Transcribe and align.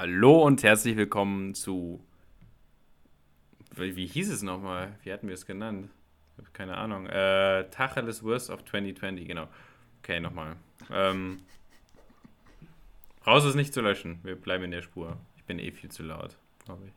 Hallo 0.00 0.44
und 0.44 0.62
herzlich 0.62 0.96
willkommen 0.96 1.54
zu. 1.54 1.98
Wie, 3.74 3.96
wie 3.96 4.06
hieß 4.06 4.30
es 4.30 4.42
nochmal? 4.42 4.96
Wie 5.02 5.12
hatten 5.12 5.26
wir 5.26 5.34
es 5.34 5.44
genannt? 5.44 5.90
Ich 6.36 6.38
habe 6.38 6.52
keine 6.52 6.76
Ahnung. 6.76 7.06
Äh, 7.06 7.68
Tacheles 7.70 8.22
Worst 8.22 8.50
of 8.50 8.64
2020, 8.64 9.26
genau. 9.26 9.48
Okay, 9.98 10.20
nochmal. 10.20 10.54
Ähm, 10.92 11.40
raus 13.26 13.44
ist 13.44 13.56
nicht 13.56 13.74
zu 13.74 13.80
löschen. 13.80 14.20
Wir 14.22 14.36
bleiben 14.36 14.62
in 14.62 14.70
der 14.70 14.82
Spur. 14.82 15.16
Ich 15.36 15.42
bin 15.42 15.58
eh 15.58 15.72
viel 15.72 15.90
zu 15.90 16.04
laut, 16.04 16.36
glaube 16.64 16.84
ich. 16.86 16.92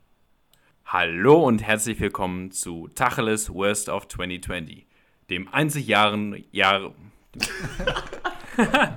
Hallo 0.86 1.44
und 1.44 1.64
herzlich 1.64 2.00
willkommen 2.00 2.52
zu 2.52 2.88
Tacheles 2.90 3.52
Worst 3.52 3.90
of 3.90 4.10
2020, 4.10 4.86
dem 5.32 5.52
einzig 5.52 5.88
Jahren 5.88 6.44
Jahre. 6.52 6.94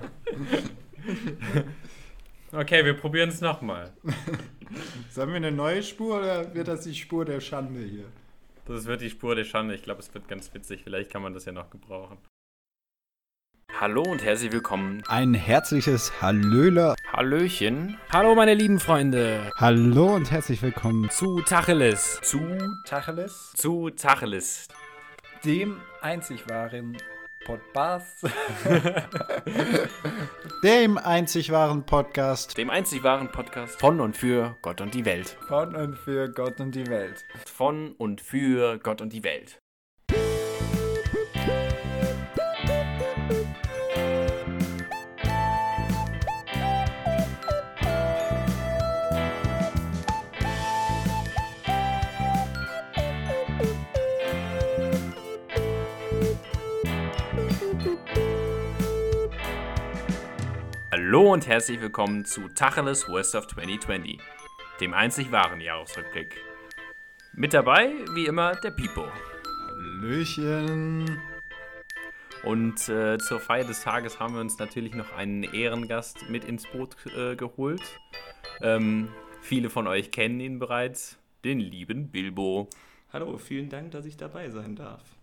okay, 2.55 2.85
wir 2.85 2.95
probieren 2.95 3.29
es 3.29 3.41
nochmal. 3.41 3.93
Sollen 5.11 5.29
wir 5.31 5.37
eine 5.37 5.53
neue 5.53 5.83
Spur 5.83 6.19
oder 6.19 6.55
wird 6.55 6.69
das 6.69 6.83
die 6.83 6.95
Spur 6.95 7.25
der 7.25 7.41
Schande 7.41 7.81
hier? 7.81 8.07
Das 8.67 8.87
wird 8.87 9.03
die 9.03 9.11
Spur 9.11 9.35
der 9.35 9.45
Schande. 9.45 9.75
Ich 9.75 9.83
glaube, 9.83 10.01
es 10.01 10.13
wird 10.15 10.27
ganz 10.29 10.53
witzig. 10.55 10.83
Vielleicht 10.85 11.11
kann 11.11 11.23
man 11.23 11.35
das 11.35 11.45
ja 11.45 11.53
noch 11.53 11.71
gebrauchen. 11.71 12.19
Hallo 13.81 14.03
und 14.03 14.23
herzlich 14.25 14.53
willkommen. 14.53 15.03
Ein 15.09 15.35
herzliches 15.35 16.23
Hallöler. 16.23 16.95
Hallöchen. 17.13 17.99
Hallo, 18.11 18.35
meine 18.35 18.55
lieben 18.55 18.79
Freunde. 18.79 19.51
Hallo 19.57 20.15
und 20.15 20.31
herzlich 20.31 20.63
willkommen 20.63 21.11
Zu 21.11 21.43
Tacheles. 21.43 22.21
zu 22.23 22.41
Tacheles, 22.87 23.53
Zu 23.57 23.91
Tacheles. 23.91 24.69
dem 25.45 25.81
einzig 26.01 26.49
wahren 26.49 26.97
Podcast. 27.45 28.27
dem 30.65 30.99
einzig 30.99 31.53
wahren 31.53 31.85
Podcast. 31.85 32.57
Dem 32.57 32.71
einzig 32.71 33.03
wahren 33.03 33.31
Podcast 33.31 33.79
von 33.79 34.01
und 34.01 34.17
für 34.17 34.57
Gott 34.63 34.81
und 34.81 34.95
die 34.95 35.05
Welt. 35.05 35.37
Von 35.47 35.75
und 35.77 35.97
für 35.97 36.31
Gott 36.31 36.61
und 36.61 36.75
die 36.75 36.87
Welt. 36.87 37.25
Von 37.47 37.93
und 37.93 38.21
für 38.21 38.79
Gott 38.79 39.01
und 39.01 39.13
die 39.13 39.25
Welt. 39.25 39.64
Hallo 61.15 61.33
und 61.33 61.47
herzlich 61.47 61.81
willkommen 61.81 62.25
zu 62.25 62.49
Tacheles 62.49 63.09
Worst 63.09 63.37
of 63.37 63.47
2020, 63.47 64.19
dem 64.81 64.93
einzig 64.93 65.31
wahren 65.31 65.61
Jahresrückblick. 65.61 66.35
Mit 67.35 67.55
dabei, 67.55 67.93
wie 68.15 68.27
immer, 68.27 68.57
der 68.57 68.73
Pipo. 68.73 69.07
Hallöchen. 69.45 71.21
Und 72.43 72.89
äh, 72.89 73.19
zur 73.19 73.39
Feier 73.39 73.63
des 73.63 73.85
Tages 73.85 74.19
haben 74.19 74.35
wir 74.35 74.41
uns 74.41 74.59
natürlich 74.59 74.93
noch 74.97 75.13
einen 75.13 75.45
Ehrengast 75.45 76.29
mit 76.31 76.45
ins 76.47 76.67
Boot 76.67 76.97
äh, 77.17 77.37
geholt. 77.37 77.85
Ähm, 78.61 79.09
viele 79.41 79.71
von 79.71 79.87
euch 79.87 80.11
kennen 80.11 80.41
ihn 80.41 80.59
bereits, 80.59 81.17
den 81.45 81.61
lieben 81.61 82.09
Bilbo. 82.09 82.67
Hallo, 83.13 83.39
vielen 83.39 83.69
Dank, 83.69 83.93
dass 83.93 84.05
ich 84.05 84.17
dabei 84.17 84.51
sein 84.51 84.75
darf. 84.75 85.14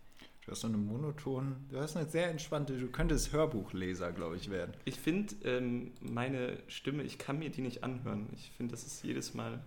Du 0.51 0.55
hast 0.55 0.61
so 0.63 0.67
eine 0.67 0.75
monoton, 0.75 1.55
du 1.69 1.79
hast 1.79 1.95
eine 1.95 2.09
sehr 2.09 2.29
entspannte, 2.29 2.77
du 2.77 2.87
könntest 2.87 3.31
Hörbuchleser, 3.31 4.11
glaube 4.11 4.35
ich, 4.35 4.51
werden. 4.51 4.73
Ich 4.83 4.99
finde 4.99 5.33
ähm, 5.45 5.93
meine 6.01 6.57
Stimme, 6.67 7.03
ich 7.03 7.17
kann 7.17 7.39
mir 7.39 7.49
die 7.49 7.61
nicht 7.61 7.85
anhören. 7.85 8.27
Ich 8.35 8.51
finde, 8.57 8.71
das 8.71 8.83
ist 8.85 9.01
jedes 9.01 9.33
Mal 9.33 9.61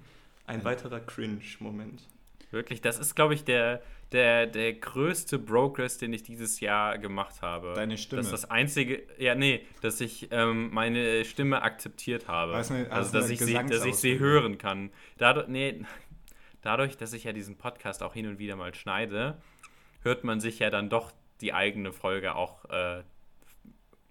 ein 0.47 0.63
weiterer 0.63 1.01
Cringe-Moment. 1.01 2.03
Wirklich, 2.51 2.83
das 2.83 2.99
ist, 2.99 3.15
glaube 3.17 3.33
ich, 3.33 3.45
der, 3.45 3.81
der, 4.13 4.47
der 4.47 4.75
größte 4.75 5.39
Progress, 5.39 5.97
den 5.97 6.13
ich 6.13 6.23
dieses 6.23 6.61
Jahr 6.61 6.99
gemacht 6.99 7.41
habe. 7.41 7.73
Deine 7.75 7.97
Stimme. 7.97 8.21
Das 8.21 8.27
ist 8.27 8.33
das 8.43 8.51
einzige, 8.51 9.05
ja, 9.17 9.35
nee, 9.35 9.63
dass 9.81 10.03
ich 10.03 10.29
ähm, 10.33 10.69
meine 10.71 11.25
Stimme 11.25 11.63
akzeptiert 11.63 12.29
habe. 12.29 12.57
Hast 12.57 12.71
eine- 12.71 12.93
also, 12.93 13.11
dass 13.11 13.31
ich, 13.31 13.39
sie, 13.41 13.55
dass 13.55 13.87
ich 13.87 13.95
sie 13.95 14.19
hören 14.19 14.59
kann. 14.59 14.91
Dadurch, 15.17 15.49
nee, 15.49 15.83
dadurch, 16.61 16.99
dass 16.99 17.15
ich 17.15 17.25
ja 17.25 17.33
diesen 17.33 17.57
Podcast 17.57 18.03
auch 18.03 18.13
hin 18.13 18.27
und 18.27 18.39
wieder 18.39 18.57
mal 18.57 18.75
schneide, 18.75 19.39
hört 20.05 20.23
man 20.23 20.41
sich 20.41 20.61
ja 20.61 20.71
dann 20.71 20.89
doch 20.89 21.13
die 21.41 21.53
eigene 21.53 21.93
Folge 21.93 22.37
auch 22.37 22.65
äh, 22.71 23.03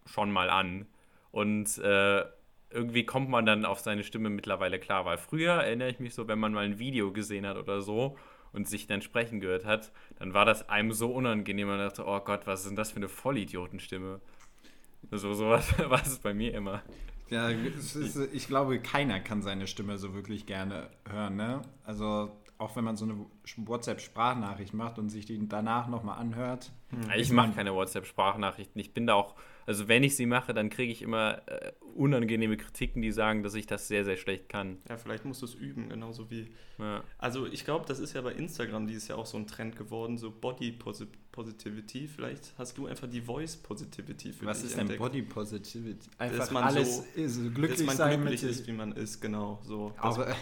schon 0.05 0.31
mal 0.31 0.49
an. 0.49 0.85
Und 1.31 1.77
äh, 1.77 2.25
irgendwie 2.69 3.05
kommt 3.05 3.29
man 3.29 3.45
dann 3.45 3.65
auf 3.65 3.79
seine 3.79 4.03
Stimme 4.03 4.29
mittlerweile 4.29 4.79
klar, 4.79 5.05
weil 5.05 5.17
früher 5.17 5.53
erinnere 5.53 5.89
ich 5.89 5.99
mich 5.99 6.13
so, 6.13 6.27
wenn 6.27 6.39
man 6.39 6.53
mal 6.53 6.65
ein 6.65 6.79
Video 6.79 7.11
gesehen 7.11 7.47
hat 7.47 7.57
oder 7.57 7.81
so 7.81 8.17
und 8.51 8.67
sich 8.67 8.87
dann 8.87 9.01
sprechen 9.01 9.39
gehört 9.39 9.65
hat, 9.65 9.91
dann 10.19 10.33
war 10.33 10.45
das 10.45 10.69
einem 10.69 10.91
so 10.91 11.11
unangenehm. 11.11 11.67
Man 11.67 11.79
dachte, 11.79 12.05
oh 12.05 12.19
Gott, 12.19 12.45
was 12.45 12.61
ist 12.61 12.69
denn 12.69 12.75
das 12.75 12.91
für 12.91 12.97
eine 12.97 13.09
Vollidiotenstimme? 13.09 14.19
So, 15.11 15.33
so 15.33 15.49
was 15.49 15.77
war 15.89 16.01
es 16.01 16.19
bei 16.19 16.33
mir 16.33 16.53
immer. 16.53 16.81
Ja, 17.29 17.49
ist, 17.49 17.95
ich 18.31 18.47
glaube, 18.47 18.79
keiner 18.79 19.19
kann 19.19 19.41
seine 19.41 19.65
Stimme 19.65 19.97
so 19.97 20.13
wirklich 20.13 20.45
gerne 20.45 20.89
hören, 21.09 21.35
ne? 21.35 21.61
Also, 21.83 22.31
auch 22.63 22.75
wenn 22.75 22.83
man 22.83 22.95
so 22.95 23.05
eine 23.05 23.25
WhatsApp-Sprachnachricht 23.57 24.73
macht 24.73 24.97
und 24.97 25.09
sich 25.09 25.25
die 25.25 25.47
danach 25.47 25.87
nochmal 25.87 26.17
anhört. 26.17 26.71
Ich 27.15 27.31
mache 27.31 27.51
keine 27.51 27.73
WhatsApp-Sprachnachrichten. 27.73 28.79
Ich 28.79 28.93
bin 28.93 29.07
da 29.07 29.15
auch, 29.15 29.35
also 29.65 29.87
wenn 29.87 30.03
ich 30.03 30.15
sie 30.15 30.25
mache, 30.25 30.53
dann 30.53 30.69
kriege 30.69 30.91
ich 30.91 31.01
immer 31.01 31.41
äh, 31.47 31.73
unangenehme 31.95 32.57
Kritiken, 32.57 33.01
die 33.01 33.11
sagen, 33.11 33.43
dass 33.43 33.53
ich 33.55 33.65
das 33.67 33.87
sehr, 33.87 34.03
sehr 34.05 34.17
schlecht 34.17 34.49
kann. 34.49 34.77
Ja, 34.89 34.97
vielleicht 34.97 35.25
musst 35.25 35.41
du 35.41 35.45
es 35.45 35.53
üben, 35.55 35.89
genauso 35.89 36.29
wie. 36.31 36.47
Ja. 36.79 37.03
Also, 37.17 37.45
ich 37.45 37.65
glaube, 37.65 37.85
das 37.87 37.99
ist 37.99 38.13
ja 38.13 38.21
bei 38.21 38.31
Instagram 38.33 38.87
dieses 38.87 39.07
Jahr 39.07 39.17
auch 39.19 39.25
so 39.27 39.37
ein 39.37 39.45
Trend 39.47 39.75
geworden, 39.77 40.17
so 40.17 40.31
Body 40.31 40.71
Posi- 40.83 41.07
Positivity. 41.31 42.07
Vielleicht 42.07 42.53
hast 42.57 42.77
du 42.77 42.85
einfach 42.87 43.07
die 43.09 43.21
Voice 43.21 43.55
Positivity 43.57 44.33
für 44.33 44.45
Was 44.45 44.57
dich 44.59 44.67
ist 44.67 44.73
denn 44.73 44.81
entdeckt. 44.81 44.99
Body 44.99 45.21
Positivity? 45.23 46.09
Einfach 46.17 46.37
Dass 46.37 46.51
man 46.51 46.63
alles 46.63 46.97
so- 46.97 47.03
ist, 47.15 47.37
Dass 47.45 47.53
glücklich 47.53 47.85
man 47.87 47.97
sein 47.97 48.19
glücklich 48.21 48.43
ist, 48.43 48.67
wie 48.67 48.71
man 48.71 48.91
ist, 48.93 49.19
genau. 49.21 49.59
So. 49.63 49.93
Aber 49.97 50.35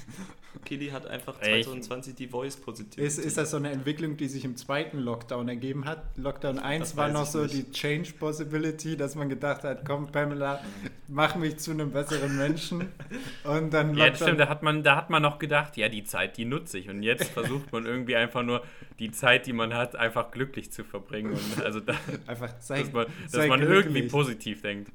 Kili 0.64 0.88
hat 0.88 1.06
einfach 1.06 1.40
Ey, 1.40 1.60
ich- 1.60 1.66
2020 1.66 2.14
die 2.14 2.28
Voice 2.28 2.56
Positivity. 2.56 3.02
ist, 3.06 3.18
ist 3.18 3.36
das 3.38 3.50
so 3.50 3.56
eine 3.56 3.70
Entwicklung, 3.70 4.16
die 4.16 4.28
sich 4.28 4.44
im 4.44 4.56
zweiten 4.56 4.98
Lockdown 4.98 5.48
ergeben 5.48 5.84
hat? 5.84 6.02
Lockdown 6.16 6.58
1 6.58 6.90
Das 6.90 6.96
war 6.96 7.08
noch 7.08 7.26
so 7.26 7.42
nicht. 7.42 7.54
die 7.54 7.70
Change 7.72 8.12
Possibility, 8.18 8.96
dass 8.96 9.14
man 9.14 9.28
gedacht 9.28 9.64
hat, 9.64 9.84
komm 9.84 10.10
Pamela, 10.12 10.60
mach 11.08 11.36
mich 11.36 11.58
zu 11.58 11.72
einem 11.72 11.90
besseren 11.90 12.36
Menschen. 12.36 12.88
Und 13.44 13.72
dann 13.72 13.96
Ja, 13.96 14.14
stimmt, 14.14 14.40
da 14.40 14.48
hat, 14.48 14.62
man, 14.62 14.82
da 14.82 14.96
hat 14.96 15.10
man 15.10 15.22
noch 15.22 15.38
gedacht, 15.38 15.76
ja, 15.76 15.88
die 15.88 16.04
Zeit, 16.04 16.36
die 16.36 16.44
nutze 16.44 16.78
ich. 16.78 16.88
Und 16.88 17.02
jetzt 17.02 17.30
versucht 17.32 17.72
man 17.72 17.86
irgendwie 17.86 18.16
einfach 18.16 18.42
nur, 18.42 18.62
die 18.98 19.10
Zeit, 19.10 19.46
die 19.46 19.52
man 19.52 19.74
hat, 19.74 19.96
einfach 19.96 20.30
glücklich 20.30 20.72
zu 20.72 20.84
verbringen. 20.84 21.32
Und 21.32 21.64
also, 21.64 21.80
da, 21.80 21.94
einfach 22.26 22.54
sei, 22.60 22.80
dass 22.80 22.92
man, 22.92 23.06
dass 23.30 23.46
man 23.46 23.62
irgendwie 23.62 24.02
positiv 24.02 24.62
denkt. 24.62 24.92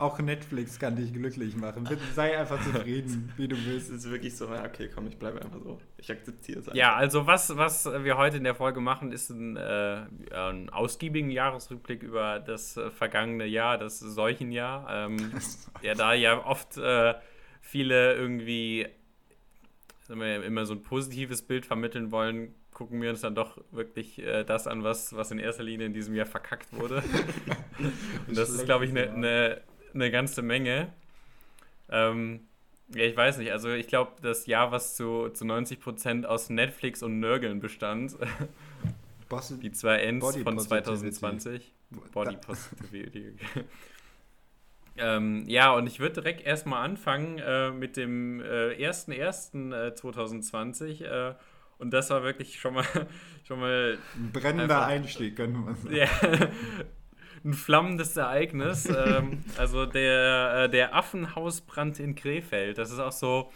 Auch 0.00 0.20
Netflix 0.20 0.78
kann 0.78 0.94
dich 0.94 1.12
glücklich 1.12 1.56
machen. 1.56 1.82
Bitte 1.82 2.04
sei 2.14 2.38
einfach 2.38 2.62
zufrieden, 2.62 3.32
wie 3.36 3.48
du 3.48 3.56
Es 3.56 3.64
bist. 3.64 3.90
ist 3.90 4.10
wirklich 4.10 4.36
so, 4.36 4.46
ja, 4.46 4.64
okay, 4.64 4.88
komm, 4.94 5.08
ich 5.08 5.18
bleibe 5.18 5.42
einfach 5.42 5.58
so. 5.60 5.80
Ich 5.96 6.08
akzeptiere 6.08 6.60
es 6.60 6.68
einfach. 6.68 6.78
Ja, 6.78 6.94
also 6.94 7.26
was, 7.26 7.56
was 7.56 7.84
wir 7.84 8.16
heute 8.16 8.36
in 8.36 8.44
der 8.44 8.54
Folge 8.54 8.80
machen, 8.80 9.10
ist 9.10 9.30
ein, 9.30 9.56
äh, 9.56 10.02
einen 10.32 10.70
ausgiebigen 10.70 11.30
Jahresrückblick 11.30 12.04
über 12.04 12.38
das 12.38 12.76
äh, 12.76 12.92
vergangene 12.92 13.46
Jahr, 13.46 13.76
das 13.76 13.98
Seuchenjahr. 13.98 14.86
Ähm, 14.88 15.32
ja, 15.82 15.94
da 15.94 16.14
ja 16.14 16.46
oft 16.46 16.76
äh, 16.76 17.14
viele 17.60 18.14
irgendwie 18.14 18.86
immer 20.08 20.64
so 20.64 20.74
ein 20.74 20.82
positives 20.84 21.42
Bild 21.42 21.66
vermitteln 21.66 22.12
wollen, 22.12 22.54
gucken 22.72 23.02
wir 23.02 23.10
uns 23.10 23.22
dann 23.22 23.34
doch 23.34 23.58
wirklich 23.72 24.20
äh, 24.20 24.44
das 24.44 24.68
an, 24.68 24.84
was, 24.84 25.16
was 25.16 25.32
in 25.32 25.40
erster 25.40 25.64
Linie 25.64 25.86
in 25.86 25.92
diesem 25.92 26.14
Jahr 26.14 26.26
verkackt 26.26 26.72
wurde. 26.72 27.02
Und 28.28 28.38
das 28.38 28.48
ist, 28.50 28.64
glaube 28.64 28.84
ich, 28.84 28.92
eine 28.92 29.18
ne, 29.18 29.60
ne 29.94 30.10
ganze 30.10 30.42
Menge. 30.42 30.92
Ähm, 31.90 32.40
ja, 32.94 33.04
ich 33.04 33.16
weiß 33.16 33.38
nicht. 33.38 33.52
Also 33.52 33.70
ich 33.70 33.86
glaube, 33.88 34.12
das 34.22 34.46
Jahr, 34.46 34.72
was 34.72 34.96
zu, 34.96 35.28
zu 35.30 35.44
90% 35.44 36.24
aus 36.24 36.48
Netflix 36.50 37.02
und 37.02 37.20
Nörgeln 37.20 37.60
bestand, 37.60 38.16
Boss, 39.28 39.52
die 39.60 39.72
zwei 39.72 39.98
Ends 39.98 40.24
von 40.36 40.56
Positivity. 40.56 41.12
2020. 41.12 41.72
Body 42.12 42.36
Positivity. 42.46 43.34
ähm, 44.96 45.44
ja, 45.46 45.72
und 45.74 45.86
ich 45.86 46.00
würde 46.00 46.14
direkt 46.22 46.44
erstmal 46.46 46.82
anfangen 46.84 47.38
äh, 47.38 47.70
mit 47.70 47.96
dem 47.98 48.40
äh, 48.40 48.74
1.1.2020. 48.86 51.04
Äh, 51.04 51.34
und 51.78 51.90
das 51.92 52.08
war 52.10 52.22
wirklich 52.24 52.58
schon 52.58 52.74
mal, 52.74 52.84
schon 53.46 53.60
mal 53.60 53.98
ein 54.16 54.32
brennender 54.32 54.76
einfach- 54.78 54.86
Einstieg, 54.88 55.36
könnte 55.36 55.58
man 55.58 55.76
sagen. 55.76 55.94
ja, 55.94 56.08
ein 57.44 57.54
flammendes 57.54 58.16
Ereignis. 58.16 58.86
ähm, 58.96 59.42
also 59.56 59.86
der, 59.86 60.64
äh, 60.64 60.68
der 60.70 60.94
Affenhausbrand 60.94 62.00
in 62.00 62.14
Krefeld. 62.14 62.78
Das 62.78 62.90
ist 62.90 62.98
auch 62.98 63.12
so. 63.12 63.50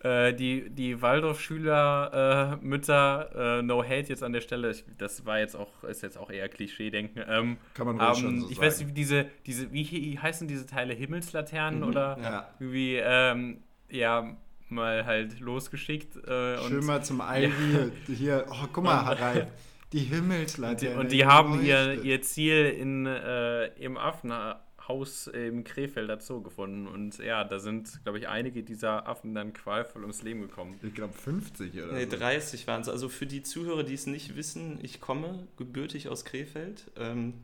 Äh, 0.00 0.34
die, 0.34 0.68
die 0.68 1.00
Waldorf-Schüler, 1.00 2.58
äh, 2.60 3.58
äh, 3.58 3.62
no 3.62 3.84
hate 3.84 4.08
jetzt 4.08 4.24
an 4.24 4.32
der 4.32 4.40
Stelle, 4.40 4.72
ich, 4.72 4.84
das 4.98 5.24
war 5.26 5.38
jetzt 5.38 5.54
auch, 5.54 5.84
ist 5.84 6.02
jetzt 6.02 6.18
auch 6.18 6.28
eher 6.28 6.48
Klischee-Denken, 6.48 7.22
ähm, 7.28 7.56
Kann 7.74 7.86
man 7.86 7.96
ruhig 8.00 8.08
haben, 8.08 8.20
schon 8.20 8.40
so 8.40 8.50
ich 8.50 8.60
weiß 8.60 8.78
sagen. 8.78 8.86
nicht, 8.88 8.96
wie 8.96 9.00
diese, 9.00 9.26
diese, 9.46 9.72
wie 9.72 10.18
heißen 10.20 10.48
diese 10.48 10.66
Teile, 10.66 10.92
Himmelslaternen 10.94 11.82
Mhm, 11.82 11.86
oder 11.86 12.18
Ja. 12.20 12.48
irgendwie, 12.58 12.96
ähm, 12.96 13.58
ja 13.90 14.36
mal 14.68 15.04
halt 15.06 15.38
losgeschickt. 15.38 16.16
Äh, 16.16 16.58
Schön 16.66 16.78
und, 16.78 16.86
mal 16.86 17.04
zum 17.04 17.20
Ivy 17.20 17.92
hier. 18.08 18.46
Oh, 18.50 18.66
guck 18.72 18.82
mal, 18.82 19.04
Harald. 19.04 19.46
Die 19.92 20.00
Himmelslaterne. 20.00 20.98
und 20.98 21.12
die 21.12 21.24
haben 21.26 21.62
ihr, 21.64 22.02
ihr 22.02 22.22
Ziel 22.22 22.66
in, 22.78 23.06
äh, 23.06 23.66
im 23.74 23.96
Affenhaus 23.96 25.26
im 25.28 25.64
Krefelder 25.64 26.20
Zoo 26.20 26.42
gefunden. 26.42 26.86
Und 26.86 27.18
ja, 27.18 27.44
da 27.44 27.58
sind, 27.58 28.02
glaube 28.04 28.18
ich, 28.18 28.28
einige 28.28 28.62
dieser 28.62 29.06
Affen 29.06 29.34
dann 29.34 29.52
qualvoll 29.52 30.02
ums 30.02 30.22
Leben 30.22 30.40
gekommen. 30.42 30.78
Ich 30.82 30.94
glaube 30.94 31.12
50 31.12 31.74
oder 31.74 31.92
Nee, 31.92 32.06
so. 32.10 32.16
30 32.16 32.66
waren 32.66 32.80
es. 32.82 32.88
Also 32.88 33.08
für 33.08 33.26
die 33.26 33.42
Zuhörer, 33.42 33.82
die 33.84 33.94
es 33.94 34.06
nicht 34.06 34.36
wissen, 34.36 34.78
ich 34.82 35.00
komme 35.00 35.46
gebürtig 35.56 36.08
aus 36.08 36.24
Krefeld. 36.24 36.90
Ähm, 36.96 37.34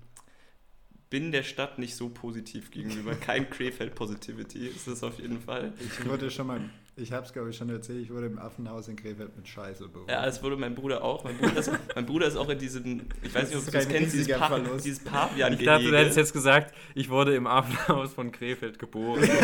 bin 1.10 1.32
der 1.32 1.42
Stadt 1.42 1.78
nicht 1.78 1.96
so 1.96 2.08
positiv 2.10 2.70
gegenüber. 2.70 3.14
Kein 3.20 3.48
Krefeld-Positivity 3.48 4.66
ist 4.66 4.86
es 4.88 5.02
auf 5.02 5.18
jeden 5.20 5.40
Fall. 5.40 5.72
Ich 5.80 6.06
wurde 6.06 6.30
schon 6.30 6.46
mal, 6.48 6.60
ich 6.98 7.12
habe 7.12 7.26
es 7.26 7.32
glaube 7.32 7.50
ich 7.50 7.56
schon 7.56 7.70
erzählt, 7.70 8.02
ich 8.02 8.10
wurde 8.10 8.26
im 8.26 8.38
Affenhaus 8.38 8.88
in 8.88 8.96
Krefeld 8.96 9.36
mit 9.36 9.46
Scheiße 9.46 9.88
beworfen. 9.88 10.10
Ja, 10.10 10.24
das 10.24 10.42
wurde 10.42 10.56
mein 10.56 10.74
Bruder 10.74 11.02
auch. 11.02 11.24
Mein 11.24 11.36
Bruder 11.38 11.56
ist, 11.56 11.70
mein 11.94 12.06
Bruder 12.06 12.26
ist 12.26 12.36
auch 12.36 12.48
in 12.48 12.58
diesem, 12.58 13.02
ich 13.22 13.34
weiß 13.34 13.48
nicht, 13.48 13.58
ob 13.58 13.64
du 13.64 13.70
kein 13.70 13.88
kennst, 13.88 14.14
dieses, 14.14 14.38
pa 14.38 14.58
dieses 14.58 15.00
pavian 15.00 15.52
Ich 15.54 15.64
dachte, 15.64 15.84
du 15.84 15.96
hättest 15.96 16.16
jetzt 16.16 16.32
gesagt, 16.32 16.74
ich 16.94 17.08
wurde 17.08 17.34
im 17.34 17.46
Affenhaus 17.46 18.12
von 18.12 18.32
Krefeld 18.32 18.78
geboren. 18.78 19.28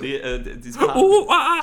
Nee, 0.00 0.16
äh, 0.16 0.56
dieses 0.56 0.78
pa 0.86 0.94
oh, 0.96 1.28
ah! 1.30 1.60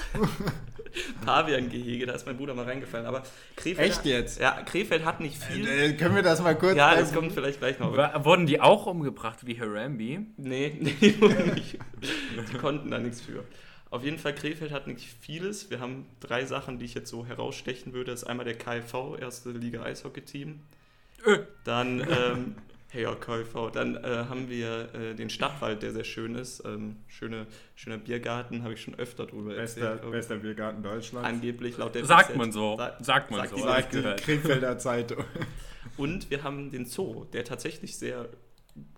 Pavian-Gehege, 1.25 2.05
da 2.05 2.13
ist 2.13 2.25
mein 2.25 2.37
Bruder 2.37 2.53
mal 2.53 2.65
reingefallen. 2.65 3.05
Aber 3.05 3.23
Krefeld. 3.55 3.89
Echt 3.89 4.05
jetzt? 4.05 4.39
Ja, 4.39 4.61
Krefeld 4.63 5.03
hat 5.03 5.19
nicht 5.19 5.41
viel. 5.41 5.67
Äh, 5.67 5.93
können 5.93 6.15
wir 6.15 6.23
das 6.23 6.41
mal 6.41 6.55
kurz 6.55 6.77
ja, 6.77 6.95
das 6.95 7.13
kommt 7.13 7.33
vielleicht 7.33 7.59
gleich 7.59 7.79
noch. 7.79 7.95
Wa- 7.97 8.23
Wurden 8.23 8.45
die 8.45 8.61
auch 8.61 8.85
umgebracht 8.85 9.45
wie 9.45 9.59
Harambe? 9.59 10.25
Nee, 10.37 10.77
nee, 10.79 10.95
die 11.01 11.21
wurden 11.21 11.53
nicht. 11.53 11.77
Die 12.53 12.57
konnten 12.57 12.91
da 12.91 12.99
nichts 12.99 13.21
für. 13.21 13.43
Auf 13.95 14.03
jeden 14.03 14.17
Fall, 14.17 14.35
Krefeld 14.35 14.71
hat 14.71 14.87
nicht 14.87 15.05
vieles. 15.21 15.69
Wir 15.69 15.79
haben 15.79 16.05
drei 16.19 16.43
Sachen, 16.45 16.79
die 16.79 16.85
ich 16.85 16.93
jetzt 16.95 17.09
so 17.09 17.25
herausstechen 17.25 17.93
würde. 17.93 18.11
Das 18.11 18.23
ist 18.23 18.27
einmal 18.27 18.45
der 18.45 18.57
KFV, 18.57 19.17
erste 19.19 19.51
Liga 19.51 19.83
Eishockey-Team. 19.83 20.59
Äh. 21.25 21.37
Dann, 21.63 22.01
ähm, 22.09 22.55
hey, 22.89 23.03
ja, 23.03 23.15
KFV. 23.15 23.71
Dann 23.71 23.95
äh, 23.95 24.25
haben 24.29 24.49
wir 24.49 24.93
äh, 24.93 25.15
den 25.15 25.29
Stadtwald, 25.29 25.81
der 25.81 25.93
sehr 25.93 26.03
schön 26.03 26.35
ist. 26.35 26.63
Ähm, 26.65 26.97
schöne, 27.07 27.47
schöner 27.75 27.97
Biergarten, 27.97 28.63
habe 28.63 28.73
ich 28.73 28.81
schon 28.81 28.95
öfter 28.95 29.27
drüber 29.27 29.53
Bester, 29.55 29.81
erzählt. 29.91 30.03
ich. 30.05 30.11
bester 30.11 30.35
Biergarten 30.35 30.83
Deutschlands. 30.83 31.29
Angeblich 31.29 31.77
laut 31.77 31.95
der 31.95 32.03
Sagt 32.05 32.35
man 32.35 32.51
so. 32.51 32.75
Sa- 32.77 32.97
Sagt 33.01 33.31
man 33.31 33.39
sagt 33.39 33.51
so. 33.51 33.55
die- 33.55 33.61
Sagt 33.63 33.93
die. 33.93 34.23
Krefelder 34.23 34.77
Zeitung. 34.77 35.23
Und 35.95 36.29
wir 36.29 36.43
haben 36.43 36.69
den 36.71 36.85
Zoo, 36.85 37.23
der 37.31 37.45
tatsächlich 37.45 37.95
sehr 37.97 38.27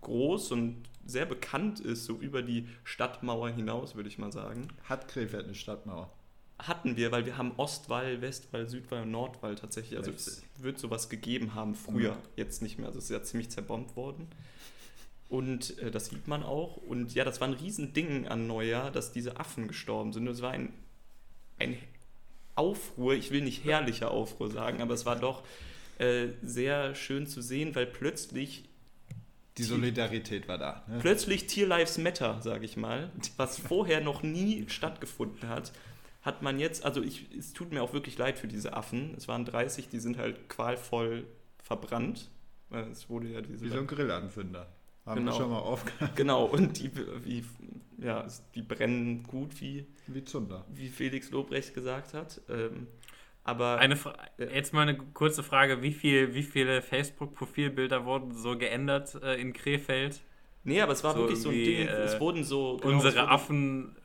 groß 0.01 0.51
und 0.53 0.77
sehr 1.07 1.25
bekannt 1.25 1.79
ist, 1.79 2.05
so 2.05 2.15
über 2.17 2.41
die 2.41 2.67
Stadtmauer 2.83 3.49
hinaus, 3.49 3.95
würde 3.95 4.09
ich 4.09 4.17
mal 4.17 4.31
sagen. 4.31 4.67
Hat 4.83 5.07
Krefeld 5.07 5.45
eine 5.45 5.55
Stadtmauer? 5.55 6.11
Hatten 6.59 6.97
wir, 6.97 7.11
weil 7.11 7.25
wir 7.25 7.37
haben 7.37 7.51
Ostwall, 7.57 8.21
Westwall, 8.21 8.67
Südwall 8.67 9.03
und 9.03 9.11
Nordwall 9.11 9.55
tatsächlich. 9.55 9.97
Also 9.97 10.11
es 10.11 10.43
wird 10.57 10.79
sowas 10.79 11.07
gegeben 11.09 11.53
haben 11.53 11.75
früher, 11.75 12.13
Mhm. 12.13 12.19
jetzt 12.35 12.61
nicht 12.61 12.77
mehr. 12.77 12.87
Also 12.87 12.97
es 12.99 13.05
ist 13.05 13.11
ja 13.11 13.21
ziemlich 13.23 13.49
zerbombt 13.49 13.95
worden. 13.95 14.27
Und 15.29 15.77
äh, 15.79 15.91
das 15.91 16.07
sieht 16.07 16.27
man 16.27 16.43
auch. 16.43 16.77
Und 16.77 17.13
ja, 17.13 17.23
das 17.25 17.41
war 17.41 17.47
ein 17.47 17.53
Riesending 17.53 18.27
an 18.27 18.47
Neujahr, 18.47 18.91
dass 18.91 19.11
diese 19.11 19.39
Affen 19.39 19.67
gestorben 19.67 20.13
sind. 20.13 20.27
Und 20.27 20.33
es 20.33 20.41
war 20.41 20.51
ein, 20.51 20.73
ein 21.59 21.77
Aufruhr, 22.55 23.13
ich 23.13 23.29
will 23.31 23.41
nicht 23.41 23.63
herrlicher 23.63 24.09
Aufruhr 24.09 24.49
sagen, 24.49 24.81
aber 24.81 24.93
es 24.95 25.05
war 25.05 25.15
doch 25.15 25.43
äh, 25.99 26.29
sehr 26.41 26.95
schön 26.95 27.27
zu 27.27 27.41
sehen, 27.41 27.75
weil 27.75 27.85
plötzlich 27.85 28.66
Die 29.57 29.63
Solidarität 29.63 30.47
war 30.47 30.57
da. 30.57 30.83
Ne? 30.87 30.99
Plötzlich 30.99 31.47
Tier 31.47 31.67
Lives 31.67 31.97
Matter, 31.97 32.41
sage 32.41 32.65
ich 32.65 32.77
mal, 32.77 33.11
was 33.37 33.59
vorher 33.59 34.01
noch 34.01 34.23
nie 34.23 34.65
stattgefunden 34.69 35.49
hat, 35.49 35.71
hat 36.21 36.41
man 36.41 36.59
jetzt, 36.59 36.83
also 36.85 37.01
ich, 37.01 37.25
es 37.37 37.53
tut 37.53 37.71
mir 37.71 37.81
auch 37.81 37.93
wirklich 37.93 38.17
leid 38.17 38.37
für 38.37 38.47
diese 38.47 38.73
Affen. 38.73 39.13
Es 39.17 39.27
waren 39.27 39.45
30, 39.45 39.87
die 39.89 39.99
sind 39.99 40.17
halt 40.17 40.49
qualvoll 40.49 41.25
verbrannt. 41.63 42.29
Äh, 42.71 42.81
Es 42.91 43.09
wurde 43.09 43.27
ja 43.29 43.41
diese. 43.41 43.65
Wie 43.65 43.69
so 43.69 43.77
ein 43.79 43.87
Grillanzünder. 43.87 44.67
Haben 45.05 45.19
Genau. 45.21 45.31
wir 45.31 45.37
schon 45.37 45.49
mal 45.49 45.59
aufgehört. 45.59 46.15
genau, 46.17 46.43
und 46.45 46.79
die, 46.79 46.91
wie, 47.23 47.45
ja, 47.97 48.27
die 48.55 48.61
brennen 48.61 49.23
gut, 49.23 49.61
wie, 49.61 49.85
Wie 50.07 50.23
Zunder. 50.25 50.65
wie 50.73 50.89
Felix 50.89 51.31
Lobrecht 51.31 51.73
gesagt 51.73 52.13
hat. 52.13 52.41
Ähm, 52.49 52.87
aber 53.47 53.77
Eine 53.79 53.95
Fra 53.95 54.13
jetzt 54.37 54.73
mal 54.73 54.83
eine 54.83 54.97
kurze 54.97 55.41
Frage: 55.43 55.81
Wie, 55.81 55.91
viel, 55.93 56.33
wie 56.35 56.43
viele 56.43 56.81
Facebook-Profilbilder 56.81 58.05
wurden 58.05 58.33
so 58.33 58.57
geändert 58.57 59.15
äh, 59.23 59.39
in 59.41 59.53
Krefeld? 59.53 60.21
nee, 60.63 60.81
aber 60.81 60.91
es 60.91 61.03
war 61.03 61.13
so 61.13 61.19
wirklich 61.21 61.39
so 61.39 61.49
ein 61.49 61.55
Ding. 61.55 61.87
es 61.87 62.13
äh, 62.15 62.19
wurden 62.19 62.43
so. 62.43 62.77
genau, 62.77 62.89
es 62.89 62.93
Unsere 63.05 63.21
wurde- 63.21 63.29
Affen 63.31 63.95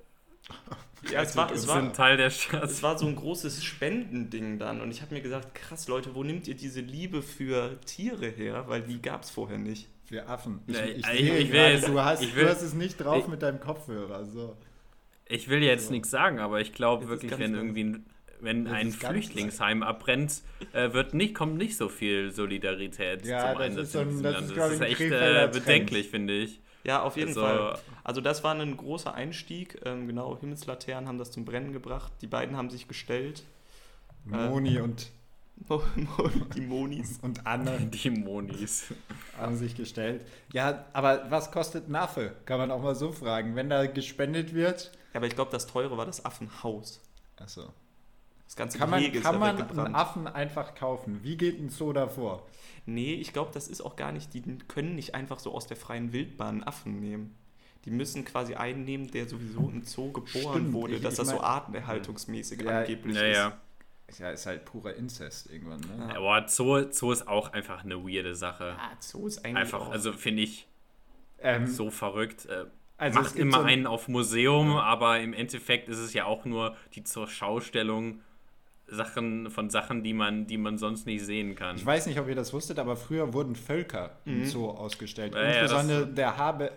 Ja, 1.11 1.23
es 1.23 1.37
war, 1.37 1.50
es 1.53 1.67
war, 1.67 1.81
sind 1.83 1.97
Teil 1.97 2.17
der 2.17 2.31
Stadt. 2.31 2.62
Es 2.65 2.83
war 2.83 2.97
so 2.97 3.06
ein 3.06 3.17
großes 3.17 3.65
Spendending 3.65 4.59
dann 4.61 4.81
und 4.81 4.91
ich 4.93 5.03
habe 5.03 5.15
mir 5.15 5.21
gesagt, 5.21 5.55
krass 5.56 5.88
Leute, 5.88 6.15
wo 6.15 6.23
nimmt 6.23 6.47
ihr 6.47 6.55
diese 6.55 6.81
Liebe 6.81 7.23
für 7.23 7.81
Tiere 7.85 8.29
her? 8.29 8.65
Weil 8.69 8.83
die 8.83 9.03
gab 9.03 9.23
es 9.25 9.31
vorher 9.31 9.59
nicht. 9.59 9.88
Für 10.05 10.27
Affen. 10.29 10.61
Nee, 10.67 10.77
ich- 10.97 11.06
ich 11.09 11.33
will 11.33 11.49
gerade, 11.49 11.73
jetzt- 11.75 11.88
du, 11.88 12.00
hast, 12.00 12.23
ich 12.23 12.37
will- 12.37 12.45
du 12.45 12.50
hast 12.50 12.62
es 12.62 12.75
nicht 12.75 12.97
drauf 12.99 13.25
ich- 13.25 13.29
mit 13.29 13.43
deinem 13.43 13.59
Kopfhörer. 13.61 14.25
So. 14.27 14.56
Ich 15.27 15.49
will 15.49 15.62
jetzt 15.62 15.87
So. 15.87 15.93
nichts 15.93 16.11
sagen, 16.11 16.38
aber 16.38 16.61
ich 16.61 16.73
glaube 16.73 17.09
wirklich, 17.09 17.37
wenn 17.38 17.55
irgendwie 17.55 17.85
ein, 17.85 18.06
wenn 18.43 18.67
Jetzt 18.67 18.75
ein 18.75 18.93
Flüchtlingsheim 18.93 19.83
abbrennt, 19.83 20.43
äh, 20.73 20.93
wird 20.93 21.15
nicht, 21.15 21.35
kommt 21.35 21.56
nicht 21.56 21.77
so 21.77 21.89
viel 21.89 22.31
Solidarität 22.33 23.25
Ja, 23.25 23.41
zum 23.50 23.59
das 23.59 23.61
Einsatz 23.67 23.85
ist 23.87 23.93
so 23.93 23.99
ein- 24.00 24.09
in 24.09 24.11
diesem 24.11 24.23
das 24.25 24.33
Land. 24.35 24.47
ist, 24.50 24.56
Das 24.59 24.73
ist 24.73 24.81
echt 24.81 25.00
äh, 25.00 25.09
Trend. 25.09 25.53
bedenklich, 25.53 26.09
finde 26.09 26.35
ich. 26.39 26.61
Ja, 26.85 27.03
auf 27.03 27.17
jeden 27.17 27.29
Also, 27.29 27.41
Fall. 27.43 27.79
Also 28.03 28.21
das 28.21 28.43
war 28.43 28.55
ein 28.56 28.77
großer 28.77 29.15
Einstieg. 29.15 29.81
Ähm, 29.85 30.09
genau, 30.09 30.37
Himmelslaternen 30.41 31.06
haben 31.09 31.19
das 31.19 31.31
zum 31.31 31.44
Brennen 31.44 31.73
gebracht. 31.73 32.12
Die 32.23 32.27
beiden 32.27 32.56
haben 32.56 32.71
sich 32.71 32.89
gestellt. 32.89 33.44
Moni 34.25 34.81
und, 34.81 35.11
die 36.56 36.61
Monis. 36.61 37.19
und 37.23 37.47
Anne 37.47 37.79
Die 37.93 38.11
Monis. 38.11 38.87
haben 39.38 39.56
sich 39.56 39.77
gestellt. 39.77 40.23
Ja, 40.53 40.85
aber 40.93 41.27
was 41.31 41.53
kostet 41.53 41.88
ein 41.88 41.95
Affe? 41.95 42.33
Kann 42.47 42.59
man 42.59 42.71
auch 42.71 42.83
mal 42.83 42.95
so 42.97 43.12
fragen. 43.12 43.55
Wenn 43.55 43.71
da 43.71 43.87
gespendet 43.87 44.53
wird. 44.55 44.91
Ja, 45.12 45.19
aber 45.19 45.27
ich 45.27 45.35
glaube, 45.35 45.50
das 45.53 45.67
teure 45.67 45.97
war 45.97 46.06
das 46.06 46.25
Affenhaus. 46.25 47.00
Achso. 47.37 47.73
Das 48.52 48.56
ganze 48.56 48.76
Kann 48.78 48.90
man, 48.90 49.00
Gehege 49.00 49.16
ist 49.16 49.25
kann 49.25 49.34
ja 49.37 49.40
man 49.40 49.56
weggebrannt. 49.58 49.87
einen 49.87 49.94
Affen 49.94 50.26
einfach 50.26 50.75
kaufen? 50.75 51.20
Wie 51.22 51.38
geht 51.38 51.58
ein 51.58 51.70
Zoo 51.70 51.94
davor? 51.94 52.46
Nee, 52.84 53.14
ich 53.14 53.32
glaube, 53.32 53.50
das 53.54 53.66
ist 53.66 53.81
auch 53.81 53.96
gar 53.96 54.12
nicht, 54.12 54.34
die 54.34 54.43
können 54.69 54.94
nicht 54.94 55.14
einfach 55.14 55.38
so 55.38 55.54
aus 55.54 55.66
der 55.66 55.78
freien 55.78 56.12
Wildbahn 56.12 56.56
einen 56.56 56.64
Affen 56.64 57.00
nehmen. 57.00 57.34
Die 57.87 57.90
müssen 57.90 58.26
quasi 58.26 58.54
einen 58.54 58.84
nehmen, 58.84 59.10
der 59.10 59.26
sowieso 59.26 59.70
im 59.70 59.84
Zoo 59.84 60.12
geboren 60.12 60.52
Stimmt, 60.52 60.72
wurde, 60.75 60.96
ich- 60.96 61.02
dass 61.02 61.14
ich 61.14 61.19
das 61.20 61.28
so 61.31 61.37
mein- 61.37 61.44
artenerhaltungsmäßig 61.44 62.60
Ja, 62.60 62.80
angeblich 62.80 63.16
Ja, 63.16 63.23
ist. 63.23 63.37
ja. 63.37 63.59
Ja, 64.18 64.30
ist 64.32 64.44
halt 64.44 64.66
purer 64.66 64.94
Inzest 64.97 65.50
irgendwann, 65.50 65.80
ne? 65.80 66.09
Ja. 66.11 66.16
Aber 66.18 66.47
Zoo, 66.47 66.90
Zoo 66.90 67.11
ist 67.12 67.26
auch 67.26 67.54
einfach 67.54 67.82
eine 67.85 68.04
weirde 68.06 68.35
Sache. 68.35 68.76
Ah, 68.78 68.90
Zoo 69.00 69.26
ist 69.28 69.42
eigentlich 69.47 69.56
Einfach, 69.56 69.80
auch, 69.80 69.90
also 69.90 70.12
finde 70.12 70.42
ich 70.42 70.68
Ähm, 71.38 71.66
so 71.66 71.88
verrückt. 71.90 72.44
Äh, 72.47 72.66
also 72.99 73.18
macht 73.21 73.37
immer 73.37 73.56
so 73.59 73.62
ein- 73.62 73.68
einen 73.71 73.87
auf 73.87 74.09
Museum, 74.09 74.73
aber 74.76 75.21
im 75.21 75.32
Endeffekt 75.32 75.88
ist 75.88 75.97
es 75.99 76.12
ja 76.12 76.26
auch 76.26 76.44
nur 76.44 76.76
die 76.94 77.02
zur 77.02 77.26
Schaustellung 77.26 78.21
Sachen 78.92 79.50
von 79.50 79.70
Sachen, 79.70 80.02
die 80.02 80.12
man, 80.14 80.46
die 80.46 80.58
man 80.58 80.78
sonst 80.78 81.06
nicht 81.06 81.25
sehen 81.25 81.54
kann. 81.54 81.76
Ich 81.76 81.87
weiß 81.87 82.06
nicht, 82.06 82.20
ob 82.20 82.28
ihr 82.28 82.34
das 82.34 82.52
wusstet, 82.52 82.78
aber 82.78 82.96
früher 82.96 83.32
wurden 83.32 83.56
Völker 83.56 84.18
im 84.25 84.40
Mhm. 84.40 84.44
Zoo 84.46 84.68
ausgestellt. 84.70 85.34
Ja, 85.34 85.42
ja, 85.42 85.49
Insbesondere 85.50 86.06
das- 86.06 86.14
der 86.14 86.37
Habe 86.37 86.72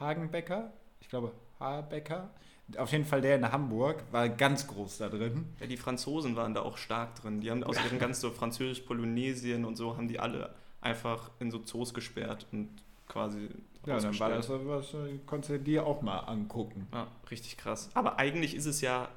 Hagenbecker, 0.00 0.72
ich 1.00 1.08
glaube 1.08 1.32
Habecker, 1.60 2.30
auf 2.78 2.90
jeden 2.92 3.04
Fall 3.04 3.20
der 3.20 3.36
in 3.36 3.52
Hamburg, 3.52 4.02
war 4.12 4.28
ganz 4.28 4.66
groß 4.66 4.98
da 4.98 5.08
drin. 5.08 5.44
ja, 5.60 5.66
die 5.66 5.76
Franzosen 5.76 6.36
waren 6.36 6.54
da 6.54 6.62
auch 6.62 6.76
stark 6.78 7.14
drin. 7.16 7.40
Die 7.40 7.50
haben 7.50 7.62
aus 7.64 7.76
ihren 7.84 7.98
ganz 7.98 8.20
so 8.20 8.30
Französisch-Polynesien 8.30 9.64
und 9.64 9.76
so, 9.76 9.96
haben 9.96 10.08
die 10.08 10.18
alle 10.18 10.54
einfach 10.80 11.30
in 11.38 11.50
so 11.50 11.58
Zoos 11.58 11.92
gesperrt 11.94 12.46
und 12.52 12.68
quasi 13.08 13.48
Ja, 13.86 13.98
dann 13.98 14.18
war 14.18 14.30
das 14.30 14.46
so 14.46 14.60
was, 14.66 14.94
äh, 14.94 15.18
konntest 15.26 15.50
du 15.50 15.58
dir 15.58 15.86
auch 15.86 16.02
mal 16.02 16.18
angucken. 16.20 16.86
Ja, 16.92 17.08
richtig 17.30 17.56
krass. 17.58 17.90
Aber 17.94 18.18
eigentlich 18.18 18.54
ist 18.54 18.66
es 18.66 18.80
ja 18.80 19.08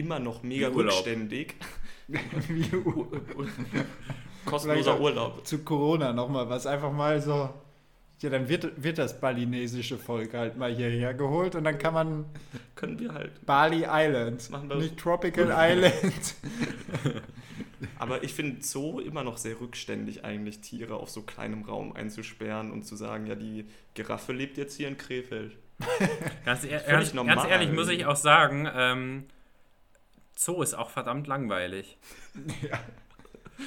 immer 0.00 0.18
noch 0.18 0.42
mega 0.42 0.68
Urlaub. 0.70 0.94
rückständig. 0.94 1.54
Wie 2.08 2.64
Kostenloser 4.44 4.82
Vielleicht- 4.96 5.00
Urlaub. 5.00 5.46
Zu 5.46 5.58
Corona 5.64 6.12
nochmal, 6.12 6.48
was 6.48 6.66
einfach 6.66 6.92
mal 6.92 7.20
so. 7.20 7.50
Ja, 8.20 8.28
dann 8.28 8.48
wird, 8.50 8.82
wird 8.82 8.98
das 8.98 9.18
balinesische 9.18 9.96
Volk 9.96 10.34
halt 10.34 10.58
mal 10.58 10.74
hierher 10.74 11.14
geholt 11.14 11.54
und 11.54 11.64
dann 11.64 11.78
kann 11.78 11.94
man 11.94 12.24
Können 12.74 12.98
wir 13.00 13.14
halt. 13.14 13.46
Bali 13.46 13.86
Island, 13.88 14.50
Machen 14.50 14.68
wir- 14.68 14.76
nicht 14.76 14.98
Tropical 14.98 15.46
Island. 15.56 16.34
Aber 17.98 18.22
ich 18.22 18.34
finde 18.34 18.62
Zoo 18.62 19.00
immer 19.00 19.24
noch 19.24 19.38
sehr 19.38 19.58
rückständig, 19.60 20.22
eigentlich 20.24 20.60
Tiere 20.60 20.96
auf 20.96 21.08
so 21.10 21.22
kleinem 21.22 21.62
Raum 21.62 21.92
einzusperren 21.94 22.70
und 22.72 22.84
zu 22.84 22.94
sagen, 22.96 23.26
ja, 23.26 23.34
die 23.36 23.64
Giraffe 23.94 24.32
lebt 24.34 24.58
jetzt 24.58 24.76
hier 24.76 24.88
in 24.88 24.98
Krefeld. 24.98 25.56
Ganz, 26.44 26.64
ehr- 26.64 26.80
Völlig 26.80 26.86
ganz, 26.86 27.14
normal 27.14 27.36
ganz 27.36 27.48
ehrlich 27.48 27.72
muss 27.72 27.88
ich 27.88 28.04
auch 28.04 28.16
sagen, 28.16 28.68
ähm, 28.74 29.24
Zoo 30.42 30.62
ist 30.62 30.74
auch 30.74 30.90
verdammt 30.90 31.26
langweilig. 31.26 31.98
Ja. 32.62 32.78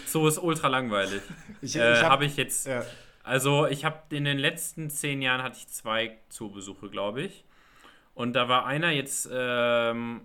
Zoo 0.08 0.28
ist 0.28 0.40
ultra 0.40 0.70
langweilig. 0.70 1.22
Ich, 1.62 1.76
äh, 1.76 1.98
hab- 2.02 2.10
habe 2.10 2.26
ich 2.26 2.36
jetzt, 2.36 2.66
ja. 2.66 2.84
also 3.24 3.68
ich 3.68 3.86
habe 3.86 3.98
in 4.10 4.24
den 4.26 4.40
letzten 4.40 4.90
zehn 4.90 5.22
Jahren 5.22 5.44
hatte 5.44 5.58
ich 5.60 5.68
zwei 5.68 6.18
Zoobesuche, 6.30 6.90
glaube 6.90 7.22
ich. 7.22 7.44
Und 8.16 8.34
da 8.34 8.50
war 8.50 8.66
einer 8.66 8.90
jetzt 8.90 9.30
ähm, 9.32 10.22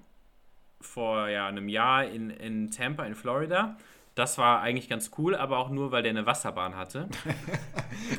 vor 0.80 1.28
ja, 1.28 1.46
einem 1.48 1.68
Jahr 1.68 2.04
in, 2.06 2.30
in 2.30 2.70
Tampa 2.70 3.04
in 3.04 3.14
Florida. 3.14 3.76
Das 4.14 4.38
war 4.38 4.62
eigentlich 4.62 4.88
ganz 4.88 5.10
cool, 5.18 5.36
aber 5.36 5.58
auch 5.58 5.68
nur, 5.70 5.92
weil 5.92 6.02
der 6.02 6.10
eine 6.10 6.24
Wasserbahn 6.26 6.74
hatte. 6.76 7.08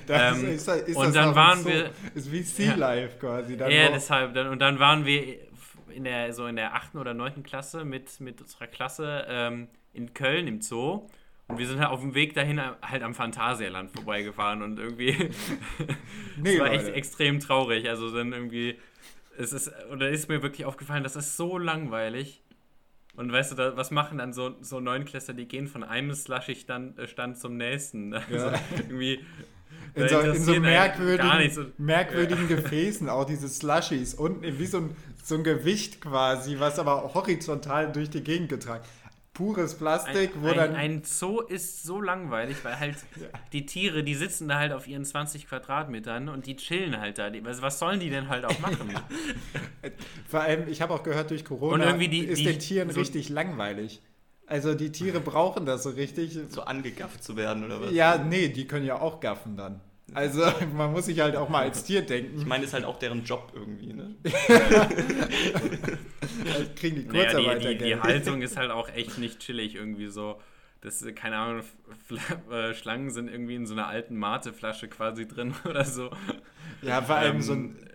Das 0.08 0.38
Ähm, 0.38 0.50
ist, 0.50 0.68
ist 0.68 0.96
und 0.98 1.06
das 1.06 1.14
dann 1.14 1.36
waren 1.36 1.60
so, 1.64 1.70
wir- 1.70 1.92
Ist 2.14 2.32
wie 2.32 2.42
Sea 2.44 2.76
Life 2.76 3.18
quasi. 3.20 3.56
Dann 3.58 3.72
Ja, 3.72 3.90
deshalb. 3.90 4.34
Dann, 4.34 4.48
und 4.48 4.60
dann 4.60 4.78
waren 4.80 5.06
wir 5.06 5.38
in 5.92 6.04
der, 6.04 6.34
so 6.34 6.46
in 6.48 6.56
der 6.56 6.76
achten 6.76 6.98
oder 6.98 7.14
neunten 7.14 7.44
Klasse 7.44 7.86
mit, 7.86 8.20
mit 8.20 8.42
unserer 8.42 8.68
Klasse 8.68 9.26
ähm, 9.28 9.68
in 9.94 10.14
Köln 10.14 10.48
im 10.48 10.62
Zoo. 10.62 11.08
Und 11.48 11.58
wir 11.58 11.68
sind 11.68 11.80
halt 11.80 11.90
auf 11.90 12.02
dem 12.02 12.14
Weg 12.14 12.36
dahin 12.36 12.62
halt 12.62 13.02
am 13.02 13.16
Phantasialand 13.16 13.92
vorbeigefahren 13.92 14.62
und 14.62 14.78
irgendwie. 14.80 15.16
Nee, 16.38 16.54
es 16.54 16.60
war 16.60 16.72
echt 16.72 16.84
Leute. 16.86 16.96
extrem 16.96 17.40
traurig. 17.40 17.90
Also 17.90 18.16
dann 18.16 18.32
irgendwie. 18.34 18.78
Es 19.38 19.52
ist, 19.54 19.72
oder 19.92 20.10
ist 20.10 20.30
mir 20.30 20.42
wirklich 20.44 20.66
aufgefallen, 20.66 21.04
das 21.04 21.16
ist 21.16 21.38
so 21.38 21.58
langweilig. 21.58 22.44
Und 23.16 23.32
weißt 23.32 23.52
du, 23.52 23.56
da, 23.56 23.76
was 23.78 23.90
machen 23.92 24.18
dann 24.20 24.32
so, 24.32 24.56
so 24.62 24.80
Neunklässler, 24.80 25.34
die 25.34 25.48
gehen 25.48 25.68
von 25.68 25.84
einem 25.84 26.14
Slushy-Stand 26.14 27.00
äh, 27.00 27.08
Stand 27.08 27.38
zum 27.38 27.58
nächsten. 27.58 28.14
Also 28.32 28.48
Ja. 28.48 28.54
irgendwie. 28.78 29.26
In 29.96 30.08
so, 30.10 30.20
in 30.20 30.44
so 30.44 30.60
merkwürdigen. 30.60 31.58
Und- 31.58 31.80
merkwürdigen 31.80 32.48
Gefäßen, 32.48 33.10
auch 33.10 33.26
diese 33.26 33.48
Slushies. 33.48 34.14
Unten 34.14 34.60
wie 34.60 34.66
so 34.66 34.78
ein, 34.78 34.96
so 35.24 35.36
ein 35.36 35.44
Gewicht 35.44 36.02
quasi, 36.02 36.60
was 36.60 36.80
aber 36.80 37.14
horizontal 37.14 37.92
durch 37.92 38.10
die 38.10 38.22
Gegend 38.24 38.50
getragen. 38.50 38.84
Pures 39.34 39.76
Plastik, 39.76 40.36
ein, 40.36 40.42
wo 40.44 40.48
ein, 40.50 40.56
dann. 40.58 40.76
ein 40.76 41.04
Zoo 41.06 41.40
ist 41.40 41.84
so 41.84 42.02
langweilig, 42.02 42.58
weil 42.64 42.78
halt 42.78 42.96
die 43.54 43.66
Tiere, 43.66 44.04
die 44.04 44.16
sitzen 44.16 44.50
da 44.50 44.60
halt 44.60 44.74
auf 44.74 44.86
ihren 44.86 45.06
20 45.06 45.48
Quadratmetern 45.48 46.28
und 46.28 46.46
die 46.46 46.58
chillen 46.58 47.00
halt 47.00 47.18
da. 47.20 47.30
Die, 47.30 47.46
was, 47.46 47.80
sollen 47.80 48.02
die 48.02 48.10
denn 48.10 48.28
halt 48.28 48.44
auch 48.44 48.60
machen? 48.60 48.90
Vor 50.28 50.42
allem, 50.42 50.68
ich 50.68 50.82
habe 50.82 50.94
auch 50.94 51.04
gehört, 51.04 51.30
durch 51.30 51.46
Corona 51.46 51.94
die- 51.94 52.20
ist 52.20 52.40
die- 52.40 52.44
den 52.46 52.60
Tieren 52.60 52.90
so- 52.90 53.00
richtig 53.00 53.30
langweilig. 53.30 54.02
Also 54.50 54.74
die 54.74 54.92
Tiere 54.92 55.20
brauchen 55.20 55.66
das 55.68 55.84
so 55.84 55.92
richtig. 55.92 56.38
So 56.50 56.62
angegafft 56.64 57.24
zu 57.24 57.38
werden 57.38 57.64
oder 57.64 57.82
was? 57.82 57.92
Ja, 57.92 58.18
nee, 58.18 58.50
die 58.50 58.66
können 58.66 58.86
ja 58.86 59.00
auch 59.00 59.20
gaffen 59.20 59.56
dann. 59.56 59.80
Also 60.14 60.42
man 60.76 60.92
muss 60.92 61.06
sich 61.06 61.20
halt 61.20 61.36
auch 61.36 61.50
mal 61.50 61.62
als 61.64 61.84
Tier 61.84 62.02
Ich 62.02 62.08
denken. 62.08 62.48
meine, 62.48 62.64
ist 62.64 62.74
halt 62.74 62.84
auch 62.84 62.98
deren 62.98 63.24
Job 63.24 63.52
irgendwie, 63.54 63.94
ne? 63.94 64.16
Halt 66.52 66.76
kriegen 66.78 66.96
die 66.96 67.06
naja, 67.06 67.56
die, 67.56 67.68
die, 67.68 67.78
die 67.78 68.00
Haltung 68.00 68.42
ist 68.42 68.58
halt 68.58 68.72
auch 68.72 68.90
echt 68.90 69.18
nicht 69.18 69.40
chillig 69.40 69.76
irgendwie 69.76 70.08
so. 70.08 70.40
Das, 70.82 71.06
keine 71.14 71.38
Ahnung, 71.38 71.64
Fl 72.08 72.18
äh, 72.52 72.74
Schlangen 72.74 73.12
sind 73.12 73.30
irgendwie 73.30 73.56
in 73.56 73.68
so 73.68 73.74
einer 73.74 73.88
alten 73.88 74.16
Mateflasche 74.16 74.88
quasi 74.88 75.28
drin 75.28 75.54
oder 75.66 75.84
so. 75.84 76.10
Ja, 76.82 77.02
vor 77.02 77.16
allem 77.16 77.38
Ähm, 77.38 77.42
so 77.42 77.54
ein. 77.54 77.90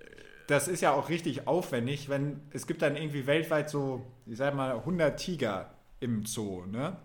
Das 0.46 0.68
ist 0.68 0.82
ja 0.82 0.92
auch 0.92 1.08
richtig 1.08 1.46
aufwendig, 1.48 2.10
wenn 2.10 2.42
es 2.50 2.66
gibt 2.66 2.82
dann 2.82 2.96
irgendwie 2.96 3.26
weltweit 3.26 3.70
so, 3.70 4.04
ich 4.26 4.36
sag 4.36 4.54
mal, 4.54 4.72
100 4.72 5.18
Tiger 5.18 5.73
im 6.04 6.24
Zoo, 6.26 6.64
ne? 6.66 6.96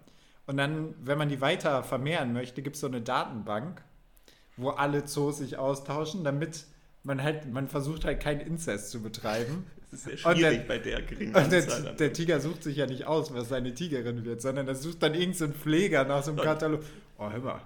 Und 0.45 0.57
dann, 0.57 0.93
wenn 1.01 1.17
man 1.17 1.29
die 1.29 1.41
weiter 1.41 1.83
vermehren 1.83 2.33
möchte, 2.33 2.61
gibt 2.61 2.75
es 2.75 2.81
so 2.81 2.87
eine 2.87 3.01
Datenbank, 3.01 3.81
wo 4.57 4.69
alle 4.71 5.05
Zoos 5.05 5.37
sich 5.37 5.57
austauschen, 5.57 6.23
damit 6.23 6.65
man 7.03 7.21
halt, 7.23 7.51
man 7.53 7.67
versucht 7.67 8.03
halt 8.03 8.19
keinen 8.19 8.41
Inzest 8.41 8.91
zu 8.91 9.01
betreiben. 9.01 9.65
Das 9.91 10.01
ist 10.01 10.05
sehr 10.05 10.17
schwierig 10.35 10.57
der- 10.59 10.67
bei 10.67 10.77
der 10.77 11.01
geringen 11.01 11.33
Und 11.35 11.51
der, 11.51 11.63
Anzahl. 11.63 11.87
an- 11.87 11.97
der 11.97 12.13
Tiger 12.13 12.39
sucht 12.39 12.61
sich 12.61 12.77
ja 12.77 12.85
nicht 12.85 13.07
aus, 13.07 13.33
was 13.33 13.49
seine 13.49 13.73
Tigerin 13.73 14.23
wird, 14.23 14.39
sondern 14.39 14.67
er 14.67 14.75
sucht 14.75 15.01
dann 15.01 15.13
irgendeinen 15.15 15.33
so 15.33 15.45
einen 15.45 15.53
Pfleger 15.55 16.03
nach 16.03 16.21
so 16.21 16.29
einem 16.29 16.41
Katalog. 16.41 16.81
Oh, 17.17 17.27
hör 17.27 17.39
mal. 17.39 17.61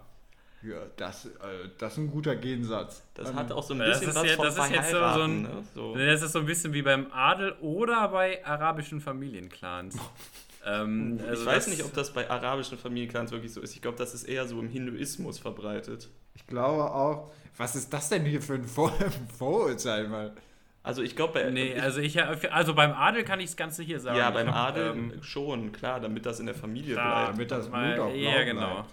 Ja, 0.61 0.77
das, 0.95 1.25
äh, 1.25 1.29
das 1.77 1.91
ist 1.91 1.97
ein 1.97 2.09
guter 2.09 2.37
Gegensatz. 2.37 3.03
Das 3.15 3.29
Ähm, 3.29 3.35
hat 3.35 3.51
auch 3.51 3.61
so 3.63 3.73
ein 3.73 3.79
Das 3.79 3.99
bisschen 3.99 4.07
ist 4.11 4.15
was 4.15 4.25
ja- 4.29 4.35
von 4.37 4.45
das 4.45 4.57
ist 4.57 4.71
jetzt 4.71 4.91
so- 4.91 5.13
so 5.13 5.21
ein- 5.23 5.41
ne? 5.41 5.63
So. 5.75 5.95
Das 5.97 6.21
ist 6.21 6.31
so 6.31 6.39
ein 6.39 6.45
bisschen 6.45 6.71
wie 6.71 6.81
beim 6.81 7.07
Adel 7.11 7.51
oder 7.59 8.07
bei 8.07 8.45
arabischen 8.45 9.01
Familienclans. 9.01 9.97
ähm, 10.65 11.19
also 11.27 11.41
ich 11.41 11.47
weiß 11.47 11.65
das- 11.65 11.67
nicht, 11.67 11.83
ob 11.85 11.93
das 11.93 12.13
bei 12.13 12.29
arabischen 12.29 12.77
Familienclans 12.77 13.31
wirklich 13.31 13.53
so 13.53 13.61
ist. 13.61 13.73
Ich 13.75 13.81
glaube, 13.81 13.97
das 13.97 14.13
ist 14.13 14.23
eher 14.23 14.47
so 14.47 14.59
im 14.59 14.69
Hinduismus 14.69 15.39
verbreitet. 15.39 16.09
Ich 16.35 16.47
glaube 16.47 16.83
auch. 16.83 17.31
Was 17.57 17.75
ist 17.75 17.93
das 17.93 18.09
denn 18.09 18.25
hier 18.25 18.41
für 18.41 18.55
ein 18.55 18.63
Vor 18.63 18.91
Vorurteil, 19.37 20.07
mal? 20.07 20.33
Also 20.81 21.01
ich 21.01 21.15
glaube, 21.15 21.33
bei 21.33 21.49
Nee, 21.49 21.73
ich, 21.73 21.81
also 21.81 22.01
ich 22.01 22.21
also 22.51 22.73
beim 22.73 22.91
Adel 22.91 23.23
kann 23.23 23.39
ich 23.39 23.45
das 23.47 23.55
Ganze 23.55 23.83
hier 23.83 23.99
sagen. 23.99 24.17
ja, 24.17 24.31
beim 24.31 24.47
hab, 24.53 24.69
Adel 24.69 24.87
ähm, 24.91 25.23
schon, 25.23 25.71
klar, 25.71 25.99
damit 26.01 26.25
das 26.25 26.39
in 26.39 26.45
der 26.45 26.55
Familie 26.55 26.95
da, 26.95 27.01
bleibt. 27.23 27.33
damit 27.33 27.51
das 27.51 27.69
mal- 27.69 27.93
Blut 27.95 28.05
auch 28.07 28.15
Ja, 28.15 28.43
genau. 28.43 28.73
bleibt. 28.73 28.89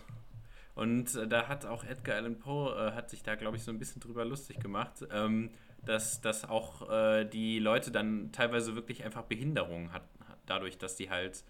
Und 0.77 1.15
äh, 1.17 1.27
da 1.27 1.49
hat 1.49 1.67
auch 1.67 1.83
Edgar 1.85 2.17
Allan 2.17 2.39
Poe 2.39 2.71
äh, 2.75 2.93
hat 2.95 3.11
sich 3.11 3.23
da, 3.23 3.35
glaube 3.35 3.57
ich, 3.57 3.65
so 3.65 3.71
ein 3.73 3.79
bisschen 3.79 4.01
drüber 4.01 4.25
lustig 4.25 4.61
gemacht, 4.61 5.05
ähm, 5.13 5.51
dass, 5.85 6.21
dass 6.21 6.49
auch 6.49 6.89
äh, 6.91 7.25
die 7.25 7.59
Leute 7.59 7.91
dann 7.91 8.31
teilweise 8.33 8.75
wirklich 8.77 9.05
einfach 9.05 9.23
Behinderungen 9.23 9.93
hatten, 9.93 10.07
dadurch, 10.47 10.79
dass 10.79 10.95
die 10.97 11.11
halt 11.11 11.43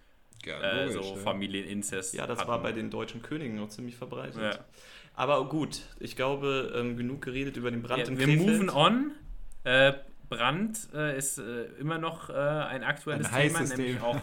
äh, 0.47 0.89
so 0.91 1.17
Familieninzest 1.17 2.15
Ja, 2.15 2.27
das 2.27 2.39
hatten. 2.41 2.49
war 2.49 2.63
bei 2.63 2.73
den 2.73 2.91
deutschen 2.91 3.23
Königen 3.23 3.57
noch 3.57 3.69
ziemlich 3.69 3.97
verbreitet. 3.97 4.41
Ja. 4.41 4.59
Aber 5.15 5.49
gut, 5.49 5.83
ich 5.99 6.17
glaube, 6.17 6.73
ähm, 6.75 6.97
genug 6.97 7.23
geredet 7.23 7.57
über 7.57 7.71
den 7.71 7.83
Brand 7.83 8.03
Ja, 8.03 8.09
in 8.09 8.19
wir 8.19 8.27
Krefeld. 8.27 8.47
moven 8.49 8.71
on. 8.71 9.13
Äh, 9.65 9.93
Brand 10.29 10.79
äh, 10.95 11.19
ist 11.19 11.39
äh, 11.39 11.65
immer 11.81 11.99
noch 11.99 12.31
äh, 12.31 12.33
ein 12.35 12.85
aktuelles 12.85 13.33
Ein 13.33 13.49
Thema, 13.49 13.61
nämlich 13.63 13.97
Thema. 13.97 14.05
auch. 14.07 14.21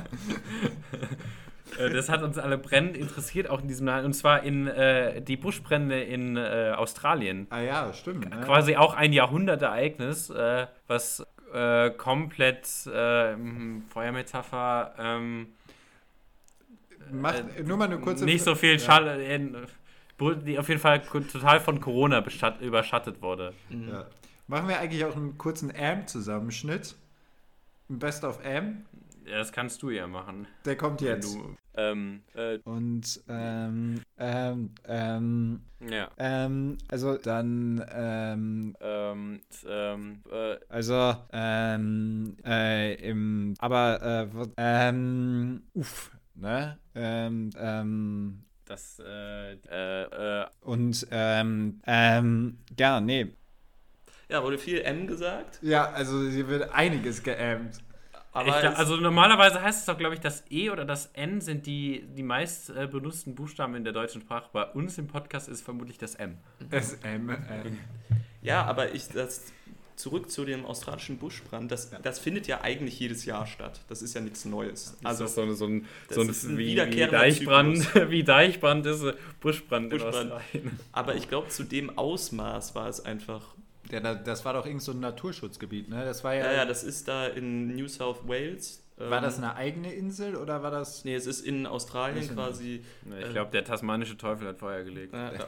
Äh, 1.78 1.92
das 1.92 2.10
hat 2.10 2.24
uns 2.24 2.38
alle 2.40 2.58
brennend 2.58 2.98
interessiert, 2.98 3.48
auch 3.50 3.62
in 3.62 3.68
diesem 3.68 3.86
Land. 3.86 4.04
Und 4.06 4.14
zwar 4.14 4.42
in 4.44 4.66
äh, 4.68 5.22
die 5.22 5.38
Buschbrände 5.38 6.02
in 6.02 6.36
äh, 6.36 6.74
Australien. 6.76 7.46
Ah 7.52 7.62
ja, 7.62 7.94
stimmt. 7.94 8.30
Quasi 8.44 8.76
auch 8.76 8.96
ein 8.96 9.14
Jahrhundertereignis, 9.14 10.32
äh, 10.32 10.66
was 10.88 11.26
äh, 11.54 11.92
komplett 11.92 12.68
äh, 12.88 13.34
hm, 13.34 13.84
Feuermetapher 13.90 14.94
ähm, 14.98 15.48
Macht, 17.12 17.66
nur 17.66 17.78
mal 17.78 17.86
eine 17.86 18.00
kurze 18.00 18.26
nicht 18.26 18.44
so 18.44 18.56
viel 18.56 18.74
Ja. 18.74 18.80
Schall, 18.80 19.08
äh, 19.22 19.40
die 20.46 20.60
auf 20.60 20.68
jeden 20.68 20.82
Fall 20.82 21.02
total 21.02 21.60
von 21.60 21.80
Corona 21.80 22.24
überschattet 22.62 23.22
wurde. 23.22 23.54
Mhm. 23.70 23.90
Ja. 23.90 24.06
Machen 24.48 24.68
wir 24.68 24.80
eigentlich 24.80 25.06
auch 25.06 25.16
einen 25.16 25.38
kurzen 25.38 25.72
Am-Zusammenschnitt? 25.76 26.96
Ein 27.90 28.00
Best 28.00 28.24
of 28.24 28.44
Am? 28.44 28.86
Das 29.30 29.52
kannst 29.52 29.82
du 29.84 29.92
ja 29.92 30.08
machen. 30.08 30.48
Der 30.66 30.76
kommt 30.76 31.02
jetzt. 31.02 31.36
Du, 31.36 31.56
ähm, 31.76 32.24
äh, 32.34 32.58
Und 32.64 33.22
ähm, 33.30 34.02
ähm, 34.18 34.72
ähm, 34.86 35.62
ja. 35.88 36.10
ähm, 36.18 36.78
also 36.90 37.18
dann, 37.18 37.86
ähm, 37.94 38.76
Ähm, 38.82 39.42
ähm, 39.68 40.24
äh, 40.32 40.58
also, 40.68 41.16
ähm, 41.32 42.38
äh, 42.44 42.96
im, 42.96 43.54
aber, 43.60 44.30
äh, 44.34 44.48
ähm, 44.58 45.64
uff, 45.74 46.12
ne, 46.34 46.80
ähm, 46.96 47.52
ähm, 47.58 48.44
das, 48.66 49.00
äh, 49.00 49.54
äh, 49.54 50.42
äh, 50.42 50.46
und, 50.62 51.08
ähm, 51.12 51.82
ähm, 51.86 52.58
ja, 52.78 53.00
nee, 53.00 53.28
Ja, 54.28 54.44
wurde 54.44 54.58
viel 54.58 54.82
M 54.82 55.08
gesagt. 55.08 55.60
Ja, 55.62 55.90
also 55.92 56.22
hier 56.30 56.48
wird 56.48 56.72
einiges 56.74 57.24
geammt. 57.24 57.80
Aber 58.32 58.50
ich, 58.50 58.60
glaub- 58.62 58.78
also 58.78 58.96
normalerweise 58.98 59.62
heißt 59.62 59.80
es 59.80 59.86
doch, 59.86 59.98
glaube 59.98 60.14
ich, 60.16 60.22
das 60.22 60.44
E 60.52 60.70
oder 60.70 60.86
das 60.86 61.08
N 61.14 61.42
sind 61.42 61.66
die, 61.66 62.06
die 62.16 62.24
meist 62.24 62.70
äh, 62.70 62.88
benutzten 62.88 63.34
Buchstaben 63.36 63.76
in 63.76 63.84
der 63.84 63.94
deutschen 63.94 64.22
Sprache. 64.22 64.50
Bei 64.54 64.66
uns 64.66 64.98
im 64.98 65.08
Podcast 65.08 65.50
ist 65.50 65.62
vermutlich 65.62 65.98
das 65.98 66.16
M. 66.16 66.38
SM. 66.72 67.30
Äh, 67.30 67.38
ja, 68.42 68.64
aber 68.66 68.94
ich 68.94 69.08
das 69.10 69.46
zurück 69.96 70.32
zu 70.32 70.46
dem 70.46 70.66
australischen 70.66 71.18
Buschbrand. 71.18 71.70
Das, 71.72 71.92
das 72.04 72.20
findet 72.20 72.48
ja 72.48 72.62
eigentlich 72.62 72.98
jedes 73.00 73.26
Jahr 73.26 73.46
statt. 73.48 73.82
Das 73.90 74.02
ist 74.02 74.14
ja 74.14 74.22
nichts 74.22 74.46
Neues. 74.46 74.96
Also 75.04 75.24
Also 75.26 75.36
so, 75.36 75.42
ein- 75.42 75.56
so 75.56 75.66
ein, 75.66 75.86
das 76.08 76.16
so 76.16 76.22
ein, 76.22 76.30
ist 76.30 76.44
ein 76.44 76.58
wie, 76.58 76.78
wie 76.78 77.08
Deichbrand, 77.08 77.96
wie 78.10 78.24
Deichbrand 78.24 78.86
ist 78.86 79.04
äh, 79.04 79.14
Buschbrand, 79.42 79.90
Buschbrand. 79.90 80.16
in 80.16 80.32
Australien. 80.32 80.80
Aber 80.94 81.16
ich 81.16 81.28
glaube, 81.28 81.50
zu 81.50 81.64
dem 81.64 81.98
Ausmaß 81.98 82.76
war 82.76 82.88
es 82.88 83.04
einfach. 83.04 83.42
Ja, 83.92 84.00
da- 84.00 84.16
das 84.16 84.46
war 84.46 84.54
doch 84.54 84.66
irgend 84.66 84.82
so 84.82 84.92
ein 84.92 85.00
Naturschutzgebiet, 85.00 85.90
ne? 85.90 86.06
Das 86.06 86.24
war 86.24 86.34
ja. 86.36 86.46
Ja, 86.46 86.52
ja, 86.58 86.66
das 86.66 86.84
ist 86.84 87.08
da 87.08 87.28
in 87.28 87.76
New 87.76 87.88
South 87.88 88.28
Wales. 88.28 88.84
war 88.98 89.18
Ähm, 89.20 89.24
das 89.24 89.38
eine 89.38 89.56
eigene 89.56 89.94
Insel 89.94 90.36
oder 90.36 90.62
war 90.62 90.72
das. 90.72 91.06
Nee, 91.06 91.16
es 91.16 91.26
ist 91.26 91.42
in 91.46 91.66
Australien 91.66 92.18
Ist 92.22 92.30
in- 92.30 92.36
quasi. 92.36 92.84
Ich 93.20 93.26
Äh, 93.30 93.32
glaube, 93.32 93.52
der 93.52 93.64
tasmanische 93.64 94.18
Teufel 94.18 94.48
hat 94.48 94.58
Feuer 94.60 94.84
gelegt. 94.84 95.14
Ja, 95.14 95.32
war 95.40 95.48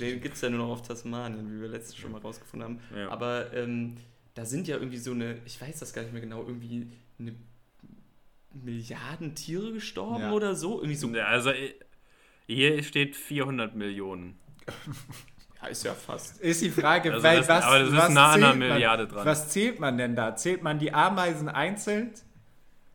den 0.00 0.20
gibt 0.20 0.34
es 0.36 0.40
ja 0.40 0.48
nur 0.50 0.60
noch 0.60 0.68
auf 0.72 0.82
Tasmanien, 0.82 1.50
wie 1.56 1.60
wir 1.60 1.68
letztes 1.68 1.96
schon 1.96 2.12
mal 2.12 2.20
rausgefunden 2.20 2.62
haben. 2.68 2.80
Ja. 2.96 3.08
Aber 3.10 3.52
ähm, 3.52 3.96
da 4.34 4.44
sind 4.44 4.68
ja 4.68 4.76
irgendwie 4.76 4.98
so 4.98 5.10
eine, 5.10 5.38
ich 5.44 5.60
weiß 5.60 5.80
das 5.80 5.92
gar 5.92 6.02
nicht 6.02 6.12
mehr 6.12 6.22
genau, 6.22 6.42
irgendwie 6.46 6.86
eine 7.18 7.34
Milliarden 8.54 9.34
Tiere 9.34 9.72
gestorben 9.72 10.22
Ja. 10.22 10.32
oder 10.32 10.54
so. 10.54 10.76
Irgendwie 10.78 10.94
so. 10.94 11.08
Ja, 11.08 11.26
also 11.26 11.50
äh, 11.50 11.74
hier 12.46 12.82
steht 12.82 13.14
400 13.16 13.74
Millionen. 13.74 14.38
Ja, 15.60 15.68
ist 15.68 15.84
ja 15.84 15.94
fast. 15.94 16.40
Ist 16.40 16.62
die 16.62 16.70
Frage, 16.70 17.12
Also 17.12 17.22
weil 17.24 17.38
das- 17.38 17.48
was, 17.48 17.64
aber 17.64 17.78
das 17.80 17.88
ist 17.88 17.96
was 17.96 18.08
nah 18.10 18.32
an 18.32 18.34
einer 18.34 18.46
zählt 18.52 18.58
man, 18.60 18.68
Milliarde 18.68 19.08
dran. 19.08 19.26
Was 19.26 19.48
zählt 19.48 19.80
man 19.80 19.98
denn 19.98 20.14
da? 20.16 20.36
Zählt 20.36 20.62
man 20.62 20.78
die 20.78 20.92
Ameisen 20.92 21.48
einzeln? 21.48 22.12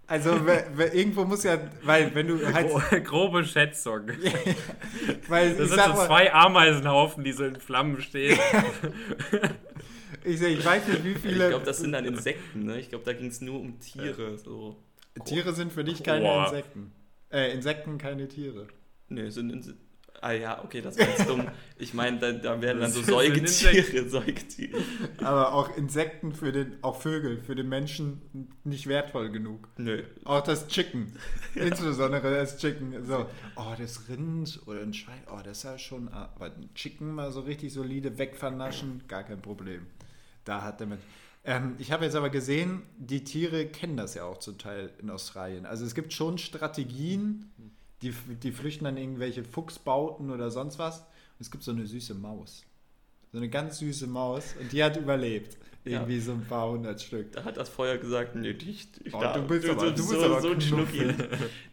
Also 0.08 0.32
we- 0.46 0.66
we- 0.76 0.86
irgendwo 0.88 1.26
muss 1.26 1.44
ja, 1.44 1.58
weil 1.84 2.14
wenn 2.16 2.28
du 2.28 2.54
halt, 2.54 2.70
Gro 2.70 2.82
grobe 3.04 3.44
Schätzung. 3.44 4.08
weil 5.28 5.56
Das 5.56 5.68
ich 5.70 5.74
sind 5.74 5.84
so 5.84 5.94
mal, 5.94 6.06
zwei 6.08 6.34
Ameisenhaufen, 6.34 7.24
die 7.24 7.34
so 7.34 7.44
in 7.46 7.60
Flammen 7.60 8.02
stehen. 8.02 8.40
Ich, 10.26 10.40
sag, 10.40 10.48
ich 10.50 10.64
weiß 10.64 10.88
nicht, 10.88 11.04
wie 11.04 11.12
Ich 11.12 11.18
viele. 11.18 11.50
glaube, 11.50 11.66
das 11.66 11.80
sind 11.80 11.92
dann 11.92 12.06
Insekten, 12.06 12.64
ne? 12.66 12.80
Ich 12.80 12.90
glaube, 12.90 13.04
da 13.04 13.12
ging 13.14 13.28
es 13.28 13.42
nur 13.42 13.60
um 13.60 13.80
Tiere. 13.80 14.38
So. 14.38 14.78
Tiere 15.26 15.52
sind 15.54 15.72
für 15.74 15.84
dich 15.84 16.02
keine 16.02 16.22
Boah. 16.22 16.46
Insekten. 16.46 16.92
Äh, 17.30 17.52
Insekten 17.54 17.98
keine 17.98 18.28
Tiere. 18.30 18.68
Nee, 19.10 19.30
sind 19.30 19.50
Inse 19.52 19.76
Ah 20.24 20.32
ja, 20.32 20.64
okay, 20.64 20.80
das 20.80 20.98
war 20.98 21.06
jetzt 21.06 21.28
dumm. 21.28 21.46
Ich 21.78 21.94
meine, 21.94 22.18
da, 22.18 22.32
da 22.32 22.62
werden 22.62 22.80
dann 22.80 22.94
so 22.94 23.02
Säugetiere, 23.02 24.08
Säugetiere. 24.10 24.80
Aber 25.18 25.52
auch 25.52 25.76
Insekten 25.76 26.32
für 26.32 26.54
den, 26.54 26.78
auch 26.82 27.02
Vögel 27.02 27.42
für 27.42 27.56
den 27.56 27.68
Menschen 27.68 28.22
nicht 28.64 28.88
wertvoll 28.88 29.32
genug. 29.32 29.68
Nö. 29.76 30.02
Auch 30.24 30.40
das 30.40 30.70
Chicken. 30.70 31.12
Insbesondere 31.56 32.34
das 32.34 32.58
Chicken. 32.58 33.06
So, 33.06 33.26
oh, 33.58 33.74
das 33.78 34.08
Rind 34.08 34.62
oder 34.66 34.80
ein 34.80 34.94
Schwein, 34.94 35.20
oh, 35.30 35.42
das 35.44 35.58
ist 35.58 35.64
ja 35.66 35.78
schon. 35.78 36.08
Aber 36.08 36.46
ein 36.46 36.70
Chicken 36.74 37.12
mal 37.14 37.34
so 37.34 37.42
richtig 37.42 37.74
solide 37.74 38.18
wegvernaschen, 38.18 39.04
gar 39.10 39.24
kein 39.24 39.42
Problem. 39.42 39.88
Da 40.46 40.62
hat 40.62 40.80
damit. 40.80 41.00
Ähm, 41.46 41.76
ich 41.80 41.92
habe 41.92 42.06
jetzt 42.06 42.16
aber 42.16 42.30
gesehen, 42.30 42.84
die 42.98 43.26
Tiere 43.26 43.66
kennen 43.66 43.98
das 43.98 44.14
ja 44.14 44.24
auch 44.24 44.38
zum 44.38 44.58
Teil 44.58 44.92
in 45.02 45.10
Australien. 45.10 45.66
Also 45.66 45.86
es 45.86 45.94
gibt 45.94 46.14
schon 46.14 46.38
Strategien, 46.38 47.52
die, 48.04 48.12
die 48.44 48.52
flüchten 48.52 48.86
dann 48.86 48.98
irgendwelche 48.98 49.44
Fuchsbauten 49.44 50.30
oder 50.30 50.52
sonst 50.52 50.78
was. 50.80 51.00
Und 51.00 51.06
es 51.42 51.50
gibt 51.52 51.64
so 51.64 51.72
eine 51.72 51.86
süße 51.86 52.14
Maus. 52.14 52.64
So 53.32 53.38
eine 53.40 53.50
ganz 53.50 53.80
süße 53.80 54.06
Maus 54.08 54.56
und 54.60 54.72
die 54.72 54.84
hat 54.84 54.96
überlebt. 54.98 55.58
Ja. 55.86 55.94
Irgendwie 56.00 56.20
so 56.22 56.32
ein 56.32 56.46
paar 56.46 56.70
hundert 56.70 57.02
Stück. 57.02 57.34
Da 57.34 57.44
hat 57.44 57.58
das 57.58 57.68
Feuer 57.68 57.98
gesagt, 57.98 58.36
nee, 58.36 58.54
dich, 58.54 58.88
ich 59.04 59.14
Oh, 59.14 59.20
da, 59.20 59.34
du 59.38 59.46
bist 59.46 59.68
aber- 59.68 59.88
du 59.88 59.92
bist 59.92 60.08
so, 60.10 60.24
aber 60.24 60.40
so 60.42 60.52
ein. 60.52 60.62
Schnucki. 60.62 61.14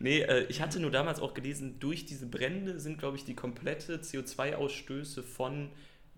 nee, 0.00 0.20
äh, 0.22 0.46
ich 0.48 0.60
hatte 0.62 0.80
nur 0.80 0.90
damals 0.90 1.20
auch 1.20 1.32
gelesen, 1.32 1.78
durch 1.78 2.06
diese 2.06 2.26
Brände 2.26 2.80
sind, 2.80 2.98
glaube 2.98 3.16
ich, 3.18 3.24
die 3.24 3.34
komplette 3.34 3.98
CO2-Ausstöße 4.00 5.22
von, 5.22 5.68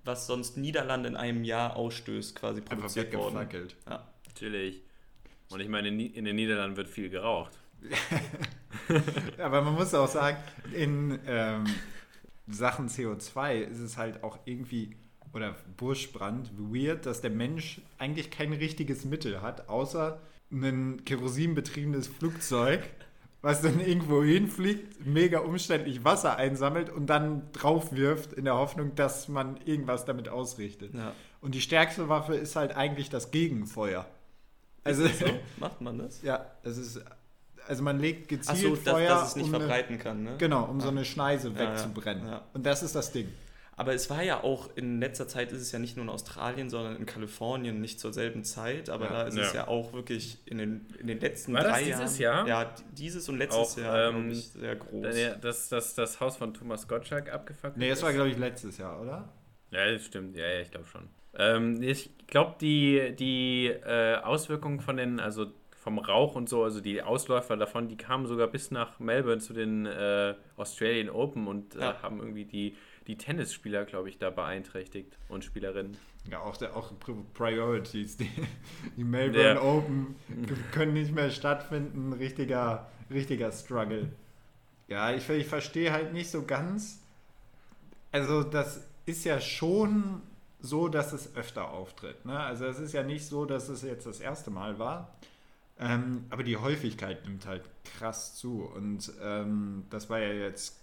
was 0.04 0.26
sonst 0.26 0.56
Niederlande 0.56 1.08
in 1.10 1.16
einem 1.16 1.44
Jahr 1.44 1.76
ausstößt, 1.76 2.34
quasi 2.34 2.60
Einfach 2.60 2.76
produziert 2.76 3.12
worden. 3.14 3.34
weggefackelt. 3.34 3.76
Ja. 3.86 4.08
Natürlich. 4.28 4.80
Und 5.50 5.60
ich 5.60 5.68
meine, 5.68 5.88
in 5.88 6.24
den 6.24 6.36
Niederlanden 6.36 6.78
wird 6.78 6.88
viel 6.88 7.10
geraucht. 7.10 7.58
Aber 9.38 9.62
man 9.62 9.74
muss 9.74 9.94
auch 9.94 10.08
sagen, 10.08 10.36
in 10.74 11.18
ähm, 11.26 11.64
Sachen 12.48 12.88
CO2 12.88 13.60
ist 13.60 13.80
es 13.80 13.96
halt 13.96 14.22
auch 14.22 14.38
irgendwie, 14.44 14.96
oder 15.32 15.56
Buschbrand, 15.76 16.50
weird, 16.58 17.06
dass 17.06 17.20
der 17.20 17.30
Mensch 17.30 17.80
eigentlich 17.98 18.30
kein 18.30 18.52
richtiges 18.52 19.04
Mittel 19.04 19.42
hat, 19.42 19.68
außer 19.68 20.20
ein 20.50 21.04
kerosinbetriebenes 21.04 22.08
Flugzeug, 22.08 22.82
was 23.40 23.62
dann 23.62 23.80
irgendwo 23.80 24.22
hinfliegt, 24.22 25.04
mega 25.04 25.40
umständlich 25.40 26.04
Wasser 26.04 26.36
einsammelt 26.36 26.90
und 26.90 27.06
dann 27.06 27.50
drauf 27.52 27.92
wirft, 27.92 28.32
in 28.34 28.44
der 28.44 28.54
Hoffnung, 28.54 28.94
dass 28.94 29.28
man 29.28 29.56
irgendwas 29.64 30.04
damit 30.04 30.28
ausrichtet. 30.28 30.94
Ja. 30.94 31.12
Und 31.40 31.54
die 31.54 31.60
stärkste 31.60 32.08
Waffe 32.08 32.36
ist 32.36 32.54
halt 32.54 32.76
eigentlich 32.76 33.10
das 33.10 33.30
Gegenfeuer. 33.32 34.06
Also, 34.84 35.06
So, 35.06 35.26
macht 35.58 35.80
man 35.80 35.98
das? 35.98 36.22
ja, 36.22 36.46
es 36.62 36.76
ist, 36.76 37.00
also 37.68 37.82
man 37.82 37.98
legt 38.00 38.28
gezielt 38.28 38.50
Achso, 38.50 38.76
dass, 38.76 38.94
Feuer, 38.94 39.08
dass 39.08 39.28
es 39.30 39.36
nicht 39.36 39.46
um 39.48 39.54
eine- 39.54 39.64
verbreiten 39.64 39.98
kann, 39.98 40.22
ne? 40.22 40.34
Genau, 40.38 40.64
um 40.64 40.80
so 40.80 40.88
Ah. 40.88 40.90
eine 40.90 41.04
Schneise 41.04 41.50
Ja, 41.50 41.62
ja, 41.62 41.70
wegzubrennen. 41.70 42.26
ja. 42.26 42.42
Und 42.52 42.64
das 42.66 42.82
ist 42.82 42.94
das 42.94 43.12
Ding. 43.12 43.28
Aber 43.74 43.94
es 43.94 44.10
war 44.10 44.22
ja 44.22 44.42
auch, 44.44 44.68
in 44.76 45.00
letzter 45.00 45.26
Zeit 45.26 45.50
ist 45.50 45.62
es 45.62 45.72
ja 45.72 45.78
nicht 45.78 45.96
nur 45.96 46.04
in 46.04 46.10
Australien, 46.10 46.68
sondern 46.68 46.94
in 46.96 47.06
Kalifornien 47.06 47.80
nicht 47.80 47.98
zur 48.00 48.12
selben 48.12 48.44
Zeit, 48.44 48.90
aber 48.90 49.06
Ja. 49.06 49.10
da 49.12 49.22
ist 49.22 49.38
es 49.38 49.52
Ja. 49.54 49.62
ja 49.62 49.68
auch 49.68 49.94
wirklich 49.94 50.38
in 50.44 50.58
den, 50.58 50.86
in 51.00 51.06
den 51.06 51.18
letzten 51.20 51.54
War 51.54 51.62
das 51.62 51.72
drei 51.72 51.84
dieses 51.84 52.18
Jahren. 52.18 52.46
Jahr? 52.46 52.64
Ja, 52.64 52.74
dieses 52.92 53.28
und 53.30 53.38
letztes 53.38 53.58
Auch, 53.72 53.78
Jahr, 53.78 54.10
ähm, 54.10 54.30
ich, 54.30 54.50
sehr 54.50 54.76
groß. 54.76 55.02
Dann 55.02 55.16
ja, 55.16 55.34
Das, 55.36 55.70
das, 55.70 55.94
das 55.94 56.20
Haus 56.20 56.36
von 56.36 56.52
Thomas 56.52 56.86
Gottschalk 56.86 57.32
abgefuckt 57.32 57.78
Nee, 57.78 57.88
das 57.88 57.98
ist. 57.98 58.04
war, 58.04 58.12
glaube 58.12 58.28
ich, 58.28 58.36
letztes 58.36 58.76
Jahr, 58.76 59.00
oder? 59.00 59.28
Ja, 59.70 59.90
das 59.90 60.04
stimmt. 60.04 60.36
Ja, 60.36 60.46
ja, 60.46 60.60
ich 60.60 60.70
glaube 60.70 60.86
schon. 60.86 61.08
Ähm, 61.34 61.82
ich 61.82 62.10
glaube, 62.26 62.56
die, 62.60 63.16
die 63.18 63.68
äh, 63.68 64.16
Auswirkungen 64.16 64.80
von 64.80 64.98
den, 64.98 65.18
also 65.18 65.46
vom 65.82 65.98
Rauch 65.98 66.36
und 66.36 66.48
so, 66.48 66.62
also 66.62 66.80
die 66.80 67.02
Ausläufer 67.02 67.56
davon, 67.56 67.88
die 67.88 67.96
kamen 67.96 68.26
sogar 68.28 68.46
bis 68.46 68.70
nach 68.70 69.00
Melbourne 69.00 69.40
zu 69.40 69.52
den 69.52 69.84
äh, 69.86 70.34
Australian 70.56 71.10
Open 71.10 71.48
und 71.48 71.74
äh, 71.74 71.80
Ja. 71.80 72.02
haben 72.02 72.20
irgendwie 72.20 72.44
die, 72.44 72.76
die 73.08 73.16
Tennisspieler, 73.18 73.84
glaube 73.84 74.08
ich, 74.08 74.16
da 74.18 74.30
beeinträchtigt 74.30 75.18
und 75.28 75.44
Spielerinnen. 75.44 75.96
Ja, 76.30 76.38
auch, 76.38 76.56
der, 76.56 76.76
auch 76.76 76.92
Pri- 77.00 77.24
Priorities. 77.34 78.16
Die, 78.16 78.30
die 78.96 79.02
Melbourne 79.02 79.54
Ja. 79.54 79.60
Open 79.60 80.14
können 80.70 80.92
nicht 80.92 81.12
mehr 81.12 81.30
stattfinden. 81.30 82.12
Richtiger, 82.12 82.88
richtiger 83.10 83.50
Struggle. 83.50 84.08
Ja, 84.86 85.12
ich, 85.12 85.28
ich 85.30 85.46
verstehe 85.48 85.90
halt 85.92 86.12
nicht 86.12 86.30
so 86.30 86.44
ganz. 86.44 87.02
Also, 88.12 88.44
das 88.44 88.86
ist 89.04 89.24
ja 89.24 89.40
schon 89.40 90.22
so, 90.60 90.86
dass 90.86 91.12
es 91.12 91.34
öfter 91.34 91.70
auftritt. 91.72 92.24
Ne? 92.24 92.38
Also, 92.38 92.66
es 92.66 92.78
ist 92.78 92.92
ja 92.92 93.02
nicht 93.02 93.26
so, 93.26 93.46
dass 93.46 93.68
es 93.68 93.82
jetzt 93.82 94.06
das 94.06 94.20
erste 94.20 94.52
Mal 94.52 94.78
war. 94.78 95.12
Ähm, 95.82 96.24
aber 96.30 96.42
die 96.42 96.56
Häufigkeit 96.56 97.24
nimmt 97.26 97.46
halt 97.46 97.62
krass 97.98 98.34
zu. 98.36 98.62
Und 98.74 99.12
ähm, 99.22 99.84
das 99.90 100.08
war 100.10 100.18
ja 100.18 100.32
jetzt 100.32 100.78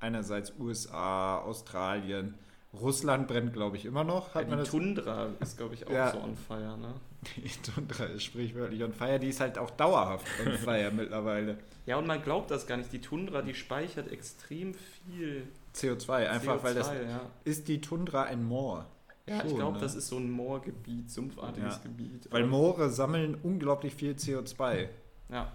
einerseits 0.00 0.52
USA, 0.58 1.38
Australien. 1.38 2.34
Russland 2.72 3.28
brennt, 3.28 3.52
glaube 3.54 3.76
ich, 3.76 3.84
immer 3.86 4.04
noch. 4.04 4.34
Hat 4.34 4.42
ja, 4.42 4.48
man 4.48 4.58
die 4.58 4.64
das? 4.64 4.70
Tundra 4.70 5.28
ist, 5.40 5.56
glaube 5.56 5.74
ich, 5.74 5.86
auch 5.86 5.90
Ja. 5.92 6.12
so 6.12 6.18
on 6.20 6.36
fire, 6.36 6.76
ne? 6.78 6.94
Die 7.36 7.48
Tundra 7.72 8.04
ist 8.04 8.22
sprichwörtlich 8.24 8.82
on 8.84 8.92
fire. 8.92 9.18
Die 9.18 9.28
ist 9.28 9.40
halt 9.40 9.58
auch 9.58 9.70
dauerhaft 9.70 10.26
on 10.46 10.52
fire 10.52 10.90
mittlerweile. 10.94 11.58
Ja, 11.86 11.96
und 11.96 12.06
man 12.06 12.22
glaubt 12.22 12.50
das 12.50 12.66
gar 12.66 12.76
nicht. 12.76 12.92
Die 12.92 13.00
Tundra, 13.00 13.42
die 13.42 13.54
speichert 13.54 14.12
extrem 14.12 14.74
viel 14.74 15.48
CO2, 15.74 16.28
einfach 16.28 16.58
CO2, 16.58 16.62
weil 16.62 16.74
das. 16.74 16.88
ja. 16.88 17.20
Ist 17.44 17.66
die 17.68 17.80
Tundra 17.80 18.24
ein 18.24 18.44
Moor? 18.44 18.86
Ja, 19.28 19.36
ich 19.36 19.42
Schon, 19.50 19.56
glaube, 19.56 19.76
ne? 19.76 19.82
das 19.82 19.94
ist 19.94 20.08
so 20.08 20.16
ein 20.16 20.30
Moorgebiet, 20.30 21.10
sumpfartiges 21.10 21.74
Ja. 21.76 21.80
Gebiet. 21.82 22.28
Weil 22.30 22.46
Moore 22.46 22.90
sammeln 22.90 23.36
unglaublich 23.42 23.94
viel 23.94 24.12
CO2. 24.12 24.88
Ja. 25.30 25.52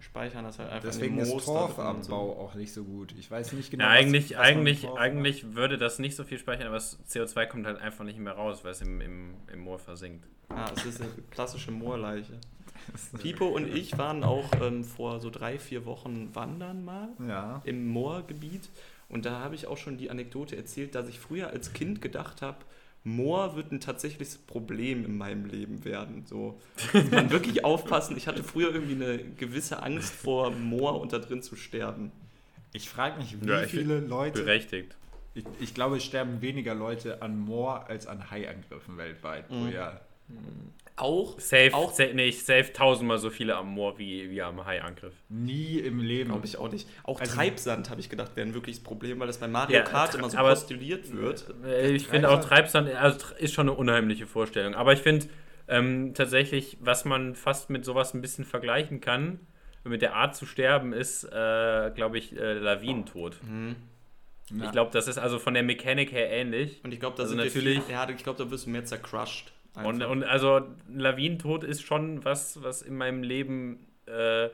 Speichern 0.00 0.44
das 0.44 0.58
halt 0.58 0.70
einfach 0.70 0.88
Deswegen 0.88 1.18
ist 1.18 1.30
Torfabbau 1.44 2.32
auch 2.40 2.54
nicht 2.54 2.72
so 2.72 2.84
gut. 2.84 3.14
Ich 3.18 3.30
weiß 3.30 3.52
nicht 3.52 3.70
genau. 3.70 3.84
Ja, 3.84 3.90
was- 3.90 3.96
eigentlich, 3.98 4.24
was 4.30 4.38
mit 4.38 4.38
eigentlich, 4.46 4.88
eigentlich 4.96 5.54
würde 5.54 5.76
das 5.76 5.98
nicht 5.98 6.16
so 6.16 6.24
viel 6.24 6.38
speichern, 6.38 6.66
aber 6.68 6.76
das 6.76 6.98
CO2 7.08 7.46
kommt 7.46 7.66
halt 7.66 7.80
einfach 7.80 8.04
nicht 8.04 8.18
mehr 8.18 8.32
raus, 8.32 8.60
weil 8.64 8.72
es 8.72 8.80
im, 8.80 9.00
im, 9.00 9.34
im 9.52 9.60
Moor 9.60 9.78
versinkt. 9.78 10.26
Ah, 10.48 10.70
es 10.74 10.84
ist 10.84 11.00
eine 11.02 11.10
klassische 11.30 11.72
Moorleiche. 11.72 12.32
Pipo 13.22 13.46
und 13.48 13.68
ich 13.74 13.98
waren 13.98 14.24
auch 14.24 14.48
ähm, 14.62 14.82
vor 14.84 15.20
so 15.20 15.30
drei, 15.30 15.58
vier 15.58 15.84
Wochen 15.84 16.30
wandern 16.34 16.84
mal. 16.84 17.08
Ja. 17.26 17.60
im 17.64 17.86
Moorgebiet. 17.88 18.68
Und 19.10 19.24
da 19.26 19.40
habe 19.40 19.54
ich 19.56 19.66
auch 19.66 19.76
schon 19.78 19.98
die 19.98 20.10
Anekdote 20.10 20.56
erzählt, 20.56 20.94
dass 20.94 21.08
ich 21.08 21.18
früher 21.18 21.48
als 21.50 21.72
Kind 21.72 22.00
gedacht 22.02 22.40
habe, 22.40 22.58
Moor 23.04 23.56
wird 23.56 23.72
ein 23.72 23.80
tatsächliches 23.80 24.38
Problem 24.38 25.04
in 25.04 25.16
meinem 25.16 25.46
Leben 25.46 25.84
werden. 25.84 26.26
So, 26.26 26.60
muss 26.92 27.10
man 27.10 27.30
wirklich 27.30 27.64
aufpassen. 27.64 28.16
Ich 28.16 28.26
hatte 28.26 28.42
früher 28.44 28.74
irgendwie 28.74 28.94
eine 29.02 29.18
gewisse 29.18 29.82
Angst 29.82 30.12
vor 30.12 30.50
Moor 30.50 31.00
und 31.00 31.12
da 31.12 31.18
drin 31.18 31.42
zu 31.42 31.56
sterben. 31.56 32.12
Ich 32.72 32.88
frage 32.88 33.18
mich, 33.18 33.40
wie 33.40 33.48
Ja, 33.48 33.62
viele 33.66 34.00
Leute. 34.00 34.42
Berechtigt. 34.42 34.96
Ich, 35.34 35.44
ich 35.60 35.74
glaube, 35.74 35.96
es 35.98 36.04
sterben 36.04 36.40
weniger 36.42 36.74
Leute 36.74 37.22
an 37.22 37.38
Moor 37.38 37.86
als 37.88 38.06
an 38.06 38.30
Haiangriffen 38.30 38.96
weltweit 38.98 39.48
pro 39.48 39.54
Mhm. 39.54 39.72
Jahr. 39.72 40.00
Auch, 41.00 41.38
Safe, 41.38 41.72
Auch- 41.74 41.92
safe, 41.92 42.12
nee, 42.14 42.26
ich 42.26 42.44
safe 42.44 42.72
tausendmal 42.72 43.18
so 43.18 43.30
viele 43.30 43.56
am 43.56 43.68
Moor 43.68 43.98
wie, 43.98 44.30
wie 44.30 44.42
am 44.42 44.64
Haiangriff. 44.64 45.14
Nie 45.28 45.78
im 45.78 46.00
Leben. 46.00 46.30
glaube 46.30 46.46
ich 46.46 46.56
auch 46.58 46.70
nicht. 46.70 46.88
Auch 47.04 47.20
Also- 47.20 47.34
Treibsand, 47.34 47.90
habe 47.90 48.00
ich 48.00 48.08
gedacht, 48.10 48.32
wäre 48.36 48.46
ein 48.46 48.54
wirkliches 48.54 48.82
Problem, 48.82 49.20
weil 49.20 49.26
das 49.26 49.38
bei 49.38 49.48
Mario 49.48 49.76
Ja, 49.76 49.82
Kart 49.82 50.14
immer 50.14 50.28
so 50.30 50.36
aber- 50.38 50.50
postuliert 50.50 51.12
wird. 51.12 51.46
Äh, 51.64 51.90
Ich 51.92 52.06
finde 52.08 52.30
auch 52.30 52.40
Treibsand 52.44 52.88
also, 52.94 53.34
ist 53.38 53.54
schon 53.54 53.68
eine 53.68 53.76
unheimliche 53.78 54.26
Vorstellung. 54.26 54.74
Aber 54.74 54.92
ich 54.92 55.00
finde 55.00 55.26
ähm, 55.70 56.14
tatsächlich, 56.14 56.78
was 56.80 57.04
man 57.04 57.34
fast 57.34 57.68
mit 57.68 57.84
sowas 57.84 58.14
ein 58.14 58.22
bisschen 58.22 58.44
vergleichen 58.46 59.00
kann, 59.02 59.38
mit 59.84 60.00
der 60.02 60.14
Art 60.14 60.34
zu 60.34 60.46
sterben, 60.46 60.92
ist, 60.94 61.24
äh, 61.24 61.90
glaube 61.94 62.16
ich, 62.18 62.34
äh, 62.36 62.54
Lawinentod. 62.54 63.36
Mhm. 63.42 63.76
Na, 64.50 64.64
Ich 64.64 64.72
glaube, 64.72 64.90
das 64.92 65.08
ist 65.08 65.18
also 65.18 65.38
von 65.38 65.52
der 65.52 65.62
Mechanik 65.62 66.10
her 66.12 66.30
ähnlich. 66.30 66.80
Und 66.84 66.92
ich 66.94 67.00
glaube, 67.00 67.16
da 67.18 67.24
Also 67.24 67.34
natürlich- 67.34 67.82
Viel, 67.82 67.92
ja, 67.94 68.08
ich 68.08 68.16
glaube, 68.24 68.42
da 68.42 68.50
wirst 68.50 68.64
du 68.64 68.70
mehr 68.70 68.84
zercrushed. 68.86 69.52
Und, 69.84 70.02
und 70.02 70.24
also 70.24 70.62
Lawinentod 70.88 71.64
ist 71.64 71.82
schon 71.82 72.24
was, 72.24 72.62
was 72.62 72.82
in 72.82 72.96
meinem 72.96 73.22
Leben, 73.22 73.86
äh, 74.06 74.48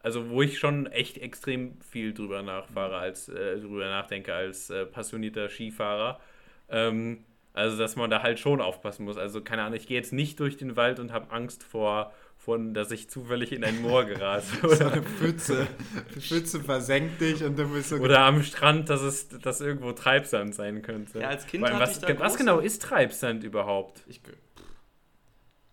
also 0.00 0.30
wo 0.30 0.42
ich 0.42 0.58
schon 0.58 0.86
echt 0.86 1.18
extrem 1.18 1.80
viel 1.80 2.14
drüber 2.14 2.42
nachfahre, 2.42 2.96
als 2.96 3.28
äh, 3.28 3.58
drüber 3.58 3.86
nachdenke 3.86 4.34
als 4.34 4.70
äh, 4.70 4.86
passionierter 4.86 5.48
Skifahrer. 5.48 6.20
Ähm, 6.68 7.24
also 7.52 7.76
dass 7.76 7.96
man 7.96 8.10
da 8.10 8.22
halt 8.22 8.38
schon 8.38 8.60
aufpassen 8.60 9.04
muss. 9.04 9.16
Also 9.16 9.40
keine 9.40 9.62
Ahnung, 9.62 9.76
ich 9.76 9.86
gehe 9.86 9.96
jetzt 9.96 10.12
nicht 10.12 10.38
durch 10.40 10.56
den 10.56 10.76
Wald 10.76 11.00
und 11.00 11.12
habe 11.12 11.32
Angst 11.32 11.64
vor, 11.64 12.12
von, 12.40 12.72
dass 12.72 12.90
ich 12.90 13.10
zufällig 13.10 13.52
in 13.52 13.64
ein 13.64 13.82
Moor 13.82 14.04
gerate. 14.04 14.46
so 14.62 14.68
Oder, 14.68 14.92
eine 14.92 15.02
Pfütze. 15.02 15.66
Die 16.14 16.20
Pfütze 16.20 16.60
versenkt 16.60 17.20
dich 17.20 17.44
und 17.44 17.58
du 17.58 17.68
bist 17.68 17.90
so. 17.90 17.96
oder 17.96 18.20
am 18.20 18.42
Strand, 18.42 18.88
dass 18.88 19.02
es 19.02 19.28
dass 19.28 19.60
irgendwo 19.60 19.92
Treibsand 19.92 20.54
sein 20.54 20.80
könnte. 20.80 21.20
Ja, 21.20 21.28
als 21.28 21.46
Kind 21.46 21.64
hatte 21.64 21.78
was, 21.78 22.02
was 22.18 22.36
genau 22.38 22.60
ist 22.60 22.82
Treibsand 22.82 23.44
überhaupt? 23.44 24.02
ich, 24.08 24.22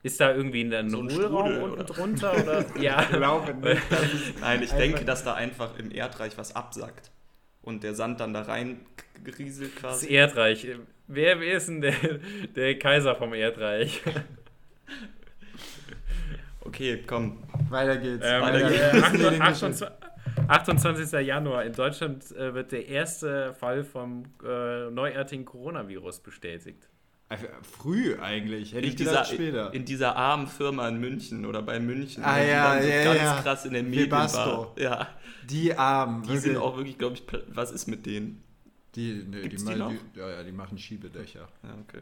Ist 0.07 0.21
da 0.21 0.33
irgendwie 0.33 0.61
ein 0.61 0.89
So 0.89 1.01
ein 1.01 1.09
Hohlraum 1.09 1.45
Strudel, 1.45 1.61
unten 1.63 1.73
oder? 1.73 1.83
drunter? 1.83 2.33
Oder? 2.33 2.65
Ja. 2.81 3.01
Ich 3.01 3.09
glaube 3.09 3.53
nicht. 3.53 3.81
nein, 4.39 4.63
ich 4.63 4.71
denke, 4.71 5.03
dass 5.03 5.25
da 5.25 5.33
einfach 5.33 5.77
im 5.77 5.91
Erdreich 5.91 6.37
was 6.37 6.55
absackt. 6.55 7.11
Und 7.61 7.83
der 7.83 7.93
Sand 7.93 8.21
dann 8.21 8.33
da 8.33 8.43
rein 8.43 8.85
rieselt 9.37 9.73
Das 9.75 9.81
quasi. 9.81 10.13
Erdreich. 10.13 10.65
wer, 11.07 11.41
wer 11.41 11.57
ist 11.57 11.67
denn 11.67 11.81
der, 11.81 11.93
der 12.55 12.79
Kaiser 12.79 13.15
vom 13.15 13.33
Erdreich? 13.33 14.01
Okay, 16.61 17.01
komm. 17.07 17.43
Weiter 17.69 17.95
geht's. 17.95 18.25
Ähm, 18.27 18.41
Weiter 18.41 18.69
äh, 18.69 18.91
geht's. 18.91 19.39
28, 19.39 19.87
28. 20.49 21.25
Januar. 21.25 21.63
In 21.63 21.71
Deutschland 21.71 22.29
äh, 22.35 22.53
wird 22.53 22.73
der 22.73 22.87
erste 22.87 23.53
Fall 23.53 23.85
vom 23.85 24.23
äh, 24.45 24.89
neuartigen 24.91 25.45
Coronavirus 25.45 26.19
bestätigt. 26.19 26.89
Also, 27.29 27.45
Früh 27.61 28.15
eigentlich, 28.19 28.71
hätte 28.71 28.83
In 28.85 28.89
ich 28.89 28.95
dieser, 28.95 29.11
gedacht 29.11 29.27
später. 29.33 29.73
in 29.73 29.83
dieser 29.83 30.15
armen 30.15 30.47
Firma 30.47 30.87
in 30.87 30.97
München 30.99 31.45
oder 31.45 31.61
bei 31.61 31.77
München, 31.79 32.23
Ah, 32.23 32.37
ne, 32.37 32.43
die 32.45 32.49
ja, 32.51 32.73
dann 32.73 32.83
so 32.83 32.89
ja, 32.89 33.03
ganz 33.03 33.19
ja. 33.19 33.41
krass 33.41 33.65
in 33.65 33.73
den 33.73 33.89
Medien 33.89 34.11
war. 34.11 34.73
Ja, 34.77 35.09
die 35.49 35.73
Armen. 35.75 36.23
die 36.23 36.37
sind 36.37 36.53
wirklich. 36.53 36.57
auch 36.57 36.77
wirklich, 36.77 36.97
glaube 36.97 37.15
ich, 37.15 37.23
was 37.49 37.71
ist 37.71 37.87
mit 37.87 38.05
denen? 38.05 38.41
Die, 38.95 39.25
nee, 39.27 39.41
die, 39.41 39.49
die 39.57 39.63
machen- 39.63 39.77
noch? 39.77 39.91
die, 39.91 40.19
ja, 40.19 40.29
ja, 40.29 40.43
die 40.43 40.51
machen 40.53 40.77
Schiebedächer. 40.77 41.47
Ja, 41.63 41.69
okay. 41.87 42.01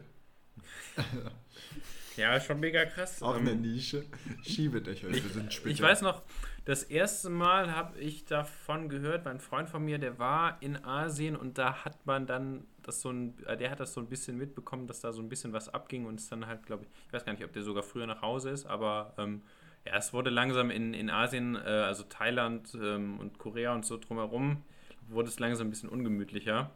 Ja, 2.16 2.40
schon 2.40 2.60
mega 2.60 2.84
krass. 2.86 3.22
Auch 3.22 3.36
Ähm, 3.36 3.42
eine 3.48 3.56
Nische. 3.56 4.04
Schiebedächer. 4.46 5.08
wir 5.12 5.20
sind 5.20 5.48
Ich 5.50 5.56
speziell. 5.56 5.88
weiß 5.88 6.02
noch, 6.02 6.22
das 6.66 6.82
erste 6.82 7.30
Mal 7.30 7.74
habe 7.74 7.98
ich 8.00 8.26
davon 8.26 8.90
gehört, 8.90 9.24
mein 9.24 9.40
Freund 9.40 9.70
von 9.70 9.84
mir, 9.84 9.98
der 9.98 10.18
war 10.18 10.58
in 10.60 10.84
Asien 10.84 11.36
und 11.36 11.58
da 11.58 11.84
hat 11.84 12.06
man 12.06 12.26
dann 12.26 12.66
das 12.82 13.00
so 13.00 13.10
ein, 13.10 13.34
äh, 13.46 13.56
der 13.56 13.70
hat 13.70 13.80
das 13.80 13.94
so 13.94 14.00
ein 14.00 14.08
bisschen 14.08 14.36
mitbekommen, 14.36 14.86
dass 14.88 15.00
da 15.00 15.12
so 15.12 15.22
ein 15.22 15.28
bisschen 15.28 15.52
was 15.54 15.72
abging 15.72 16.06
und 16.06 16.20
es 16.20 16.28
dann 16.28 16.46
halt, 16.46 16.66
glaube 16.66 16.84
ich, 16.84 16.90
ich 17.06 17.12
weiß 17.12 17.24
gar 17.24 17.32
nicht, 17.32 17.44
ob 17.44 17.52
der 17.52 17.62
sogar 17.62 17.84
früher 17.84 18.06
nach 18.06 18.22
Hause 18.22 18.50
ist, 18.50 18.66
aber 18.66 19.14
ähm, 19.18 19.42
ja, 19.86 19.96
es 19.96 20.12
wurde 20.12 20.30
langsam 20.30 20.70
in, 20.70 20.92
in 20.94 21.08
Asien, 21.10 21.54
äh, 21.56 21.60
also 21.60 22.02
Thailand 22.04 22.76
ähm, 22.80 23.20
und 23.20 23.38
Korea 23.38 23.74
und 23.74 23.86
so 23.86 23.96
drumherum, 23.96 24.62
wurde 25.08 25.28
es 25.28 25.38
langsam 25.38 25.68
ein 25.68 25.70
bisschen 25.70 25.88
ungemütlicher. 25.88 26.70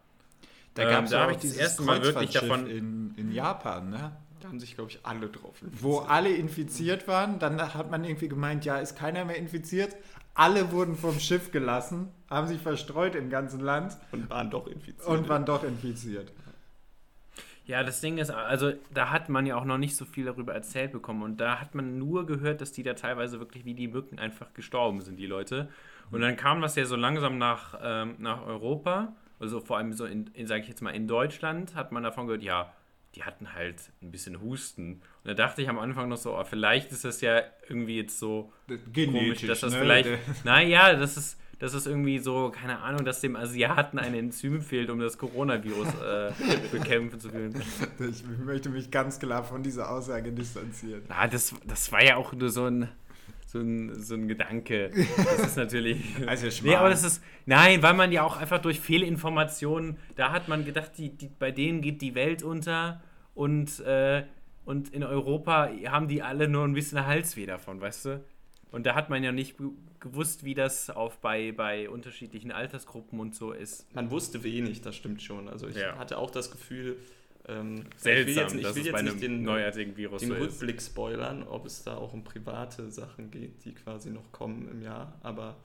Da 0.74 0.84
Ähm, 0.84 0.90
gab 0.90 1.04
es 1.04 1.10
da 1.10 1.16
ja 1.18 1.22
hab 1.22 1.30
auch 1.30 1.32
ich 1.32 1.36
das 1.38 1.42
dieses 1.42 1.58
erste 1.58 1.82
Mal 1.82 2.02
wirklich 2.02 2.32
davon- 2.32 2.66
in, 2.70 3.14
in 3.16 3.32
Japan, 3.32 3.90
ne? 3.90 4.12
Da 4.40 4.48
haben 4.48 4.60
sich, 4.60 4.74
glaube 4.74 4.90
ich, 4.90 5.00
alle 5.02 5.28
drauf 5.28 5.56
Wo 5.72 5.98
alle 5.98 6.30
infiziert 6.30 7.06
waren, 7.06 7.38
dann 7.38 7.60
hat 7.60 7.90
man 7.90 8.04
irgendwie 8.04 8.28
gemeint, 8.28 8.64
ja, 8.64 8.78
ist 8.78 8.96
keiner 8.96 9.24
mehr 9.24 9.36
infiziert. 9.36 9.96
Alle 10.34 10.72
wurden 10.72 10.96
vom 10.96 11.18
Schiff 11.20 11.50
gelassen, 11.52 12.08
haben 12.28 12.46
sich 12.46 12.60
verstreut 12.60 13.14
im 13.14 13.30
ganzen 13.30 13.60
Land 13.60 13.98
und 14.12 14.30
waren 14.30 14.50
doch 14.50 14.66
infiziert. 14.66 15.06
und 15.06 15.28
waren 15.28 15.44
doch 15.44 15.64
infiziert. 15.64 16.32
Ja, 17.66 17.84
das 17.84 18.00
Ding 18.00 18.18
ist, 18.18 18.30
also 18.30 18.72
da 18.92 19.10
hat 19.10 19.28
man 19.28 19.46
ja 19.46 19.54
auch 19.56 19.64
noch 19.64 19.78
nicht 19.78 19.94
so 19.94 20.04
viel 20.04 20.24
darüber 20.24 20.54
erzählt 20.54 20.90
bekommen 20.90 21.22
und 21.22 21.40
da 21.40 21.60
hat 21.60 21.74
man 21.74 21.98
nur 21.98 22.26
gehört, 22.26 22.60
dass 22.60 22.72
die 22.72 22.82
da 22.82 22.94
teilweise 22.94 23.38
wirklich 23.38 23.64
wie 23.64 23.74
die 23.74 23.86
Mücken 23.86 24.18
einfach 24.18 24.52
gestorben 24.54 25.02
sind, 25.02 25.18
die 25.18 25.26
Leute. 25.26 25.68
Und 26.10 26.20
dann 26.20 26.36
kam 26.36 26.60
das 26.62 26.74
ja 26.74 26.84
so 26.84 26.96
langsam 26.96 27.38
nach, 27.38 27.78
ähm, 27.80 28.16
nach 28.18 28.44
Europa, 28.44 29.14
also 29.38 29.60
vor 29.60 29.76
allem 29.76 29.92
so 29.92 30.04
in, 30.04 30.26
in 30.34 30.48
sage 30.48 30.62
ich 30.62 30.68
jetzt 30.68 30.82
mal, 30.82 30.90
in 30.90 31.06
Deutschland 31.06 31.76
hat 31.76 31.92
man 31.92 32.02
davon 32.02 32.26
gehört, 32.26 32.42
ja, 32.42 32.72
die 33.14 33.24
hatten 33.24 33.52
halt 33.54 33.90
ein 34.02 34.10
bisschen 34.10 34.40
Husten. 34.40 34.94
Und 34.94 35.02
da 35.24 35.34
dachte 35.34 35.62
ich 35.62 35.68
am 35.68 35.78
Anfang 35.78 36.08
noch 36.08 36.16
so, 36.16 36.36
oh, 36.36 36.44
vielleicht 36.44 36.92
ist 36.92 37.04
das 37.04 37.20
ja 37.20 37.42
irgendwie 37.68 37.96
jetzt 37.96 38.18
so 38.18 38.52
komisch, 38.94 39.42
dass 39.46 39.60
das 39.60 39.72
ne? 39.72 39.80
vielleicht, 39.80 40.08
naja, 40.44 40.94
das 40.94 41.16
ist, 41.16 41.38
das 41.58 41.74
ist 41.74 41.86
irgendwie 41.86 42.18
so, 42.18 42.50
keine 42.50 42.78
Ahnung, 42.78 43.04
dass 43.04 43.20
dem 43.20 43.36
Asiaten 43.36 43.98
ein 43.98 44.14
Enzym 44.14 44.62
fehlt, 44.62 44.90
um 44.90 45.00
das 45.00 45.18
Coronavirus 45.18 45.88
äh, 45.88 46.32
bekämpfen 46.72 47.20
zu 47.20 47.30
können. 47.30 47.60
Ich 47.98 48.24
möchte 48.24 48.70
mich 48.70 48.90
ganz 48.90 49.18
klar 49.18 49.44
von 49.44 49.62
dieser 49.62 49.90
Aussage 49.90 50.32
distanzieren. 50.32 51.02
Na, 51.08 51.26
das, 51.26 51.54
das 51.66 51.90
war 51.92 52.02
ja 52.02 52.16
auch 52.16 52.32
nur 52.32 52.48
so 52.48 52.64
ein, 52.64 52.88
so 53.50 53.58
ein, 53.58 53.94
so 54.00 54.14
ein 54.14 54.28
Gedanke. 54.28 54.90
Das 55.16 55.40
ist 55.40 55.56
natürlich. 55.56 56.02
Also 56.26 56.46
nee, 56.64 56.74
aber 56.76 56.90
das 56.90 57.02
ist. 57.04 57.22
Nein, 57.46 57.82
weil 57.82 57.94
man 57.94 58.12
ja 58.12 58.22
auch 58.22 58.36
einfach 58.36 58.60
durch 58.60 58.78
Fehlinformationen, 58.80 59.96
da 60.16 60.32
hat 60.32 60.48
man 60.48 60.64
gedacht, 60.64 60.92
die, 60.98 61.10
die, 61.16 61.28
bei 61.38 61.50
denen 61.50 61.80
geht 61.80 62.00
die 62.02 62.14
Welt 62.14 62.42
unter 62.42 63.02
und, 63.34 63.80
äh, 63.80 64.24
und 64.64 64.90
in 64.90 65.02
Europa 65.02 65.70
haben 65.86 66.06
die 66.08 66.22
alle 66.22 66.48
nur 66.48 66.64
ein 66.64 66.74
bisschen 66.74 67.04
Halsweh 67.06 67.46
davon, 67.46 67.80
weißt 67.80 68.04
du? 68.06 68.24
Und 68.70 68.86
da 68.86 68.94
hat 68.94 69.10
man 69.10 69.24
ja 69.24 69.32
nicht 69.32 69.58
ge- 69.58 69.70
gewusst, 69.98 70.44
wie 70.44 70.54
das 70.54 70.90
auf 70.90 71.18
bei, 71.18 71.50
bei 71.52 71.90
unterschiedlichen 71.90 72.52
Altersgruppen 72.52 73.18
und 73.18 73.34
so 73.34 73.50
ist. 73.52 73.92
Man 73.96 74.10
wusste 74.12 74.44
wenig, 74.44 74.80
das 74.80 74.94
stimmt 74.94 75.22
schon. 75.22 75.48
Also 75.48 75.66
ich 75.66 75.76
Ja. 75.76 75.98
hatte 75.98 76.18
auch 76.18 76.30
das 76.30 76.52
Gefühl, 76.52 76.96
ähm, 77.50 77.84
Seltsam, 77.96 78.12
ich 78.12 78.26
will 78.26 78.34
jetzt, 78.36 78.54
ich 78.54 78.62
dass 78.62 78.76
will 78.76 78.86
jetzt 78.86 79.02
nicht 79.02 79.22
den, 79.22 79.42
neuartigen 79.42 79.96
Virus 79.96 80.20
den 80.20 80.30
so. 80.30 80.36
Rückblick 80.36 80.80
spoilern, 80.80 81.42
ob 81.42 81.66
es 81.66 81.82
da 81.82 81.96
auch 81.96 82.12
um 82.12 82.22
private 82.22 82.90
Sachen 82.90 83.30
geht, 83.30 83.64
die 83.64 83.74
quasi 83.74 84.10
noch 84.10 84.30
kommen 84.32 84.68
im 84.70 84.82
Jahr. 84.82 85.18
Aber 85.22 85.56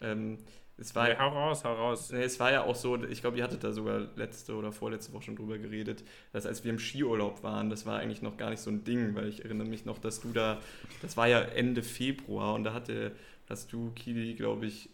ähm, 0.00 0.38
es 0.78 0.94
war 0.94 1.08
Ja, 1.08 1.18
hau 1.18 1.28
raus, 1.28 1.64
hau 1.64 1.74
raus. 1.74 2.10
Nee, 2.12 2.22
es 2.22 2.38
war 2.38 2.52
ja 2.52 2.64
auch 2.64 2.74
so, 2.74 3.02
ich 3.04 3.20
glaube, 3.20 3.38
ihr 3.38 3.44
hattet 3.44 3.64
da 3.64 3.72
sogar 3.72 4.08
letzte 4.16 4.54
oder 4.54 4.72
vorletzte 4.72 5.12
Woche 5.12 5.24
schon 5.24 5.36
drüber 5.36 5.58
geredet, 5.58 6.04
dass 6.32 6.46
als 6.46 6.64
wir 6.64 6.70
im 6.70 6.78
Skiurlaub 6.78 7.42
waren, 7.42 7.70
das 7.70 7.86
war 7.86 7.98
eigentlich 7.98 8.22
noch 8.22 8.36
gar 8.36 8.50
nicht 8.50 8.60
so 8.60 8.70
ein 8.70 8.84
Ding, 8.84 9.14
weil 9.14 9.28
ich 9.28 9.44
erinnere 9.44 9.68
mich 9.68 9.84
noch, 9.84 9.98
dass 9.98 10.20
du 10.20 10.32
da, 10.32 10.60
das 11.02 11.16
war 11.16 11.28
ja 11.28 11.40
Ende 11.40 11.82
Februar 11.82 12.54
und 12.54 12.64
da 12.64 12.74
hatte, 12.74 13.12
hast 13.48 13.72
du, 13.72 13.90
Kili, 13.92 14.34
glaube 14.34 14.66
ich, 14.66 14.90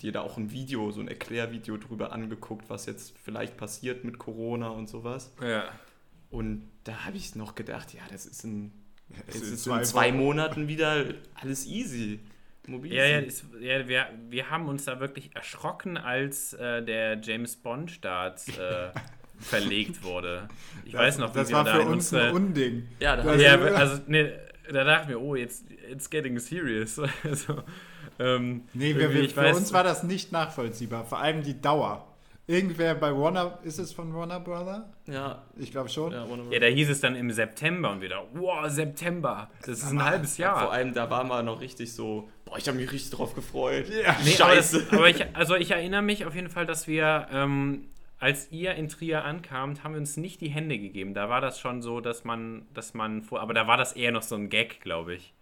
dir 0.00 0.12
da 0.12 0.20
auch 0.22 0.36
ein 0.36 0.50
Video, 0.50 0.90
so 0.90 1.00
ein 1.00 1.08
Erklärvideo 1.08 1.76
drüber 1.76 2.12
angeguckt, 2.12 2.68
was 2.68 2.86
jetzt 2.86 3.14
vielleicht 3.22 3.56
passiert 3.56 4.04
mit 4.04 4.18
Corona 4.18 4.68
und 4.68 4.88
sowas. 4.88 5.32
Ja. 5.42 5.64
Und 6.30 6.68
da 6.84 7.04
habe 7.04 7.16
ich 7.16 7.34
noch 7.34 7.54
gedacht, 7.54 7.92
ja, 7.94 8.00
das 8.10 8.26
ist 8.26 8.44
in, 8.44 8.72
sind 9.28 9.42
ist 9.44 9.64
zwei 9.64 9.78
in 9.80 9.84
zwei 9.84 10.08
Wochen. 10.08 10.16
Monaten 10.18 10.68
wieder 10.68 11.04
alles 11.34 11.66
easy. 11.66 12.20
Mobil. 12.66 12.92
Ja, 12.94 13.04
ja, 13.04 13.18
ist, 13.18 13.44
ja 13.60 13.88
wir, 13.88 14.06
wir 14.30 14.48
haben 14.50 14.68
uns 14.68 14.84
da 14.84 15.00
wirklich 15.00 15.34
erschrocken, 15.34 15.96
als 15.96 16.52
äh, 16.54 16.82
der 16.82 17.20
James 17.20 17.56
Bond-Start 17.56 18.40
äh, 18.56 18.90
verlegt 19.40 20.02
wurde. 20.04 20.48
Ich 20.84 20.94
weiß 20.94 21.18
noch, 21.18 21.34
wie 21.34 21.38
das 21.38 21.48
wir 21.48 21.56
war 21.56 21.64
da 21.64 21.74
für 21.74 21.82
uns 21.82 22.12
unsere- 22.12 22.28
ein 22.28 22.34
Unding. 22.34 22.88
ja, 23.00 23.16
da 23.16 23.22
Das- 23.24 23.42
Ja, 23.42 23.58
also, 23.58 24.00
nee, 24.06 24.30
da 24.72 24.84
dachten 24.84 25.08
wir, 25.08 25.20
oh, 25.20 25.34
jetzt 25.34 25.64
it's 25.90 26.08
getting 26.08 26.38
serious. 26.38 26.98
also, 27.24 27.62
ähm, 28.18 28.62
Nee, 28.74 28.94
wir, 28.96 29.12
wir, 29.12 29.22
ich 29.22 29.34
für 29.34 29.40
weiß- 29.42 29.56
uns 29.56 29.72
war 29.72 29.84
das 29.84 30.02
nicht 30.02 30.32
nachvollziehbar. 30.32 31.04
Vor 31.04 31.18
allem 31.18 31.42
die 31.42 31.60
Dauer. 31.60 32.06
Irgendwer 32.48 32.96
bei 32.96 33.16
Warner, 33.16 33.60
ist 33.62 33.78
es 33.78 33.92
von 33.92 34.12
Warner 34.14 34.40
Brother? 34.40 34.90
ja, 35.06 35.42
Ich 35.56 35.70
glaube 35.70 35.88
schon. 35.88 36.12
ja. 36.12 36.26
Ja, 36.50 36.58
da 36.58 36.66
hieß 36.66 36.90
es 36.90 37.00
dann 37.00 37.14
im 37.14 37.30
September 37.30 37.90
und 37.92 38.00
wir 38.00 38.08
dachten, 38.08 38.26
wow, 38.40 38.68
September, 38.68 39.48
das 39.60 39.78
ist 39.78 39.92
ein 39.92 40.02
halbes 40.04 40.38
Ja, 40.38 40.54
vor 40.54 40.62
Jahr. 40.64 40.72
allem, 40.72 40.92
da 40.92 41.08
war 41.08 41.22
man 41.22 41.44
noch 41.46 41.60
richtig 41.60 41.92
so, 41.94 42.28
boah, 42.44 42.58
ich 42.58 42.66
habe 42.66 42.78
mich 42.78 42.90
richtig 42.90 43.12
drauf 43.16 43.34
gefreut. 43.36 43.86
Ja. 43.88 44.16
Nee, 44.24 44.30
Scheiße. 44.32 44.88
aber 44.90 45.08
ich, 45.08 45.24
also 45.36 45.54
ich 45.54 45.70
erinnere 45.70 46.02
mich 46.02 46.26
auf 46.26 46.34
jeden 46.34 46.50
Fall, 46.50 46.66
dass 46.66 46.88
wir, 46.88 47.28
ähm, 47.32 47.86
als 48.18 48.50
ihr 48.50 48.74
in 48.74 48.88
Trier 48.88 49.24
ankamt, 49.24 49.84
haben 49.84 49.94
wir 49.94 50.00
uns 50.00 50.16
nicht 50.16 50.40
die 50.40 50.48
Hände 50.50 50.78
gegeben. 50.78 51.14
Da 51.14 51.28
war 51.28 51.40
das 51.40 51.60
schon 51.60 51.80
so, 51.80 52.00
dass 52.00 52.24
man, 52.24 52.66
dass 52.74 52.92
man 52.92 53.22
vor, 53.22 53.40
aber 53.40 53.54
da 53.54 53.68
war 53.68 53.76
das 53.76 53.92
eher 53.92 54.10
noch 54.10 54.22
so 54.22 54.34
ein 54.34 54.48
Gag, 54.48 54.80
glaube 54.80 55.14
ich. 55.14 55.32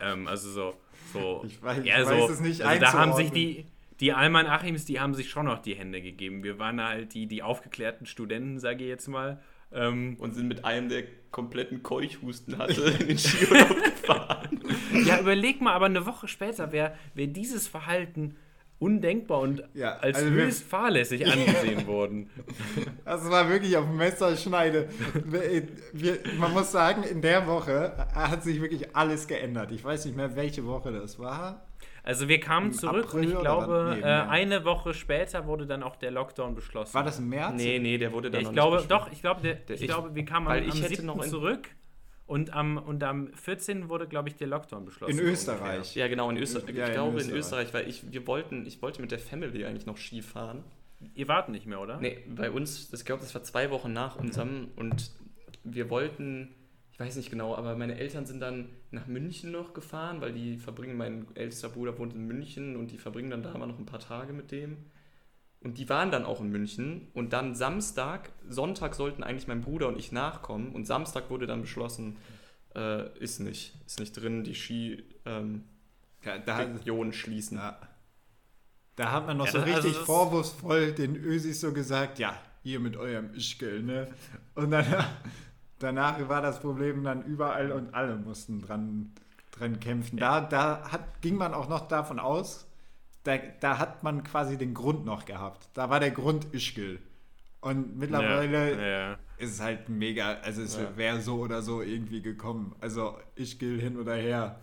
Ähm, 0.00 0.28
also 0.28 0.48
so, 0.50 0.74
so, 1.12 1.44
Ich 1.46 1.58
weiß- 1.58 1.80
ich 1.82 1.86
eher 1.86 2.06
weiß 2.06 2.26
so, 2.26 2.32
es 2.32 2.40
nicht 2.40 2.62
also 2.62 2.80
da 2.80 2.92
haben 2.92 3.12
sich 3.14 3.30
die, 3.32 3.66
die 4.00 4.12
Alman 4.12 4.46
Achims, 4.46 4.84
die 4.84 5.00
haben 5.00 5.14
sich 5.14 5.28
schon 5.30 5.46
noch 5.46 5.58
die 5.58 5.74
Hände 5.74 6.00
gegeben. 6.00 6.42
Wir 6.44 6.58
waren 6.58 6.80
halt 6.82 7.14
die, 7.14 7.26
die 7.26 7.42
aufgeklärten 7.42 8.06
Studenten, 8.06 8.58
sage 8.58 8.84
ich 8.84 8.88
jetzt 8.88 9.08
mal. 9.08 9.40
Ähm, 9.72 10.16
Und 10.18 10.34
sind 10.34 10.48
mit 10.48 10.64
einem, 10.64 10.88
der 10.88 11.04
kompletten 11.30 11.82
Keuchhusten 11.82 12.56
hatte, 12.58 12.80
in 13.00 13.08
den 13.08 13.18
Skiurlaub 13.18 13.68
gefahren. 13.84 14.60
Ja, 15.04 15.20
überleg 15.20 15.60
mal, 15.60 15.74
aber 15.74 15.86
eine 15.86 16.06
Woche 16.06 16.26
später 16.28 16.72
wäre 16.72 16.94
wär 17.14 17.26
dieses 17.26 17.66
Verhalten 17.68 18.36
undenkbar 18.78 19.40
und 19.40 19.62
Ja, 19.74 19.96
als 19.96 20.18
also 20.18 20.30
höchst 20.30 20.62
fahrlässig 20.64 21.26
angesehen 21.26 21.86
worden. 21.86 22.30
Das 23.04 23.28
war 23.30 23.48
wirklich 23.48 23.76
auf 23.76 23.86
Messerschneide. 23.88 24.88
Wir, 25.24 25.62
wir, 25.92 26.18
man 26.38 26.52
muss 26.52 26.70
sagen, 26.72 27.02
in 27.02 27.20
der 27.22 27.46
Woche 27.46 28.06
hat 28.14 28.42
sich 28.44 28.60
wirklich 28.60 28.94
alles 28.94 29.26
geändert. 29.26 29.72
Ich 29.72 29.84
weiß 29.84 30.04
nicht 30.04 30.16
mehr, 30.16 30.36
welche 30.36 30.64
Woche 30.66 30.92
das 30.92 31.18
war. 31.18 31.64
Also 32.04 32.26
wir 32.28 32.40
kamen 32.40 32.68
Im 32.68 32.72
zurück 32.72 33.04
April 33.06 33.26
und 33.26 33.32
ich 33.34 33.38
glaube? 33.40 33.96
Nee, 33.96 34.00
äh, 34.00 34.04
eine 34.04 34.64
Woche 34.64 34.94
später 34.94 35.46
wurde 35.46 35.66
dann 35.66 35.82
auch 35.82 35.96
der 35.96 36.10
Lockdown 36.10 36.54
beschlossen. 36.54 36.94
War 36.94 37.02
das 37.04 37.18
im 37.18 37.28
März? 37.28 37.54
Nee, 37.56 37.78
nee, 37.80 37.98
der 37.98 38.12
wurde 38.12 38.28
Ja, 38.28 38.32
dann 38.32 38.40
ich 38.40 38.46
noch 38.46 38.52
glaube, 38.54 38.76
nicht 38.78 38.90
doch, 38.90 39.12
ich 39.12 39.20
glaube, 39.20 39.42
der, 39.42 39.58
ich, 39.74 39.82
ich- 39.82 39.88
glaube, 39.88 40.14
wir 40.14 40.24
kamen 40.24 40.48
am, 40.48 40.56
ich 40.62 40.70
am 40.72 40.78
hätte 40.78 40.94
7. 40.96 41.06
noch 41.06 41.20
ein- 41.20 41.28
zurück 41.28 41.68
und 42.28 42.52
am, 42.52 42.76
und 42.76 43.02
am 43.02 43.32
14. 43.32 43.88
wurde, 43.88 44.06
glaube 44.06 44.28
ich, 44.28 44.36
der 44.36 44.48
Lockdown 44.48 44.84
beschlossen. 44.84 45.18
In 45.18 45.24
Österreich. 45.24 45.96
Ja, 45.96 46.08
genau, 46.08 46.28
in 46.28 46.36
Österreich. 46.36 46.76
Ja, 46.76 46.84
ich 46.84 46.88
in 46.90 46.94
glaube 46.94 47.12
in 47.22 47.30
Österreich. 47.30 47.68
Österreich, 47.68 47.74
weil 47.74 47.88
ich, 47.88 48.12
wir 48.12 48.26
wollten, 48.26 48.66
ich 48.66 48.82
wollte 48.82 49.00
mit 49.00 49.10
der 49.10 49.18
Family 49.18 49.64
eigentlich 49.64 49.86
noch 49.86 49.96
Ski 49.96 50.20
fahren. 50.20 50.62
Ihr 51.14 51.26
wart 51.26 51.48
nicht 51.48 51.64
mehr, 51.64 51.80
oder? 51.80 51.98
Nee, 52.00 52.18
bei 52.28 52.50
uns, 52.50 52.92
ich 52.92 53.04
glaube, 53.06 53.22
das 53.22 53.34
war 53.34 53.42
zwei 53.44 53.70
Wochen 53.70 53.94
nach 53.94 54.16
unserem 54.16 54.68
und 54.76 55.10
wir 55.64 55.88
wollten, 55.88 56.54
ich 56.92 57.00
weiß 57.00 57.16
nicht 57.16 57.30
genau, 57.30 57.54
aber 57.54 57.74
meine 57.76 57.96
Eltern 57.96 58.26
sind 58.26 58.40
dann 58.40 58.68
nach 58.90 59.06
München 59.06 59.50
noch 59.50 59.72
gefahren, 59.72 60.20
weil 60.20 60.34
die 60.34 60.58
verbringen, 60.58 60.98
mein 60.98 61.26
ältester 61.34 61.70
Bruder 61.70 61.98
wohnt 61.98 62.12
in 62.12 62.26
München 62.26 62.76
und 62.76 62.90
die 62.90 62.98
verbringen 62.98 63.30
dann 63.30 63.42
da 63.42 63.54
immer 63.54 63.66
noch 63.66 63.78
ein 63.78 63.86
paar 63.86 64.00
Tage 64.00 64.34
mit 64.34 64.50
dem. 64.50 64.76
Und 65.60 65.78
die 65.78 65.88
waren 65.88 66.10
dann 66.12 66.24
auch 66.24 66.40
in 66.40 66.50
München 66.50 67.08
und 67.14 67.32
dann 67.32 67.54
Samstag, 67.56 68.30
Sonntag 68.48 68.94
sollten 68.94 69.24
eigentlich 69.24 69.48
mein 69.48 69.60
Bruder 69.60 69.88
und 69.88 69.98
ich 69.98 70.12
nachkommen 70.12 70.72
und 70.72 70.86
Samstag 70.86 71.30
wurde 71.30 71.46
dann 71.48 71.62
beschlossen, 71.62 72.16
äh, 72.76 73.08
ist 73.18 73.40
nicht, 73.40 73.74
ist 73.86 73.98
nicht 73.98 74.12
drin, 74.12 74.44
die 74.44 74.54
Ski 74.54 75.02
ähm, 75.26 75.64
Ja, 76.24 76.38
da, 76.38 76.58
Regionen 76.58 77.12
schließen. 77.12 77.58
ja. 77.58 77.76
da 78.96 79.10
hat 79.12 79.26
man 79.26 79.36
noch 79.36 79.46
Ja, 79.46 79.52
so 79.52 79.58
also 79.58 79.72
richtig 79.72 79.94
das- 79.94 80.04
vorwurfsvoll 80.04 80.92
den 80.92 81.16
Ösis 81.16 81.60
so 81.60 81.72
gesagt, 81.72 82.18
ja, 82.20 82.34
ihr 82.62 82.78
mit 82.78 82.96
eurem 82.96 83.34
Ischgl, 83.34 83.82
ne? 83.82 84.08
Und 84.54 84.70
dann, 84.70 84.86
danach 85.80 86.28
war 86.28 86.40
das 86.42 86.60
Problem 86.60 87.02
dann 87.02 87.24
überall 87.24 87.72
und 87.72 87.94
alle 87.94 88.14
mussten 88.16 88.60
dran, 88.62 89.12
dran 89.52 89.80
kämpfen. 89.80 90.18
Da, 90.18 90.40
da 90.40 90.88
hat, 90.92 91.20
ging 91.20 91.34
man 91.36 91.52
auch 91.52 91.68
noch 91.68 91.88
davon 91.88 92.18
aus, 92.20 92.66
da, 93.28 93.36
da 93.60 93.78
hat 93.78 94.02
man 94.02 94.24
quasi 94.24 94.56
den 94.56 94.72
Grund 94.74 95.04
noch 95.04 95.24
gehabt. 95.26 95.68
Da 95.74 95.90
war 95.90 96.00
der 96.00 96.10
Grund 96.10 96.52
Ischgl. 96.54 96.98
Und 97.60 97.98
mittlerweile 97.98 98.72
Ja, 98.80 98.86
ja. 99.10 99.18
ist 99.36 99.50
es 99.54 99.60
halt 99.60 99.88
mega, 99.88 100.34
also 100.42 100.62
es 100.62 100.76
Ja. 100.76 100.96
wäre 100.96 101.20
so 101.20 101.40
oder 101.40 101.60
so 101.60 101.82
irgendwie 101.82 102.22
gekommen. 102.22 102.74
Also 102.80 103.18
Ischgl 103.36 103.80
hin 103.80 103.96
oder 103.98 104.14
her. 104.14 104.60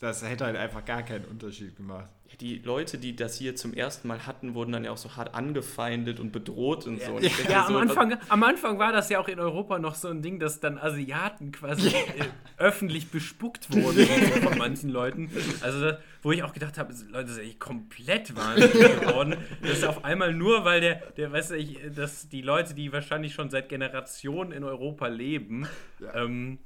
Ja. 0.00 0.08
Das 0.08 0.22
hätte 0.22 0.44
halt 0.44 0.56
einfach 0.56 0.84
gar 0.84 1.02
keinen 1.02 1.24
Unterschied 1.24 1.76
gemacht. 1.76 2.08
Ja, 2.28 2.36
die 2.40 2.58
Leute, 2.58 2.98
die 2.98 3.16
das 3.16 3.36
hier 3.36 3.56
zum 3.56 3.72
ersten 3.72 4.06
Mal 4.06 4.26
hatten, 4.26 4.54
wurden 4.54 4.70
dann 4.70 4.84
ja 4.84 4.92
auch 4.92 4.96
so 4.98 5.16
hart 5.16 5.34
angefeindet 5.34 6.20
und 6.20 6.30
bedroht 6.30 6.86
und 6.86 7.02
so. 7.02 7.14
Und 7.14 7.48
Ja, 7.48 7.66
am 7.66 7.72
so, 7.72 7.78
Anfang, 7.78 8.16
am 8.28 8.42
Anfang 8.42 8.78
war 8.78 8.92
das 8.92 9.08
ja 9.08 9.18
auch 9.18 9.28
in 9.28 9.40
Europa 9.40 9.78
noch 9.78 9.94
so 9.94 10.08
ein 10.08 10.22
Ding, 10.22 10.38
dass 10.38 10.60
dann 10.60 10.78
Asiaten 10.78 11.50
quasi 11.52 11.88
äh, 11.88 12.24
öffentlich 12.58 13.10
bespuckt 13.10 13.72
wurden 13.74 14.06
von 14.42 14.58
manchen 14.58 14.90
Leuten. 14.90 15.30
Also, 15.62 15.92
wo 16.22 16.30
ich 16.30 16.42
auch 16.42 16.52
gedacht 16.52 16.78
habe, 16.78 16.92
Leute, 17.10 17.32
sind 17.32 17.44
echt 17.44 17.60
komplett 17.60 18.36
wahnsinnig 18.36 19.00
geworden. 19.00 19.36
Das 19.62 19.70
ist 19.78 19.84
auf 19.84 20.04
einmal 20.04 20.34
nur, 20.34 20.64
weil 20.64 20.80
der, 20.80 20.96
der 21.16 21.32
weiß 21.32 21.52
ich, 21.52 21.78
dass 21.96 22.28
die 22.28 22.42
Leute, 22.42 22.74
die 22.74 22.92
wahrscheinlich 22.92 23.34
schon 23.34 23.50
seit 23.50 23.68
Generationen 23.68 24.52
in 24.52 24.64
Europa 24.64 25.08
leben, 25.08 25.66
ähm, 26.14 26.58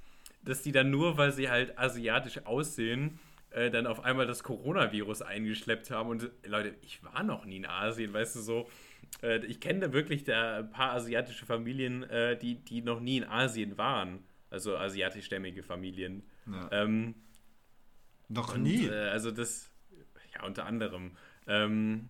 dass 0.43 0.63
die 0.63 0.73
dann 0.73 0.91
nur, 0.91 1.17
weil 1.17 1.33
sie 1.33 1.49
halt 1.51 1.79
asiatisch 1.79 2.45
aussehen, 2.45 3.19
äh, 3.51 3.71
dann 3.71 3.87
auf 3.87 4.05
einmal 4.05 4.27
das 4.27 4.43
Coronavirus 4.43 5.23
eingeschleppt 5.23 5.91
haben. 5.91 6.11
Und 6.11 6.31
Leute, 6.47 6.75
ich 6.83 7.03
war 7.05 7.23
noch 7.23 7.45
nie 7.45 7.57
in 7.57 7.67
Asien, 7.67 8.13
weißt 8.13 8.37
du 8.37 8.41
so. 8.41 8.71
Äh, 9.23 9.45
ich 9.47 9.61
kenne 9.61 9.81
da 9.81 9.93
wirklich 9.93 10.25
da 10.25 10.59
ein 10.59 10.71
paar 10.71 10.93
asiatische 10.93 11.47
Familien, 11.47 12.03
äh, 12.05 12.37
die, 12.37 12.57
die 12.57 12.83
noch 12.83 13.01
nie 13.01 13.19
in 13.19 13.25
Asien 13.25 13.77
waren. 13.79 14.25
Also 14.51 14.77
asiatischstämmige 14.77 15.63
Familien. 15.63 16.23
Ja. 16.47 16.69
Ähm, 16.73 17.15
Noch 18.29 18.55
und, 18.55 18.63
nie. 18.63 18.87
Äh, 18.87 19.09
also 19.09 19.31
das, 19.31 19.71
ja, 20.35 20.45
unter 20.45 20.67
anderem. 20.67 21.13
Ähm, 21.47 22.09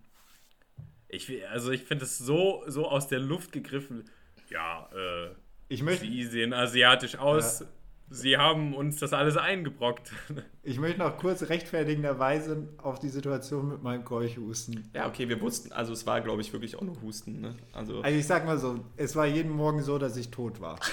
ich, 1.08 1.30
also 1.48 1.70
ich 1.70 1.82
finde 1.84 2.04
es 2.04 2.18
so, 2.18 2.64
so 2.66 2.88
aus 2.88 3.08
der 3.08 3.20
Luft 3.20 3.52
gegriffen. 3.52 4.04
Ja, 4.48 4.88
äh, 4.94 5.30
ich, 5.68 5.82
möchte, 5.82 6.06
sie 6.06 6.24
sehen 6.24 6.52
asiatisch 6.52 7.16
aus. 7.16 7.64
Sie 8.12 8.36
haben 8.36 8.74
uns 8.74 8.96
das 8.98 9.12
alles 9.12 9.36
eingebrockt. 9.36 10.12
ich 10.62 10.78
möchte 10.78 10.98
noch 11.00 11.16
kurz 11.18 11.48
rechtfertigenderweise 11.48 12.68
auf 12.78 12.98
die 12.98 13.08
Situation 13.08 13.68
mit 13.68 13.82
meinem 13.82 14.04
Keuchhusten. 14.04 14.90
Ja, 14.94 15.08
okay, 15.08 15.28
wir 15.28 15.40
wussten, 15.40 15.72
also 15.72 15.92
es 15.92 16.06
war, 16.06 16.20
glaube 16.20 16.42
ich, 16.42 16.52
wirklich 16.52 16.76
auch 16.76 16.82
nur 16.82 17.00
Husten. 17.02 17.40
Ne? 17.40 17.56
Also, 17.72 18.00
Also 18.02 18.18
ich 18.18 18.26
sag 18.26 18.44
mal 18.46 18.58
so, 18.58 18.84
es 18.96 19.16
war 19.16 19.26
jeden 19.26 19.50
Morgen 19.50 19.82
so, 19.82 19.98
dass 19.98 20.16
ich 20.16 20.30
tot 20.30 20.60
war. 20.60 20.78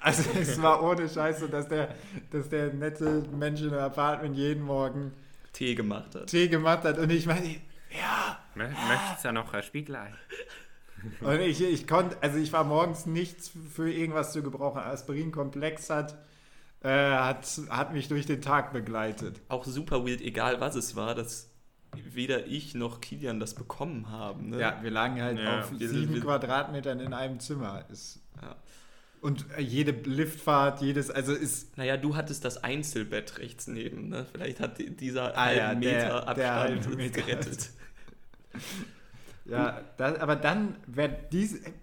Also 0.00 0.30
es 0.40 0.62
war 0.62 0.80
ohne 0.84 1.08
Scheiße, 1.08 1.48
dass 1.48 1.66
der, 1.66 1.92
dass 2.30 2.48
der 2.48 2.72
nette 2.72 3.24
Mensch 3.36 3.62
in 3.62 3.70
der 3.70 3.82
Apartment 3.82 4.36
jeden 4.36 4.62
Morgen 4.62 5.10
Tee 5.52 5.74
gemacht 5.74 6.14
hat. 6.14 6.28
Tee 6.28 6.46
gemacht 6.46 6.84
hat 6.84 6.98
und 6.98 7.10
ich 7.10 7.26
meine, 7.26 7.56
ja, 7.90 8.38
Möchtest 8.54 9.24
du 9.24 9.32
noch 9.32 9.52
ein 9.52 9.62
Spiegelei? 9.62 10.12
und 11.20 11.40
ich, 11.40 11.62
ich 11.62 11.86
konnte, 11.86 12.16
also 12.20 12.38
ich 12.38 12.52
war 12.52 12.64
morgens 12.64 13.06
nichts 13.06 13.50
für 13.74 13.90
irgendwas 13.90 14.32
zu 14.32 14.42
gebrauchen. 14.42 14.80
Aspirinkomplex 14.80 15.90
hat, 15.90 16.16
äh, 16.82 16.88
hat, 16.88 17.46
hat 17.70 17.92
mich 17.92 18.08
durch 18.08 18.26
den 18.26 18.40
Tag 18.42 18.72
begleitet. 18.72 19.40
Auch 19.48 19.64
super 19.64 20.06
weird, 20.06 20.20
egal 20.20 20.60
was 20.60 20.74
es 20.76 20.94
war, 20.96 21.14
dass 21.14 21.50
weder 22.12 22.46
ich 22.46 22.74
noch 22.74 23.00
Kilian 23.00 23.40
das 23.40 23.54
bekommen 23.54 24.10
haben. 24.10 24.50
Ne? 24.50 24.60
Ja, 24.60 24.78
wir 24.82 24.90
lagen 24.90 25.20
halt 25.22 25.38
Ja, 25.38 25.60
auf 25.60 25.72
wir- 25.78 25.88
sieben 25.88 26.14
wir- 26.14 26.20
Quadratmetern 26.22 27.00
in 27.00 27.14
einem 27.14 27.40
Zimmer. 27.40 27.84
Ist, 27.90 28.20
Ja. 28.42 28.56
Und 29.20 29.46
äh, 29.56 29.60
jede 29.62 29.90
Liftfahrt, 29.90 30.80
jedes, 30.80 31.10
also 31.10 31.32
ist 31.32 31.76
Naja, 31.76 31.96
du 31.96 32.14
hattest 32.14 32.44
das 32.44 32.62
Einzelbett 32.62 33.38
rechts 33.38 33.66
neben, 33.66 34.08
ne? 34.10 34.26
Vielleicht 34.30 34.60
hat 34.60 34.78
die- 34.78 34.94
dieser 34.94 35.36
Ah 35.36 35.50
ja, 35.52 35.66
halben 35.68 35.80
der- 35.80 35.92
Meter 36.04 36.34
der 36.34 36.52
Abstand 36.52 36.86
es 36.86 36.96
Meter. 36.96 37.22
gerettet. 37.22 37.70
Ja, 39.48 39.80
das, 39.96 40.18
aber 40.20 40.36
dann 40.36 40.76
wäre 40.86 41.16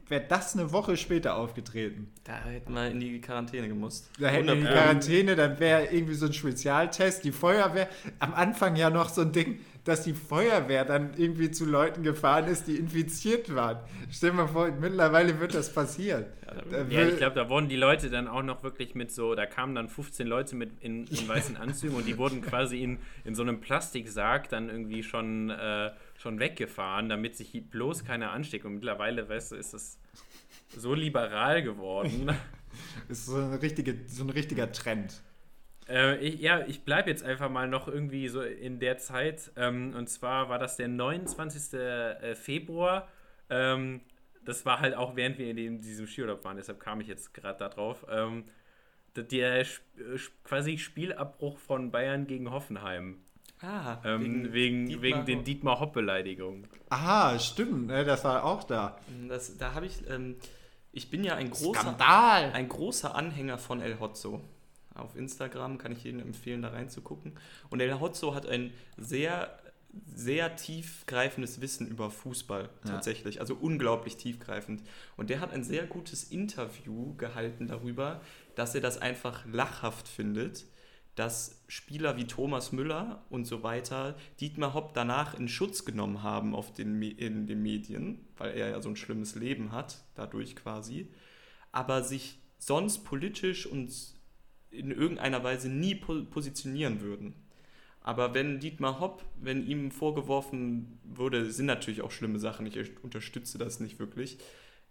wär 0.07 0.19
das 0.19 0.53
eine 0.55 0.71
Woche 0.71 0.97
später 0.97 1.35
aufgetreten. 1.35 2.11
Da 2.23 2.33
hätten 2.37 2.73
wir 2.73 2.87
in 2.91 2.99
die 2.99 3.19
Quarantäne 3.19 3.67
gemusst. 3.67 4.09
Da 4.19 4.27
hätten 4.27 4.47
wir 4.47 4.53
die 4.55 4.61
100 4.61 4.73
Quarantäne, 4.83 5.35
dann 5.35 5.59
wäre 5.59 5.85
irgendwie 5.85 6.13
so 6.13 6.27
ein 6.27 6.33
Spezialtest. 6.33 7.23
Die 7.23 7.31
Feuerwehr, 7.31 7.89
am 8.19 8.33
Anfang 8.35 8.75
ja 8.75 8.89
noch 8.91 9.09
so 9.09 9.21
ein 9.21 9.31
Ding, 9.31 9.59
dass 9.83 10.01
die 10.03 10.13
Feuerwehr 10.13 10.83
dann 10.85 11.11
irgendwie 11.17 11.51
zu 11.51 11.65
Leuten 11.65 12.01
gefahren 12.03 12.45
ist, 12.47 12.67
die 12.67 12.75
infiziert 12.75 13.53
waren. 13.55 13.77
Stell 14.11 14.31
dir 14.31 14.35
mal 14.37 14.47
vor, 14.47 14.69
mittlerweile 14.71 15.39
wird 15.39 15.53
das 15.53 15.71
passieren. 15.73 16.25
Ja, 16.45 16.53
da- 16.53 16.83
Da 16.83 16.89
Ja, 16.89 17.07
ich 17.07 17.17
glaube, 17.17 17.35
da 17.35 17.49
wurden 17.49 17.67
die 17.69 17.75
Leute 17.75 18.09
dann 18.09 18.27
auch 18.27 18.41
noch 18.43 18.63
wirklich 18.63 18.95
mit 18.95 19.11
so, 19.11 19.35
da 19.35 19.45
kamen 19.45 19.75
dann 19.75 19.89
15 19.89 20.25
Leute 20.27 20.55
mit 20.55 20.71
in, 20.81 21.05
in 21.07 21.27
weißen 21.27 21.57
Anzügen 21.57 21.95
und 21.95 22.07
die 22.07 22.17
wurden 22.17 22.41
quasi 22.41 22.81
in, 22.83 22.97
in 23.25 23.33
so 23.35 23.43
einem 23.43 23.59
Plastiksarg 23.59 24.49
dann 24.49 24.69
irgendwie 24.69 25.03
schon, 25.03 25.49
äh, 25.51 25.91
schon 26.25 26.39
weggefahren, 26.39 27.07
damit 27.07 27.35
sich 27.35 27.69
bloß 27.69 28.03
keiner 28.03 28.31
ansteckt. 28.31 28.65
Und 28.65 28.73
mittlerweile, 28.75 29.29
weißt 29.29 29.51
du, 29.51 29.55
ist 29.57 29.73
das 29.75 29.99
so 30.75 30.95
liberal 30.95 31.61
geworden. 31.61 32.31
ist 33.09 33.27
so, 33.27 33.35
eine 33.35 33.61
richtige, 33.61 33.95
so 34.07 34.23
ein 34.23 34.31
richtiger 34.31 34.71
Trend. 34.71 35.21
Äh, 35.87 36.17
ich, 36.17 36.39
ja, 36.39 36.65
ich 36.65 36.83
bleibe 36.83 37.11
jetzt 37.11 37.23
einfach 37.23 37.49
mal 37.51 37.67
noch 37.67 37.87
irgendwie 37.87 38.27
so 38.27 38.41
in 38.41 38.79
der 38.79 38.97
Zeit. 38.97 39.51
Ähm, 39.55 39.93
und 39.95 40.09
zwar 40.09 40.49
war 40.49 40.57
das 40.57 40.77
der 40.77 40.87
29. 40.87 41.73
äh, 41.79 42.33
Februar. 42.33 43.07
Ähm, 43.51 44.01
das 44.43 44.65
war 44.65 44.79
halt 44.79 44.95
auch 44.95 45.15
während 45.15 45.37
wir 45.37 45.47
in 45.47 45.57
dem- 45.57 45.81
diesem 45.81 46.07
Skiurlaub 46.07 46.43
waren, 46.43 46.57
deshalb 46.57 46.79
kam 46.79 47.01
ich 47.01 47.07
jetzt 47.07 47.33
gerade 47.35 47.59
da 47.59 47.69
drauf. 47.69 48.05
Ähm, 48.09 48.45
der 49.15 49.61
Sp- 49.61 49.85
äh, 50.01 50.17
quasi 50.43 50.77
Spielabbruch 50.79 51.59
von 51.59 51.91
Bayern 51.91 52.25
gegen 52.25 52.49
Hoffenheim. 52.49 53.19
Ah, 53.61 53.97
Ähm, 54.03 54.51
wegen, 54.53 54.85
Dietmar 54.87 55.01
wegen 55.01 55.25
den 55.25 55.37
Hopp. 55.39 55.45
Dietmar 55.45 55.79
Hopp-Beleidigungen. 55.79 56.67
Aha, 56.89 57.39
stimmt, 57.39 57.87
ne, 57.87 58.03
das 58.03 58.23
war 58.23 58.43
auch 58.43 58.63
da. 58.63 58.97
Das, 59.27 59.57
da 59.57 59.73
habe 59.73 59.85
ich, 59.85 60.07
ähm, 60.09 60.35
ich 60.91 61.09
bin 61.09 61.23
ja 61.23 61.35
ein 61.35 61.49
großer, 61.49 61.79
Skandal! 61.81 62.51
ein 62.53 62.67
großer 62.69 63.15
Anhänger 63.15 63.57
von 63.57 63.81
El 63.81 63.99
Hotzo. 63.99 64.41
Auf 64.93 65.15
Instagram 65.15 65.77
kann 65.77 65.91
ich 65.91 66.03
jedem 66.03 66.21
empfehlen, 66.21 66.61
da 66.61 66.69
reinzugucken. 66.69 67.33
Und 67.69 67.81
El 67.81 67.99
Hotzo 67.99 68.33
hat 68.35 68.45
ein 68.47 68.71
sehr, 68.97 69.57
sehr 70.13 70.55
tiefgreifendes 70.57 71.59
Wissen 71.61 71.87
über 71.87 72.11
Fußball 72.11 72.63
Ja. 72.85 72.91
tatsächlich. 72.91 73.39
Also 73.41 73.55
unglaublich 73.55 74.17
tiefgreifend. 74.17 74.83
Und 75.17 75.29
der 75.29 75.39
hat 75.39 75.51
ein 75.53 75.63
sehr 75.63 75.85
gutes 75.85 76.23
Interview 76.25 77.15
gehalten 77.15 77.67
darüber, 77.67 78.21
dass 78.55 78.75
er 78.75 78.81
das 78.81 79.01
einfach 79.01 79.45
lachhaft 79.45 80.07
findet, 80.07 80.65
dass 81.15 81.63
Spieler 81.67 82.17
wie 82.17 82.27
Thomas 82.27 82.71
Müller 82.71 83.25
und 83.29 83.45
so 83.45 83.63
weiter 83.63 84.15
Dietmar 84.39 84.73
Hopp 84.73 84.93
danach 84.93 85.37
in 85.39 85.47
Schutz 85.47 85.85
genommen 85.85 86.23
haben 86.23 86.53
auf 86.53 86.73
den, 86.73 87.01
in 87.01 87.47
den 87.47 87.61
Medien, 87.61 88.19
weil 88.37 88.55
er 88.55 88.69
ja 88.69 88.81
so 88.81 88.89
ein 88.89 88.95
schlimmes 88.95 89.35
Leben 89.35 89.71
hat, 89.71 90.03
dadurch 90.15 90.55
quasi, 90.55 91.07
aber 91.71 92.03
sich 92.03 92.39
sonst 92.57 93.05
politisch 93.05 93.65
und 93.65 93.93
in 94.71 94.91
irgendeiner 94.91 95.43
Weise 95.43 95.69
nie 95.69 95.95
po 95.95 96.23
positionieren 96.25 97.01
würden. 97.01 97.33
Aber 98.01 98.33
wenn 98.33 98.59
Dietmar 98.59 98.99
Hopp, 98.99 99.25
wenn 99.41 99.65
ihm 99.65 99.89
vorgeworfen 99.89 100.99
wurde, 101.03 101.49
sind 101.49 101.65
natürlich 101.65 102.01
auch 102.01 102.11
schlimme 102.11 102.39
Sachen, 102.39 102.67
ich 102.67 103.03
unterstütze 103.03 103.57
das 103.57 103.79
nicht 103.79 103.97
wirklich, 103.97 104.37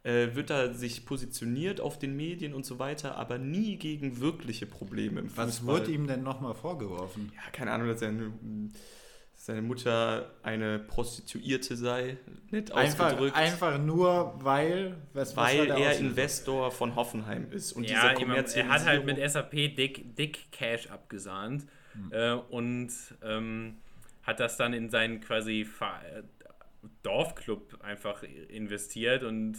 äh, 0.05 0.35
wird 0.35 0.51
er 0.51 0.75
sich 0.75 1.07
positioniert 1.07 1.81
auf 1.81 1.99
den 1.99 2.14
Medien 2.14 2.53
und 2.53 2.67
so 2.67 2.79
weiter, 2.79 3.17
aber 3.17 3.38
nie 3.38 3.77
gegen 3.77 4.21
wirkliche 4.21 4.67
Probleme 4.67 5.21
im 5.21 5.29
Fußball. 5.29 5.47
Was 5.47 5.67
wurde 5.67 5.90
ihm 5.90 6.07
denn 6.07 6.23
nochmal 6.23 6.55
vorgeworfen? 6.55 7.33
Ja, 7.35 7.51
keine 7.53 7.73
Ahnung, 7.73 7.88
dass 7.88 8.01
seine, 8.01 8.33
seine 9.33 9.62
Mutter 9.62 10.31
eine 10.43 10.79
Prostituierte 10.79 11.75
sei, 11.77 12.19
nett 12.51 12.71
Einfach, 12.73 13.07
ausgedrückt. 13.07 13.35
einfach 13.35 13.79
nur, 13.79 14.35
weil. 14.43 14.99
Was, 15.14 15.35
was 15.38 15.47
weil 15.47 15.67
der 15.69 15.77
er? 15.79 15.99
Investor 15.99 16.71
von 16.71 16.97
Hoffenheim 16.97 17.51
ist. 17.51 17.73
Und 17.73 17.88
ja, 17.88 18.14
dieser 18.14 18.57
er 18.57 18.69
hat 18.69 18.85
halt 18.85 19.07
mit 19.07 19.19
SAP 19.19 19.53
dick, 19.75 20.14
dick 20.17 20.53
Cash 20.53 20.90
abgesahnt 20.90 21.64
äh, 22.11 22.33
und 22.33 22.90
ähm, 23.23 23.79
hat 24.23 24.38
das 24.38 24.59
dann 24.59 24.75
in 24.75 24.90
seinen 24.90 25.23
quasi 25.23 25.62
äh, 25.81 26.23
Dorfclub 27.03 27.83
einfach 27.83 28.23
investiert 28.23 29.23
und 29.23 29.57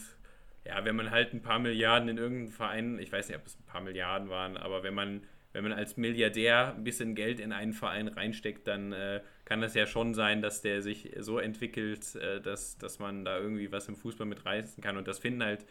ja, 0.65 0.84
wenn 0.84 0.95
man 0.95 1.12
halt 1.12 1.34
ein 1.34 1.41
paar 1.41 1.60
Milliarden 1.60 2.10
in 2.10 2.17
irgendeinen 2.17 2.51
Verein, 2.51 2.99
ich 2.99 3.12
weiß 3.12 3.28
nicht, 3.30 3.38
ob 3.38 3.45
es 3.45 3.60
ein 3.60 3.65
paar 3.65 3.82
Milliarden 3.82 4.30
waren, 4.30 4.58
aber 4.58 4.84
wenn 4.84 4.93
man 4.93 5.21
wenn 5.56 5.63
man 5.63 5.71
als 5.71 5.95
Milliardär 5.95 6.75
ein 6.75 6.84
bisschen 6.84 7.15
Geld 7.15 7.39
in 7.39 7.54
einen 7.54 7.71
Verein 7.71 8.10
reinsteckt, 8.10 8.67
dann 8.67 8.91
äh, 8.91 9.21
kann 9.45 9.62
das 9.62 9.73
ja 9.73 9.86
schon 9.86 10.13
sein, 10.13 10.41
dass 10.41 10.62
der 10.62 10.82
sich 10.82 11.13
so 11.19 11.39
entwickelt, 11.39 12.13
äh, 12.15 12.41
dass, 12.41 12.78
dass 12.78 12.99
man 12.99 13.23
da 13.23 13.39
irgendwie 13.39 13.71
was 13.71 13.88
im 13.88 13.95
Fußball 13.95 14.28
mit 14.28 14.45
reißen 14.45 14.84
kann. 14.84 14.97
Und 14.97 15.08
das 15.08 15.19
finden 15.19 15.43
halt 15.43 15.65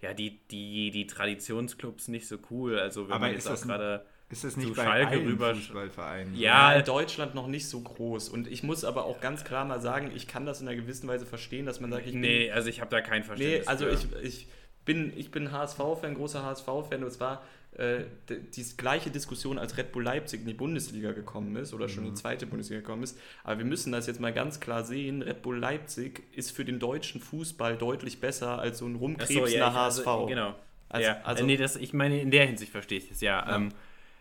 ja 0.00 0.14
die, 0.14 0.38
die, 0.50 0.90
die 0.90 1.06
Traditionsclubs 1.06 2.08
nicht 2.08 2.26
so 2.26 2.38
cool. 2.50 2.78
Also 2.78 3.08
wenn 3.08 3.16
Aber 3.16 3.26
man 3.26 3.34
ist 3.34 3.46
jetzt 3.46 3.64
auch 3.64 3.66
gerade 3.66 4.06
Ist 4.30 4.44
es 4.44 4.56
nicht 4.56 4.68
zu 4.68 4.74
bei 4.74 4.84
Schalke 4.84 5.08
allen 5.08 5.26
rüber- 5.26 5.54
Fußballvereinen? 5.54 6.34
so? 6.34 6.40
Ja, 6.40 6.74
in 6.74 6.84
Deutschland 6.84 7.34
noch 7.34 7.46
nicht 7.46 7.66
so 7.66 7.80
groß. 7.80 8.28
Und 8.28 8.46
ich 8.46 8.62
muss 8.62 8.84
aber 8.84 9.04
auch 9.06 9.20
ganz 9.20 9.42
klar 9.44 9.64
mal 9.64 9.80
sagen, 9.80 10.10
ich 10.14 10.26
kann 10.28 10.44
das 10.44 10.60
in 10.60 10.68
einer 10.68 10.76
gewissen 10.76 11.08
Weise 11.08 11.24
verstehen, 11.24 11.64
dass 11.64 11.80
man 11.80 11.90
sagt, 11.90 12.06
ich 12.06 12.12
bin 12.12 12.20
nee, 12.20 12.50
also 12.50 12.68
ich 12.68 12.80
habe 12.80 12.90
da 12.90 13.00
kein 13.00 13.24
Verständnis. 13.24 13.60
Nee, 13.64 13.66
also 13.68 13.86
für. 13.86 13.92
ich, 14.20 14.24
ich 14.24 14.46
bin, 14.84 15.12
ich 15.16 15.30
bin 15.30 15.50
HSV-Fan, 15.52 16.14
großer 16.14 16.42
HSV-Fan 16.42 17.02
und 17.02 17.08
es 17.08 17.20
war 17.20 17.42
äh, 17.72 18.04
die 18.28 18.64
gleiche 18.76 19.10
Diskussion, 19.10 19.58
als 19.58 19.76
Red 19.78 19.92
Bull 19.92 20.02
Leipzig 20.02 20.40
in 20.40 20.46
die 20.46 20.54
Bundesliga 20.54 21.12
gekommen 21.12 21.56
ist 21.56 21.72
oder 21.72 21.88
schon 21.88 22.04
in 22.04 22.10
die 22.10 22.20
zweite 22.20 22.46
Bundesliga 22.46 22.80
gekommen 22.80 23.02
ist. 23.04 23.18
Aber 23.44 23.58
wir 23.58 23.64
müssen 23.66 23.92
das 23.92 24.06
jetzt 24.06 24.20
mal 24.20 24.32
ganz 24.32 24.60
klar 24.60 24.84
sehen, 24.84 25.22
Red 25.22 25.40
Bull 25.42 25.58
Leipzig 25.58 26.22
ist 26.36 26.50
für 26.50 26.64
den 26.64 26.78
deutschen 26.78 27.20
Fußball 27.20 27.76
deutlich 27.76 28.20
besser 28.20 28.58
als 28.58 28.78
so 28.78 28.86
ein 28.86 28.96
rumkrebsender 28.96 29.46
so, 29.48 29.56
ja, 29.56 29.72
HSV. 29.72 30.06
Also, 30.06 30.26
genau. 30.26 30.54
Also- 30.90 31.06
ja, 31.08 31.20
also- 31.24 31.44
nee, 31.46 31.56
das, 31.56 31.76
ich 31.76 31.92
meine, 31.92 32.20
in 32.20 32.30
der 32.30 32.46
Hinsicht 32.46 32.72
verstehe 32.72 32.98
ich 32.98 33.08
das, 33.08 33.20
ja. 33.20 33.46
Ja. 33.46 33.56
Ähm, 33.56 33.68
äh, 33.68 33.72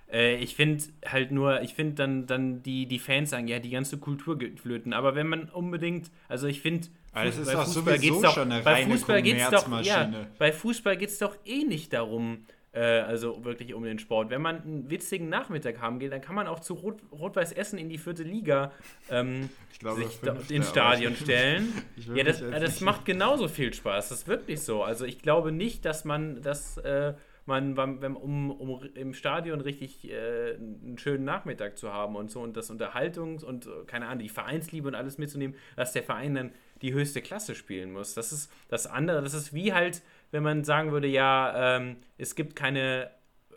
ich 0.10 0.56
finde 0.56 0.84
halt 1.06 1.32
nur, 1.32 1.62
ich 1.62 1.74
finde 1.74 1.96
dann, 1.96 2.28
dann 2.28 2.64
die, 2.64 2.86
die 2.86 3.00
Fans 3.00 3.32
sagen, 3.32 3.48
ja, 3.48 3.60
die 3.60 3.70
ganze 3.72 3.98
Kultur 3.98 4.38
geht 4.38 4.60
flöten. 4.60 4.94
Aber 4.94 5.16
wenn 5.16 5.28
man 5.28 5.50
unbedingt, 5.50 6.10
also 6.30 6.48
ich 6.48 6.62
finde, 6.62 6.88
Aber 7.12 7.26
das 7.26 7.38
ist 7.38 7.46
bei 7.54 7.64
Fußball 7.66 8.00
geht's 8.00 8.22
doch, 8.22 8.34
schon 8.34 8.52
eine 8.52 8.64
bei 8.64 8.74
reine 8.74 8.92
Fußball 8.94 9.22
geht's 9.22 9.50
doch, 9.50 9.82
ja, 9.84 10.10
bei 10.40 10.52
Fußball 10.54 10.96
geht 10.98 11.10
es 11.10 11.20
doch 11.20 11.36
eh 11.46 11.64
nicht 11.66 11.92
darum, 11.92 12.46
äh, 12.72 12.80
also 12.82 13.44
wirklich 13.44 13.74
um 13.74 13.84
den 13.84 14.00
Sport. 14.00 14.30
Wenn 14.30 14.42
man 14.42 14.62
einen 14.62 14.90
witzigen 14.90 15.28
Nachmittag 15.30 15.82
haben 15.82 16.00
will, 16.00 16.10
dann 16.10 16.22
kann 16.22 16.36
man 16.36 16.48
auch 16.48 16.60
zu 16.62 16.76
Rot- 16.76 17.02
Rot-Weiß 17.12 17.52
Essen 17.52 17.78
in 17.78 17.90
die 17.90 17.98
vierte 17.98 18.24
Liga 18.24 18.72
ähm, 19.10 19.50
Ich 19.74 19.80
glaube, 19.80 20.04
sich 20.06 20.20
da, 20.22 20.38
ins 20.50 20.70
Stadion 20.70 21.14
ich- 21.18 21.20
stellen. 21.20 21.74
ich 21.98 22.08
ja, 22.08 22.24
das, 22.24 22.40
das 22.40 22.80
macht 22.82 23.04
genauso 23.06 23.48
viel 23.50 23.74
Spaß. 23.74 24.08
Das 24.10 24.20
ist 24.20 24.28
wirklich 24.30 24.62
so. 24.62 24.84
Also 24.84 25.04
ich 25.06 25.20
glaube 25.22 25.52
nicht, 25.52 25.84
dass 25.86 26.06
man 26.06 26.42
das 26.42 26.78
äh, 26.78 27.14
man, 27.48 27.78
um, 27.78 28.52
um 28.52 28.84
im 28.94 29.14
Stadion 29.14 29.62
richtig 29.62 30.10
äh, 30.10 30.56
einen 30.56 30.98
schönen 30.98 31.24
Nachmittag 31.26 31.78
zu 31.78 31.94
haben 31.94 32.16
und 32.16 32.30
so 32.30 32.42
und 32.42 32.56
das 32.58 32.70
Unterhaltungs- 32.72 33.44
und 33.44 33.66
äh, 33.66 33.70
keine 33.86 34.08
Ahnung, 34.08 34.20
die 34.20 34.30
Vereinsliebe 34.30 34.88
und 34.88 34.96
alles 34.96 35.18
mitzunehmen, 35.18 35.56
dass 35.76 35.94
der 35.94 36.04
Verein 36.04 36.36
dann 36.36 36.52
die 36.82 36.94
höchste 36.94 37.22
Klasse 37.22 37.56
spielen 37.56 37.92
muss. 37.92 38.14
Das 38.14 38.32
ist 38.32 38.52
das 38.68 38.86
andere. 38.88 39.22
Das 39.22 39.34
ist 39.34 39.54
wie 39.54 39.74
halt, 39.74 40.02
wenn 40.32 40.44
man 40.44 40.64
sagen 40.64 40.92
würde, 40.92 41.08
ja, 41.08 41.78
ähm, 41.78 41.98
es 42.18 42.36
gibt 42.36 42.56
keine 42.56 43.10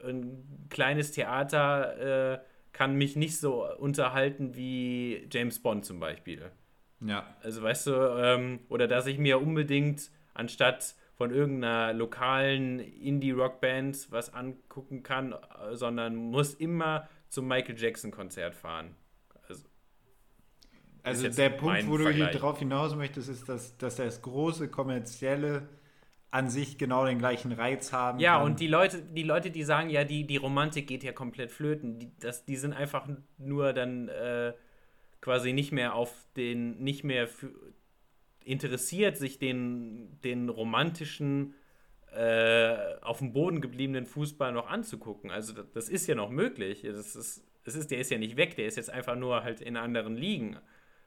ein 0.03 0.67
kleines 0.71 1.13
Theater 1.13 2.35
äh, 2.35 2.39
kann 2.73 2.95
mich 2.95 3.17
nicht 3.17 3.39
so 3.39 3.67
unterhalten 3.77 4.55
wie 4.55 5.29
James 5.31 5.59
Bond 5.59 5.85
zum 5.85 6.01
Beispiel. 6.01 6.51
Ja, 7.01 7.35
Also 7.43 7.63
weißt 7.63 7.87
du, 7.89 7.93
ähm, 7.93 8.61
oder 8.69 8.87
dass 8.87 9.07
ich 9.07 9.19
mir 9.19 9.41
unbedingt 9.41 10.11
anstatt 10.35 10.95
von 11.21 11.35
irgendeiner 11.35 11.93
lokalen 11.93 12.79
Indie-Rock-Band 12.79 14.11
was 14.11 14.33
angucken 14.33 15.03
kann, 15.03 15.35
äh, 15.35 15.77
sondern 15.77 16.17
muss 16.17 16.55
immer 16.55 17.11
zum 17.29 17.47
Michael 17.47 17.79
Jackson-Konzert 17.79 18.55
fahren. 18.55 18.97
Also, 19.45 19.67
also 21.03 21.29
der 21.29 21.51
Punkt, 21.51 21.87
wo 21.89 21.99
du 21.99 22.09
hier 22.09 22.29
drauf 22.29 22.59
hinaus 22.59 22.97
möchtest, 22.97 23.29
ist, 23.29 23.51
dass, 23.51 23.77
dass 23.77 23.97
das 23.97 24.23
große 24.23 24.69
kommerzielle 24.69 25.69
an 26.31 26.49
sich 26.49 26.79
genau 26.79 27.05
den 27.05 27.19
gleichen 27.19 27.53
Reiz 27.53 27.93
haben 27.93 28.19
ja, 28.19 28.39
kann. 28.39 28.47
und 28.47 28.61
die 28.61 28.69
Leute, 28.69 29.03
die 29.03 29.23
Leute, 29.23 29.51
die 29.51 29.63
sagen, 29.63 29.91
ja, 29.91 30.05
die, 30.05 30.27
die 30.27 30.39
Romantik 30.39 30.87
geht 30.87 31.05
ja 31.05 31.13
komplett 31.13 31.51
flöten, 31.51 31.99
die, 31.99 32.13
das, 32.19 32.47
die 32.47 32.57
sind 32.57 32.73
einfach 32.73 33.07
nur 33.37 33.75
dann 33.75 34.09
äh, 34.09 34.55
quasi 35.21 35.53
nicht 35.53 35.71
mehr 35.71 35.95
auf 35.95 36.15
den, 36.39 36.79
nicht 36.79 37.05
mehr 37.05 37.29
für, 37.29 37.51
interessiert, 38.45 39.17
sich 39.17 39.39
den, 39.39 40.19
den 40.23 40.49
romantischen, 40.49 41.55
äh, 42.13 42.77
auf 43.03 43.19
dem 43.19 43.33
Boden 43.33 43.61
gebliebenen 43.61 44.07
Fußball 44.07 44.53
noch 44.53 44.69
anzugucken. 44.69 45.31
Also 45.31 45.53
das, 45.53 45.71
das 45.73 45.89
ist 45.89 46.07
ja 46.07 46.15
noch 46.15 46.31
möglich. 46.31 46.83
Das 46.83 47.15
ist, 47.15 47.45
das 47.65 47.75
ist, 47.75 47.91
der 47.91 47.99
ist 47.99 48.11
ja 48.11 48.19
nicht 48.19 48.37
weg, 48.37 48.57
der 48.57 48.67
ist 48.67 48.77
jetzt 48.77 48.91
einfach 48.91 49.17
nur 49.17 49.45
halt 49.45 49.61
in 49.61 49.77
anderen 49.77 50.17
Ligen. 50.17 50.57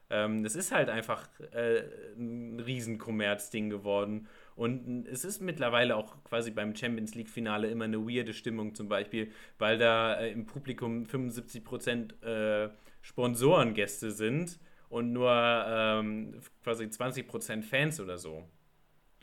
Ähm, 0.10 0.43
das 0.43 0.56
ist 0.56 0.72
halt 0.72 0.89
einfach 0.89 1.28
äh, 1.54 1.84
ein 2.15 2.60
Riesenkommerzding 2.60 3.69
geworden. 3.69 4.28
Und 4.56 5.08
es 5.08 5.26
ist 5.26 5.41
mittlerweile 5.41 5.96
auch 5.96 6.24
quasi 6.24 6.52
beim 6.52 6.76
Champions 6.76 7.15
League-Finale 7.15 7.67
immer 7.69 7.86
eine 7.86 8.00
weirde 8.08 8.34
Stimmung 8.34 8.76
zum 8.76 8.88
Beispiel, 8.88 9.32
weil 9.58 9.78
da 9.78 10.15
äh, 10.15 10.32
im 10.32 10.46
Publikum 10.46 11.06
75% 11.06 12.24
äh, 12.24 12.69
Sponsorengäste 13.02 14.12
sind 14.12 14.60
und 14.93 15.12
nur 15.12 15.32
ähm, 15.32 16.36
quasi 16.63 16.84
20% 16.84 17.63
Fans 17.63 17.99
oder 17.99 18.19
so. 18.19 18.43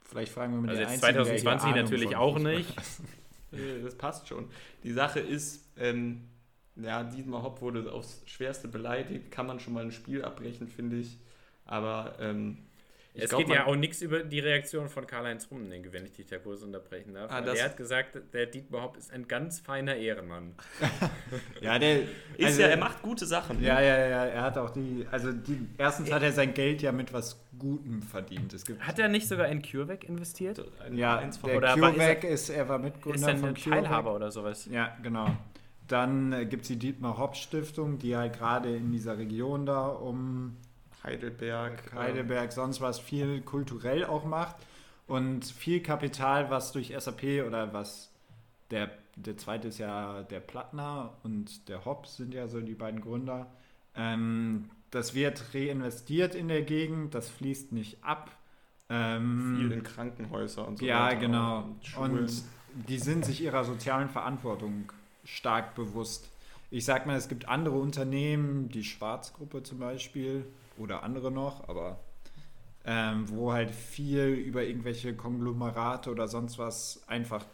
Vielleicht 0.02 0.32
fragen 0.32 0.54
wir 0.54 0.60
mit 0.62 0.70
Also 0.70 0.82
der 0.82 0.90
jetzt 0.92 1.04
Einzigen, 1.04 1.24
der 1.24 1.32
hier 1.32 1.42
2020 1.42 1.68
Ahnung 1.70 1.84
natürlich 1.84 2.16
auch 2.16 2.38
nicht. 2.38 2.74
Äh, 3.52 3.82
Das 3.82 3.96
passt 3.96 4.28
schon. 4.28 4.48
Die 4.84 4.92
Sache 4.92 5.18
ist, 5.18 5.72
ähm, 5.76 6.28
ja, 6.76 7.02
Dietmar 7.02 7.42
Hopp 7.42 7.60
wurde 7.60 7.92
aufs 7.92 8.22
Schwerste 8.26 8.68
beleidigt. 8.68 9.32
Kann 9.32 9.48
man 9.48 9.58
schon 9.58 9.72
mal 9.72 9.82
ein 9.82 9.90
Spiel 9.90 10.24
abbrechen, 10.24 10.68
finde 10.68 10.98
ich. 10.98 11.18
Aber 11.64 12.14
ähm, 12.20 12.58
ich 13.12 13.24
es 13.24 13.30
glaub, 13.30 13.40
geht 13.44 13.54
ja 13.54 13.66
auch 13.66 13.74
nichts 13.76 14.02
über 14.02 14.22
die 14.22 14.38
Reaktion 14.38 14.88
von 14.88 15.06
Karl-Heinz 15.06 15.48
Rummenigge, 15.50 15.92
wenn 15.92 16.04
ich 16.04 16.12
dich 16.12 16.26
da 16.26 16.38
kurz 16.38 16.62
unterbrechen 16.62 17.14
darf. 17.14 17.30
Ah, 17.32 17.40
der 17.40 17.64
hat 17.64 17.76
gesagt, 17.76 18.18
der 18.32 18.46
Dietmar 18.46 18.82
Hopp 18.82 18.96
ist 18.96 19.12
ein 19.12 19.26
ganz 19.26 19.58
feiner 19.60 19.96
Ehrenmann. 19.96 20.54
Ja, 21.60 21.78
der 21.78 22.02
Ist 22.36 22.46
also- 22.46 22.62
ja, 22.62 22.68
er 22.68 22.76
macht 22.76 23.02
gute 23.02 23.26
Sachen. 23.26 23.62
Ja, 23.62 23.80
ja, 23.80 23.98
ja, 24.08 24.24
er 24.26 24.42
hat 24.42 24.58
auch 24.58 24.70
die, 24.70 25.06
also 25.10 25.32
die, 25.32 25.66
erstens 25.78 26.10
hat 26.12 26.22
er 26.22 26.32
sein 26.32 26.54
Geld 26.54 26.82
ja 26.82 26.90
mit 26.92 27.12
was 27.12 27.40
Gutem 27.58 28.02
verdient. 28.02 28.52
Es 28.54 28.64
gibt, 28.64 28.80
Hat 28.82 28.98
er 28.98 29.08
nicht 29.08 29.28
sogar 29.28 29.48
in 29.48 29.60
CureVac 29.62 30.04
investiert? 30.04 30.64
Ja, 30.92 31.18
eins 31.18 31.36
von 31.36 31.50
der 31.50 31.58
Oder 31.58 31.80
war- 31.80 31.92
CureVac 31.92 32.24
ist, 32.24 32.48
er 32.50 32.68
war 32.68 32.78
Ist 32.78 32.84
Mitgründer 32.84 33.28
er 33.28 33.36
von 33.36 33.48
ein 33.50 33.54
CureVac. 33.54 33.84
Teilhaber 33.84 34.14
oder 34.14 34.30
sowas? 34.30 34.66
Ja, 34.70 34.96
genau. 35.02 35.28
Dann 35.88 36.32
äh, 36.32 36.46
gibt 36.46 36.62
es 36.62 36.68
die 36.68 36.76
Dietmar 36.78 37.18
Hopp 37.18 37.36
Stiftung, 37.36 37.98
die 37.98 38.16
halt 38.16 38.38
gerade 38.38 38.74
in 38.74 38.92
dieser 38.92 39.18
Region 39.18 39.66
da 39.66 39.88
um 39.88 40.56
Heidelberg. 41.02 41.92
Heidelberg, 41.94 42.52
sonst 42.52 42.80
was 42.80 42.98
viel 42.98 43.40
kulturell 43.40 44.04
auch 44.04 44.24
macht 44.24 44.56
und 45.06 45.44
viel 45.44 45.80
Kapital, 45.80 46.50
was 46.50 46.72
durch 46.72 46.94
SAP 46.98 47.46
oder 47.46 47.72
was 47.72 48.10
der, 48.70 48.90
der 49.16 49.36
zweite 49.36 49.68
ist 49.68 49.78
ja 49.78 50.22
der 50.22 50.40
Plattner 50.40 51.14
und 51.22 51.68
der 51.68 51.84
Hobbs 51.84 52.16
sind 52.16 52.34
ja 52.34 52.46
so 52.48 52.60
die 52.60 52.74
beiden 52.74 53.00
Gründer. 53.00 53.46
Ähm, 53.96 54.70
das 54.90 55.14
wird 55.14 55.54
reinvestiert 55.54 56.34
in 56.34 56.48
der 56.48 56.62
Gegend, 56.62 57.14
das 57.14 57.28
fließt 57.28 57.72
nicht 57.72 58.02
ab. 58.04 58.30
Ähm, 58.88 59.56
Viel 59.58 59.72
in 59.72 59.82
Krankenhäuser 59.82 60.66
und 60.66 60.78
so 60.78 60.84
ja, 60.84 61.06
weiter. 61.06 61.20
genau. 61.20 61.76
Und. 61.96 62.18
Und 62.18 62.44
die 62.88 62.98
sind 62.98 63.24
sich 63.24 63.42
ihrer 63.42 63.64
sozialen 63.64 64.08
Verantwortung 64.08 64.92
stark 65.24 65.74
bewusst. 65.74 66.30
Ich 66.70 66.84
sag 66.84 67.06
mal, 67.06 67.16
es 67.16 67.28
gibt 67.28 67.48
andere 67.48 67.76
Unternehmen, 67.78 68.68
die 68.68 68.84
Schwarzgruppe 68.84 69.64
zum 69.64 69.80
Beispiel 69.80 70.46
oder 70.80 71.02
andere 71.02 71.30
noch, 71.30 71.68
aber 71.68 71.98
ähm, 72.84 73.28
wo 73.28 73.52
halt 73.52 73.70
viel 73.70 74.26
über 74.28 74.64
irgendwelche 74.64 75.14
Konglomerate 75.14 76.10
oder 76.10 76.28
sonst 76.28 76.58
was 76.58 77.02
einfach 77.06 77.44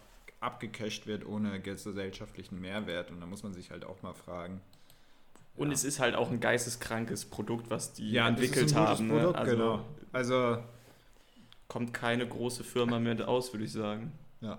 abgecasht 0.40 1.06
wird 1.06 1.26
ohne 1.26 1.60
gesellschaftlichen 1.60 2.60
Mehrwert. 2.60 3.10
Und 3.10 3.20
da 3.20 3.26
muss 3.26 3.42
man 3.42 3.52
sich 3.52 3.70
halt 3.70 3.84
auch 3.84 4.02
mal 4.02 4.14
fragen. 4.14 4.60
Und 5.56 5.68
Ja. 5.68 5.74
es 5.74 5.84
ist 5.84 5.98
halt 5.98 6.14
auch 6.14 6.30
ein 6.30 6.38
geisteskrankes 6.40 7.24
Produkt, 7.24 7.70
was 7.70 7.92
die 7.94 8.12
Ja, 8.12 8.28
entwickelt 8.28 8.74
haben. 8.74 9.08
Ne? 9.08 9.14
Produkt, 9.18 9.38
Also 9.38 9.52
genau. 9.52 9.84
Also, 10.12 10.58
kommt 11.68 11.92
keine 11.92 12.26
große 12.28 12.62
Firma 12.62 12.98
mehr 12.98 13.28
aus, 13.28 13.52
würde 13.52 13.64
ich 13.64 13.72
sagen. 13.72 14.12
ja. 14.40 14.58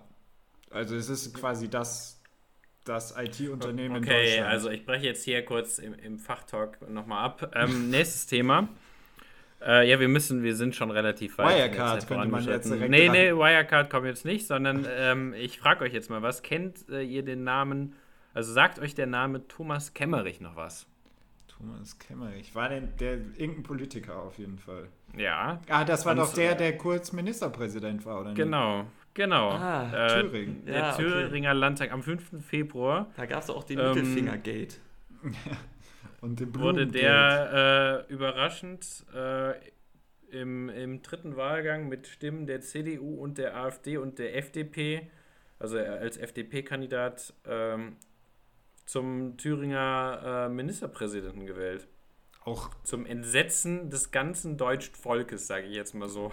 Also 0.70 0.96
es 0.98 1.08
ist 1.08 1.34
quasi 1.34 1.70
das, 1.70 2.17
das 2.88 3.16
IT-Unternehmen 3.18 3.98
in 3.98 4.04
Okay, 4.04 4.26
Deutschland. 4.26 4.48
also 4.52 4.70
ich 4.70 4.86
breche 4.86 5.06
jetzt 5.06 5.24
hier 5.24 5.44
kurz 5.46 5.80
im, 5.80 5.94
im 5.94 6.20
Fachtalk 6.20 6.90
nochmal 6.90 7.24
ab. 7.26 7.52
Ähm, 7.56 7.90
nächstes 7.90 8.26
Thema. 8.28 8.68
Äh, 9.66 9.90
ja, 9.90 10.00
wir 10.00 10.08
müssen, 10.08 10.44
wir 10.44 10.56
sind 10.56 10.76
schon 10.76 10.92
relativ 10.92 11.38
weit. 11.40 11.56
in 11.58 11.72
Wirecard 11.74 12.08
könnte 12.08 12.28
man 12.28 12.46
jetzt 12.46 12.70
direkt 12.72 12.90
Nee, 12.92 13.10
nee, 13.10 13.32
Wirecard 13.34 13.90
kommt 13.90 14.06
jetzt 14.06 14.24
nicht, 14.24 14.46
sondern 14.46 14.86
ähm, 14.90 15.34
ich 15.34 15.60
frage 15.60 15.84
euch 15.84 15.94
jetzt 15.94 16.10
mal, 16.12 16.22
was 16.22 16.44
kennt 16.44 16.88
äh, 16.90 17.02
ihr 17.02 17.24
den 17.24 17.44
Namen, 17.44 17.96
also 18.36 18.54
sagt 18.54 18.78
euch 18.78 18.94
der 18.94 19.08
Name 19.08 19.48
Thomas 19.48 19.96
Kemmerich 19.96 20.42
noch 20.42 20.56
was? 20.56 20.86
Thomas 21.48 21.98
Kemmerich. 21.98 22.54
War 22.54 22.70
denn 22.70 22.90
der 23.00 23.14
irgendein 23.14 23.64
Politiker 23.64 24.22
auf 24.22 24.38
jeden 24.38 24.60
Fall? 24.60 24.90
Ja, 25.18 25.60
Ah, 25.70 25.84
das 25.86 26.06
war 26.06 26.14
doch 26.14 26.32
der, 26.36 26.54
der 26.54 26.78
kurz 26.78 27.12
Ministerpräsident 27.12 28.06
war, 28.06 28.20
oder 28.22 28.30
nicht? 28.30 28.38
genau, 28.38 28.86
genau. 29.18 29.50
Ah, 29.50 29.92
äh, 30.08 30.22
Thüringen. 30.22 30.66
Der 30.66 30.76
Ja, 30.76 30.94
okay. 30.94 31.04
Thüringer 31.04 31.54
Landtag 31.54 31.92
am 31.92 32.02
5. 32.02 32.42
Februar 32.42 33.12
Da 33.18 33.26
gab 33.26 33.44
es 33.44 33.50
auch 33.50 33.64
den 33.66 33.80
Ähm, 33.80 33.88
Mittelfingergate. 33.90 34.76
Und 36.22 36.40
den 36.40 36.56
wurde 36.56 36.88
der 36.88 38.06
äh, 38.10 38.14
überraschend 38.14 39.06
äh, 39.14 39.54
im, 40.32 40.70
im 40.70 41.02
dritten 41.02 41.36
Wahlgang 41.36 41.90
mit 41.90 42.08
Stimmen 42.08 42.48
der 42.48 42.62
CDU 42.62 43.22
und 43.22 43.38
der 43.38 43.56
AfD 43.56 43.98
und 43.98 44.18
der 44.20 44.36
FDP, 44.36 45.10
also 45.60 45.78
als 45.78 46.18
FDP-Kandidat, 46.18 47.34
ähm, 47.46 47.98
zum 48.86 49.38
Thüringer 49.38 50.48
äh, 50.48 50.50
Ministerpräsidenten 50.50 51.46
gewählt. 51.46 51.88
Auch 52.48 52.70
Zum 52.84 53.06
Entsetzen 53.06 53.90
des 53.90 54.12
ganzen 54.12 54.58
deutschen 54.58 54.96
Volkes, 54.96 55.48
sage 55.48 55.68
ich 55.68 55.76
jetzt 55.76 55.94
mal 55.94 56.10
so. 56.10 56.32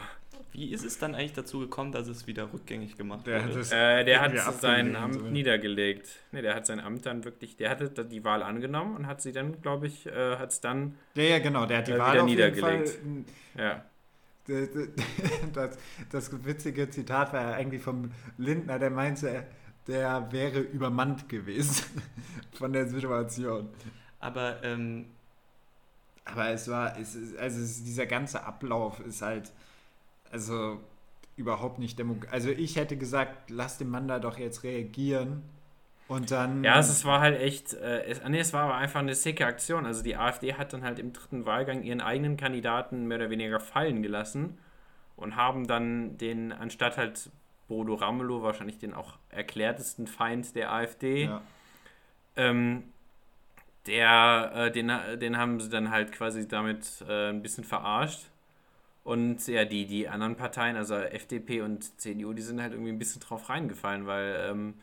Wie 0.53 0.71
ist 0.73 0.85
es 0.85 0.99
dann 0.99 1.17
eigentlich 1.17 1.33
dazu 1.33 1.59
gekommen, 1.59 1.91
dass 1.91 2.07
es 2.07 2.29
wieder 2.29 2.53
rückgängig 2.53 2.97
gemacht 2.97 3.27
Der 3.27 3.45
wurde? 3.45 3.59
hat 3.61 3.73
Äh, 3.73 4.05
der 4.05 4.21
hat 4.21 4.61
sein 4.61 4.95
Amt 4.95 5.15
so. 5.15 5.21
niedergelegt. 5.27 6.09
Ne, 6.31 6.43
der 6.43 6.55
hat 6.55 6.65
sein 6.67 6.79
Amt 6.79 7.07
dann 7.07 7.25
wirklich, 7.25 7.57
der 7.57 7.71
hatte 7.71 7.91
die 8.05 8.23
Wahl 8.25 8.43
angenommen 8.45 8.95
und 8.97 9.07
hat 9.09 9.21
sie 9.21 9.33
dann, 9.33 9.61
glaube 9.63 9.89
ich, 9.89 10.07
äh, 10.07 10.37
hat 10.37 10.53
es 10.53 10.61
dann, 10.61 10.95
Ja, 11.15 11.25
ja, 11.25 11.39
genau, 11.41 11.67
der 11.67 11.79
hat 11.79 11.89
die 11.89 11.93
Äh, 11.93 11.99
Wahl 11.99 12.13
wieder 12.15 12.23
auf 12.25 12.29
jeden 12.29 12.61
Fall. 12.61 12.79
niedergelegt. 12.79 13.29
ja. 13.59 13.85
Das, 15.55 15.79
das 16.11 16.45
witzige 16.45 16.91
Zitat 16.91 17.33
war 17.33 17.43
ja 17.43 17.53
eigentlich 17.55 17.83
vom 17.83 18.11
Lindner, 18.39 18.79
der 18.79 18.91
meinte, 18.91 19.47
der 19.87 20.29
wäre 20.33 20.61
übermannt 20.61 21.29
gewesen 21.29 21.85
von 22.53 22.73
der 22.73 22.87
Situation. 22.89 23.69
Aber 24.21 24.63
ähm, 24.63 25.07
Aber 26.25 26.49
es 26.51 26.69
war, 26.69 26.99
es 26.99 27.15
ist, 27.15 27.37
also 27.37 27.61
es 27.61 27.85
dieser 27.85 28.07
ganze 28.07 28.45
Ablauf 28.45 29.01
ist 29.01 29.23
halt, 29.23 29.53
also 30.31 30.81
überhaupt 31.37 31.79
nicht 31.79 31.99
demokratisch. 31.99 32.33
Also 32.33 32.51
ich 32.51 32.77
hätte 32.77 32.97
gesagt, 32.97 33.51
lass 33.51 33.79
den 33.79 33.91
Mann 33.91 34.09
da 34.09 34.19
doch 34.19 34.39
jetzt 34.39 34.63
reagieren 34.63 35.43
und 36.07 36.31
dann. 36.31 36.63
Ja, 36.65 36.79
es, 36.79 36.89
es 36.89 37.05
war 37.05 37.21
halt 37.21 37.41
echt, 37.41 37.75
äh, 37.75 38.05
es, 38.05 38.23
nee, 38.29 38.39
es 38.39 38.53
war 38.53 38.65
aber 38.65 38.77
einfach 38.77 39.01
eine 39.01 39.15
sicke 39.15 39.47
Aktion. 39.47 39.87
Also 39.87 40.03
die 40.03 40.17
AfD 40.17 40.55
hat 40.55 40.73
dann 40.73 40.83
halt 40.83 40.99
im 40.99 41.13
dritten 41.13 41.47
Wahlgang 41.47 41.83
ihren 41.83 42.01
eigenen 42.01 42.37
Kandidaten 42.37 43.07
mehr 43.07 43.19
oder 43.19 43.31
weniger 43.31 43.61
fallen 43.61 44.03
gelassen 44.03 44.59
und 45.17 45.37
haben 45.37 45.67
dann 45.67 46.19
den, 46.19 46.53
anstatt 46.53 46.97
halt 46.97 47.31
Bodo 47.69 47.95
Ramelow, 47.95 48.43
wahrscheinlich 48.43 48.79
den 48.79 48.95
auch 48.95 49.19
erklärtesten 49.31 50.07
Feind 50.07 50.55
der 50.55 50.73
AfD, 50.73 51.25
ja. 51.25 51.43
ähm, 52.37 52.85
der, 53.87 54.53
äh, 54.55 54.71
den, 54.73 54.91
den 55.21 55.37
haben 55.37 55.61
sie 55.61 55.69
dann 55.69 55.91
halt 55.91 56.13
quasi 56.13 56.49
damit 56.49 57.05
äh, 57.09 57.31
ein 57.31 57.43
bisschen 57.43 57.65
verarscht. 57.65 58.31
Und 59.03 59.47
ja, 59.49 59.65
die, 59.67 59.85
die 59.87 60.09
anderen 60.09 60.35
Parteien, 60.37 60.77
also 60.77 60.95
FDP 60.95 61.61
und 61.61 62.01
CDU, 62.01 62.33
die 62.33 62.41
sind 62.43 62.63
halt 62.63 62.73
irgendwie 62.73 62.91
ein 62.93 62.99
bisschen 62.99 63.21
drauf 63.21 63.51
reingefallen, 63.51 64.07
weil 64.07 64.47
ähm, 64.51 64.75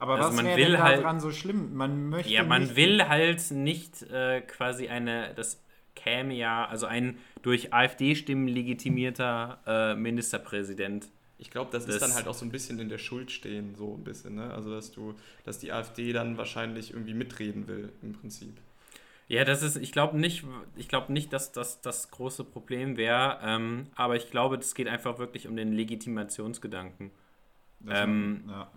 Aber 0.00 0.14
Also 0.16 0.30
was 0.30 0.36
man 0.36 0.46
will 0.56 0.72
denn 0.72 0.82
halt- 0.82 0.98
daran 0.98 1.20
so 1.20 1.30
schlimm? 1.30 1.74
Man 1.74 2.08
möchte. 2.08 2.32
Ja, 2.32 2.42
man 2.42 2.74
will 2.74 3.08
halt 3.08 3.50
nicht 3.52 4.02
äh, 4.10 4.40
quasi 4.40 4.88
eine, 4.88 5.32
das 5.34 5.60
käme 5.94 6.34
ja, 6.34 6.66
also 6.66 6.86
ein 6.86 7.18
durch 7.42 7.72
AfD-Stimmen 7.72 8.48
legitimierter 8.48 9.60
äh, 9.66 9.94
Ministerpräsident. 9.94 11.08
Ich 11.44 11.50
glaube, 11.50 11.70
das, 11.70 11.84
Das- 11.86 11.96
ist 11.96 12.02
dann 12.02 12.14
halt 12.14 12.26
auch 12.26 12.34
so 12.34 12.44
ein 12.44 12.50
bisschen 12.50 12.78
in 12.80 12.88
der 12.88 12.98
Schuld 12.98 13.30
stehen, 13.30 13.74
so 13.76 13.94
ein 13.94 14.02
bisschen, 14.02 14.34
ne? 14.34 14.52
Also 14.52 14.70
dass 14.74 14.90
du, 14.90 15.14
dass 15.44 15.58
die 15.58 15.72
AfD 15.72 16.12
dann 16.12 16.38
wahrscheinlich 16.38 16.90
irgendwie 16.92 17.14
mitreden 17.14 17.68
will, 17.68 17.92
im 18.02 18.14
Prinzip. 18.14 18.56
Ja, 19.28 19.44
das 19.44 19.62
ist, 19.62 19.76
ich 19.76 19.92
glaube 19.92 20.18
nicht, 20.18 20.44
ich 20.76 20.88
glaube 20.88 21.12
nicht, 21.12 21.32
dass 21.32 21.52
das 21.52 21.80
das 21.80 22.10
große 22.10 22.44
Problem 22.44 22.96
wäre, 22.96 23.38
ähm, 23.42 23.86
aber 23.94 24.16
ich 24.16 24.30
glaube, 24.30 24.56
es 24.56 24.74
geht 24.74 24.88
einfach 24.88 25.18
wirklich 25.18 25.46
um 25.48 25.56
den 25.56 25.72
Legitimationsgedanken. 25.72 27.10
ähm, 27.88 28.44
ja. 28.48 28.68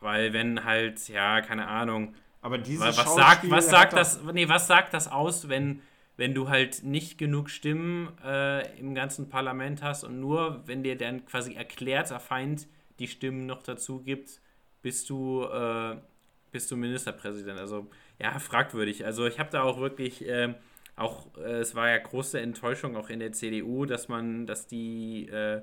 Weil 0.00 0.32
wenn 0.32 0.64
halt, 0.64 1.08
ja, 1.08 1.40
keine 1.40 1.66
Ahnung, 1.66 2.14
Aber 2.40 2.58
dieses 2.58 2.96
was, 2.96 3.14
sagt, 3.14 3.50
was 3.50 3.68
sagt 3.68 3.92
das, 3.94 4.22
nee, 4.32 4.48
was 4.48 4.66
sagt 4.66 4.94
das 4.94 5.08
aus, 5.08 5.48
wenn, 5.48 5.82
wenn 6.18 6.34
du 6.34 6.48
halt 6.48 6.82
nicht 6.82 7.16
genug 7.16 7.48
Stimmen 7.48 8.08
äh, 8.24 8.76
im 8.78 8.94
ganzen 8.94 9.28
Parlament 9.28 9.82
hast 9.82 10.02
und 10.02 10.20
nur, 10.20 10.62
wenn 10.66 10.82
dir 10.82 10.98
dann 10.98 11.24
quasi 11.24 11.54
erklärter 11.54 12.18
Feind 12.18 12.66
die 12.98 13.06
Stimmen 13.06 13.46
noch 13.46 13.62
dazu 13.62 14.00
gibt, 14.00 14.40
bist 14.82 15.08
du, 15.10 15.44
äh, 15.44 15.96
bist 16.50 16.70
du 16.72 16.76
Ministerpräsident. 16.76 17.60
Also, 17.60 17.86
ja, 18.18 18.36
fragwürdig. 18.40 19.06
Also, 19.06 19.26
ich 19.26 19.38
habe 19.38 19.50
da 19.50 19.62
auch 19.62 19.78
wirklich, 19.78 20.26
ähm, 20.26 20.56
auch, 20.96 21.28
äh, 21.36 21.60
es 21.60 21.76
war 21.76 21.88
ja 21.88 21.98
große 21.98 22.40
Enttäuschung 22.40 22.96
auch 22.96 23.10
in 23.10 23.20
der 23.20 23.30
CDU, 23.30 23.84
dass 23.84 24.08
man, 24.08 24.44
dass 24.44 24.66
die 24.66 25.28
äh, 25.28 25.62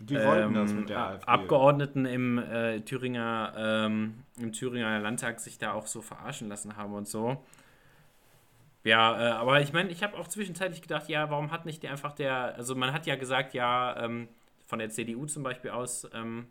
Die 0.00 0.12
das 0.12 0.72
ähm, 0.72 0.86
AfD. 0.90 1.26
Abgeordneten 1.26 2.04
im 2.04 2.36
äh, 2.36 2.80
Thüringer 2.82 3.54
ähm, 3.56 4.24
im 4.38 4.52
Thüringer 4.52 5.00
Landtag 5.00 5.40
sich 5.40 5.56
da 5.56 5.72
auch 5.72 5.86
so 5.86 6.02
verarschen 6.02 6.48
lassen 6.48 6.76
haben 6.76 6.92
und 6.92 7.08
so. 7.08 7.42
Ja, 8.86 9.18
äh, 9.20 9.32
aber 9.32 9.60
ich 9.60 9.72
meine, 9.72 9.90
ich 9.90 10.04
habe 10.04 10.16
auch 10.16 10.28
zwischenzeitlich 10.28 10.80
gedacht, 10.80 11.08
ja, 11.08 11.28
warum 11.28 11.50
hat 11.50 11.66
nicht 11.66 11.82
der 11.82 11.90
einfach 11.90 12.12
der, 12.12 12.54
also 12.54 12.76
man 12.76 12.92
hat 12.92 13.04
ja 13.04 13.16
gesagt, 13.16 13.52
ja, 13.52 13.96
ähm, 14.04 14.28
von 14.64 14.78
der 14.78 14.90
CDU 14.90 15.26
zum 15.26 15.42
Beispiel 15.42 15.72
aus, 15.72 16.08
ähm, 16.14 16.46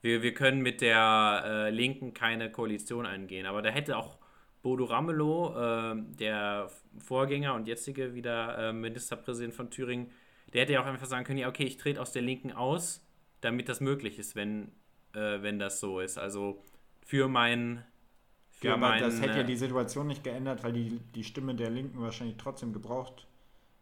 wir, 0.00 0.22
wir 0.22 0.32
können 0.32 0.62
mit 0.62 0.80
der 0.80 1.42
äh, 1.44 1.70
Linken 1.70 2.14
keine 2.14 2.52
Koalition 2.52 3.04
eingehen, 3.04 3.46
aber 3.46 3.62
da 3.62 3.70
hätte 3.70 3.96
auch 3.96 4.18
Bodo 4.62 4.84
Ramelow, 4.84 5.56
äh, 5.56 5.96
der 6.20 6.70
Vorgänger 6.98 7.54
und 7.54 7.66
jetzige 7.66 8.14
wieder 8.14 8.56
äh, 8.56 8.72
Ministerpräsident 8.72 9.54
von 9.54 9.70
Thüringen, 9.70 10.12
der 10.52 10.62
hätte 10.62 10.74
ja 10.74 10.82
auch 10.82 10.86
einfach 10.86 11.06
sagen 11.06 11.24
können, 11.24 11.40
ja, 11.40 11.48
okay, 11.48 11.64
ich 11.64 11.78
trete 11.78 12.00
aus 12.00 12.12
der 12.12 12.22
Linken 12.22 12.52
aus, 12.52 13.04
damit 13.40 13.68
das 13.68 13.80
möglich 13.80 14.20
ist, 14.20 14.36
wenn, 14.36 14.70
äh, 15.14 15.42
wenn 15.42 15.58
das 15.58 15.80
so 15.80 15.98
ist. 15.98 16.16
Also 16.16 16.62
für 17.04 17.26
mein. 17.26 17.84
Für 18.56 18.68
ja, 18.68 18.74
aber 18.74 18.90
mein, 18.90 19.00
das 19.00 19.20
hätte 19.20 19.38
ja 19.38 19.42
äh, 19.42 19.44
die 19.44 19.56
Situation 19.56 20.06
nicht 20.06 20.24
geändert, 20.24 20.64
weil 20.64 20.72
die, 20.72 21.00
die 21.14 21.24
Stimme 21.24 21.54
der 21.54 21.70
Linken 21.70 22.00
wahrscheinlich 22.00 22.36
trotzdem 22.38 22.72
gebraucht 22.72 23.26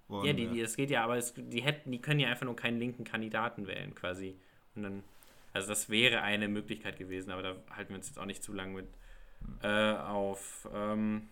worden 0.09 0.27
Ja, 0.27 0.33
die, 0.33 0.49
die, 0.49 0.61
das 0.63 0.77
geht 0.77 0.91
ja, 0.91 1.05
aber 1.05 1.17
es, 1.17 1.35
die 1.37 1.63
hätten, 1.63 1.93
die 1.93 2.01
können 2.01 2.21
ja 2.21 2.29
einfach 2.29 2.47
nur 2.47 2.57
keinen 2.57 2.79
linken 2.79 3.05
Kandidaten 3.05 3.67
wählen, 3.67 3.95
quasi. 3.95 4.37
Und 4.75 4.83
dann, 4.83 5.05
also 5.53 5.69
das 5.69 5.89
wäre 5.89 6.23
eine 6.23 6.49
Möglichkeit 6.49 6.99
gewesen, 6.99 7.31
aber 7.31 7.43
da 7.43 7.57
halten 7.71 7.91
wir 7.91 7.97
uns 7.99 8.09
jetzt 8.09 8.19
auch 8.19 8.27
nicht 8.27 8.43
zu 8.43 8.53
lange 8.53 8.75
mit 8.75 8.89
äh, 9.63 9.95
auf. 9.95 10.69
Ähm, 10.75 11.29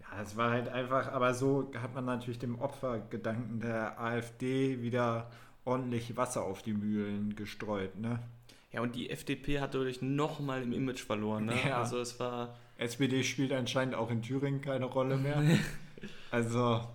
Ja, 0.00 0.22
es 0.22 0.36
war 0.36 0.50
halt 0.50 0.68
einfach, 0.68 1.08
aber 1.12 1.34
so 1.34 1.72
hat 1.80 1.94
man 1.94 2.04
natürlich 2.06 2.38
dem 2.38 2.58
Opfergedanken 2.58 3.60
der 3.60 4.00
AfD 4.00 4.82
wieder 4.82 5.30
ordentlich 5.64 6.16
Wasser 6.16 6.42
auf 6.44 6.62
die 6.62 6.72
Mühlen 6.72 7.36
gestreut, 7.36 7.96
ne? 7.98 8.20
Ja, 8.72 8.80
und 8.82 8.94
die 8.94 9.10
FDP 9.10 9.60
hat 9.60 9.74
dadurch 9.74 10.00
nochmal 10.02 10.62
im 10.62 10.72
Image 10.72 11.00
verloren, 11.00 11.46
ne? 11.46 11.56
Ja. 11.66 11.78
Also 11.78 11.98
es 11.98 12.18
war. 12.20 12.56
SPD 12.80 13.22
spielt 13.24 13.52
anscheinend 13.52 13.94
auch 13.94 14.10
in 14.10 14.22
Thüringen 14.22 14.60
keine 14.62 14.86
Rolle 14.86 15.16
mehr. 15.16 15.42
also. 16.30 16.88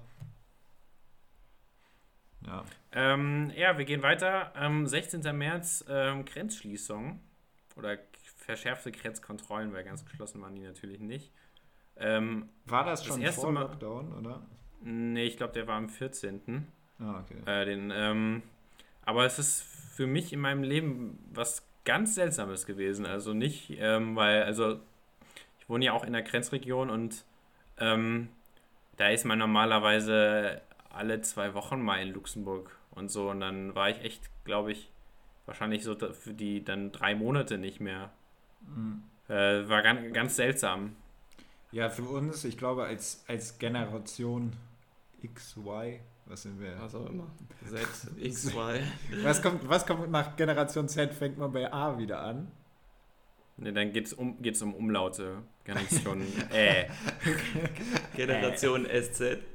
Ja. 2.45 2.63
ähm, 2.91 3.51
ja, 3.55 3.77
wir 3.77 3.85
gehen 3.85 4.03
weiter. 4.03 4.51
Ähm, 4.55 4.85
16. 4.87 5.21
März, 5.35 5.85
ähm, 5.89 6.25
Grenzschließung 6.25 7.19
oder 7.75 7.97
verschärfte 8.37 8.91
Grenzkontrollen, 8.91 9.73
weil 9.73 9.83
ganz 9.83 10.05
geschlossen 10.05 10.41
waren 10.41 10.55
die 10.55 10.61
natürlich 10.61 10.99
nicht. 10.99 11.31
Ähm, 11.97 12.49
War 12.65 12.83
das 12.85 12.99
Das 12.99 13.07
schon 13.07 13.21
erste 13.21 13.41
vor 13.41 13.51
Mal- 13.51 13.61
Lockdown, 13.61 14.13
oder? 14.13 14.45
nee, 14.81 15.23
ich 15.25 15.37
glaube, 15.37 15.53
der 15.53 15.67
war 15.67 15.77
am 15.77 15.89
14. 15.89 16.67
Ah, 16.99 17.21
okay. 17.21 17.37
Äh, 17.45 17.65
den, 17.65 17.91
ähm, 17.93 18.43
aber 19.03 19.25
es 19.25 19.39
ist 19.39 19.63
für 19.95 20.05
mich 20.05 20.31
in 20.33 20.39
meinem 20.39 20.63
Leben 20.63 21.17
was 21.31 21.65
ganz 21.85 22.15
Seltsames 22.15 22.65
gewesen. 22.65 23.05
Also 23.05 23.33
nicht, 23.33 23.71
ähm, 23.77 24.15
weil, 24.15 24.43
also 24.43 24.79
ich 25.65 25.69
wohne 25.69 25.85
ja 25.85 25.93
auch 25.93 26.03
in 26.03 26.13
der 26.13 26.21
Grenzregion 26.21 26.91
und 26.91 27.25
ähm, 27.79 28.29
da 28.97 29.09
ist 29.09 29.25
man 29.25 29.39
normalerweise 29.39 30.61
alle 30.89 31.21
zwei 31.21 31.55
Wochen 31.55 31.81
mal 31.81 32.01
in 32.01 32.13
Luxemburg 32.13 32.77
und 32.91 33.09
so. 33.09 33.31
Und 33.31 33.41
dann 33.41 33.73
war 33.73 33.89
ich 33.89 33.99
echt, 34.03 34.29
glaube 34.45 34.71
ich, 34.71 34.91
wahrscheinlich 35.47 35.83
so 35.83 35.95
für 35.95 36.33
die 36.33 36.63
dann 36.63 36.91
drei 36.91 37.15
Monate 37.15 37.57
nicht 37.57 37.79
mehr. 37.79 38.11
Mhm. 38.61 39.03
Äh, 39.27 39.67
war 39.67 39.81
ganz, 39.81 40.13
ganz 40.13 40.35
seltsam. 40.35 40.95
Ja, 41.71 41.89
für 41.89 42.03
uns, 42.03 42.45
ich 42.45 42.57
glaube, 42.57 42.85
als, 42.85 43.25
als 43.27 43.57
Generation 43.57 44.53
XY, 45.33 45.99
was 46.27 46.43
sind 46.43 46.59
wir? 46.61 46.79
Was 46.79 46.95
auch 46.95 47.09
immer. 47.09 47.27
Z, 47.67 48.11
X, 48.17 48.45
Y. 48.47 48.79
Was 49.23 49.41
kommt, 49.41 49.67
was 49.67 49.85
kommt 49.85 50.09
nach 50.11 50.35
Generation 50.35 50.87
Z? 50.87 51.13
Fängt 51.13 51.37
man 51.37 51.51
bei 51.51 51.71
A 51.73 51.97
wieder 51.97 52.21
an? 52.21 52.51
Ne, 53.57 53.71
dann 53.71 53.93
geht 53.93 54.07
es 54.07 54.13
um, 54.13 54.41
geht's 54.41 54.61
um 54.61 54.73
Umlaute. 54.73 55.43
Ganz 55.63 56.01
schon. 56.01 56.21
äh. 56.53 56.85
Generation 58.15 58.85
SZ. 58.85 59.37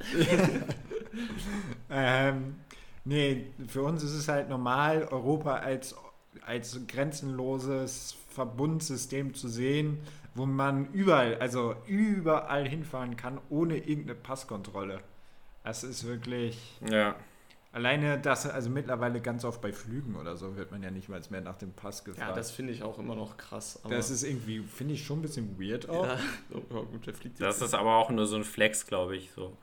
Ähm, 1.91 2.61
nee, 3.05 3.47
für 3.67 3.83
uns 3.83 4.03
ist 4.03 4.13
es 4.13 4.29
halt 4.29 4.49
normal, 4.49 5.09
Europa 5.11 5.57
als, 5.57 5.97
als 6.43 6.87
grenzenloses 6.87 8.17
Verbundsystem 8.29 9.35
zu 9.35 9.49
sehen, 9.49 9.99
wo 10.35 10.47
man 10.47 10.93
überall, 10.93 11.37
also 11.39 11.75
überall 11.87 12.69
hinfahren 12.69 13.17
kann, 13.17 13.41
ohne 13.49 13.79
irgendeine 13.79 14.15
Passkontrolle. 14.15 15.01
Das 15.65 15.85
ist 15.85 16.07
wirklich. 16.07 16.79
Ja. 16.89 17.17
Alleine 17.73 18.19
das, 18.19 18.47
also 18.49 18.69
mittlerweile 18.69 19.21
ganz 19.21 19.45
oft 19.45 19.61
bei 19.61 19.73
Flügen 19.73 20.17
oder 20.17 20.37
so, 20.37 20.57
wird 20.57 20.73
man 20.73 20.83
ja 20.83 20.91
nicht 20.91 21.09
mal 21.09 21.21
mehr 21.31 21.41
nach 21.41 21.57
dem 21.57 21.73
Pass 21.73 22.05
gefragt. 22.05 22.29
Ja, 22.29 22.35
das 22.35 22.51
finde 22.51 22.73
ich 22.73 22.83
auch 22.83 22.99
immer 22.99 23.15
noch 23.15 23.37
krass. 23.37 23.79
Aber 23.85 23.95
das 23.95 24.11
ist 24.11 24.25
irgendwie, 24.25 24.61
finde 24.61 24.95
ich 24.95 25.05
schon 25.05 25.21
ein 25.21 25.23
bisschen 25.23 25.59
weird 25.61 25.89
auch. 25.89 26.05
Ja, 26.05 26.19
oh, 26.51 26.63
ja, 26.75 26.81
gut, 26.83 27.07
der 27.07 27.15
fliegt 27.15 27.41
Das 27.41 27.63
ist 27.63 27.75
aber 27.75 27.97
auch 27.97 28.11
nur 28.11 28.27
so 28.27 28.37
ein 28.37 28.45
Flex, 28.45 28.87
glaube 28.87 29.17
ich, 29.17 29.31
so 29.33 29.57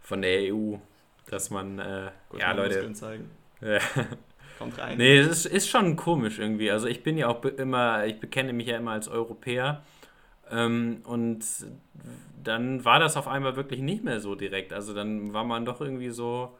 von 0.00 0.22
der 0.22 0.54
EU, 0.54 0.78
dass 1.26 1.50
man, 1.50 1.78
äh, 1.78 2.12
Gut, 2.28 2.40
ja, 2.40 2.48
mal 2.48 2.54
Leute, 2.54 2.92
zeigen. 2.92 3.30
äh, 3.60 3.80
Kommt 4.58 4.78
rein. 4.78 4.98
nee, 4.98 5.18
es 5.18 5.28
ist, 5.28 5.46
ist 5.46 5.68
schon 5.68 5.96
komisch 5.96 6.38
irgendwie. 6.38 6.70
Also 6.70 6.86
ich 6.86 7.02
bin 7.02 7.16
ja 7.18 7.28
auch 7.28 7.44
immer, 7.44 8.06
ich 8.06 8.20
bekenne 8.20 8.52
mich 8.52 8.66
ja 8.68 8.76
immer 8.78 8.92
als 8.92 9.08
Europäer 9.08 9.84
Ähm, 10.50 11.02
und 11.04 11.44
dann 12.42 12.84
war 12.84 12.98
das 13.00 13.16
auf 13.16 13.28
einmal 13.28 13.56
wirklich 13.56 13.80
nicht 13.80 14.04
mehr 14.04 14.20
so 14.20 14.34
direkt. 14.34 14.72
Also 14.72 14.94
dann 14.94 15.32
war 15.32 15.44
man 15.44 15.64
doch 15.64 15.80
irgendwie 15.80 16.10
so, 16.10 16.56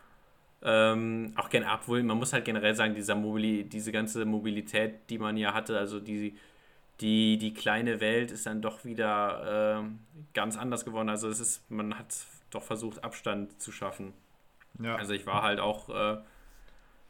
ähm, 0.64 1.32
auch 1.36 1.48
gerne, 1.48 1.66
obwohl 1.72 2.02
man 2.02 2.18
muss 2.18 2.32
halt 2.32 2.44
generell 2.44 2.74
sagen, 2.74 2.94
dieser 2.94 3.14
Mobili 3.14 3.64
diese 3.64 3.92
ganze 3.92 4.24
Mobilität, 4.24 5.10
die 5.10 5.18
man 5.18 5.36
ja 5.36 5.54
hatte, 5.54 5.78
also 5.78 5.98
die, 5.98 6.36
die, 7.00 7.36
die 7.38 7.52
kleine 7.52 8.00
Welt 8.00 8.30
ist 8.30 8.46
dann 8.46 8.62
doch 8.62 8.84
wieder 8.84 9.82
äh, 9.82 9.84
ganz 10.34 10.56
anders 10.56 10.84
geworden. 10.84 11.08
Also 11.08 11.28
es 11.28 11.40
ist, 11.40 11.70
man 11.70 11.98
hat 11.98 12.14
doch 12.50 12.62
versucht, 12.62 13.02
Abstand 13.02 13.60
zu 13.60 13.72
schaffen. 13.72 14.12
Ja. 14.80 14.96
Also 14.96 15.12
ich 15.12 15.26
war 15.26 15.42
halt 15.42 15.58
auch 15.58 15.88
äh, 15.88 16.18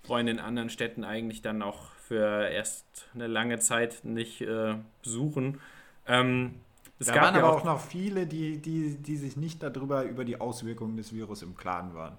Freunde 0.02 0.32
in 0.32 0.38
anderen 0.38 0.70
Städten 0.70 1.04
eigentlich 1.04 1.42
dann 1.42 1.62
auch 1.62 1.92
für 2.08 2.48
erst 2.48 3.08
eine 3.14 3.26
lange 3.26 3.58
Zeit 3.58 4.04
nicht 4.04 4.40
äh, 4.40 4.74
besuchen. 5.02 5.60
Ähm, 6.06 6.54
es 6.98 7.08
da 7.08 7.14
gab 7.14 7.24
waren 7.24 7.34
ja 7.34 7.40
aber 7.42 7.52
auch, 7.52 7.60
auch 7.60 7.64
noch 7.64 7.80
viele, 7.80 8.26
die, 8.26 8.58
die, 8.58 8.96
die 8.96 9.16
sich 9.16 9.36
nicht 9.36 9.62
darüber 9.62 10.04
über 10.04 10.24
die 10.24 10.40
Auswirkungen 10.40 10.96
des 10.96 11.12
Virus 11.12 11.42
im 11.42 11.56
Klaren 11.56 11.94
waren. 11.94 12.16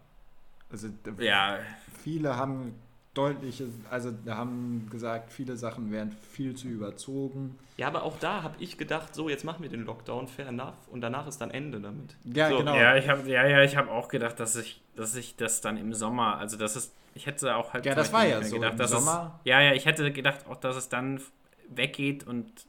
Also 0.73 0.89
ja, 1.19 1.59
viele 2.03 2.35
haben 2.35 2.73
deutliche, 3.13 3.67
also 3.91 4.11
haben 4.27 4.87
gesagt, 4.89 5.31
viele 5.31 5.55
Sachen 5.55 5.91
wären 5.91 6.11
viel 6.31 6.55
zu 6.55 6.67
überzogen. 6.67 7.57
Ja, 7.77 7.87
aber 7.87 8.03
auch 8.03 8.17
da 8.19 8.41
habe 8.41 8.55
ich 8.59 8.77
gedacht, 8.77 9.13
so, 9.13 9.29
jetzt 9.29 9.45
machen 9.45 9.61
wir 9.61 9.69
den 9.69 9.85
Lockdown, 9.85 10.27
fair 10.27 10.47
enough. 10.47 10.73
Und 10.91 11.01
danach 11.01 11.27
ist 11.27 11.39
dann 11.39 11.51
Ende 11.51 11.79
damit. 11.79 12.15
Ja, 12.23 12.49
so, 12.49 12.57
genau. 12.57 12.75
ja, 12.75 12.95
ich 12.97 13.07
habe 13.07 13.29
ja, 13.29 13.47
ja, 13.47 13.61
ich 13.61 13.77
habe 13.77 13.91
auch 13.91 14.07
gedacht, 14.07 14.39
dass 14.39 14.55
ich, 14.55 14.81
dass 14.95 15.15
ich 15.15 15.35
das 15.35 15.61
dann 15.61 15.77
im 15.77 15.93
Sommer, 15.93 16.37
also 16.37 16.57
das 16.57 16.75
ist, 16.75 16.91
ich 17.13 17.27
hätte 17.27 17.55
auch 17.55 17.73
halt 17.73 17.85
Ja, 17.85 17.93
das 17.93 18.11
war 18.11 18.25
ja 18.25 18.41
so, 18.41 18.57
mehr 18.57 18.71
im 18.71 18.87
Sommer. 18.87 19.39
Es, 19.43 19.49
ja, 19.49 19.61
ja, 19.61 19.73
ich 19.73 19.85
hätte 19.85 20.11
gedacht 20.11 20.47
auch, 20.49 20.57
dass 20.57 20.75
es 20.75 20.89
dann 20.89 21.21
weggeht 21.69 22.25
und 22.25 22.65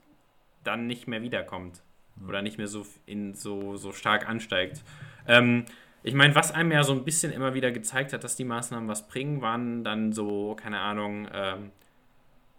dann 0.62 0.86
nicht 0.86 1.08
mehr 1.08 1.22
wiederkommt 1.22 1.82
oder 2.28 2.42
nicht 2.42 2.58
mehr 2.58 2.68
so 2.68 2.86
in 3.06 3.34
so 3.34 3.76
so 3.76 3.92
stark 3.92 4.28
ansteigt. 4.28 4.82
Ähm, 5.26 5.64
ich 6.04 6.14
meine, 6.14 6.34
was 6.34 6.52
einem 6.52 6.70
ja 6.70 6.84
so 6.84 6.92
ein 6.92 7.02
bisschen 7.04 7.32
immer 7.32 7.54
wieder 7.54 7.72
gezeigt 7.72 8.12
hat, 8.12 8.22
dass 8.22 8.36
die 8.36 8.44
Maßnahmen 8.44 8.88
was 8.88 9.08
bringen, 9.08 9.40
waren 9.42 9.82
dann 9.84 10.12
so, 10.12 10.54
keine 10.54 10.78
Ahnung, 10.80 11.26
ähm, 11.32 11.70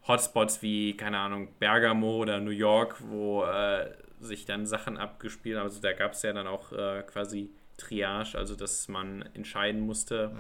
Hotspots 0.08 0.62
wie, 0.62 0.98
keine 0.98 1.20
Ahnung, 1.20 1.48
Bergamo 1.60 2.18
oder 2.18 2.40
New 2.40 2.52
York, 2.52 2.98
wo 3.08 3.44
äh, 3.46 3.92
sich 4.20 4.46
dann 4.46 4.66
Sachen 4.66 4.98
abgespielt 4.98 5.58
haben. 5.58 5.66
Also 5.66 5.80
da 5.82 5.94
gab 5.94 6.14
es 6.14 6.22
ja 6.24 6.34
dann 6.34 6.48
auch 6.48 6.72
äh, 6.74 7.04
quasi 7.08 7.50
Triage, 7.78 8.36
also 8.38 8.56
dass 8.56 8.88
man 8.88 9.24
entscheiden 9.34 9.82
musste, 9.82 10.32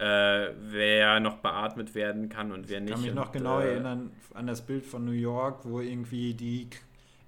Ja. 0.00 0.44
äh, 0.46 0.52
wer 0.58 1.20
noch 1.20 1.36
beatmet 1.38 1.94
werden 1.94 2.28
kann 2.28 2.52
und 2.52 2.68
wer 2.68 2.78
Ich 2.78 2.84
nicht. 2.84 2.92
kann 2.94 3.02
mich 3.02 3.14
noch 3.14 3.26
und, 3.26 3.32
genau 3.32 3.60
äh, 3.60 3.72
erinnern 3.72 4.10
an 4.34 4.46
das 4.46 4.62
Bild 4.66 4.84
von 4.84 5.04
New 5.04 5.12
York, 5.12 5.60
wo 5.64 5.80
irgendwie 5.80 6.34
die 6.34 6.68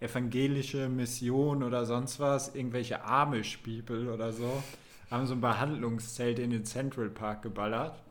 evangelische 0.01 0.89
Mission 0.89 1.63
oder 1.63 1.85
sonst 1.85 2.21
was, 2.21 2.55
irgendwelche 2.55 3.05
Amish-People 3.05 4.13
oder 4.13 4.33
so, 4.33 4.63
haben 5.11 5.27
so 5.27 5.35
ein 5.35 5.41
Behandlungszelt 5.41 6.39
in 6.39 6.51
den 6.51 6.65
Central 6.65 7.09
Park 7.09 7.43
geballert. 7.43 8.03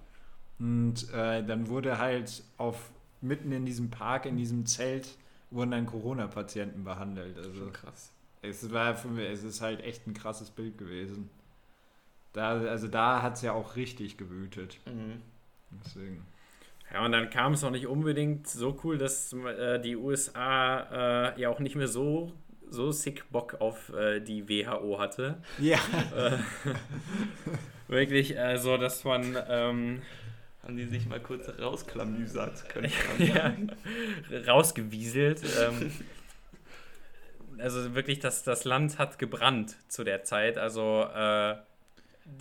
Und 0.60 1.12
äh, 1.14 1.46
dann 1.46 1.68
wurde 1.68 1.98
halt 1.98 2.44
auf 2.58 2.92
mitten 3.22 3.52
in 3.52 3.66
diesem 3.66 3.90
Park, 3.90 4.26
in 4.26 4.38
diesem 4.38 4.66
Zelt, 4.66 5.18
wurden 5.52 5.72
dann 5.72 5.86
Corona-Patienten 5.86 6.84
behandelt. 6.84 7.38
Also 7.38 7.70
krass. 7.72 8.12
es 8.42 8.72
war 8.72 8.96
für 8.96 9.10
mich, 9.10 9.30
es 9.30 9.44
ist 9.44 9.62
halt 9.62 9.82
echt 9.82 10.08
ein 10.08 10.14
krasses 10.14 10.50
Bild 10.50 10.78
gewesen. 10.78 11.30
Da, 12.34 12.60
also 12.60 12.88
da 12.88 13.22
hat 13.22 13.36
es 13.36 13.42
ja 13.42 13.54
auch 13.54 13.76
richtig 13.76 14.18
gewütet. 14.18 14.80
Mhm. 14.86 15.22
Deswegen. 15.84 16.26
Ja, 16.96 17.04
und 17.04 17.12
dann 17.12 17.30
kam 17.30 17.52
es 17.52 17.64
auch 17.66 17.72
nicht 17.72 17.88
unbedingt 17.88 18.48
so 18.48 18.80
cool, 18.86 18.98
dass 18.98 19.34
äh, 19.34 19.82
die 19.82 19.98
USA 19.98 21.34
äh, 21.34 21.41
ja 21.41 21.50
auch 21.50 21.60
nicht 21.60 21.76
mehr 21.76 21.89
so, 21.89 22.32
so 22.70 22.93
sick 22.93 23.30
Bock 23.32 23.58
auf 23.60 23.91
äh, 23.93 24.22
die 24.22 24.48
WHO 24.48 24.98
hatte. 24.98 25.36
Ja. 25.60 25.78
Wirklich 27.89 28.38
äh, 28.38 28.58
so, 28.60 28.78
dass 28.78 29.04
man 29.04 29.36
ähm, 29.50 30.04
Haben 30.64 30.78
die 30.78 30.86
sich 30.86 31.06
mal 31.06 31.20
kurz 31.20 31.50
rausklamüsert 31.60 32.70
können. 32.70 32.93
ja, 33.20 33.54
rausgewieselt. 34.48 35.41
Ähm, 35.62 35.91
also 37.60 37.93
wirklich, 37.93 38.20
das, 38.20 38.43
das 38.43 38.64
Land 38.64 39.00
hat 39.00 39.20
gebrannt 39.20 39.76
zu 39.89 40.06
der 40.06 40.24
Zeit. 40.24 40.58
Also 40.58 41.06
äh, 41.14 41.58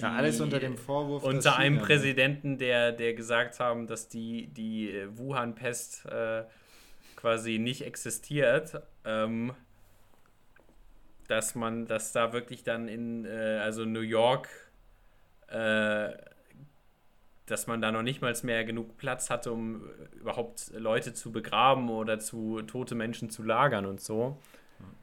Ja, 0.00 0.12
alles 0.14 0.40
unter 0.40 0.58
dem 0.58 0.76
Vorwurf. 0.78 1.22
dass 1.24 1.34
unter 1.34 1.56
einem 1.56 1.76
China- 1.76 1.86
Präsidenten, 1.86 2.58
der, 2.58 2.92
der 2.92 3.14
gesagt 3.14 3.60
haben, 3.60 3.86
dass 3.86 4.08
die, 4.08 4.46
die 4.48 4.90
äh, 4.90 5.08
Wuhan-Pest 5.18 6.06
äh, 6.06 6.44
quasi 7.16 7.58
nicht 7.58 7.82
existiert, 7.86 8.80
ähm, 9.04 9.52
dass 11.28 11.54
man, 11.54 11.86
dass 11.86 12.12
da 12.12 12.32
wirklich 12.32 12.64
dann 12.64 12.88
in, 12.88 13.24
äh, 13.24 13.60
also 13.62 13.84
New 13.84 14.00
York, 14.00 14.48
äh, 15.48 16.10
dass 17.46 17.66
man 17.66 17.82
da 17.82 17.92
noch 17.92 18.02
nicht 18.02 18.22
mal 18.22 18.34
mehr 18.42 18.64
genug 18.64 18.96
Platz 18.96 19.28
hatte, 19.28 19.52
um 19.52 19.82
überhaupt 20.18 20.70
Leute 20.74 21.12
zu 21.12 21.30
begraben 21.30 21.90
oder 21.90 22.18
zu 22.18 22.62
tote 22.62 22.94
Menschen 22.94 23.28
zu 23.28 23.42
lagern 23.42 23.84
und 23.84 24.00
so. 24.00 24.38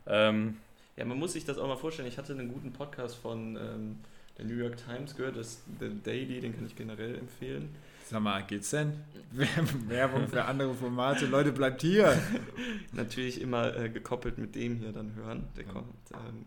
Ähm, 0.07 0.57
Ja, 0.97 1.05
man 1.05 1.19
muss 1.19 1.34
sich 1.34 1.45
das 1.45 1.57
auch 1.59 1.67
mal 1.67 1.77
vorstellen. 1.77 2.07
Ich 2.07 2.17
hatte 2.17 2.34
einen 2.34 2.49
guten 2.51 2.73
Podcast 2.73 3.15
von 3.15 3.55
ähm, 3.57 3.99
der 4.38 4.45
New 4.45 4.55
York 4.55 4.77
Times 4.77 5.15
gehört, 5.15 5.38
das 5.38 5.61
The 5.79 5.89
Daily, 6.03 6.39
den 6.39 6.55
kann 6.55 6.65
ich 6.65 6.75
generell 6.75 7.15
empfehlen. 7.15 7.69
Sag 8.09 8.21
mal, 8.21 8.43
geht's 8.43 8.71
denn? 8.71 8.93
Werbung 9.88 10.27
für 10.27 10.43
andere 10.43 10.73
Formate. 10.73 11.25
Leute, 11.27 11.51
bleibt 11.51 11.82
hier. 11.82 12.21
Natürlich 12.91 13.39
immer 13.39 13.75
äh, 13.77 13.89
gekoppelt 13.89 14.38
mit 14.38 14.55
dem 14.55 14.75
hier 14.77 14.91
dann 14.91 15.15
hören. 15.15 15.47
Kommt, 15.71 15.88
ähm, 16.13 16.45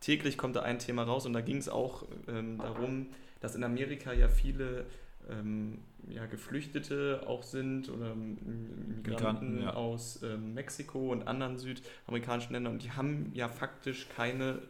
täglich 0.00 0.36
kommt 0.36 0.56
da 0.56 0.62
ein 0.62 0.78
Thema 0.78 1.04
raus 1.04 1.24
und 1.26 1.32
da 1.32 1.40
ging 1.40 1.58
es 1.58 1.68
auch 1.68 2.04
ähm, 2.26 2.58
darum, 2.58 3.06
dass 3.40 3.54
in 3.54 3.62
Amerika 3.62 4.12
ja 4.12 4.28
viele 4.28 4.86
ähm, 5.30 5.78
ja, 6.08 6.26
Geflüchtete 6.26 7.22
auch 7.26 7.42
sind 7.42 7.88
oder 7.88 8.14
Migranten, 8.14 9.02
Migranten, 9.02 9.62
ja. 9.62 9.74
aus 9.74 10.22
ähm, 10.22 10.54
Mexiko 10.54 11.12
und 11.12 11.26
anderen 11.28 11.58
südamerikanischen 11.58 12.52
Ländern 12.52 12.74
und 12.74 12.82
die 12.82 12.90
haben 12.90 13.30
ja 13.34 13.48
faktisch 13.48 14.08
keine 14.14 14.60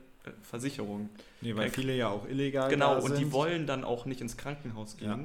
Versicherung. 0.43 1.09
Nee, 1.41 1.55
weil 1.57 1.67
Ja, 1.67 1.73
viele 1.73 1.95
ja 1.97 2.09
auch 2.09 2.29
illegal 2.29 2.69
Genau, 2.71 2.95
da 2.95 3.01
und 3.01 3.13
die 3.13 3.25
sind. 3.25 3.33
wollen 3.33 3.67
dann 3.67 3.85
auch 3.85 4.07
nicht 4.07 4.21
ins 4.21 4.37
Krankenhaus 4.37 4.97
gehen, 4.97 5.09
Ja. 5.09 5.19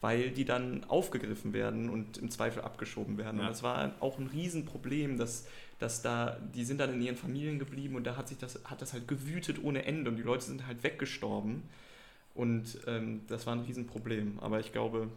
weil 0.00 0.30
die 0.30 0.44
dann 0.44 0.84
aufgegriffen 0.84 1.52
werden 1.52 1.88
und 1.90 2.18
im 2.18 2.30
Zweifel 2.30 2.62
abgeschoben 2.62 3.18
werden. 3.18 3.38
Ja. 3.38 3.44
Und 3.46 3.50
das 3.50 3.62
war 3.62 3.92
auch 4.00 4.18
ein 4.18 4.26
Riesenproblem, 4.26 5.16
dass, 5.18 5.46
dass 5.78 6.02
da, 6.02 6.36
die 6.54 6.64
sind 6.64 6.78
dann 6.80 6.92
in 6.92 7.02
ihren 7.02 7.16
Familien 7.16 7.58
geblieben 7.58 7.94
und 7.96 8.04
da 8.04 8.16
hat 8.16 8.28
sich 8.28 8.38
das, 8.38 8.58
hat 8.64 8.82
das 8.82 8.92
halt 8.92 9.06
gewütet 9.08 9.62
ohne 9.62 9.84
Ende 9.84 10.10
und 10.10 10.16
die 10.16 10.22
Leute 10.22 10.44
sind 10.44 10.66
halt 10.66 10.82
weggestorben. 10.82 11.62
Und 12.34 12.78
ähm, 12.86 13.20
das 13.28 13.46
war 13.46 13.54
ein 13.54 13.60
Riesenproblem. 13.60 14.38
Aber 14.40 14.58
ich 14.58 14.72
glaube, 14.72 15.08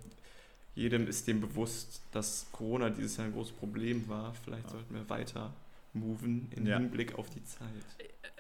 jedem 0.75 1.07
ist 1.07 1.27
dem 1.27 1.39
bewusst, 1.39 2.01
dass 2.11 2.45
Corona 2.51 2.89
dieses 2.89 3.15
Jahr 3.15 3.27
ein 3.27 3.33
großes 3.33 3.53
Problem 3.53 4.07
war. 4.09 4.33
Vielleicht 4.43 4.69
sollten 4.69 4.93
wir 4.93 5.09
weiter 5.09 5.53
moven 5.95 6.49
im 6.55 6.67
Ja. 6.67 6.77
Hinblick 6.77 7.17
auf 7.17 7.29
die 7.29 7.43
Zeit. 7.43 7.67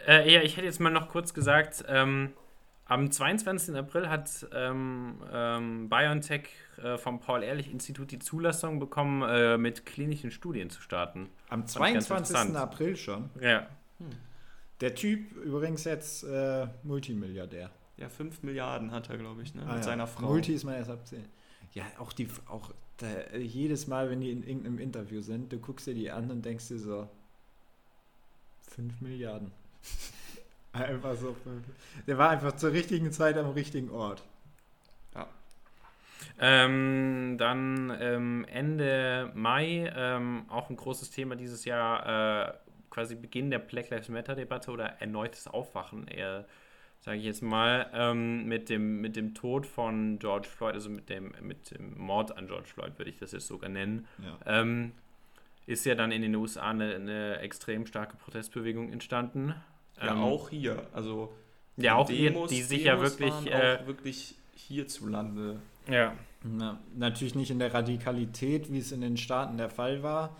Äh, 0.07 0.31
ja, 0.31 0.41
ich 0.41 0.57
hätte 0.57 0.65
jetzt 0.65 0.79
mal 0.79 0.91
noch 0.91 1.09
kurz 1.09 1.33
gesagt, 1.33 1.83
ähm, 1.87 2.33
am 2.85 3.09
22. 3.09 3.75
April 3.75 4.09
hat 4.09 4.45
ähm, 4.53 5.15
ähm, 5.31 5.89
BioNTech 5.89 6.49
äh, 6.83 6.97
vom 6.97 7.19
Paul-Ehrlich-Institut 7.19 8.11
die 8.11 8.19
Zulassung 8.19 8.79
bekommen, 8.79 9.23
äh, 9.23 9.57
mit 9.57 9.85
klinischen 9.87 10.29
Studien 10.29 10.69
zu 10.69 10.81
starten. 10.81 11.29
Am 11.49 11.67
Fand 11.67 11.87
ich 11.87 11.93
ganz 11.93 12.07
22. 12.07 12.35
interessant. 12.35 12.55
April 12.57 12.95
schon. 12.95 13.29
Ja. 13.41 13.67
Der 14.81 14.93
Typ 14.93 15.31
übrigens 15.37 15.83
jetzt 15.85 16.23
äh, 16.25 16.67
Multimilliardär. 16.83 17.71
Ja, 17.97 18.09
5 18.09 18.43
Milliarden 18.43 18.91
hat 18.91 19.09
er, 19.09 19.17
glaube 19.17 19.41
ich, 19.41 19.55
ne? 19.55 19.61
Ah, 19.63 19.67
mit 19.67 19.77
ja. 19.77 19.83
seiner 19.83 20.05
Frau. 20.05 20.27
Multi 20.27 20.53
ist 20.53 20.65
man 20.65 20.75
erst 20.75 20.91
ab 20.91 21.07
10. 21.07 21.23
Ja, 21.73 21.85
auch 21.97 22.13
die, 22.13 22.27
auch 22.47 22.71
da, 22.97 23.07
jedes 23.37 23.87
Mal, 23.87 24.09
wenn 24.09 24.21
die 24.21 24.31
in 24.31 24.43
irgendeinem 24.43 24.79
Interview 24.79 25.21
sind, 25.21 25.51
du 25.51 25.59
guckst 25.59 25.87
dir 25.87 25.93
die 25.93 26.11
an 26.11 26.29
und 26.29 26.45
denkst 26.45 26.67
dir 26.67 26.77
so, 26.79 27.09
5 28.75 29.01
Milliarden. 29.01 29.51
einfach 30.73 31.15
so. 31.15 31.35
Der 32.07 32.17
war 32.17 32.29
einfach 32.29 32.55
zur 32.55 32.71
richtigen 32.71 33.11
Zeit 33.11 33.37
am 33.37 33.51
richtigen 33.51 33.89
Ort. 33.89 34.23
Ähm, 36.39 37.37
dann 37.37 37.95
ähm, 37.99 38.45
Ende 38.51 39.31
Mai 39.35 39.91
ähm, 39.95 40.45
auch 40.49 40.69
ein 40.69 40.75
großes 40.75 41.11
Thema 41.11 41.35
dieses 41.35 41.65
Jahr, 41.65 42.49
äh, 42.49 42.53
quasi 42.89 43.15
Beginn 43.15 43.49
der 43.49 43.59
Black 43.59 43.89
Lives 43.89 44.09
Matter-Debatte 44.09 44.71
oder 44.71 44.85
erneutes 44.99 45.47
Aufwachen, 45.47 46.07
eher, 46.07 46.45
sage 46.99 47.17
ich 47.17 47.25
jetzt 47.25 47.41
mal, 47.41 47.89
ähm, 47.93 48.45
mit, 48.45 48.69
dem, 48.69 48.99
mit 48.99 49.15
dem 49.15 49.33
Tod 49.33 49.65
von 49.65 50.19
George 50.19 50.47
Floyd, 50.47 50.73
also 50.73 50.89
mit 50.89 51.09
dem, 51.09 51.33
mit 51.41 51.71
dem 51.71 51.97
Mord 51.97 52.37
an 52.37 52.47
George 52.47 52.67
Floyd, 52.67 52.97
würde 52.97 53.11
ich 53.11 53.17
das 53.17 53.31
jetzt 53.31 53.47
sogar 53.47 53.69
nennen. 53.69 54.05
Ja. 54.17 54.61
ähm, 54.61 54.91
ist 55.65 55.85
ja 55.85 55.95
dann 55.95 56.11
in 56.11 56.21
den 56.21 56.35
USA 56.35 56.69
eine, 56.69 56.95
eine 56.95 57.39
extrem 57.39 57.85
starke 57.85 58.17
Protestbewegung 58.17 58.91
entstanden. 58.91 59.55
Ja, 60.01 60.11
Ähm, 60.13 60.21
auch 60.21 60.49
hier. 60.49 60.87
Also 60.93 61.33
Ja, 61.77 61.95
auch 61.95 62.09
hier, 62.09 62.31
Demos- 62.31 62.49
die 62.49 62.61
sich 62.61 62.83
ja 62.83 62.95
Demos 62.95 63.11
wirklich. 63.11 63.31
waren 63.33 63.47
Äh, 63.47 63.79
auch 63.81 63.87
wirklich 63.87 64.35
hierzulande. 64.55 65.59
ja. 65.87 66.13
Na, 66.47 66.79
natürlich 66.95 67.33
nicht 67.33 67.49
in 67.49 67.57
der 67.57 67.73
Radikalität, 67.73 68.71
wie 68.71 68.77
es 68.77 68.91
in 68.91 69.01
den 69.01 69.17
Staaten 69.17 69.57
der 69.57 69.69
Fall 69.71 70.03
war. 70.03 70.35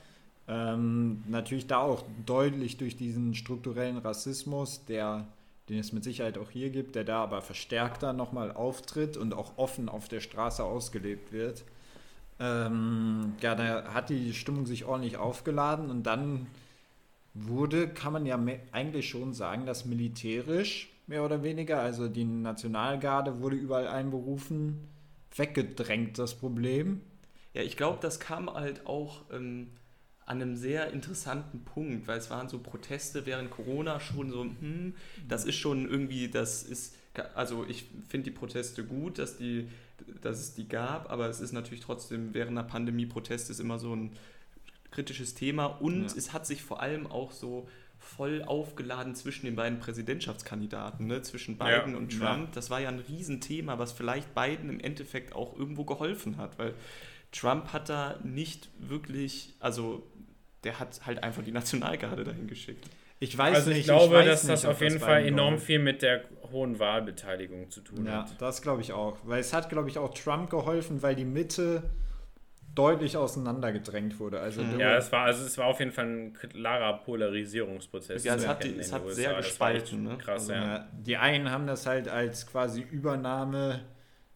Ähm, 0.47 1.23
natürlich 1.27 1.65
da 1.65 1.79
auch 1.79 2.03
deutlich 2.27 2.77
durch 2.77 2.95
diesen 2.95 3.33
strukturellen 3.33 3.97
Rassismus, 3.97 4.85
der, 4.85 5.25
den 5.67 5.79
es 5.79 5.93
mit 5.93 6.03
Sicherheit 6.03 6.37
auch 6.37 6.51
hier 6.51 6.69
gibt, 6.69 6.93
der 6.93 7.05
da 7.05 7.23
aber 7.23 7.41
verstärkter 7.41 8.13
nochmal 8.13 8.51
auftritt 8.51 9.17
und 9.17 9.33
auch 9.33 9.57
offen 9.57 9.89
auf 9.89 10.07
der 10.07 10.19
Straße 10.19 10.63
ausgelebt 10.63 11.31
wird. 11.31 11.63
Ähm, 12.39 13.33
ja, 13.41 13.55
da 13.55 13.93
hat 13.93 14.09
die 14.09 14.33
Stimmung 14.33 14.65
sich 14.65 14.85
ordentlich 14.85 15.17
aufgeladen 15.17 15.89
und 15.89 16.03
dann 16.03 16.47
wurde, 17.33 17.87
kann 17.87 18.13
man 18.13 18.25
ja 18.25 18.39
eigentlich 18.71 19.09
schon 19.09 19.33
sagen, 19.33 19.65
dass 19.65 19.85
militärisch 19.85 20.89
mehr 21.07 21.23
oder 21.23 21.43
weniger, 21.43 21.79
also 21.81 22.07
die 22.07 22.23
Nationalgarde 22.23 23.39
wurde 23.41 23.55
überall 23.55 23.87
einberufen, 23.87 24.87
weggedrängt 25.35 26.17
das 26.17 26.35
Problem. 26.35 27.01
Ja, 27.53 27.61
ich 27.61 27.77
glaube, 27.77 27.99
das 28.01 28.19
kam 28.19 28.53
halt 28.53 28.85
auch 28.85 29.21
ähm, 29.31 29.67
an 30.25 30.41
einem 30.41 30.55
sehr 30.55 30.91
interessanten 30.91 31.63
Punkt, 31.63 32.07
weil 32.07 32.17
es 32.17 32.29
waren 32.29 32.49
so 32.49 32.59
Proteste 32.59 33.25
während 33.25 33.51
Corona 33.51 33.99
schon 33.99 34.31
so, 34.31 34.43
hm, 34.43 34.95
das 35.27 35.45
ist 35.45 35.55
schon 35.55 35.87
irgendwie, 35.87 36.29
das 36.29 36.63
ist, 36.63 36.95
also 37.35 37.65
ich 37.67 37.85
finde 38.09 38.25
die 38.25 38.35
Proteste 38.35 38.83
gut, 38.83 39.19
dass, 39.19 39.37
die, 39.37 39.69
dass 40.21 40.39
es 40.39 40.53
die 40.53 40.67
gab, 40.67 41.11
aber 41.11 41.27
es 41.29 41.39
ist 41.39 41.51
natürlich 41.51 41.81
trotzdem 41.81 42.33
während 42.33 42.57
einer 42.57 42.67
Pandemie 42.67 43.05
Protest 43.05 43.49
ist 43.49 43.59
immer 43.59 43.79
so 43.79 43.95
ein 43.95 44.11
kritisches 44.91 45.33
Thema 45.33 45.65
und 45.65 46.03
ja. 46.03 46.17
es 46.17 46.33
hat 46.33 46.45
sich 46.45 46.63
vor 46.63 46.81
allem 46.81 47.07
auch 47.07 47.31
so 47.31 47.67
voll 47.97 48.43
aufgeladen 48.43 49.15
zwischen 49.15 49.45
den 49.45 49.55
beiden 49.55 49.79
Präsidentschaftskandidaten, 49.79 51.07
ne? 51.07 51.21
zwischen 51.21 51.57
Biden 51.57 51.91
ja, 51.91 51.97
und 51.97 52.09
Trump. 52.17 52.47
Ja. 52.47 52.51
Das 52.53 52.69
war 52.69 52.79
ja 52.79 52.89
ein 52.89 52.99
Riesenthema, 52.99 53.79
was 53.79 53.91
vielleicht 53.93 54.33
Biden 54.35 54.69
im 54.69 54.79
Endeffekt 54.79 55.33
auch 55.33 55.57
irgendwo 55.57 55.85
geholfen 55.85 56.37
hat, 56.37 56.57
weil 56.59 56.75
Trump 57.31 57.73
hat 57.73 57.89
da 57.89 58.19
nicht 58.23 58.69
wirklich, 58.79 59.55
also 59.59 60.05
der 60.63 60.79
hat 60.79 61.05
halt 61.05 61.23
einfach 61.23 61.43
die 61.43 61.51
Nationalgarde 61.51 62.23
dahin 62.23 62.47
geschickt. 62.47 62.87
Ich 63.29 63.37
weiß 63.37 63.55
also 63.55 63.71
ich 63.71 63.77
nicht. 63.77 63.85
Glaube, 63.85 64.03
ich 64.03 64.09
glaube, 64.11 64.25
dass 64.25 64.43
nicht, 64.43 64.53
das 64.53 64.65
auf 64.65 64.81
jeden 64.81 64.99
Fall 64.99 65.25
enorm 65.25 65.57
viel 65.57 65.79
mit 65.79 66.01
der 66.01 66.23
hohen 66.51 66.79
Wahlbeteiligung 66.79 67.71
zu 67.71 67.81
tun 67.81 68.05
ja, 68.05 68.19
hat. 68.19 68.29
Ja, 68.29 68.35
das 68.39 68.61
glaube 68.61 68.81
ich 68.81 68.93
auch. 68.93 69.17
Weil 69.23 69.39
es 69.39 69.53
hat, 69.53 69.69
glaube 69.69 69.89
ich, 69.89 69.97
auch 69.97 70.13
Trump 70.13 70.49
geholfen, 70.49 71.01
weil 71.01 71.15
die 71.15 71.25
Mitte 71.25 71.83
deutlich 72.75 73.17
auseinandergedrängt 73.17 74.19
wurde. 74.19 74.39
Also 74.39 74.61
mhm. 74.61 74.79
ja, 74.79 74.97
es 74.97 75.11
war, 75.11 75.25
also 75.25 75.45
es 75.45 75.57
war 75.57 75.67
auf 75.67 75.79
jeden 75.79 75.91
Fall 75.91 76.05
ein 76.05 76.33
klarer 76.33 76.99
Polarisierungsprozess. 76.99 78.23
Ja, 78.23 78.35
es 78.35 78.47
hat, 78.47 78.63
die, 78.63 78.77
es 78.77 78.91
hat 78.91 79.09
sehr 79.11 79.33
gespalten. 79.35 80.03
Ne? 80.03 80.17
Krass, 80.17 80.49
also, 80.49 80.53
ja. 80.53 80.87
Die 80.93 81.17
einen 81.17 81.49
haben 81.49 81.67
das 81.67 81.85
halt 81.85 82.07
als 82.07 82.45
quasi 82.45 82.81
Übernahme 82.81 83.81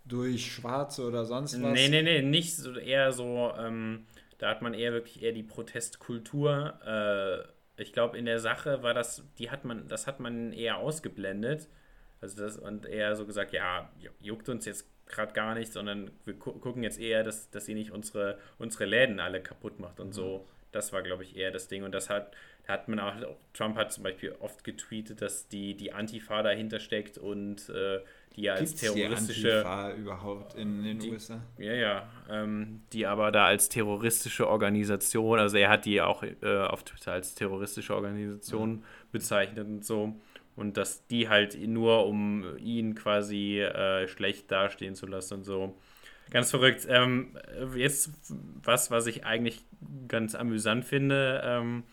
durch 0.06 0.52
Schwarze 0.52 1.06
oder 1.06 1.26
sonst 1.26 1.62
was. 1.62 1.74
Nee, 1.74 1.90
nee, 1.90 2.02
nee, 2.02 2.22
nicht 2.22 2.56
so, 2.56 2.74
eher 2.76 3.12
so, 3.12 3.52
ähm, 3.60 4.06
da 4.38 4.50
hat 4.50 4.62
man 4.62 4.74
eher 4.74 4.94
wirklich 4.94 5.22
eher 5.22 5.34
die 5.34 5.44
Protestkultur. 5.44 6.80
Äh, 6.86 7.59
ich 7.80 7.94
glaube, 7.94 8.18
in 8.18 8.26
der 8.26 8.40
Sache 8.40 8.84
war 8.84 8.94
das, 8.94 9.24
die 9.38 9.50
hat 9.50 9.66
man, 9.66 9.88
das 9.88 10.08
hat 10.08 10.20
man 10.20 10.54
eher 10.54 10.78
ausgeblendet. 10.78 11.68
Also 12.22 12.44
das 12.44 12.58
und 12.58 12.86
eher 12.86 13.16
so 13.16 13.26
gesagt, 13.26 13.54
ja, 13.54 13.90
juckt 14.20 14.50
uns 14.50 14.66
jetzt 14.66 14.88
gerade 15.08 15.34
gar 15.34 15.56
nicht, 15.56 15.74
sondern 15.74 16.12
wir 16.26 16.34
gu 16.34 16.54
gucken 16.54 16.84
jetzt 16.84 17.00
eher, 17.00 17.24
dass, 17.24 17.50
dass 17.50 17.66
sie 17.66 17.74
nicht 17.74 17.92
unsere, 17.92 18.38
unsere 18.58 18.86
Läden 18.86 19.20
alle 19.20 19.42
kaputt 19.42 19.80
macht 19.80 20.00
und 20.00 20.14
so. 20.14 20.48
Das 20.72 20.94
war, 20.94 21.02
glaube 21.02 21.24
ich, 21.24 21.36
eher 21.36 21.52
das 21.52 21.68
Ding. 21.68 21.84
Und 21.84 21.94
das 21.94 22.10
hat, 22.10 22.36
hat 22.68 22.88
man 22.88 23.00
auch, 23.00 23.16
Trump 23.54 23.76
hat 23.76 23.92
zum 23.92 24.04
Beispiel 24.04 24.36
oft 24.40 24.64
getweetet, 24.64 25.22
dass 25.22 25.48
die, 25.48 25.76
die 25.76 25.94
Antifa 25.94 26.44
dahinter 26.44 26.80
steckt 26.80 27.18
und 27.18 27.70
äh, 27.70 28.02
die 28.40 28.46
ja 28.46 28.54
als 28.54 28.76
terroristische. 28.76 29.42
Die 29.42 29.52
Antifa 29.52 29.94
überhaupt 29.94 30.56
in 30.56 30.84
den 30.84 31.00
die, 31.00 31.12
USA? 31.12 31.42
Ja, 31.58 31.74
ja. 31.74 32.10
Ähm, 32.30 32.82
die 32.94 33.06
aber 33.06 33.32
da 33.32 33.46
als 33.46 33.70
terroristische 33.70 34.48
Organisation, 34.48 35.40
also 35.40 35.58
er 35.58 35.70
hat 35.70 35.86
die 35.86 36.02
auch 36.02 36.24
äh, 36.24 36.58
auf 36.58 36.84
Twitter 36.84 37.12
als 37.12 37.36
terroristische 37.36 37.96
Organisation 37.96 38.72
mhm. 38.72 38.84
bezeichnet 39.12 39.68
und 39.68 39.86
so 39.86 40.16
und 40.56 40.76
dass 40.78 41.08
die 41.08 41.30
halt 41.30 41.58
nur, 41.68 42.06
um 42.06 42.58
ihn 42.58 42.94
quasi 42.96 43.62
äh, 43.62 44.08
schlecht 44.08 44.52
dastehen 44.52 44.96
zu 44.96 45.08
lassen 45.08 45.36
und 45.36 45.44
so. 45.46 45.78
Ganz 46.32 46.52
verrückt. 46.52 46.86
Ähm, 46.88 47.38
jetzt 47.76 48.12
was, 48.64 48.92
was 48.92 49.08
ich 49.08 49.26
eigentlich 49.26 49.64
ganz 50.08 50.36
amüsant 50.36 50.86
finde. 50.86 51.42
Ähm, 51.44 51.84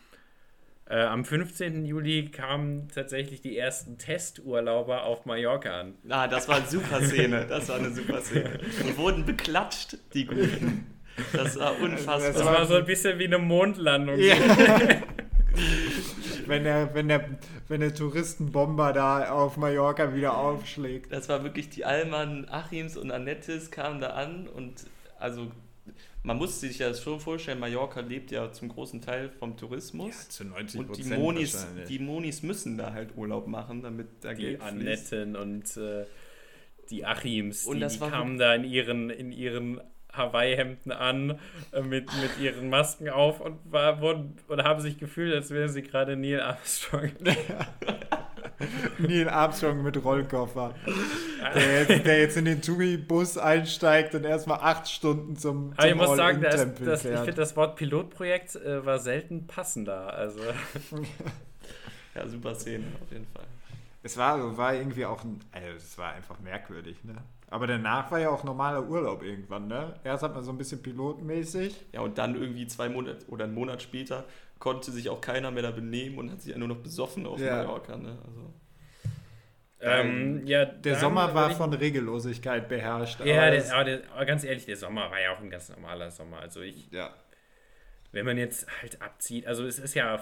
äh, 0.89 1.03
am 1.03 1.25
15. 1.25 1.85
Juli 1.85 2.31
kamen 2.31 2.89
tatsächlich 2.95 3.41
die 3.41 3.59
ersten 3.59 3.99
Testurlauber 3.99 5.05
auf 5.05 5.27
Mallorca 5.27 5.81
an. 5.81 5.95
Ah, 6.09 6.29
das 6.29 6.49
war 6.49 6.57
eine 6.57 6.67
super 6.67 7.03
Szene. 7.03 7.47
Das 7.49 7.69
war 7.69 7.77
eine 7.77 7.91
super 7.91 8.21
Szene. 8.21 8.61
Und 8.85 8.97
wurden 8.97 9.25
beklatscht, 9.25 9.99
die 10.15 10.27
Guten. 10.27 10.87
Das 11.33 11.59
war 11.59 11.81
unfassbar. 11.81 12.33
Das 12.33 12.45
war 12.45 12.67
so 12.67 12.75
ein 12.75 12.85
bisschen 12.85 13.19
wie 13.19 13.25
eine 13.25 13.39
Mondlandung. 13.39 14.19
Ja. 14.19 14.37
wenn, 16.47 16.65
der, 16.65 16.95
wenn, 16.95 17.09
der, 17.09 17.25
wenn 17.69 17.81
der 17.81 17.95
Touristenbomber 17.95 18.93
da 18.93 19.31
auf 19.31 19.57
Mallorca 19.57 20.15
wieder 20.15 20.37
aufschlägt. 20.37 21.13
Das 21.13 21.29
war 21.29 21.43
wirklich 21.43 21.69
die 21.69 21.85
Alman 21.85 22.49
Achims 22.49 22.97
und 22.97 23.11
Annettes 23.11 23.71
kamen 23.71 24.01
da 24.01 24.11
an 24.11 24.47
und 24.47 24.85
also 25.19 25.51
man 26.27 26.39
muss 26.39 26.59
sich 26.59 26.81
ja 26.81 26.93
schon 26.93 27.21
vorstellen, 27.21 27.61
Mallorca 27.61 28.01
lebt 28.01 28.33
ja 28.33 28.51
zum 28.51 28.69
großen 28.69 29.01
Teil 29.01 29.31
vom 29.31 29.57
Tourismus. 29.57 30.25
Ja, 30.25 30.29
zu 30.29 30.45
90 30.45 30.81
Und 30.81 30.97
die 30.97 31.05
Monis, 31.05 31.67
die 31.89 31.99
Monis 32.01 32.43
müssen 32.43 32.77
da 32.77 32.93
halt 32.93 33.17
Urlaub 33.17 33.47
machen, 33.47 33.83
damit 33.83 34.09
da 34.23 34.35
die 34.35 34.43
Geld 34.43 34.61
Annetten 34.61 35.37
und 35.37 35.77
äh, 35.77 36.05
die 36.91 37.07
Achims, 37.07 37.65
und 37.65 37.79
die, 37.79 37.87
die 37.87 37.99
kamen 37.99 38.39
da 38.39 38.57
in 38.57 38.65
ihren, 38.65 39.09
in 39.11 39.31
ihren 39.31 39.81
Hawaii-Hemden 40.13 40.91
an, 40.91 41.39
äh, 41.71 41.81
mit, 41.83 42.11
mit 42.21 42.39
ihren 42.41 42.71
Masken 42.71 43.09
auf 43.09 43.41
und, 43.41 43.61
war, 43.71 44.01
wurden, 44.01 44.37
und 44.49 44.65
haben 44.65 44.81
sich 44.81 44.99
gefühlt, 44.99 45.33
als 45.33 45.51
wären 45.51 45.69
sie 45.69 45.83
gerade 45.83 46.17
Neil 46.17 46.41
Armstrong. 46.41 47.13
Neil 48.99 49.29
Armstrong 49.29 49.83
mit 49.83 50.03
Rollkoffer. 50.03 50.75
Der 51.55 51.83
jetzt, 51.83 52.07
der 52.07 52.21
jetzt 52.21 52.37
in 52.37 52.47
den 52.47 52.63
Touri-Bus 52.63 53.39
einsteigt 53.39 54.15
und 54.15 54.25
erstmal 54.25 54.59
acht 54.61 54.89
Stunden 54.89 55.37
zum, 55.37 55.71
zum 55.71 55.75
Aber 55.77 55.89
ich 55.89 55.95
muss 55.95 56.17
sagen, 56.17 56.41
das, 56.41 56.67
das, 56.75 57.05
ich 57.05 57.11
finde 57.11 57.35
das 57.35 57.57
Wort 57.57 57.77
Pilotprojekt 57.77 58.57
äh, 58.57 58.85
war 58.85 58.99
selten 58.99 59.47
passender. 59.47 60.15
Also. 60.15 60.41
ja, 62.15 62.27
super 62.27 62.55
Szene 62.55 62.85
auf 63.03 63.13
jeden 63.13 63.27
Fall. 63.27 63.45
Es 64.03 64.17
war, 64.17 64.57
war 64.57 64.75
irgendwie 64.75 65.05
auch 65.05 65.25
ein, 65.25 65.41
also 65.53 65.69
es 65.77 65.99
war 65.99 66.13
einfach 66.13 66.39
merkwürdig, 66.41 67.03
ne? 67.05 67.17
Aber 67.49 67.67
danach 67.69 68.11
war 68.11 68.19
ja 68.19 68.31
auch 68.31 68.43
normaler 68.43 68.89
Urlaub 68.89 69.23
irgendwann, 69.23 69.69
ne? 69.69 69.95
Erst 70.03 70.23
hat 70.25 70.35
man 70.35 70.43
so 70.43 70.51
ein 70.51 70.59
bisschen 70.59 70.83
pilotmäßig. 70.83 71.87
Ja, 71.93 72.01
und 72.01 72.19
dann 72.19 72.35
irgendwie 72.35 72.67
zwei 72.67 72.89
Monate 72.89 73.25
oder 73.29 73.45
einen 73.45 73.55
Monat 73.55 73.83
später 73.83 74.25
konnte 74.59 74.91
sich 74.91 75.09
auch 75.09 75.21
keiner 75.21 75.51
mehr 75.51 75.63
da 75.63 75.71
benehmen 75.71 76.19
und 76.19 76.31
hat 76.31 76.41
sich 76.43 76.53
ja 76.53 76.59
nur 76.59 76.69
noch 76.69 76.79
besoffen 76.79 77.27
auf 77.27 77.41
ja. 77.41 77.57
Mallorca, 77.57 77.97
ne? 77.97 78.19
Also. 78.27 78.55
Ähm, 79.79 80.47
ja, 80.47 80.65
der 80.65 80.97
Sommer 80.97 81.35
war 81.35 81.51
von 81.51 81.73
Regellosigkeit 81.73 82.69
beherrscht. 82.69 83.21
Ja, 83.21 83.51
der, 83.51 83.75
aber, 83.75 83.85
der, 83.85 84.11
aber, 84.11 84.25
ganz 84.25 84.43
ehrlich, 84.43 84.65
der 84.65 84.77
Sommer 84.77 85.11
war 85.11 85.21
ja 85.21 85.35
auch 85.35 85.41
ein 85.41 85.51
ganz 85.51 85.69
normaler 85.69 86.11
Sommer. 86.11 86.41
Also 86.41 86.63
ich, 86.63 86.91
ja. 86.91 87.15
wenn 88.11 88.25
man 88.25 88.39
jetzt 88.39 88.67
halt 88.81 89.03
abzieht, 89.03 89.47
also 89.47 89.67
es 89.67 89.79
ist 89.79 89.95
ja 89.95 90.19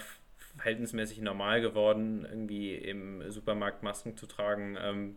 verhältnismäßig 0.57 1.20
normal 1.20 1.61
geworden, 1.61 2.26
irgendwie 2.28 2.74
im 2.74 3.30
Supermarkt 3.30 3.82
Masken 3.82 4.16
zu 4.16 4.26
tragen. 4.26 4.76
Ähm, 4.80 5.16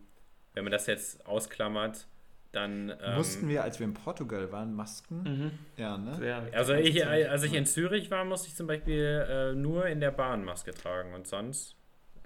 wenn 0.54 0.64
man 0.64 0.72
das 0.72 0.86
jetzt 0.86 1.26
ausklammert, 1.26 2.06
dann. 2.52 2.92
Ähm, 3.02 3.16
Mussten 3.16 3.48
wir, 3.48 3.62
als 3.62 3.78
wir 3.78 3.86
in 3.86 3.94
Portugal 3.94 4.50
waren, 4.52 4.74
Masken? 4.74 5.22
Mhm. 5.22 5.50
Ja, 5.76 5.98
ne? 5.98 6.26
Ja, 6.26 6.42
also, 6.52 6.74
ich, 6.74 7.06
als 7.06 7.42
ich 7.42 7.54
in 7.54 7.66
Zürich 7.66 8.10
war, 8.10 8.24
musste 8.24 8.48
ich 8.48 8.56
zum 8.56 8.66
Beispiel 8.66 9.26
äh, 9.28 9.54
nur 9.54 9.86
in 9.86 10.00
der 10.00 10.10
Bahn 10.10 10.44
Maske 10.44 10.72
tragen 10.72 11.14
und 11.14 11.26
sonst. 11.26 11.78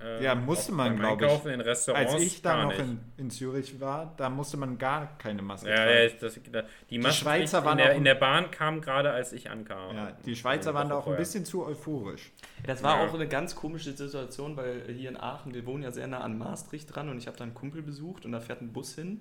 Äh, 0.02 0.24
ja, 0.24 0.34
musste 0.34 0.72
man, 0.72 0.96
glaube 0.96 1.26
ich. 1.26 1.46
In 1.46 1.60
Restaurants 1.60 2.14
als 2.14 2.22
ich 2.22 2.42
da 2.42 2.64
noch 2.64 2.78
in, 2.78 3.00
in, 3.16 3.30
Zürich 3.30 3.80
war, 3.80 4.14
da 4.16 4.28
musste 4.28 4.56
man 4.56 4.78
gar 4.78 5.16
keine 5.18 5.42
Maske 5.42 5.68
ja, 5.68 5.76
tragen. 5.76 5.90
Ja, 5.90 6.08
das, 6.20 6.40
die, 6.90 6.98
die 6.98 7.12
Schweizer 7.12 7.64
waren 7.64 7.78
in 7.78 7.84
der, 7.84 7.94
in 7.94 8.04
der 8.04 8.14
Bahn 8.14 8.50
kam 8.50 8.80
gerade, 8.80 9.12
als 9.12 9.32
ich 9.32 9.50
ankam. 9.50 9.94
Ja, 9.94 10.12
die 10.24 10.34
Schweizer 10.34 10.74
waren 10.74 10.88
da 10.88 10.96
auch 10.96 11.06
ein 11.06 11.16
bisschen 11.16 11.44
zu 11.44 11.64
euphorisch. 11.64 12.32
Das 12.66 12.82
war 12.82 12.98
ja. 12.98 13.08
auch 13.08 13.14
eine 13.14 13.28
ganz 13.28 13.54
komische 13.54 13.92
Situation, 13.92 14.56
weil 14.56 14.82
hier 14.88 15.08
in 15.08 15.16
Aachen, 15.16 15.54
wir 15.54 15.66
wohnen 15.66 15.84
ja 15.84 15.92
sehr 15.92 16.06
nah 16.06 16.20
an 16.20 16.36
Maastricht 16.36 16.94
dran 16.94 17.08
und 17.08 17.18
ich 17.18 17.26
habe 17.26 17.36
da 17.36 17.44
einen 17.44 17.54
Kumpel 17.54 17.82
besucht 17.82 18.24
und 18.24 18.32
da 18.32 18.40
fährt 18.40 18.60
ein 18.60 18.72
Bus 18.72 18.94
hin. 18.94 19.20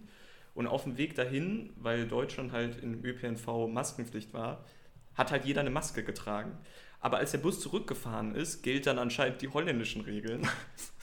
Und 0.53 0.67
auf 0.67 0.83
dem 0.83 0.97
Weg 0.97 1.15
dahin, 1.15 1.71
weil 1.77 2.07
Deutschland 2.07 2.51
halt 2.51 2.81
im 2.81 3.03
ÖPNV 3.03 3.67
Maskenpflicht 3.67 4.33
war, 4.33 4.65
hat 5.13 5.31
halt 5.31 5.45
jeder 5.45 5.61
eine 5.61 5.69
Maske 5.69 6.03
getragen. 6.03 6.57
Aber 6.99 7.17
als 7.17 7.31
der 7.31 7.39
Bus 7.39 7.59
zurückgefahren 7.59 8.35
ist, 8.35 8.61
gilt 8.61 8.85
dann 8.85 8.99
anscheinend 8.99 9.41
die 9.41 9.47
holländischen 9.47 10.01
Regeln. 10.01 10.47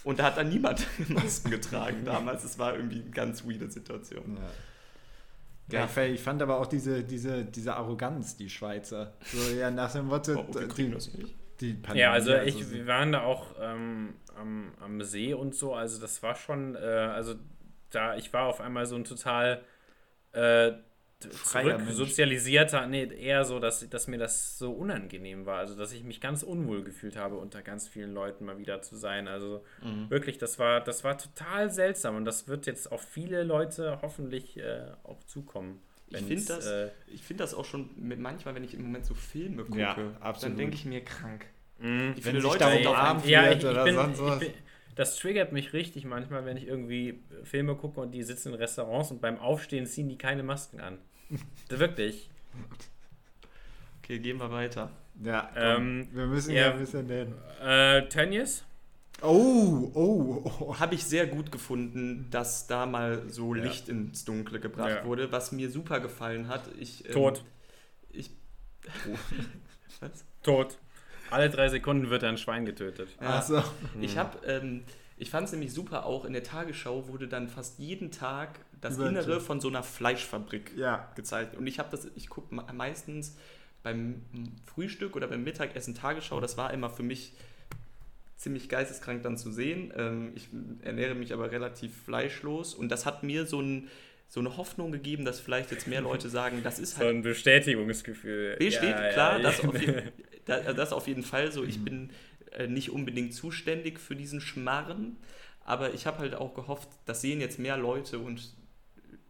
Und 0.04 0.20
da 0.20 0.24
hat 0.24 0.36
dann 0.36 0.48
niemand 0.48 0.86
Masken 1.08 1.50
getragen 1.50 2.04
damals. 2.04 2.44
Es 2.44 2.58
war 2.58 2.76
irgendwie 2.76 3.00
eine 3.00 3.10
ganz 3.10 3.44
weirde 3.44 3.70
Situation. 3.70 4.36
Ja. 4.36 4.50
Ja, 5.70 6.02
ich 6.04 6.20
fand 6.20 6.40
aber 6.40 6.60
auch 6.60 6.66
diese, 6.66 7.04
diese, 7.04 7.44
diese 7.44 7.74
Arroganz, 7.74 8.36
die 8.36 8.48
Schweizer. 8.48 9.12
So, 9.24 9.54
ja, 9.54 9.70
nach 9.70 9.92
dem 9.92 10.06
Motto, 10.06 10.46
oh, 10.48 10.54
wir 10.54 10.66
kriegen 10.66 10.92
das 10.92 11.12
nicht. 11.12 11.34
ja, 11.92 12.12
also, 12.12 12.32
also 12.32 12.46
ich, 12.46 12.70
wir 12.70 12.86
waren 12.86 13.12
da 13.12 13.22
auch 13.22 13.54
ähm, 13.60 14.14
am, 14.34 14.72
am 14.80 15.02
See 15.02 15.34
und 15.34 15.54
so, 15.54 15.74
also 15.74 16.00
das 16.00 16.22
war 16.22 16.36
schon, 16.36 16.74
äh, 16.74 16.78
also 16.78 17.34
da, 17.90 18.16
ich 18.16 18.32
war 18.32 18.44
auf 18.46 18.60
einmal 18.60 18.86
so 18.86 18.96
ein 18.96 19.04
total 19.04 19.62
äh, 20.32 20.72
freier 21.30 21.78
Mensch. 21.78 22.22
sozialisierter, 22.26 22.86
nee, 22.86 23.04
eher 23.04 23.44
so, 23.44 23.58
dass, 23.58 23.88
dass 23.88 24.06
mir 24.06 24.18
das 24.18 24.58
so 24.58 24.72
unangenehm 24.72 25.46
war. 25.46 25.58
Also, 25.58 25.76
dass 25.76 25.92
ich 25.92 26.04
mich 26.04 26.20
ganz 26.20 26.42
unwohl 26.42 26.84
gefühlt 26.84 27.16
habe, 27.16 27.36
unter 27.36 27.62
ganz 27.62 27.88
vielen 27.88 28.12
Leuten 28.12 28.44
mal 28.44 28.58
wieder 28.58 28.82
zu 28.82 28.96
sein. 28.96 29.28
Also, 29.28 29.64
Mhm. 29.82 30.08
wirklich, 30.08 30.38
das 30.38 30.58
war, 30.58 30.80
das 30.80 31.04
war 31.04 31.18
total 31.18 31.70
seltsam 31.70 32.16
und 32.16 32.24
das 32.24 32.48
wird 32.48 32.66
jetzt 32.66 32.90
auf 32.92 33.02
viele 33.02 33.42
Leute 33.44 33.98
hoffentlich 34.02 34.56
äh, 34.58 34.86
auch 35.04 35.22
zukommen. 35.24 35.80
Ich 36.06 36.22
finde 36.22 36.46
das, 36.46 36.66
Äh, 36.66 36.90
ich 37.06 37.22
find 37.22 37.40
das 37.40 37.54
auch 37.54 37.64
schon 37.64 37.90
mit, 37.96 38.18
manchmal, 38.18 38.54
wenn 38.54 38.64
ich 38.64 38.74
im 38.74 38.82
Moment 38.82 39.04
so 39.04 39.14
Filme 39.14 39.64
gucke, 39.64 39.78
Ja, 39.78 40.38
dann 40.40 40.56
denke 40.56 40.74
ich 40.76 40.84
mir 40.84 41.04
krank. 41.04 41.46
mh. 41.78 42.16
Wie 42.16 42.22
Wenn 42.24 42.32
viele 42.32 42.40
sich 42.40 42.52
Leute 42.52 42.58
da 42.58 42.74
umarmt 42.74 43.26
Ja, 43.26 43.50
ich, 43.50 43.68
ich 43.68 43.68
oder 43.70 43.82
bin, 43.82 43.94
sonst 43.94 44.18
ich 44.24 44.24
was. 44.24 44.38
bin, 44.38 44.52
das 44.98 45.14
triggert 45.16 45.52
mich 45.52 45.72
richtig 45.72 46.04
manchmal, 46.04 46.44
wenn 46.44 46.56
ich 46.56 46.66
irgendwie 46.66 47.20
Filme 47.44 47.76
gucke 47.76 48.00
und 48.00 48.10
die 48.10 48.24
sitzen 48.24 48.48
in 48.48 48.54
Restaurants 48.54 49.12
und 49.12 49.20
beim 49.20 49.38
Aufstehen 49.38 49.86
ziehen 49.86 50.08
die 50.08 50.18
keine 50.18 50.42
Masken 50.42 50.80
an. 50.80 50.98
Wirklich. 51.68 52.28
Okay, 54.02 54.18
gehen 54.18 54.38
wir 54.38 54.50
weiter. 54.50 54.90
Ja, 55.22 55.50
Ähm, 55.56 56.08
wir 56.12 56.26
müssen 56.26 56.52
ja. 56.52 56.62
ja, 56.66 56.72
ein 56.72 56.78
bisschen 56.80 57.06
den. 57.06 57.32
Äh, 57.62 58.08
Tönnies? 58.08 58.64
Oh, 59.22 59.90
oh, 59.94 60.50
oh. 60.60 60.78
Habe 60.78 60.94
ich 60.96 61.04
sehr 61.04 61.26
gut 61.28 61.52
gefunden, 61.52 62.26
dass 62.30 62.66
da 62.66 62.84
mal 62.86 63.28
so 63.28 63.54
Ja. 63.54 63.64
Licht 63.64 63.88
ins 63.88 64.24
Dunkle 64.24 64.58
gebracht 64.58 64.90
Ja. 64.90 65.04
wurde, 65.04 65.30
was 65.30 65.52
mir 65.52 65.70
super 65.70 66.00
gefallen 66.00 66.48
hat. 66.48 66.62
Ich, 66.78 67.04
ähm, 67.06 67.12
Tot. 67.12 67.44
Ich, 68.10 68.30
was? 70.00 70.24
Tot. 70.42 70.78
Alle 71.30 71.50
drei 71.50 71.68
Sekunden 71.68 72.10
wird 72.10 72.24
ein 72.24 72.38
Schwein 72.38 72.64
getötet. 72.64 73.08
Ja. 73.20 73.38
Ach 73.38 73.42
so. 73.42 73.62
Ich 74.00 74.16
habe, 74.16 74.38
ähm, 74.46 74.82
ich 75.16 75.30
fand 75.30 75.46
es 75.46 75.52
nämlich 75.52 75.72
super 75.72 76.06
auch, 76.06 76.24
in 76.24 76.32
der 76.32 76.42
Tagesschau 76.44 77.08
wurde 77.08 77.28
dann 77.28 77.48
fast 77.48 77.78
jeden 77.78 78.10
Tag 78.10 78.58
das 78.80 78.96
Über- 78.96 79.08
Innere 79.08 79.40
von 79.40 79.60
so 79.60 79.68
einer 79.68 79.82
Fleischfabrik 79.82 80.72
Ja. 80.76 81.10
gezeigt. 81.16 81.56
Und 81.56 81.66
ich 81.66 81.78
habe 81.78 81.88
das, 81.90 82.08
ich 82.14 82.28
gucke 82.28 82.54
meistens 82.72 83.36
beim 83.82 84.22
Frühstück 84.66 85.16
oder 85.16 85.26
beim 85.28 85.44
Mittagessen 85.44 85.94
Tagesschau, 85.94 86.40
das 86.40 86.56
war 86.56 86.72
immer 86.72 86.90
für 86.90 87.02
mich 87.02 87.32
ziemlich 88.36 88.68
geisteskrank 88.68 89.22
dann 89.24 89.36
zu 89.36 89.50
sehen. 89.50 89.92
Ähm, 89.96 90.32
ich 90.36 90.48
ernähre 90.82 91.14
mich 91.14 91.32
aber 91.32 91.50
relativ 91.50 91.92
fleischlos 92.04 92.74
und 92.74 92.88
das 92.88 93.04
hat 93.04 93.22
mir 93.24 93.46
so, 93.46 93.60
ein, 93.60 93.88
so 94.28 94.40
eine 94.40 94.56
Hoffnung 94.56 94.92
gegeben, 94.92 95.24
dass 95.24 95.40
vielleicht 95.40 95.70
jetzt 95.70 95.86
mehr 95.86 96.02
Leute 96.02 96.28
sagen, 96.28 96.62
das 96.62 96.78
ist 96.78 96.96
So 96.96 96.98
halt 96.98 97.16
ein 97.16 97.22
Bestätigungsgefühl. 97.22 98.56
Besteht, 98.58 98.82
Ja, 98.90 99.02
ja, 99.06 99.12
klar, 99.12 99.36
ja. 99.38 99.42
das, 99.42 99.60
auf 99.64 99.80
jeden, 99.80 100.12
da- 100.44 100.72
das 100.74 100.92
auf 100.92 101.06
jeden 101.08 101.22
Fall 101.22 101.50
so. 101.50 101.64
Ich 101.64 101.82
bin 101.84 102.10
äh, 102.52 102.66
nicht 102.66 102.90
unbedingt 102.90 103.34
zuständig 103.34 103.98
für 103.98 104.14
diesen 104.16 104.40
Schmarren, 104.40 105.16
aber 105.64 105.94
ich 105.94 106.06
habe 106.06 106.18
halt 106.18 106.34
auch 106.34 106.54
gehofft, 106.54 106.88
das 107.06 107.20
sehen 107.22 107.40
jetzt 107.40 107.58
mehr 107.58 107.76
Leute 107.76 108.18
und 108.18 108.54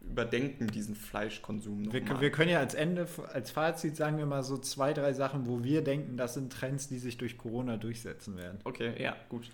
überdenken 0.01 0.67
diesen 0.67 0.95
Fleischkonsum 0.95 1.91
Wir, 1.91 2.01
nochmal. 2.01 2.21
wir 2.21 2.31
können 2.31 2.49
ja 2.49 2.59
als 2.59 2.73
Ende, 2.73 3.07
als 3.31 3.51
Fazit 3.51 3.95
sagen 3.95 4.17
wir 4.17 4.25
mal 4.25 4.43
so 4.43 4.57
zwei, 4.57 4.93
drei 4.93 5.13
Sachen, 5.13 5.45
wo 5.47 5.63
wir 5.63 5.81
denken, 5.83 6.17
das 6.17 6.33
sind 6.33 6.51
Trends, 6.51 6.87
die 6.87 6.99
sich 6.99 7.17
durch 7.17 7.37
Corona 7.37 7.77
durchsetzen 7.77 8.37
werden. 8.37 8.59
Okay, 8.63 8.93
ja, 9.01 9.15
gut. 9.29 9.49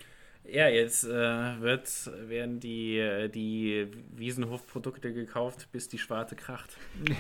Ja, 0.52 0.68
jetzt 0.68 1.04
äh, 1.06 1.10
wird, 1.10 1.90
werden 2.28 2.60
die, 2.60 2.98
äh, 2.98 3.30
die 3.30 3.88
Wiesenhofprodukte 4.16 5.14
gekauft, 5.14 5.68
bis 5.72 5.90
die 5.90 5.98
Schwarte 5.98 6.36
kracht. 6.36 6.78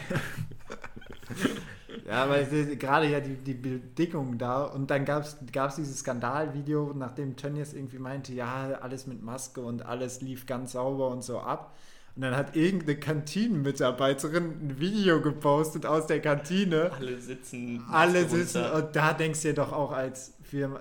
Ja, 2.07 2.23
aber 2.23 2.43
gerade 2.43 3.09
ja 3.09 3.19
die, 3.19 3.35
die 3.35 3.53
Bedingungen 3.53 4.37
da 4.37 4.63
und 4.63 4.91
dann 4.91 5.05
gab 5.05 5.23
es 5.23 5.75
dieses 5.75 5.99
Skandalvideo, 5.99 6.93
nachdem 6.95 7.35
Tönnies 7.35 7.73
irgendwie 7.73 7.97
meinte, 7.97 8.33
ja, 8.33 8.77
alles 8.81 9.07
mit 9.07 9.23
Maske 9.23 9.61
und 9.61 9.85
alles 9.85 10.21
lief 10.21 10.45
ganz 10.45 10.73
sauber 10.73 11.09
und 11.09 11.23
so 11.23 11.39
ab. 11.39 11.75
Und 12.15 12.21
dann 12.21 12.35
hat 12.35 12.55
irgendeine 12.55 12.97
Kantinenmitarbeiterin 12.97 14.43
ein 14.43 14.79
Video 14.79 15.19
gepostet 15.21 15.85
aus 15.85 16.07
der 16.07 16.21
Kantine. 16.21 16.91
Alle 16.97 17.19
sitzen. 17.19 17.83
Alle 17.91 18.21
Maske 18.21 18.37
sitzen 18.37 18.61
runter. 18.63 18.87
und 18.87 18.95
da 18.95 19.13
denkst 19.13 19.41
du 19.41 19.47
dir 19.49 19.53
doch 19.55 19.73
auch 19.73 19.91
als 19.91 20.33
Firma, 20.43 20.79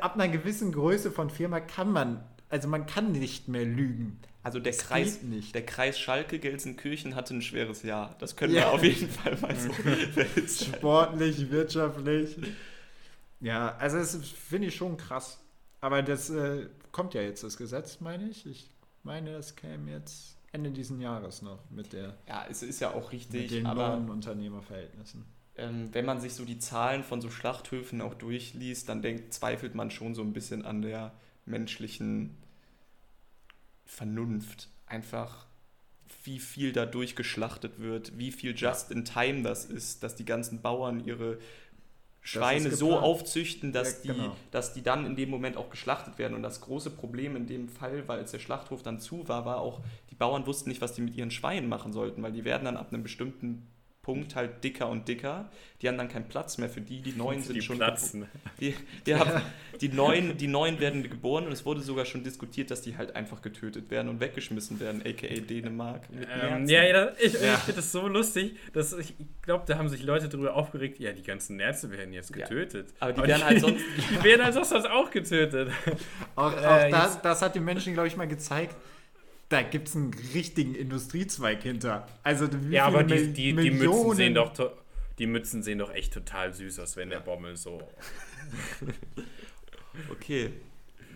ab 0.00 0.14
einer 0.14 0.28
gewissen 0.28 0.72
Größe 0.72 1.10
von 1.10 1.30
Firma 1.30 1.60
kann 1.60 1.92
man, 1.92 2.22
also 2.48 2.68
man 2.68 2.86
kann 2.86 3.12
nicht 3.12 3.48
mehr 3.48 3.64
lügen. 3.64 4.20
Also 4.42 4.58
der 4.58 4.72
Das 4.72 4.82
Kreis, 4.86 5.18
der 5.54 5.66
Kreis 5.66 5.98
Schalke 5.98 6.38
Gelsenkirchen 6.38 7.14
hatte 7.14 7.34
ein 7.34 7.42
schweres 7.42 7.82
Jahr. 7.82 8.16
Das 8.18 8.36
können 8.36 8.54
Ja. 8.54 8.62
wir 8.62 8.70
auf 8.72 8.82
jeden 8.82 9.08
Fall 9.10 9.36
mal 9.36 9.54
so. 9.54 9.70
Sportlich, 10.64 11.50
wirtschaftlich. 11.50 12.36
Ja, 13.40 13.76
also 13.76 13.98
das 13.98 14.16
finde 14.16 14.68
ich 14.68 14.76
schon 14.76 14.96
krass. 14.96 15.38
Aber 15.82 16.02
das 16.02 16.30
äh, 16.30 16.66
kommt 16.92 17.14
ja 17.14 17.22
jetzt, 17.22 17.42
das 17.42 17.56
Gesetz, 17.56 18.00
meine 18.00 18.28
ich. 18.28 18.46
Ich 18.46 18.70
meine, 19.02 19.32
das 19.32 19.56
käme 19.56 19.90
jetzt 19.90 20.36
Ende 20.52 20.70
diesen 20.70 21.00
Jahres 21.00 21.42
noch 21.42 21.58
mit, 21.70 21.92
der, 21.92 22.16
Ja, 22.26 22.44
es 22.50 22.62
ist 22.62 22.80
ja 22.80 22.90
auch 22.90 23.04
mit 23.04 23.12
richtig, 23.12 23.48
den 23.48 23.66
aber 23.66 23.90
neuen 23.96 24.10
Unternehmerverhältnissen. 24.10 25.24
Ähm, 25.60 25.88
wenn 25.92 26.04
man 26.06 26.20
sich 26.20 26.34
so 26.34 26.44
die 26.44 26.58
Zahlen 26.58 27.04
von 27.04 27.20
so 27.20 27.30
Schlachthöfen 27.30 28.00
auch 28.00 28.14
durchliest, 28.14 28.88
dann 28.88 29.02
denkt, 29.02 29.32
zweifelt 29.34 29.74
man 29.74 29.90
schon 29.90 30.14
so 30.14 30.22
ein 30.22 30.32
bisschen 30.32 30.64
an 30.64 30.82
der 30.82 31.12
menschlichen 31.44 32.36
Vernunft. 33.84 34.68
Einfach, 34.86 35.46
wie 36.24 36.38
viel 36.38 36.72
da 36.72 36.86
durchgeschlachtet 36.86 37.78
wird, 37.78 38.18
wie 38.18 38.32
viel 38.32 38.54
just 38.56 38.90
in 38.90 39.04
time 39.04 39.42
das 39.42 39.64
ist, 39.64 40.02
dass 40.02 40.16
die 40.16 40.24
ganzen 40.24 40.62
Bauern 40.62 41.04
ihre 41.04 41.38
Schweine 42.22 42.70
so 42.70 42.98
aufzüchten, 42.98 43.72
dass, 43.72 44.04
Ja, 44.04 44.12
die, 44.12 44.18
genau. 44.18 44.36
dass 44.50 44.74
die 44.74 44.82
dann 44.82 45.06
in 45.06 45.16
dem 45.16 45.30
Moment 45.30 45.56
auch 45.56 45.70
geschlachtet 45.70 46.18
werden. 46.18 46.34
Und 46.34 46.42
das 46.42 46.60
große 46.60 46.90
Problem 46.90 47.36
in 47.36 47.46
dem 47.46 47.68
Fall, 47.68 48.06
weil 48.08 48.18
als 48.18 48.30
der 48.30 48.40
Schlachthof 48.40 48.82
dann 48.82 48.98
zu 48.98 49.26
war, 49.28 49.44
war 49.46 49.58
auch, 49.58 49.80
die 50.10 50.14
Bauern 50.14 50.46
wussten 50.46 50.68
nicht, 50.68 50.80
was 50.80 50.92
die 50.92 51.00
mit 51.00 51.14
ihren 51.14 51.30
Schweinen 51.30 51.68
machen 51.68 51.92
sollten, 51.92 52.22
weil 52.22 52.32
die 52.32 52.44
werden 52.44 52.64
dann 52.64 52.76
ab 52.76 52.92
einem 52.92 53.02
bestimmten 53.02 53.66
Punkt 54.12 54.34
halt 54.34 54.64
dicker 54.64 54.88
und 54.88 55.06
dicker. 55.08 55.48
Die 55.82 55.88
haben 55.88 55.96
dann 55.96 56.08
keinen 56.08 56.28
Platz 56.28 56.58
mehr 56.58 56.68
für 56.68 56.80
die, 56.80 57.00
die 57.00 57.12
neuen 57.12 57.40
sind 57.42 57.54
Die 57.54 57.62
schon 57.62 57.76
platzen. 57.78 58.26
die, 58.60 58.74
die, 59.06 59.14
haben, 59.14 59.40
die, 59.80 59.88
neuen, 59.88 60.36
die 60.36 60.46
neuen 60.46 60.78
werden 60.80 61.02
geboren 61.02 61.46
und 61.46 61.52
es 61.52 61.64
wurde 61.64 61.80
sogar 61.80 62.04
schon 62.04 62.22
diskutiert, 62.24 62.70
dass 62.70 62.82
die 62.82 62.96
halt 62.96 63.16
einfach 63.16 63.40
getötet 63.40 63.90
werden 63.90 64.08
und 64.08 64.20
weggeschmissen 64.20 64.78
werden, 64.80 65.00
aka 65.06 65.26
Dänemark. 65.48 66.02
Ähm, 66.12 66.68
ja, 66.68 66.82
ja, 66.84 67.12
ich, 67.18 67.34
ich 67.34 67.40
Ja. 67.42 67.56
finde 67.56 67.76
das 67.80 67.92
so 67.92 68.06
lustig, 68.08 68.56
dass 68.72 68.92
ich, 68.92 69.14
ich 69.18 69.26
glaube, 69.42 69.64
da 69.66 69.78
haben 69.78 69.88
sich 69.88 70.02
Leute 70.02 70.28
darüber 70.28 70.54
aufgeregt, 70.54 70.98
ja, 70.98 71.12
die 71.12 71.22
ganzen 71.22 71.56
Nerze 71.56 71.90
werden 71.90 72.12
jetzt 72.12 72.34
Ja. 72.34 72.46
getötet. 72.46 72.92
Aber 73.00 73.12
die 73.12 73.22
werden 73.28 73.44
halt 73.44 73.60
sonst- 73.60 73.84
Die 74.10 74.24
werden 74.24 74.44
halt 74.44 74.54
sonst 74.54 74.72
auch 74.90 75.10
getötet. 75.10 75.70
Auch, 76.36 76.52
Äh, 76.52 76.56
auch 76.56 76.90
das, 76.90 77.14
jetzt- 77.14 77.24
das 77.24 77.42
hat 77.42 77.54
den 77.54 77.64
Menschen, 77.64 77.92
glaube 77.94 78.08
ich, 78.08 78.16
mal 78.16 78.28
gezeigt. 78.28 78.74
Da 79.50 79.62
gibt 79.62 79.88
es 79.88 79.96
einen 79.96 80.14
richtigen 80.32 80.74
Industriezweig 80.74 81.62
hinter. 81.62 82.06
Also 82.22 82.48
wie 82.52 82.74
Ja, 82.76 82.86
aber 82.86 83.02
die, 83.04 83.32
die, 83.32 83.54
die 83.54 83.70
Mützen 83.70 84.14
sehen 84.14 84.34
doch 84.34 84.52
die 85.18 85.26
Mützen 85.26 85.62
sehen 85.62 85.78
doch 85.78 85.92
echt 85.92 86.14
total 86.14 86.54
süß 86.54 86.78
aus, 86.78 86.96
wenn 86.96 87.10
der 87.10 87.20
Bommel 87.20 87.56
so. 87.56 87.82
Okay. 90.08 90.52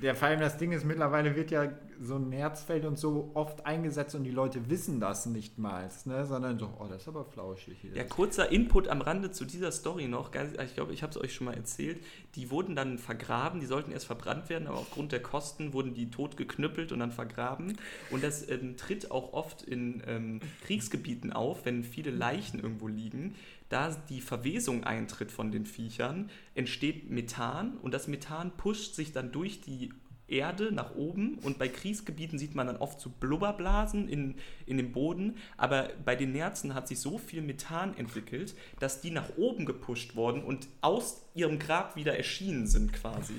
Ja, 0.05 0.13
vor 0.13 0.29
allem 0.29 0.41
das 0.41 0.59
Ding 0.59 0.73
ist, 0.73 0.85
mittlerweile 0.85 1.35
wird 1.35 1.51
ja 1.51 1.73
so 1.99 2.17
ein 2.17 2.29
Nerzfeld 2.29 2.85
und 2.85 2.99
so 2.99 3.31
oft 3.33 3.65
eingesetzt 3.65 4.15
und 4.15 4.25
die 4.25 4.31
Leute 4.31 4.69
wissen 4.69 5.01
das 5.01 5.25
nicht 5.25 5.57
mal, 5.57 5.89
ne? 6.05 6.27
sondern 6.27 6.59
so, 6.59 6.69
oh, 6.79 6.85
das 6.87 7.03
ist 7.03 7.09
aber 7.09 7.25
flauschig 7.25 7.79
hier. 7.81 7.93
Ja, 7.95 8.05
kurzer 8.05 8.53
Input 8.53 8.89
am 8.89 9.01
Rande 9.01 9.31
zu 9.31 9.47
dieser 9.47 9.73
Story 9.73 10.07
noch. 10.07 10.31
Ich 10.63 10.75
glaube, 10.75 10.93
ich 10.93 11.03
habe 11.03 11.11
es 11.11 11.17
euch 11.17 11.33
schon 11.33 11.47
mal 11.47 11.55
erzählt. 11.55 12.05
Die 12.35 12.51
wurden 12.51 12.77
dann 12.77 12.99
vergraben, 12.99 13.61
die 13.61 13.67
sollten 13.67 13.93
erst 13.93 14.05
verbrannt 14.05 14.51
werden, 14.51 14.69
aber 14.69 14.77
aufgrund 14.77 15.11
der 15.13 15.23
Kosten 15.23 15.73
wurden 15.73 15.95
die 15.95 16.11
tot 16.11 16.37
geknüppelt 16.37 16.93
und 16.93 16.99
dann 16.99 17.11
vergraben. 17.11 17.79
Und 18.11 18.23
das 18.23 18.47
ähm, 18.51 18.77
tritt 18.77 19.11
auch 19.11 19.33
oft 19.33 19.63
in 19.63 20.03
ähm, 20.07 20.41
Kriegsgebieten 20.67 21.33
auf, 21.33 21.65
wenn 21.65 21.83
viele 21.83 22.11
Leichen 22.11 22.61
irgendwo 22.61 22.89
liegen. 22.89 23.37
Da 23.75 23.91
die 24.09 24.21
Verwesung 24.21 24.85
eintritt 24.85 25.33
von 25.33 25.51
den 25.51 25.67
Viechern, 25.67 26.31
entsteht 26.55 27.11
Methan 27.11 27.77
und 27.79 27.93
das 27.93 28.07
Methan 28.07 28.57
pusht 28.57 28.95
sich 28.95 29.11
dann 29.11 29.33
durch 29.33 29.63
die 29.63 29.91
Erde 30.29 30.71
nach 30.71 30.95
oben 30.95 31.41
und 31.41 31.59
bei 31.59 31.67
Kriegsgebieten 31.67 32.39
sieht 32.39 32.55
man 32.55 32.69
dann 32.69 32.77
oft 32.77 33.01
so 33.01 33.11
Blubberblasen 33.11 34.09
in, 34.09 34.37
in 34.65 34.77
dem 34.77 34.93
Boden, 34.93 35.39
aber 35.57 35.89
bei 36.05 36.15
den 36.15 36.31
Nerzen 36.31 36.73
hat 36.73 36.87
sich 36.87 37.01
so 37.01 37.19
viel 37.19 37.43
Methan 37.43 37.97
entwickelt, 37.97 38.55
dass 38.79 39.01
die 39.01 39.11
nach 39.11 39.37
oben 39.37 39.67
gepusht 39.67 40.15
worden 40.15 40.45
und 40.45 40.69
aus 40.81 41.25
ihrem 41.35 41.59
Grab 41.59 41.97
wieder 41.97 42.17
erschienen 42.17 42.69
sind 42.69 42.93
quasi. 42.93 43.35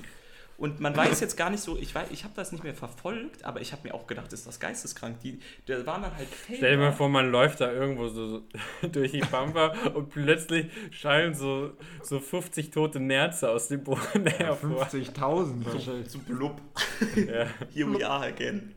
Und 0.58 0.80
man 0.80 0.96
weiß 0.96 1.20
jetzt 1.20 1.36
gar 1.36 1.50
nicht 1.50 1.62
so, 1.62 1.76
ich 1.76 1.94
weiß, 1.94 2.10
ich 2.10 2.24
habe 2.24 2.32
das 2.34 2.50
nicht 2.50 2.64
mehr 2.64 2.74
verfolgt, 2.74 3.44
aber 3.44 3.60
ich 3.60 3.72
habe 3.72 3.82
mir 3.86 3.94
auch 3.94 4.06
gedacht, 4.06 4.32
ist 4.32 4.46
das 4.46 4.58
geisteskrank. 4.58 5.20
Die, 5.20 5.38
da 5.66 5.84
waren 5.84 6.02
dann 6.02 6.16
halt 6.16 6.28
Felder. 6.28 6.56
Stell 6.58 6.76
dir 6.76 6.82
mal 6.82 6.92
vor, 6.92 7.10
man 7.10 7.30
läuft 7.30 7.60
da 7.60 7.70
irgendwo 7.70 8.08
so, 8.08 8.28
so 8.28 8.42
durch 8.90 9.12
die 9.12 9.20
Pampa 9.20 9.74
und 9.94 10.08
plötzlich 10.08 10.70
schallen 10.92 11.34
so, 11.34 11.72
so 12.02 12.20
50 12.20 12.70
tote 12.70 13.00
Nerze 13.00 13.50
aus 13.50 13.68
dem 13.68 13.84
Boden 13.84 14.26
hervor. 14.26 14.86
50.000 14.86 15.64
wahrscheinlich. 15.72 16.10
so 16.10 16.18
blub. 16.20 16.60
Ja. 17.16 17.46
Here 17.72 17.92
we 17.92 18.06
are 18.08 18.26
again. 18.26 18.74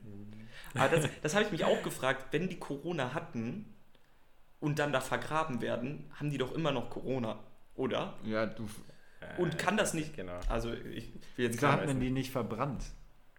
Aber 0.75 0.95
das, 0.95 1.09
das 1.21 1.34
habe 1.34 1.45
ich 1.45 1.51
mich 1.51 1.65
auch 1.65 1.82
gefragt, 1.84 2.27
wenn 2.32 2.49
die 2.49 2.59
Corona 2.59 3.13
hatten 3.13 3.73
und 4.59 4.80
dann 4.80 4.91
da 4.91 5.01
vergraben 5.01 5.61
werden, 5.61 6.11
haben 6.19 6.30
die 6.30 6.38
doch 6.38 6.53
immer 6.53 6.71
noch 6.71 6.89
Corona, 6.89 7.39
oder? 7.75 8.15
Ja, 8.23 8.45
du, 8.45 8.67
Und 9.38 9.57
kann 9.57 9.78
das 9.78 9.93
nicht. 9.93 10.15
Genau. 10.15 10.39
Also 10.49 10.74
ich 10.74 11.11
will 11.36 11.47
jetzt 11.47 11.61
hat 11.63 11.86
man 11.86 11.99
die 11.99 12.09
nicht 12.09 12.32
verbrannt? 12.32 12.84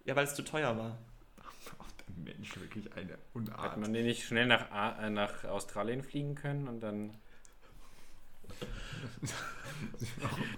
Ja, 0.04 0.16
weil 0.16 0.24
es 0.24 0.34
zu 0.34 0.42
teuer 0.42 0.76
war. 0.76 0.98
Mensch, 2.16 2.58
wirklich 2.58 2.92
eine 2.94 3.12
Hat 3.12 3.18
Unart. 3.34 3.76
man 3.78 3.92
den 3.92 4.06
nicht 4.06 4.24
schnell 4.26 4.46
nach, 4.46 4.70
A 4.70 5.06
äh, 5.06 5.10
nach 5.10 5.44
Australien 5.44 6.02
fliegen 6.02 6.34
können 6.34 6.68
und 6.68 6.80
dann. 6.80 7.14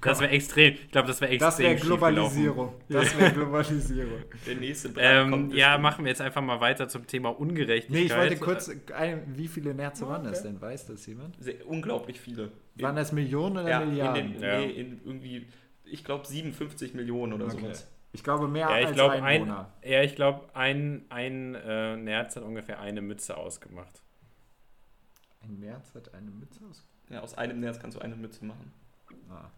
Das 0.01 0.21
wäre 0.21 0.31
extrem. 0.33 0.75
Ich 0.75 0.91
glaube, 0.91 1.09
das 1.09 1.21
wäre 1.21 1.31
extrem. 1.33 1.49
Das 1.49 1.59
wäre. 1.59 1.75
Globalisierung. 1.77 2.75
Das 2.89 3.17
wäre 3.19 3.33
Globalisierung. 3.33 4.23
Der 4.47 4.55
nächste 4.57 4.89
Brand 4.91 5.07
Ähm, 5.07 5.31
kommt. 5.31 5.55
ja, 5.55 5.69
bestimmt. 5.69 5.83
machen 5.83 6.05
wir 6.05 6.11
jetzt 6.11 6.21
einfach 6.21 6.43
mal 6.43 6.61
weiter 6.61 6.89
zum 6.89 7.07
Thema 7.07 7.29
Ungerechtigkeit. 7.31 8.01
Nee, 8.01 8.07
ich 8.07 8.17
wollte 8.17 8.37
kurz, 8.37 8.71
ein, 8.95 9.23
wie 9.37 9.49
viele 9.49 9.75
Nerze 9.75 10.07
waren 10.09 10.25
das 10.25 10.43
denn? 10.43 10.61
Weiß 10.61 10.87
das 10.87 11.07
jemand? 11.07 11.37
Sehr, 11.43 11.67
unglaublich 11.67 12.21
viele. 12.21 12.51
Waren 12.77 12.97
das 12.97 13.13
Millionen 13.13 13.59
oder 13.59 13.69
ja, 13.69 13.81
in 13.83 13.89
Milliarden? 13.91 14.33
den, 14.33 14.43
Ja. 14.43 14.59
nee, 14.61 14.71
in 14.71 15.01
irgendwie, 15.05 15.47
ich 15.85 16.05
glaube 16.05 16.27
57 16.27 16.95
Millionen 16.95 17.33
oder 17.35 17.47
Okay. 17.47 17.61
sowas. 17.61 17.89
Ich 18.15 18.23
glaube 18.23 18.47
mehr 18.49 18.69
Ja, 18.69 18.79
ich 18.81 18.87
als 18.89 18.95
glaube, 18.95 19.15
ein, 19.15 19.25
Einwohner. 19.25 19.73
ja, 19.85 20.03
ich 20.03 20.15
glaub, 20.17 20.51
ein, 20.55 21.07
ein 21.09 21.55
äh, 21.55 21.97
Nerz 21.97 22.37
hat 22.37 22.43
ungefähr 22.43 22.79
eine 22.81 23.01
Mütze 23.01 23.37
ausgemacht. 23.37 24.03
Ein 25.43 25.61
Nerz 25.61 25.95
hat 25.95 26.13
eine 26.13 26.31
Mütze 26.31 26.61
aus. 26.69 26.87
Ja, 27.13 27.21
aus 27.21 27.37
einem 27.37 27.61
Nerz 27.61 27.79
kannst 27.79 27.97
du 27.97 28.01
eine 28.01 28.17
Mütze 28.17 28.45
machen. 28.45 28.73
Ah. 29.31 29.51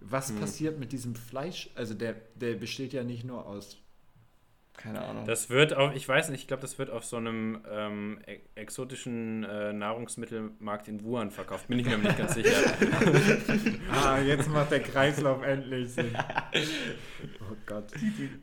Was 0.00 0.28
Hm. 0.30 0.38
passiert 0.40 0.78
mit 0.78 0.92
diesem 0.92 1.14
Fleisch? 1.16 1.70
Also 1.74 1.94
der, 1.94 2.14
der 2.36 2.54
besteht 2.54 2.92
ja 2.92 3.02
nicht 3.02 3.24
nur 3.24 3.46
aus. 3.46 3.78
Keine 4.76 5.02
Ahnung. 5.02 5.24
Das 5.26 5.50
wird 5.50 5.74
auf, 5.74 5.92
ich 5.96 6.08
weiß 6.08 6.28
nicht, 6.28 6.42
ich 6.42 6.46
glaube, 6.46 6.60
das 6.60 6.78
wird 6.78 6.88
auf 6.90 7.04
so 7.04 7.16
einem 7.16 7.60
ähm, 7.68 8.20
e 8.28 8.38
exotischen 8.54 9.42
äh, 9.42 9.72
Nahrungsmittelmarkt 9.72 10.86
in 10.86 11.02
Wuhan 11.02 11.32
verkauft. 11.32 11.66
Bin 11.66 11.80
ich 11.80 11.86
mir 11.86 11.98
nicht 11.98 12.16
ganz 12.16 12.34
sicher. 12.34 12.52
Ah, 13.90 14.20
jetzt 14.20 14.48
macht 14.48 14.70
der 14.70 14.80
Kreislauf 14.80 15.42
endlich 15.42 15.90
Sinn. 15.92 16.16
Oh 17.40 17.56
Gott. 17.66 17.86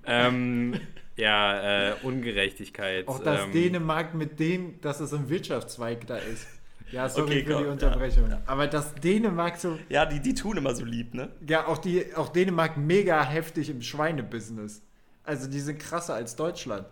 ähm, 0.06 0.78
ja, 1.16 1.92
äh, 1.92 1.94
Ungerechtigkeit. 2.04 3.08
Auch 3.08 3.20
das 3.24 3.46
ähm, 3.46 3.52
Dänemark 3.54 4.14
mit 4.14 4.38
dem, 4.40 4.82
dass 4.82 5.00
es 5.00 5.14
ein 5.14 5.30
Wirtschaftszweig 5.30 6.06
da 6.06 6.18
ist. 6.18 6.48
Ja, 6.92 7.10
sorry 7.10 7.24
Okay, 7.40 7.44
für 7.46 7.52
komm, 7.54 7.60
die 7.62 7.66
ja. 7.66 7.72
Unterbrechung. 7.72 8.34
Aber 8.46 8.68
das 8.68 8.94
Dänemark 8.96 9.58
so, 9.58 9.78
ja, 9.90 10.06
die, 10.06 10.20
die 10.22 10.34
tun 10.34 10.58
immer 10.58 10.76
so 10.76 10.86
lieb, 10.86 11.14
ne? 11.14 11.30
ja, 11.48 11.66
auch, 11.68 11.78
die, 11.80 12.14
auch 12.16 12.30
Dänemark 12.30 12.78
mega 12.78 13.24
heftig 13.24 13.70
im 13.70 13.82
Schweinebusiness. 13.82 14.82
Also 15.24 15.50
die 15.50 15.60
sind 15.60 15.80
krasser 15.80 16.14
als 16.14 16.36
Deutschland. 16.36 16.86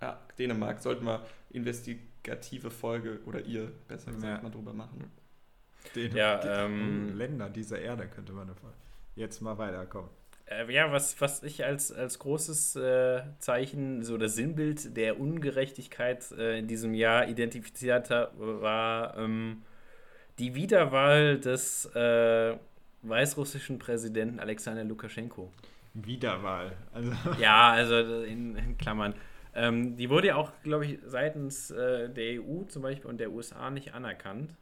Ja, 0.00 0.20
Dänemark 0.38 0.80
sollten 0.80 1.04
wir 1.06 1.24
investigative 1.50 2.70
Folge 2.70 3.20
oder 3.26 3.40
ihr 3.40 3.72
besser 3.88 4.12
gesagt 4.12 4.38
Ja. 4.38 4.42
mal 4.42 4.50
drüber 4.50 4.72
machen. 4.74 5.10
Dänemark. 5.96 6.44
Ja, 6.44 6.64
ähm, 6.66 7.16
Länder 7.16 7.48
dieser 7.48 7.78
Erde 7.80 8.06
könnte 8.06 8.32
man 8.32 8.48
davon. 8.48 8.70
Jetzt 9.16 9.40
mal 9.40 9.56
weiterkommen. 9.58 10.10
Äh, 10.50 10.72
ja, 10.72 10.90
was, 10.90 11.20
was 11.20 11.42
ich 11.42 11.64
als, 11.64 11.92
als 11.92 12.18
großes 12.18 12.76
äh, 12.76 13.22
Zeichen, 13.38 14.02
so 14.02 14.18
das 14.18 14.34
Sinnbild 14.34 14.96
der 14.96 15.20
Ungerechtigkeit 15.20 16.30
äh, 16.32 16.58
in 16.58 16.66
diesem 16.66 16.92
Jahr 16.92 17.28
identifiziert 17.28 18.10
habe, 18.10 18.60
war 18.60 19.16
ähm, 19.16 19.62
die 20.38 20.54
Wiederwahl 20.54 21.38
des 21.38 21.86
äh, 21.94 22.56
weißrussischen 23.02 23.78
Präsidenten 23.78 24.40
Alexander 24.40 24.84
Lukaschenko. 24.84 25.52
Wiederwahl. 25.94 26.72
Also, 26.92 27.12
Ja, 27.40 27.70
also 27.70 28.22
in, 28.22 28.56
in 28.56 28.76
Klammern. 28.76 29.14
Ähm, 29.54 29.96
die 29.96 30.10
wurde 30.10 30.28
ja 30.28 30.36
auch, 30.36 30.52
glaube 30.62 30.86
ich, 30.86 30.98
seitens 31.06 31.70
äh, 31.70 32.08
der 32.08 32.40
EU 32.40 32.64
zum 32.64 32.82
Beispiel 32.82 33.08
und 33.08 33.18
der 33.18 33.30
USA 33.32 33.70
nicht 33.70 33.94
anerkannt. 33.94 34.54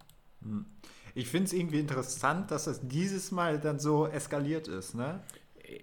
ich 1.15 1.29
finde 1.29 1.47
es 1.47 1.53
irgendwie 1.53 1.81
interessant, 1.81 2.51
dass 2.51 2.65
das 2.65 2.87
dieses 2.87 3.31
Mal 3.31 3.59
dann 3.59 3.79
so 3.79 4.07
eskaliert 4.07 4.69
ist, 4.69 4.95
ne? 4.95 5.21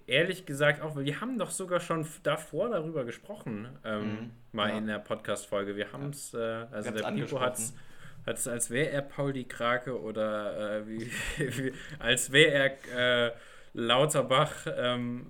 Ehrlich 0.07 0.45
gesagt 0.45 0.81
auch, 0.81 0.95
weil 0.95 1.05
wir 1.05 1.21
haben 1.21 1.37
doch 1.37 1.51
sogar 1.51 1.79
schon 1.79 2.07
davor 2.23 2.69
darüber 2.69 3.03
gesprochen, 3.05 3.67
ähm, 3.83 4.01
Mhm. 4.03 4.31
mal 4.51 4.69
Ja. 4.69 4.77
in 4.77 4.87
der 4.87 4.99
Podcast-Folge. 4.99 5.75
Wir 5.75 5.91
haben 5.91 6.09
es, 6.09 6.33
äh, 6.33 6.37
also 6.71 6.91
der 6.91 7.03
Pipo 7.11 7.39
hat 7.39 7.57
es, 7.59 8.47
als 8.47 8.69
wäre 8.71 8.89
er 8.89 9.01
Paul 9.03 9.33
die 9.33 9.47
Krake 9.47 9.99
oder 10.01 10.77
äh, 10.79 10.87
wie, 10.87 11.11
wie, 11.37 11.73
als 11.99 12.31
wäre 12.31 12.79
er 12.93 13.27
äh, 13.27 13.31
Lauterbach, 13.73 14.51
ähm, 14.75 15.27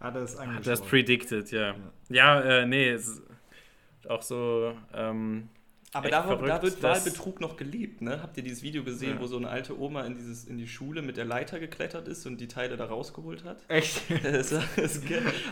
Hat 0.00 0.16
er 0.16 0.22
es 0.22 0.32
hat 0.34 0.40
angesprochen. 0.48 0.64
das 0.70 0.82
predicted, 0.82 1.50
ja. 1.52 1.74
Ja, 2.08 2.40
äh, 2.40 2.66
nee, 2.66 2.88
es 2.90 3.08
ist 3.08 3.22
auch 4.08 4.22
so, 4.22 4.76
ähm, 4.92 5.48
Aber 5.94 6.08
da, 6.10 6.28
wird- 6.28 6.40
da 6.42 6.46
verrückt, 6.58 6.62
wird 6.62 6.82
Wahlbetrug 6.82 7.40
noch 7.40 7.56
gelebt, 7.56 8.02
ne? 8.02 8.20
Habt 8.22 8.36
ihr 8.36 8.42
dieses 8.42 8.62
Video 8.62 8.84
gesehen, 8.84 9.14
Ja. 9.16 9.20
wo 9.20 9.26
so 9.26 9.36
eine 9.36 9.48
alte 9.48 9.78
Oma 9.80 10.02
in, 10.02 10.16
dieses, 10.16 10.44
in 10.44 10.58
die 10.58 10.66
Schule 10.68 11.00
mit 11.02 11.16
der 11.16 11.24
Leiter 11.24 11.58
geklettert 11.60 12.08
ist 12.08 12.26
und 12.26 12.40
die 12.40 12.48
Teile 12.48 12.76
da 12.76 12.86
rausgeholt 12.86 13.44
hat? 13.44 13.58
Echt? 13.68 14.02
Das, 14.24 14.50
das, 14.50 15.00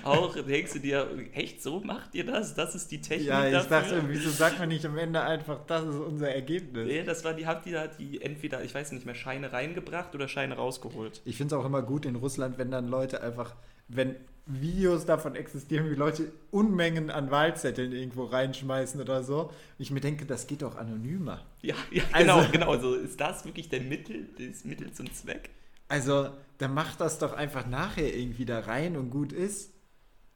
auch 0.03 0.35
denkst 0.35 0.73
du 0.75 0.79
dir, 0.81 1.09
echt 1.33 1.63
so 1.63 1.81
macht 1.81 2.15
ihr 2.15 2.25
das? 2.27 2.55
Das 2.55 2.75
ist 2.75 2.91
die 2.91 3.01
Technik 3.01 3.29
Ja, 3.29 3.47
ich 3.47 3.53
dafür? 3.53 3.71
dachte, 3.99 4.03
wieso 4.09 4.31
sagt 4.31 4.59
man 4.59 4.69
nicht 4.69 4.85
am 4.85 4.99
Ende 4.99 5.21
einfach, 5.21 5.65
das 5.67 5.85
ist 5.85 5.95
unser 5.97 6.31
Ergebnis? 6.35 6.87
Nee, 6.87 7.03
das 7.05 7.25
war 7.25 7.35
die, 7.35 7.47
habt 7.47 7.67
ihr 7.67 7.73
da 7.75 7.87
die 7.87 8.21
entweder, 8.23 8.63
ich 8.65 8.75
weiß 8.75 8.93
nicht 8.93 9.07
mehr, 9.07 9.15
Scheine 9.15 9.53
reingebracht 9.53 10.15
oder 10.15 10.27
Scheine 10.29 10.57
rausgeholt? 10.57 11.23
Ich 11.25 11.37
finde 11.37 11.55
es 11.55 11.61
auch 11.61 11.65
immer 11.67 11.83
gut 11.83 12.05
in 12.07 12.17
Russland, 12.17 12.59
wenn 12.59 12.71
dann 12.71 12.89
Leute 12.89 13.23
einfach, 13.23 13.55
wenn 13.89 14.17
Videos 14.47 15.07
davon 15.07 15.37
existieren, 15.37 15.89
wie 15.91 15.95
Leute 15.95 16.33
Unmengen 16.51 17.11
an 17.11 17.31
Wahlzetteln 17.31 17.93
irgendwo 17.93 18.25
reinschmeißen 18.25 19.01
oder 19.01 19.23
so. 19.23 19.53
Ich 19.79 19.91
mir 19.91 20.01
denke, 20.01 20.27
das 20.27 20.47
geht 20.47 20.63
doch 20.63 20.77
anonymer. 20.77 21.45
Ja, 21.63 21.77
ja 21.91 22.03
Also- 22.13 22.49
genau, 22.51 22.51
genau. 22.73 22.79
So 22.79 22.95
ist 22.97 23.21
das 23.21 23.45
wirklich 23.45 23.69
der 23.69 23.81
Mittel, 23.81 24.29
das 24.39 24.65
Mittel 24.65 24.93
zum 24.93 25.13
Zweck? 25.13 25.51
Also, 25.89 26.31
dann 26.59 26.75
macht 26.75 27.01
das 27.01 27.19
doch 27.19 27.33
einfach 27.35 27.67
nachher 27.67 28.15
irgendwie 28.17 28.45
da 28.45 28.61
rein 28.61 28.97
und 28.97 29.11
gut 29.11 29.33
ist. 29.33 29.73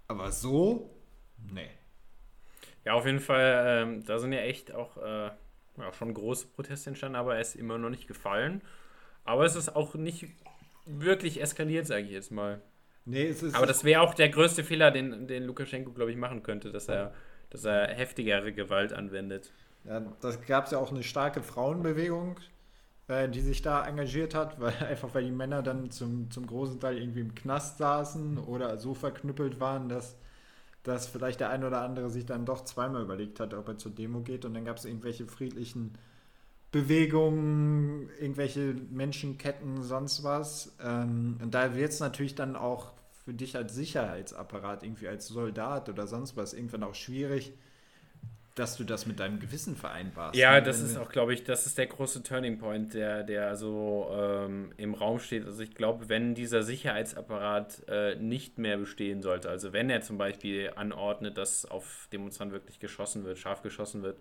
Aber 0.09 0.31
so? 0.31 0.91
Nee. 1.53 1.71
ja, 2.85 2.93
auf 2.95 3.07
jeden 3.07 3.21
Fall, 3.21 3.65
ähm, 3.67 4.05
da 4.05 4.19
sind 4.19 4.33
ja 4.33 4.41
echt 4.41 4.73
auch 4.73 4.97
äh, 4.99 5.31
ja, 5.79 5.93
schon 5.93 6.15
große 6.15 6.47
Proteste 6.49 6.91
entstanden, 6.91 7.17
aber 7.17 7.35
er 7.35 7.41
ist 7.41 7.57
immer 7.57 7.77
noch 7.79 7.91
nicht 7.91 8.07
gefallen. 8.07 8.63
Aber 9.25 9.45
es 9.45 9.57
ist 9.57 9.75
auch 9.75 9.95
nicht 9.95 10.27
wirklich 10.87 11.41
eskaliert, 11.43 11.87
sage 11.87 12.05
ich 12.05 12.13
jetzt 12.13 12.31
mal. 12.31 12.63
Nee, 13.07 13.29
es 13.29 13.43
ist. 13.43 13.55
Aber 13.55 13.67
das 13.67 13.85
wäre 13.85 14.03
auch 14.03 14.15
der 14.15 14.29
größte 14.29 14.65
Fehler, 14.65 14.91
den, 14.91 15.27
den 15.29 15.45
Lukaschenko, 15.45 15.93
glaube 15.93 16.11
ich, 16.11 16.17
machen 16.17 16.43
könnte, 16.43 16.73
dass 16.73 16.89
er, 16.89 17.15
dass 17.51 17.65
er 17.65 17.87
heftigere 17.89 18.53
Gewalt 18.53 18.93
anwendet. 18.93 19.53
Ja, 19.85 20.01
das 20.21 20.43
gab 20.43 20.67
es 20.67 20.73
ja 20.73 20.79
auch 20.79 20.91
eine 20.91 21.05
starke 21.05 21.43
Frauenbewegung, 21.43 22.41
äh, 23.07 23.29
die 23.29 23.41
sich 23.41 23.63
da 23.63 23.87
engagiert 23.87 24.35
hat, 24.35 24.61
weil 24.61 24.75
einfach 24.91 25.15
weil 25.15 25.25
die 25.25 25.31
Männer 25.31 25.63
dann 25.63 25.91
zum, 25.93 26.31
zum 26.33 26.47
großen 26.49 26.81
Teil 26.81 26.99
irgendwie 26.99 27.21
im 27.21 27.35
Knast 27.35 27.79
saßen 27.79 28.39
oder 28.39 28.77
so 28.79 28.93
verknüppelt 28.95 29.61
waren, 29.61 29.89
dass, 29.89 30.17
dass 30.83 31.07
vielleicht 31.07 31.39
der 31.39 31.51
ein 31.51 31.63
oder 31.63 31.83
andere 31.83 32.11
sich 32.11 32.27
dann 32.27 32.45
doch 32.45 32.65
zweimal 32.65 33.03
überlegt 33.03 33.39
hat, 33.39 33.55
ob 33.55 33.69
er 33.69 33.79
zur 33.79 33.93
Demo 33.93 34.23
geht. 34.23 34.45
Und 34.45 34.55
dann 34.55 34.65
gab 34.65 34.79
es 34.79 34.85
irgendwelche 34.85 35.27
friedlichen 35.27 35.93
Bewegungen, 36.73 38.11
irgendwelche 38.21 38.75
Menschenketten, 38.91 39.85
sonst 39.85 40.25
was. 40.25 40.77
Ähm, 40.85 41.39
und 41.41 41.55
da 41.55 41.77
wird 41.77 41.93
es 41.93 42.01
natürlich 42.01 42.35
dann 42.35 42.57
auch 42.57 42.96
für 43.27 43.35
dich 43.35 43.57
als 43.57 43.75
Sicherheitsapparat, 43.75 44.85
irgendwie 44.85 45.09
als 45.09 45.27
Soldat 45.27 45.89
oder 45.89 46.07
sonst 46.07 46.37
was, 46.37 46.55
irgendwann 46.55 46.85
auch 46.85 46.95
schwierig, 46.95 47.53
dass 48.55 48.77
du 48.77 48.85
das 48.85 49.05
mit 49.05 49.19
deinem 49.19 49.41
Gewissen 49.41 49.75
vereinbarst. 49.75 50.39
Ja, 50.39 50.55
ne? 50.55 50.63
das 50.63 50.81
ist 50.81 50.97
auch, 50.97 51.11
glaube 51.11 51.35
ich, 51.35 51.43
das 51.43 51.67
ist 51.67 51.77
der 51.77 51.89
große 51.89 52.23
Turning 52.23 52.59
Point, 52.59 52.95
der, 52.95 53.25
der 53.25 53.57
so 53.57 54.09
ähm, 54.17 54.73
im 54.77 54.95
Raum 54.95 55.19
steht. 55.19 55.45
Also 55.45 55.61
ich 55.61 55.75
glaube, 55.75 56.09
wenn 56.09 56.37
dieser 56.37 56.63
Sicherheitsapparat 56.63 57.83
äh, 57.89 58.15
nicht 58.15 58.59
mehr 58.59 58.79
bestehen 58.79 59.23
sollte, 59.23 59.51
also 59.51 59.73
wenn 59.73 59.91
er 59.91 60.03
zum 60.03 60.19
Beispiel 60.19 60.71
anordnet, 60.77 61.37
dass 61.37 61.67
auf 61.67 62.09
Demonstranten 62.13 62.55
wirklich 62.55 62.79
geschossen 62.79 63.25
wird, 63.25 63.39
scharf 63.39 63.61
geschossen 63.61 64.05
wird, 64.05 64.21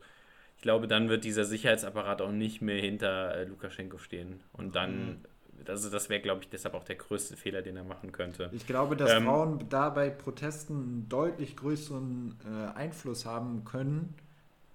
ich 0.58 0.64
glaube, 0.64 0.88
dann 0.88 1.10
wird 1.10 1.26
dieser 1.26 1.46
Sicherheitsapparat 1.46 2.24
auch 2.24 2.32
nicht 2.32 2.60
mehr 2.64 2.82
hinter 2.82 3.36
äh, 3.36 3.44
Lukaschenko 3.44 4.00
stehen. 4.00 4.42
Und 4.52 4.76
dann, 4.76 5.24
also 5.68 5.90
das 5.90 6.10
wäre, 6.10 6.22
glaube 6.22 6.42
ich, 6.44 6.50
deshalb 6.50 6.74
auch 6.76 6.84
der 6.84 6.96
größte 6.96 7.36
Fehler, 7.38 7.62
den 7.62 7.78
er 7.78 7.84
machen 7.84 8.12
könnte. 8.12 8.50
Ich 8.54 8.68
glaube, 8.68 8.96
dass 8.96 9.12
Ähm, 9.12 9.24
Frauen 9.26 9.66
da 9.70 9.90
bei 9.90 10.10
Protesten 10.10 10.74
einen 10.76 11.10
deutlich 11.10 11.56
größeren 11.56 12.36
äh, 12.46 12.78
Einfluss 12.78 13.26
haben 13.26 13.64
können, 13.66 14.14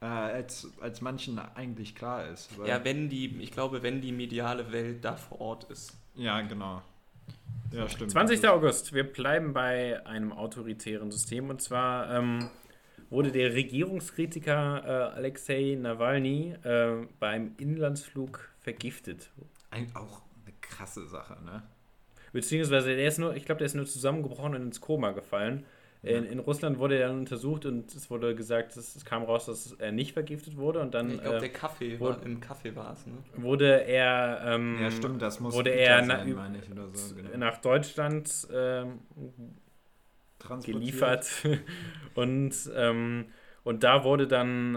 äh, 0.00 0.06
als, 0.06 0.68
als 0.80 1.00
manchen 1.00 1.38
eigentlich 1.38 1.94
klar 1.94 2.26
ist. 2.28 2.58
Weil- 2.58 2.68
Ja, 2.68 2.84
wenn 2.84 3.08
die, 3.08 3.36
ich 3.40 3.50
glaube, 3.52 3.82
wenn 3.82 4.00
die 4.00 4.12
mediale 4.12 4.72
Welt 4.72 5.04
da 5.04 5.16
vor 5.16 5.40
Ort 5.40 5.64
ist. 5.64 5.96
ja, 6.14 6.40
genau. 6.42 6.82
Ja, 7.72 7.88
stimmt. 7.88 8.10
20. 8.10 8.48
August, 8.48 8.92
wir 8.94 9.04
bleiben 9.04 9.52
bei 9.52 10.04
einem 10.04 10.32
autoritären 10.32 11.12
System 11.12 11.50
und 11.50 11.62
zwar 11.62 12.10
ähm, 12.10 12.48
wurde 13.10 13.30
der 13.30 13.52
Regierungskritiker 13.54 14.82
äh, 14.84 15.14
Alexei 15.16 15.76
Nawalny 15.80 16.54
äh, 16.64 17.06
beim 17.20 17.52
Inlandsflug 17.58 18.48
vergiftet. 18.58 19.30
Ein, 19.70 19.94
auch 19.94 20.22
krasse 20.70 21.06
Sache, 21.06 21.36
ne? 21.44 21.62
Beziehungsweise 22.32 22.94
der 22.96 23.08
ist 23.08 23.18
nur, 23.18 23.34
ich 23.34 23.44
glaube, 23.44 23.58
der 23.58 23.66
ist 23.66 23.74
nur 23.74 23.86
zusammengebrochen 23.86 24.54
und 24.54 24.62
ins 24.62 24.80
Koma 24.80 25.12
gefallen. 25.12 25.64
In, 26.02 26.24
in 26.24 26.38
Russland 26.38 26.78
wurde 26.78 26.96
er 26.98 27.08
dann 27.08 27.18
untersucht 27.18 27.66
und 27.66 27.94
es 27.94 28.10
wurde 28.10 28.34
gesagt, 28.34 28.74
es, 28.76 28.96
es 28.96 29.04
kam 29.04 29.22
raus, 29.22 29.46
dass 29.46 29.72
er 29.72 29.92
nicht 29.92 30.12
vergiftet 30.14 30.56
wurde 30.56 30.80
und 30.80 30.94
dann 30.94 31.10
Ich 31.10 31.20
glaube, 31.20 31.36
äh, 31.36 31.40
der 31.40 31.52
Kaffee 31.52 32.00
wo- 32.00 32.06
war, 32.06 32.22
im 32.22 32.40
Kaffee 32.40 32.74
war 32.74 32.94
es, 32.94 33.06
ne? 33.06 33.12
wurde 33.36 33.84
er 33.84 34.40
ähm, 34.46 34.78
Ja, 34.80 34.90
stimmt, 34.90 35.20
das 35.20 35.40
muss 35.40 35.54
wurde 35.54 35.70
er 35.70 36.04
sein, 36.04 36.34
meine 36.34 36.58
ich, 36.58 36.70
oder 36.70 36.88
so. 36.94 37.14
Genau. 37.16 37.36
nach 37.36 37.58
Deutschland 37.58 38.48
ähm, 38.52 39.00
geliefert. 40.64 41.26
Und, 42.14 42.54
ähm, 42.74 43.26
und 43.62 43.84
da 43.84 44.02
wurde 44.02 44.26
dann 44.26 44.74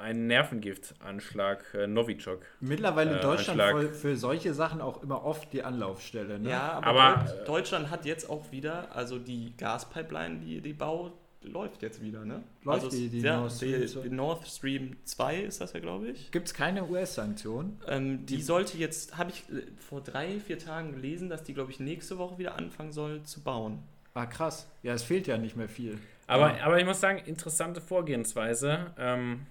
ähm, 0.00 0.06
ein 0.06 0.26
Nervengiftanschlag, 0.26 1.64
äh, 1.74 1.86
Novichok. 1.86 2.40
Mittlerweile 2.60 3.18
Äh, 3.18 3.22
Deutschland 3.22 3.60
Anschlag. 3.60 3.72
voll, 3.72 3.88
für 3.94 4.16
solche 4.16 4.54
Sachen 4.54 4.80
auch 4.80 5.02
immer 5.02 5.24
oft 5.24 5.52
die 5.52 5.62
Anlaufstelle. 5.62 6.38
Ne? 6.38 6.50
Ja, 6.50 6.72
aber, 6.82 6.86
Aber, 7.02 7.24
Deut- 7.24 7.48
Deutschland 7.48 7.90
hat 7.90 8.04
jetzt 8.04 8.28
auch 8.28 8.50
wieder, 8.52 8.94
also 8.94 9.18
die 9.18 9.54
Gaspipeline, 9.56 10.40
die 10.40 10.60
die 10.60 10.72
baut, 10.72 11.12
läuft 11.42 11.80
jetzt 11.82 12.02
wieder, 12.02 12.24
ne? 12.24 12.42
Läuft 12.64 12.84
also, 12.84 12.96
die- 12.96 13.08
die 13.08 13.20
ja, 13.20 13.38
Nord 13.40 13.52
Stream 13.52 13.80
die, 13.80 13.86
so? 13.86 14.02
die 14.02 14.10
Nord 14.10 14.46
Stream 14.46 14.96
2 15.04 15.36
ist 15.40 15.60
das 15.62 15.72
ja, 15.72 15.80
glaube 15.80 16.08
ich. 16.08 16.30
Gibt 16.32 16.48
es 16.48 16.52
keine 16.54 16.84
US-Sanktionen? 16.84 17.80
Ähm, 17.88 18.26
die 18.26 18.42
sollte 18.42 18.76
jetzt, 18.76 19.16
habe 19.16 19.30
ich 19.30 19.44
äh, 19.50 19.62
vor 19.78 20.02
drei, 20.02 20.38
vier 20.40 20.58
Tagen 20.58 20.92
gelesen, 20.92 21.30
dass 21.30 21.42
die, 21.42 21.54
glaube 21.54 21.70
ich, 21.70 21.80
nächste 21.80 22.18
Woche 22.18 22.36
wieder 22.38 22.56
anfangen 22.56 22.92
soll 22.92 23.22
zu 23.22 23.40
bauen. 23.42 23.78
Ah, 24.12 24.26
krass. 24.26 24.68
Ja, 24.82 24.92
es 24.92 25.02
fehlt 25.02 25.26
ja 25.28 25.38
nicht 25.38 25.56
mehr 25.56 25.68
viel. 25.68 25.96
Aber, 26.26 26.56
Ja. 26.58 26.64
aber 26.66 26.78
ich 26.78 26.84
muss 26.84 27.00
sagen, 27.00 27.22
interessante 27.24 27.80
Vorgehensweise, 27.80 28.92
ähm, 28.98 29.46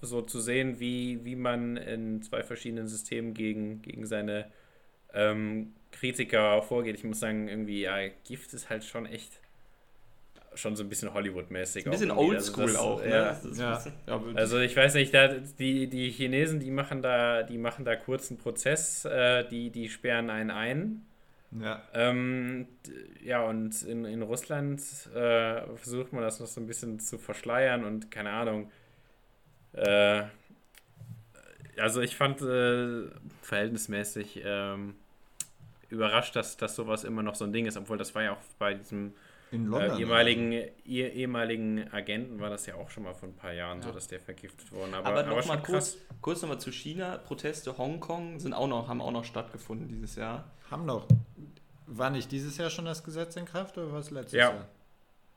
so 0.00 0.22
zu 0.22 0.40
sehen, 0.40 0.80
wie, 0.80 1.24
wie 1.24 1.36
man 1.36 1.76
in 1.76 2.22
zwei 2.22 2.42
verschiedenen 2.42 2.88
Systemen 2.88 3.34
gegen, 3.34 3.82
gegen 3.82 4.06
seine 4.06 4.46
ähm, 5.14 5.72
Kritiker 5.90 6.62
vorgeht. 6.62 6.96
Ich 6.96 7.04
muss 7.04 7.20
sagen, 7.20 7.48
irgendwie, 7.48 7.82
ja, 7.82 7.96
Gift 8.26 8.52
ist 8.54 8.70
halt 8.70 8.84
schon 8.84 9.06
echt 9.06 9.40
schon 10.54 10.76
so 10.76 10.82
ein 10.82 10.88
bisschen 10.88 11.14
Hollywood-mäßig. 11.14 11.86
Ein 11.86 11.90
bisschen. 11.92 12.10
Also 12.10 12.22
oldschool 12.22 12.66
das- 12.66 12.76
auch, 12.76 13.02
ne? 13.02 13.08
Ja. 13.56 13.82
Ja. 14.06 14.22
Also 14.34 14.58
ich 14.58 14.76
weiß 14.76 14.94
nicht, 14.94 15.14
da, 15.14 15.28
die, 15.28 15.86
die 15.88 16.10
Chinesen, 16.10 16.60
die 16.60 16.70
machen 16.70 17.00
da, 17.02 17.42
die 17.42 17.58
machen 17.58 17.84
da 17.84 17.96
kurzen 17.96 18.36
Prozess, 18.38 19.04
äh, 19.06 19.48
die, 19.48 19.70
die 19.70 19.88
sperren 19.88 20.28
einen 20.30 20.50
ein. 20.50 21.06
Ja. 21.58 21.82
Ähm, 21.94 22.66
ja, 23.22 23.44
und 23.44 23.82
in, 23.82 24.04
in 24.04 24.22
Russland 24.22 24.80
äh, 25.14 25.62
versucht 25.76 26.12
man 26.12 26.22
das 26.22 26.40
noch 26.40 26.46
so 26.46 26.60
ein 26.60 26.66
bisschen 26.66 26.98
zu 26.98 27.18
verschleiern 27.18 27.84
und 27.84 28.10
keine 28.10 28.30
Ahnung. 28.30 28.70
Äh, 29.72 30.22
also 31.78 32.00
ich 32.00 32.16
fand 32.16 32.40
äh, 32.42 33.08
verhältnismäßig 33.42 34.42
ähm, 34.44 34.94
überrascht, 35.88 36.36
dass, 36.36 36.56
dass 36.56 36.76
sowas 36.76 37.04
immer 37.04 37.22
noch 37.22 37.34
so 37.34 37.44
ein 37.44 37.52
Ding 37.52 37.66
ist, 37.66 37.76
obwohl 37.76 37.98
das 37.98 38.14
war 38.14 38.22
ja 38.22 38.32
auch 38.32 38.42
bei 38.58 38.74
diesem 38.74 39.14
In 39.50 39.66
London. 39.66 39.96
äh, 39.96 40.00
ehemaligen, 40.00 40.52
eh, 40.52 40.70
ehemaligen 40.86 41.90
Agenten 41.92 42.40
war 42.40 42.50
das 42.50 42.66
ja 42.66 42.74
auch 42.74 42.90
schon 42.90 43.04
mal 43.04 43.14
vor 43.14 43.28
ein 43.28 43.34
paar 43.36 43.52
Jahren 43.52 43.80
so, 43.82 43.88
Ja. 43.88 43.94
dass 43.94 44.08
der 44.08 44.20
vergiftet 44.20 44.70
wurde. 44.72 44.96
Aber, 44.96 45.08
Aber, 45.08 45.20
aber, 45.20 45.36
noch 45.36 45.46
mal 45.46 45.54
schon 45.56 45.62
kurz, 45.64 45.96
kurz 46.20 46.42
nochmal 46.42 46.60
zu 46.60 46.70
China. 46.72 47.16
Proteste 47.18 47.76
Hongkong 47.78 48.38
sind 48.40 48.52
auch 48.52 48.68
noch, 48.68 48.88
haben 48.88 49.00
auch 49.00 49.10
noch 49.12 49.24
stattgefunden 49.24 49.88
dieses 49.88 50.16
Jahr. 50.16 50.50
Haben 50.70 50.86
noch. 50.86 51.06
War 51.86 52.10
nicht 52.10 52.30
dieses 52.32 52.56
Jahr 52.58 52.70
schon 52.70 52.84
das 52.84 53.02
Gesetz 53.04 53.36
in 53.36 53.44
Kraft 53.46 53.76
oder 53.76 53.92
war 53.92 54.00
es 54.00 54.10
letztes 54.10 54.32
Ja. 54.34 54.50
Jahr? 54.52 54.68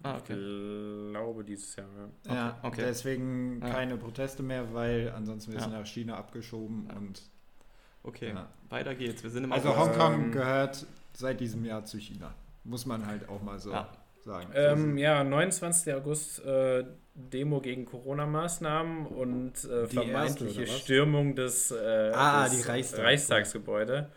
Ah, 0.03 0.17
Ich 0.17 0.25
glaube 0.25 1.43
dieses 1.43 1.75
Jahr. 1.75 1.87
Ja. 2.27 2.33
Ja, 2.33 2.59
okay. 2.63 2.81
deswegen 2.85 3.59
Ja. 3.61 3.69
keine 3.69 3.97
Proteste 3.97 4.43
mehr, 4.43 4.73
weil 4.73 5.11
ansonsten 5.15 5.51
wird 5.53 5.61
es 5.61 5.67
Ja. 5.71 5.79
nach 5.79 5.85
China 5.85 6.17
abgeschoben 6.17 6.87
und 6.95 7.21
Okay, 8.03 8.29
Ja. 8.35 8.47
weiter 8.69 8.93
geht's. 8.93 9.23
Wir 9.23 9.31
sind 9.31 9.45
im 9.45 9.51
also 9.51 9.69
August. 9.69 9.89
Hongkong 9.99 10.13
Ähm, 10.25 10.31
gehört 10.31 10.85
seit 11.13 11.39
diesem 11.39 11.65
Jahr 11.65 11.85
zu 11.85 11.97
China. 11.97 12.35
Muss 12.63 12.85
man 12.85 13.03
halt 13.07 13.27
auch 13.29 13.41
mal 13.41 13.57
so 13.57 13.71
Ja. 13.71 13.89
sagen. 14.23 14.47
Ähm, 14.53 14.97
ja, 14.99 15.23
29. 15.23 15.91
August 15.95 16.45
äh, 16.45 16.83
Demo 17.15 17.61
gegen 17.61 17.85
Corona-Maßnahmen 17.85 19.07
und 19.07 19.53
äh, 19.63 19.87
Die 19.87 19.95
erste, 19.95 19.95
vermeintliche? 19.95 20.67
Stürmung 20.67 21.33
des, 21.35 21.71
äh, 21.71 22.11
Ah, 22.13 22.43
des 22.47 22.61
die 22.61 22.67
Reichstag. 22.67 22.99
Reichstagsgebäude. 23.05 24.09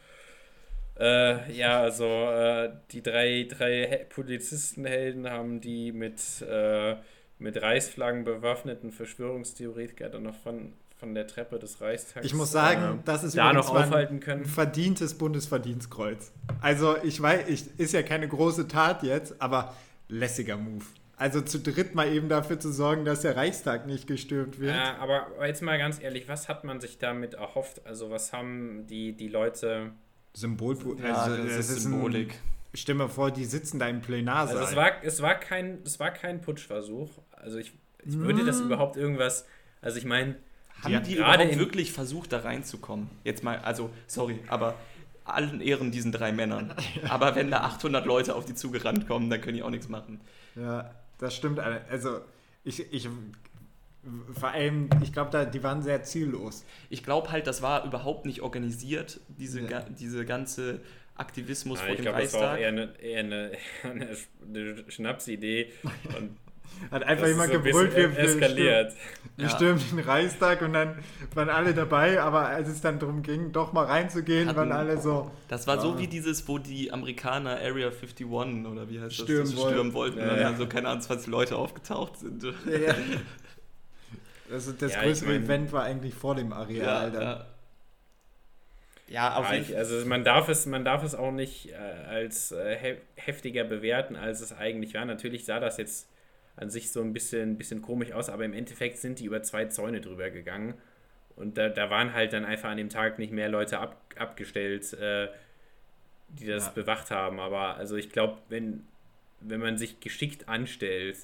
Äh, 0.99 1.53
ja, 1.53 1.80
also 1.80 2.05
äh, 2.05 2.70
die 2.90 3.03
drei, 3.03 3.46
drei 3.49 3.86
He 3.88 4.05
Polizistenhelden 4.09 5.30
haben 5.30 5.61
die 5.61 5.92
mit, 5.92 6.20
äh, 6.42 6.96
mit 7.38 7.62
Reichsflaggen 7.62 8.24
bewaffneten 8.24 8.90
Verschwörungstheoretiker 8.90 10.09
dann 10.09 10.24
noch 10.24 10.34
von, 10.34 10.72
von 10.96 11.14
der 11.14 11.28
Treppe 11.28 11.61
des 11.61 11.80
Reichstags 11.80 12.26
ich 12.26 12.34
muss 12.34 12.51
sagen, 12.51 12.99
äh, 12.99 13.03
das 13.05 13.22
ist 13.22 13.36
da 13.36 13.53
noch 13.53 13.72
ein 13.72 13.84
aufhalten 13.84 14.18
können. 14.18 14.44
verdientes 14.44 15.14
Bundesverdienstkreuz. 15.14 16.32
Also 16.61 16.96
ich 17.05 17.22
weiß, 17.22 17.49
ich, 17.49 17.78
ist 17.78 17.92
ja 17.92 18.03
keine 18.03 18.26
große 18.26 18.66
Tat 18.66 19.05
jetzt, 19.05 19.40
aber 19.40 19.76
lässiger 20.09 20.57
Move. 20.57 20.84
Also 21.16 21.42
zu 21.42 21.61
dritt 21.61 21.94
mal 21.94 22.12
eben 22.12 22.28
dafür 22.28 22.59
zu 22.59 22.72
sorgen, 22.72 23.05
dass 23.05 23.20
der 23.20 23.36
Reichstag 23.36 23.86
nicht 23.86 24.09
gestürmt 24.09 24.59
wird. 24.59 24.74
Ja, 24.74 24.96
aber 24.99 25.28
jetzt 25.46 25.62
mal 25.62 25.78
ganz 25.78 26.03
ehrlich, 26.03 26.28
was 26.28 26.49
hat 26.49 26.64
man 26.64 26.80
sich 26.80 26.99
damit 26.99 27.34
erhofft? 27.34 27.86
Also 27.86 28.11
was 28.11 28.32
haben 28.32 28.88
die, 28.88 29.12
die 29.12 29.28
Leute... 29.28 29.92
Symbol, 30.35 30.76
ja, 31.03 31.14
also 31.14 31.37
das, 31.43 31.68
ist 31.70 31.70
ein- 31.70 31.81
Symbolik. 31.93 32.35
Stell 32.74 32.95
mir 32.97 33.09
vor, 33.09 33.31
die 33.31 33.45
sitzen 33.45 33.79
da 33.79 33.89
im 33.89 34.03
Plenarsaal. 34.03 34.57
Also 34.59 34.70
es 34.70 34.76
war, 34.76 35.03
es 35.03 35.22
war 35.22 35.35
kein, 35.35 35.79
es 35.85 35.99
war 35.99 36.11
kein 36.11 36.41
Putschversuch. 36.41 37.11
Also 37.33 37.59
ich, 37.59 37.72
ich 38.05 38.18
würde 38.18 38.45
das 38.45 38.61
überhaupt 38.61 38.97
irgendwas. 38.97 39.47
Also 39.81 39.97
ich 39.99 40.05
meine, 40.05 40.37
Haben 40.83 41.03
die 41.03 41.14
gerade 41.16 41.45
überhaupt 41.45 41.59
wirklich 41.59 41.93
versucht, 41.93 42.33
da 42.33 42.41
reinzukommen? 42.41 43.09
Jetzt 43.24 43.43
mal, 43.43 43.59
also, 43.61 43.91
sorry, 44.07 44.39
aber 44.49 44.74
allen 45.24 45.61
Ehren 45.61 45.91
diesen 45.91 46.12
drei 46.12 46.33
Männern. 46.33 46.72
Aber 47.09 47.35
wenn 47.35 47.51
da 47.51 47.61
800 47.61 48.07
Leute 48.07 48.35
auf 48.35 48.47
die 48.47 48.55
zugerannt 48.55 49.07
kommen, 49.07 49.29
dann 49.29 49.41
können 49.43 49.57
die 49.57 49.62
auch 49.62 49.68
nichts 49.70 49.89
machen. 49.89 50.20
Ja, 50.57 50.91
das 51.18 51.35
stimmt. 51.37 51.59
Also 51.59 52.20
ich, 52.64 52.91
ich 52.93 53.09
vor 54.38 54.50
allem, 54.50 54.88
ich 55.02 55.12
glaube, 55.12 55.30
da, 55.30 55.44
die 55.44 55.62
waren 55.62 55.82
sehr 55.82 56.02
ziellos. 56.02 56.64
Ich 56.90 57.02
glaube 57.02 57.30
halt, 57.32 57.46
das 57.46 57.62
war 57.62 57.84
überhaupt 57.84 58.26
nicht 58.26 58.42
organisiert, 58.42 59.20
diese, 59.28 59.61
Ja. 59.61 59.66
ga, 59.66 59.80
diese 59.88 60.24
ganze 60.24 60.80
Aktivismus 61.16 61.78
ja, 61.80 61.84
vor 61.86 61.94
ich 61.94 62.00
dem 62.00 62.04
glaube, 62.04 62.22
das 62.22 62.32
war 62.34 62.40
auch 62.40 62.44
Reichstag. 62.52 62.61
eher 62.61 62.68
eine, 62.68 63.00
eher 63.00 63.18
eine, 63.20 63.52
eine, 63.84 64.12
Sch- 64.14 64.26
eine 64.46 64.90
Schnapsidee. 64.90 65.72
Und 66.16 66.36
Hat 66.92 67.02
einfach 67.02 67.22
das 67.24 67.30
jemand 67.30 67.52
so 67.52 67.61
gebrüllt, 67.61 67.96
wir, 67.96 68.16
eskaliert. 68.18 68.92
wir 69.36 69.46
Ja. 69.46 69.50
stürmen 69.50 69.82
den 69.90 69.98
Reichstag 70.00 70.61
und 70.62 70.74
dann 70.74 70.98
waren 71.34 71.48
alle 71.48 71.72
dabei, 71.74 72.20
aber 72.20 72.46
als 72.46 72.68
es 72.68 72.82
dann 72.82 72.98
darum 73.00 73.22
ging, 73.22 73.50
doch 73.52 73.72
mal 73.72 73.86
reinzugehen, 73.86 74.46
Hatten- 74.48 74.59
waren 74.59 74.72
alle 74.72 75.00
so, 75.00 75.30
Das 75.48 75.66
war 75.66 75.80
so 75.80 75.92
Ja. 75.94 75.98
wie 75.98 76.06
dieses, 76.06 76.46
wo 76.46 76.59
die 76.59 76.92
Amerikaner 76.92 77.56
Area 77.59 77.88
51 77.90 78.26
oder 78.66 78.88
wie 78.88 79.00
heißt 79.00 79.14
Stürmen 79.14 79.40
das, 79.44 79.50
das 79.52 79.59
wollten. 79.61 79.72
stürmen 79.74 79.92
wollten. 79.94 80.18
Ja, 80.18 80.24
und 80.24 80.30
dann 80.30 80.52
ja. 80.52 80.56
so, 80.56 80.66
keine 80.68 80.88
Ahnung, 80.88 81.00
20 81.02 81.26
Leute 81.28 81.56
aufgetaucht 81.56 82.18
sind. 82.20 82.42
ja. 82.44 82.52
Also 84.51 84.72
das 84.72 84.92
Ja, 84.92 84.99
ich 85.01 85.05
größere 85.07 85.30
mein- 85.30 85.44
Event 85.44 85.72
war 85.72 85.84
eigentlich 85.84 86.14
vor 86.14 86.34
dem 86.34 86.53
Areal. 86.53 87.11
dann. 87.11 87.22
ja. 87.22 87.46
ja, 89.09 89.34
auf 89.36 89.46
Ja, 89.46 89.53
jeden 89.53 89.62
ich, 89.64 89.70
Fall. 89.70 89.78
also 89.78 90.07
man 90.07 90.24
darf 90.24 90.49
es, 90.49 90.66
man 90.66 90.84
darf 90.84 91.03
es 91.03 91.14
auch 91.14 91.32
nicht 91.32 91.70
äh, 91.70 91.74
als 91.76 92.53
äh, 92.53 92.76
hef 92.76 92.99
heftiger 93.16 93.64
bewerten, 93.64 94.16
als 94.16 94.40
es 94.40 94.53
eigentlich 94.53 94.94
war. 94.94 95.05
Natürlich 95.05 95.44
sah 95.44 95.61
das 95.61 95.76
jetzt 95.78 96.09
an 96.57 96.70
sich 96.70 96.90
so 96.92 97.01
ein 97.03 97.12
bisschen, 97.12 97.57
bisschen 97.57 97.82
komisch 97.82 98.12
aus, 98.12 98.28
aber 98.28 98.44
im 98.44 98.53
Endeffekt 98.53 98.99
sind 98.99 99.18
die 99.20 99.26
über 99.26 99.42
zwei 99.42 99.66
Zäune 99.66 100.01
drüber 100.01 100.30
gegangen. 100.30 100.74
Und 101.36 101.57
da, 101.57 101.68
da 101.68 101.88
waren 101.88 102.14
halt 102.14 102.32
dann 102.32 102.44
einfach 102.44 102.70
an 102.70 102.78
dem 102.78 102.88
Tag 102.88 103.18
nicht 103.18 103.32
mehr 103.32 103.49
Leute 103.49 103.78
ab, 103.78 103.96
abgestellt, 104.16 104.92
äh, 104.94 105.28
die 106.30 106.46
das 106.46 106.66
Ja. 106.66 106.72
bewacht 106.72 107.11
haben. 107.12 107.38
Aber 107.38 107.76
also 107.76 107.96
ich 107.96 108.11
glaube, 108.11 108.38
wenn, 108.49 108.86
wenn 109.40 109.61
man 109.61 109.78
sich 109.78 110.01
geschickt 110.01 110.49
anstellt, 110.49 111.16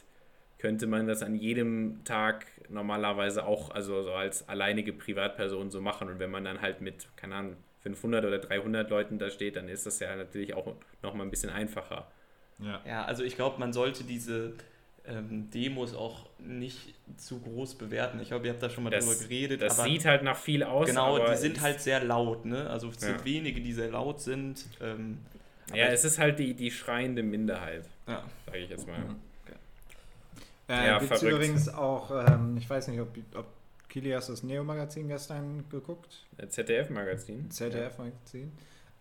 könnte 0.59 0.87
man 0.87 1.07
das 1.09 1.23
an 1.23 1.35
jedem 1.35 2.05
Tag 2.05 2.47
normalerweise 2.69 3.45
auch, 3.47 3.71
also 3.71 4.03
so 4.03 4.13
als 4.13 4.49
alleinige 4.49 4.93
Privatperson 4.93 5.71
so 5.71 5.81
machen. 5.81 6.09
Und 6.09 6.19
wenn 6.19 6.31
man 6.31 6.45
dann 6.45 6.61
halt 6.61 6.81
mit, 6.81 7.07
keine 7.17 7.35
Ahnung, 7.37 7.57
500 7.83 8.25
oder 8.25 8.39
300 8.39 8.89
Leuten 8.91 9.19
da 9.19 9.31
steht, 9.31 9.57
dann 9.57 9.69
ist 9.69 9.87
das 9.87 9.99
ja 10.01 10.15
natürlich 10.17 10.55
auch 10.55 10.75
nochmal 11.03 11.27
ein 11.27 11.31
bisschen 11.31 11.51
einfacher. 11.51 12.07
Ja. 12.59 12.81
Ja, 12.87 13.05
also 13.05 13.23
ich 13.25 13.37
glaube, 13.37 13.59
man 13.61 13.73
sollte 13.73 14.05
diese 14.05 14.55
ähm, 15.07 15.51
Demos 15.51 15.95
auch 15.95 16.25
nicht 16.39 16.95
zu 17.19 17.39
groß 17.41 17.75
bewerten. 17.75 18.21
Ich 18.21 18.29
glaube, 18.29 18.47
ihr 18.47 18.53
habt 18.53 18.63
da 18.63 18.71
schon 18.71 18.85
mal 18.85 18.91
Das- 18.91 19.05
drüber 19.05 19.21
geredet. 19.29 19.61
Das 19.61 19.79
aber 19.79 19.89
sieht 19.91 20.07
halt 20.07 20.23
nach 20.23 20.37
viel 20.39 20.63
aus. 20.63 20.87
genau, 20.87 21.17
aber 21.17 21.31
die 21.33 21.37
sind 21.37 21.61
halt 21.61 21.81
sehr 21.81 22.03
laut. 22.03 22.47
Ne? 22.47 22.71
Also 22.71 22.89
es 22.89 23.01
sind 23.01 23.19
Ja. 23.19 23.25
wenige, 23.27 23.61
die 23.61 23.73
sehr 23.75 23.91
laut 23.91 24.21
sind. 24.21 24.65
Ähm, 24.81 25.19
Ja, 25.75 25.87
es 25.87 26.05
ist 26.05 26.19
halt 26.19 26.39
die, 26.39 26.55
die 26.55 26.71
schreiende 26.71 27.23
Minderheit, 27.23 27.85
ja. 28.09 28.23
sage 28.47 28.59
ich 28.59 28.71
jetzt 28.71 28.87
mal. 28.87 28.99
Mhm. 28.99 29.17
Äh, 30.69 30.87
Ja, 30.87 30.99
Gibt 30.99 31.23
übrigens 31.23 31.69
auch, 31.69 32.11
ähm, 32.11 32.57
ich 32.57 32.69
weiß 32.69 32.89
nicht, 32.89 33.01
ob, 33.01 33.09
ob 33.37 33.47
Kili 33.89 34.11
hast 34.11 34.29
das 34.29 34.43
Neo-Magazin 34.43 35.09
gestern 35.09 35.65
geguckt? 35.71 36.25
ZDF-Magazin. 36.49 37.51
ZDF-Magazin. 37.51 38.53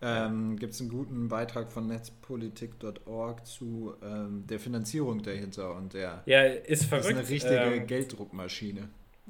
Ähm, 0.02 0.56
Gibt 0.58 0.74
es 0.74 0.80
einen 0.80 0.90
guten 0.90 1.28
Beitrag 1.28 1.72
von 1.72 1.86
netzpolitik.org 1.86 3.46
zu 3.46 3.94
ähm, 4.02 4.44
der 4.46 4.60
Finanzierung 4.60 5.22
dahinter 5.22 5.74
und 5.74 5.94
der 5.94 6.22
Ja, 6.26 6.42
ist 6.42 6.82
das 6.82 6.88
verrückt. 6.88 7.06
ist 7.06 7.16
eine 7.16 7.28
richtige 7.28 7.76
ähm, 7.76 7.86
Gelddruckmaschine. 7.86 8.88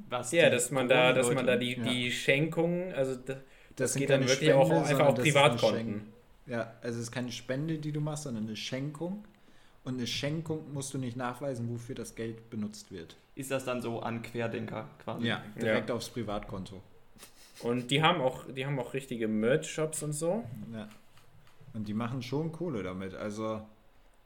Was 0.09 0.33
ja, 0.33 0.51
dass 0.51 0.71
man 0.73 0.89
da, 0.89 1.13
dass 1.13 1.31
man 1.33 1.47
da 1.47 1.57
die, 1.57 1.77
die 1.77 2.11
Schenkungen, 2.11 2.93
also 2.95 3.15
da- 3.15 3.41
das, 3.77 3.93
sind 3.93 4.01
geht 4.01 4.11
dann 4.11 4.27
wirklich 4.27 4.53
auch 4.53 4.67
Spende, 4.67 4.81
einfach 4.83 4.91
sondern 4.91 5.07
auf 5.09 5.15
das 5.15 5.25
Privatkonten. 5.25 6.03
Ja, 6.47 6.73
also 6.83 6.99
es 6.99 7.05
ist 7.07 7.13
keine 7.13 7.31
Spende, 7.33 7.79
die 7.79 7.93
du 7.93 8.01
machst, 8.01 8.25
sondern 8.25 8.45
eine 8.45 8.57
Schenkung. 8.57 9.25
Und 9.85 9.95
eine 9.99 10.07
Schenkung 10.07 10.73
musst 10.73 10.95
du 10.95 10.99
nicht 10.99 11.17
nachweisen, 11.17 11.69
wofür 11.71 11.95
das 11.95 12.15
Geld 12.15 12.49
benutzt 12.51 12.91
wird. 12.91 13.17
Ist 13.35 13.51
das 13.51 13.65
dann 13.65 13.83
so 13.83 14.01
an 14.01 14.23
Querdenker 14.23 14.89
quasi? 15.05 15.33
direkt 15.61 15.91
aufs 15.91 16.09
Privatkonto. 16.09 16.81
Und 17.61 17.91
die 17.91 18.03
haben 18.03 18.21
auch, 18.21 18.45
die 18.51 18.65
haben 18.67 18.79
auch 18.79 18.95
richtige 18.95 19.29
Merch-Shops 19.29 20.03
und 20.03 20.13
so. 20.13 20.45
Ja. 20.73 20.89
Und 21.75 21.87
die 21.89 21.95
machen 21.95 22.23
schon 22.23 22.51
Kohle 22.53 22.83
damit. 22.83 23.15
Also 23.15 23.61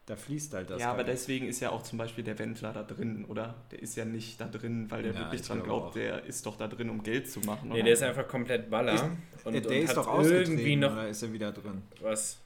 da 0.07 0.17
fließt 0.17 0.55
halt 0.55 0.71
das. 0.71 0.81
ja, 0.81 0.89
aber 0.91 1.05
Geld. 1.05 1.09
deswegen 1.17 1.47
ist 1.47 1.61
ja 1.61 1.71
auch 1.71 1.83
zum 1.83 1.99
Beispiel 1.99 2.25
der 2.25 2.39
Wendler 2.39 2.73
da 2.73 2.83
drin, 2.83 3.25
oder? 3.27 3.55
Der 3.71 3.83
ist 3.83 3.97
ja 3.97 4.05
nicht 4.05 4.41
da 4.41 4.47
drin, 4.47 4.91
weil 4.91 5.03
der 5.03 5.13
Ja, 5.13 5.21
wirklich 5.21 5.43
ich 5.43 5.47
dran 5.47 5.63
glaubt, 5.63 5.89
auch. 5.89 5.93
der 5.93 6.25
ist 6.25 6.47
doch 6.47 6.57
da 6.57 6.67
drin, 6.69 6.89
um 6.89 7.03
Geld 7.03 7.31
zu 7.31 7.41
machen. 7.41 7.69
Nee, 7.69 7.75
oder? 7.77 7.83
der 7.85 7.93
ist 7.93 8.03
einfach 8.03 8.27
komplett 8.29 8.71
Baller. 8.71 8.95
Ist- 8.95 9.03
und, 9.45 9.53
der 9.55 9.67
und 9.67 9.73
ist 9.73 9.89
hat 9.91 9.97
doch 9.99 10.07
irgendwie 10.19 10.37
ausgetreten, 10.39 10.81
noch 10.81 10.93
oder 10.93 11.09
ist 11.09 11.23
er 11.23 11.33
wieder 11.33 11.53
drin? 11.53 11.83
was. 12.01 12.39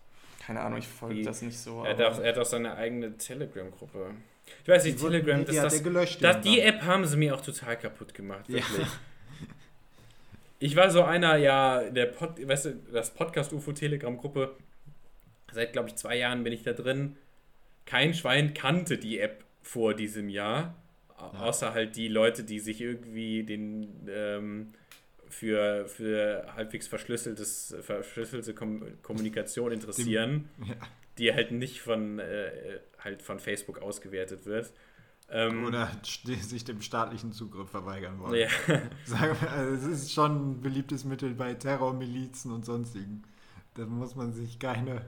Keine 0.46 0.60
Ahnung, 0.60 0.78
ich 0.78 0.88
folge 0.88 1.22
das 1.22 1.42
nicht 1.42 1.58
so. 1.58 1.84
Er 1.84 1.96
hat, 1.96 2.00
auch, 2.02 2.20
er 2.20 2.28
hat 2.30 2.38
auch 2.38 2.44
seine 2.44 2.74
eigene 2.76 3.16
Telegram-Gruppe. 3.16 4.10
Ich 4.62 4.68
weiß 4.68 4.84
nicht, 4.84 4.98
Die 4.98 5.02
Telegram, 5.04 5.38
die, 5.40 5.44
das, 5.46 5.56
hat 5.58 5.64
das, 5.66 5.74
er 5.74 5.82
gelöscht. 5.82 6.22
das, 6.24 6.40
die. 6.40 6.60
App 6.60 6.82
haben 6.82 7.06
sie 7.06 7.16
mir 7.16 7.34
auch 7.34 7.40
total 7.40 7.78
kaputt 7.78 8.12
gemacht, 8.12 8.48
Ja. 8.48 8.56
wirklich. 8.56 8.88
Ich 10.58 10.76
war 10.76 10.90
so 10.90 11.02
einer, 11.02 11.36
ja, 11.36 11.82
der 11.90 12.06
Pod, 12.06 12.46
weißt 12.46 12.66
du, 12.66 12.74
das 12.92 13.10
Podcast-UFO-Telegram-Gruppe, 13.14 14.54
seit, 15.52 15.72
glaube 15.72 15.88
ich, 15.88 15.96
zwei 15.96 16.16
Jahren 16.16 16.44
bin 16.44 16.52
ich 16.52 16.62
da 16.62 16.72
drin. 16.72 17.16
Kein 17.84 18.14
Schwein 18.14 18.54
kannte 18.54 18.96
die 18.98 19.18
App 19.18 19.44
vor 19.62 19.94
diesem 19.94 20.28
Jahr, 20.28 20.74
au- 21.16 21.36
außer 21.48 21.74
halt 21.74 21.96
die 21.96 22.06
Leute, 22.08 22.44
die 22.44 22.60
sich 22.60 22.80
irgendwie 22.80 23.42
den 23.42 24.08
ähm, 24.08 24.72
für, 25.32 25.86
für 25.86 26.46
halbwegs 26.54 26.86
verschlüsseltes, 26.86 27.74
verschlüsselte 27.80 28.54
Kom 28.54 28.82
Kommunikation 29.02 29.72
interessieren, 29.72 30.48
Ja. 30.66 30.74
die 31.18 31.32
halt 31.32 31.50
nicht 31.52 31.80
von, 31.80 32.18
äh, 32.18 32.78
halt 32.98 33.22
von 33.22 33.38
Facebook 33.38 33.80
ausgewertet 33.80 34.46
wird. 34.46 34.72
Ähm, 35.30 35.64
Oder 35.64 35.90
sich 36.02 36.64
dem 36.64 36.82
staatlichen 36.82 37.32
Zugriff 37.32 37.70
verweigern 37.70 38.18
wollen. 38.20 38.34
ja. 38.34 38.48
Sagen 39.06 39.36
wir, 39.40 39.50
also 39.50 39.86
es 39.88 40.02
ist 40.02 40.12
schon 40.12 40.52
ein 40.52 40.60
beliebtes 40.62 41.04
Mittel 41.04 41.34
bei 41.34 41.54
Terrormilizen 41.54 42.52
und 42.52 42.64
sonstigen. 42.66 43.22
Da 43.74 43.86
muss 43.86 44.14
man 44.14 44.32
sich 44.34 44.58
keine. 44.58 45.06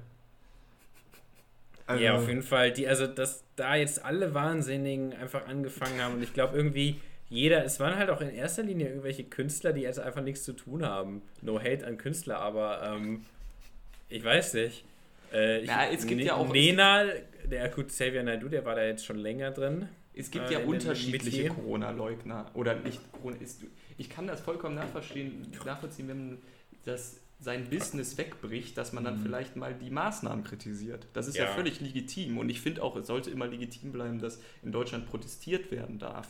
Also, 1.87 2.03
ja, 2.03 2.17
auf 2.17 2.27
jeden 2.27 2.43
Fall. 2.43 2.73
Die, 2.73 2.89
also, 2.89 3.07
dass 3.07 3.45
da 3.57 3.75
jetzt 3.75 4.03
alle 4.03 4.33
Wahnsinnigen 4.33 5.13
einfach 5.13 5.47
angefangen 5.47 6.01
haben 6.01 6.15
und 6.15 6.23
ich 6.23 6.33
glaube 6.33 6.57
irgendwie 6.57 6.99
jeder, 7.31 7.65
es 7.65 7.81
waren 7.81 7.97
halt 7.97 8.11
auch 8.11 8.21
in 8.21 8.31
erster 8.31 8.63
Linie 8.63 8.89
irgendwelche 8.89 9.25
Künstler, 9.25 9.73
die 9.73 9.81
jetzt 9.83 9.99
einfach 9.99 10.23
nichts 10.23 10.45
zu 10.45 10.53
tun 10.53 10.85
haben. 10.85 11.23
No 11.43 11.59
hate 11.59 11.87
an 11.87 11.97
Künstler, 11.99 12.39
aber 12.39 12.83
ähm, 12.97 13.25
ich 14.09 14.23
weiß 14.25 14.55
nicht. 14.55 14.85
Äh, 15.33 15.61
ich, 15.61 15.67
Ja, 15.69 15.87
es 15.91 16.07
gibt 16.07 16.21
ja 16.23 16.35
auch- 16.35 16.53
Nena, 16.53 17.05
der 17.45 17.69
gut, 17.71 17.89
Xavier 17.89 18.23
Naidoo, 18.23 18.49
der 18.49 18.65
war 18.65 18.75
da 18.77 18.85
jetzt 18.85 19.05
schon 19.05 19.19
länger 19.19 19.51
drin. 19.51 19.89
Es 20.15 20.31
gibt 20.31 20.49
äh, 20.51 20.55
ja 20.55 20.59
unterschiedliche. 20.61 21.49
Corona-Leugner 21.49 22.47
oder 22.55 22.75
nicht 22.77 23.01
Corona. 23.13 23.37
Ist, 23.39 23.63
ich 23.99 24.09
kann 24.11 24.27
das 24.29 24.41
vollkommen 24.41 24.77
nachvollziehen, 24.77 25.47
nachvollziehen, 25.65 26.09
wenn 26.09 26.39
das 26.85 27.21
sein 27.41 27.69
Business 27.69 28.17
wegbricht, 28.17 28.79
dass 28.79 28.93
man 28.93 29.03
dann 29.05 29.19
vielleicht 29.19 29.57
mal 29.57 29.75
die 29.75 29.91
Maßnahmen 29.91 30.45
kritisiert. 30.45 31.07
Das 31.15 31.27
ist 31.27 31.37
ja, 31.37 31.45
Ja. 31.45 31.51
völlig 31.51 31.81
legitim 31.81 32.39
und 32.39 32.49
ich 32.49 32.61
finde 32.61 32.83
auch, 32.83 32.95
es 32.97 33.09
sollte 33.09 33.31
immer 33.31 33.47
legitim 33.49 33.91
bleiben, 33.93 34.21
dass 34.21 34.41
in 34.63 34.71
Deutschland 34.71 35.07
protestiert 35.11 35.71
werden 35.73 35.99
darf. 35.99 36.29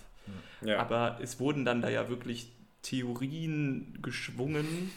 Ja. 0.63 0.79
Aber 0.79 1.19
es 1.23 1.39
wurden 1.41 1.65
dann 1.65 1.83
da 1.83 1.89
ja 1.91 2.09
wirklich 2.09 2.51
Theorien 2.83 3.99
geschwungen, 4.03 4.91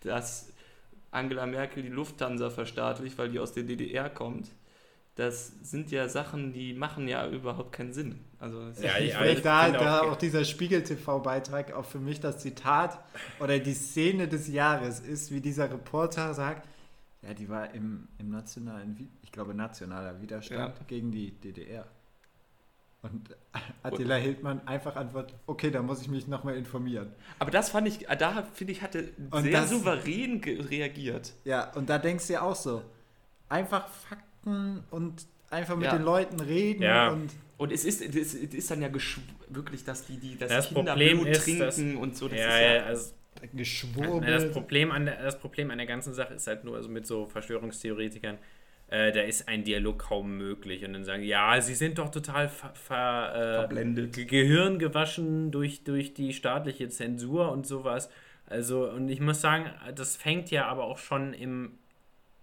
dass 0.00 0.52
Angela 1.10 1.46
Merkel 1.46 1.82
die 1.82 1.88
Lufthansa 1.88 2.50
verstaatlicht, 2.50 3.16
weil 3.18 3.30
die 3.30 3.38
aus 3.38 3.52
der 3.52 3.62
DDR 3.64 4.10
kommt. 4.10 4.48
Das 5.14 5.52
sind 5.62 5.90
ja 5.90 6.08
Sachen, 6.10 6.52
die 6.52 6.74
machen 6.74 7.08
ja 7.08 7.26
überhaupt 7.26 7.72
keinen 7.72 7.94
Sinn. 7.94 8.18
Also 8.38 8.60
es- 8.68 8.82
Ja, 8.82 8.98
ich 8.98 9.12
ja, 9.12 9.24
ich 9.24 9.40
da, 9.40 9.70
da 9.70 10.00
auch- 10.02 10.08
auch, 10.12 10.16
dieser 10.16 10.44
Spiegel-TV-Beitrag 10.44 11.72
auch 11.72 11.86
für 11.86 11.98
mich 11.98 12.20
das 12.20 12.38
Zitat 12.38 12.98
oder 13.40 13.58
die 13.58 13.72
Szene 13.72 14.28
des 14.28 14.48
Jahres 14.48 15.00
ist, 15.00 15.30
wie 15.32 15.40
dieser 15.40 15.70
Reporter 15.70 16.34
sagt, 16.34 16.68
ja, 17.22 17.32
die 17.32 17.48
war 17.48 17.72
im, 17.72 18.08
im 18.18 18.28
nationalen, 18.30 19.08
ich 19.22 19.32
glaube, 19.32 19.54
nationaler 19.54 20.20
Widerstand 20.20 20.76
Ja. 20.78 20.84
gegen 20.86 21.10
die 21.12 21.30
DDR. 21.30 21.86
Und 23.12 23.36
Attila 23.82 24.16
Hildmann 24.16 24.60
einfach 24.66 24.96
antwortet, 24.96 25.34
okay, 25.46 25.70
da 25.70 25.82
muss 25.82 26.02
ich 26.02 26.08
mich 26.08 26.26
nochmal 26.26 26.56
informieren. 26.56 27.12
Aber 27.38 27.50
das 27.50 27.70
fand 27.70 27.88
ich, 27.88 28.06
da 28.18 28.42
finde 28.52 28.72
ich, 28.72 28.82
hatte 28.82 29.10
Und 29.30 29.42
sehr 29.44 29.52
das- 29.52 29.70
souverän 29.70 30.40
reagiert. 30.44 31.32
Ja, 31.44 31.72
und 31.74 31.88
da 31.88 31.98
denkst 31.98 32.26
du 32.26 32.32
ja 32.34 32.42
auch 32.42 32.56
so, 32.56 32.82
einfach 33.48 33.88
Fakten 33.88 34.82
und 34.90 35.26
einfach 35.50 35.76
mit 35.76 35.86
Ja. 35.86 35.96
den 35.96 36.04
Leuten 36.04 36.40
reden 36.40 36.82
Ja. 36.82 37.10
und 37.10 37.30
Und 37.58 37.72
es 37.72 37.86
ist, 37.86 38.02
es 38.02 38.34
ist 38.34 38.70
dann 38.70 38.82
ja 38.82 38.88
geschw- 38.88 39.16
wirklich, 39.48 39.82
dass 39.82 40.04
die, 40.04 40.18
die 40.18 40.36
das, 40.36 40.50
Das 40.50 40.68
Kinder 40.68 40.90
Problem 40.92 41.16
Blut 41.20 41.28
ist, 41.28 41.44
trinken 41.44 41.60
dass- 41.60 41.78
und 41.78 42.14
so. 42.16 42.28
Das 42.28 42.38
ja, 42.38 42.48
ist 42.48 42.60
ja, 42.60 42.84
also 42.84 43.12
Geschwurbel. 43.54 44.28
Ja, 44.28 44.38
das, 44.38 44.52
Problem 44.52 44.90
an 44.92 45.06
der, 45.06 45.22
das 45.22 45.38
Problem 45.38 45.70
an 45.70 45.78
der 45.78 45.86
ganzen 45.86 46.12
Sache 46.12 46.34
ist 46.34 46.46
halt 46.46 46.64
nur, 46.64 46.76
also 46.76 46.90
mit 46.90 47.06
so 47.06 47.24
Verschwörungstheoretikern, 47.26 48.36
äh, 48.88 49.12
da 49.12 49.22
ist 49.22 49.48
ein 49.48 49.64
Dialog 49.64 49.98
kaum 49.98 50.36
möglich. 50.38 50.84
Und 50.84 50.92
dann 50.92 51.04
sagen, 51.04 51.22
ja, 51.22 51.60
sie 51.60 51.74
sind 51.74 51.98
doch 51.98 52.10
total 52.10 52.48
ver, 52.48 52.72
ver, 52.74 53.34
äh, 53.34 53.54
Verblendet. 53.56 54.12
Ge- 54.14 54.24
Gehirn 54.26 54.78
gewaschen 54.78 55.50
durch, 55.50 55.84
durch 55.84 56.14
die 56.14 56.32
staatliche 56.32 56.88
Zensur 56.88 57.50
und 57.52 57.66
sowas. 57.66 58.08
Also, 58.46 58.88
und 58.90 59.08
ich 59.08 59.20
muss 59.20 59.40
sagen, 59.40 59.70
das 59.94 60.16
fängt 60.16 60.50
ja 60.50 60.66
aber 60.66 60.84
auch 60.84 60.98
schon 60.98 61.32
im, 61.34 61.72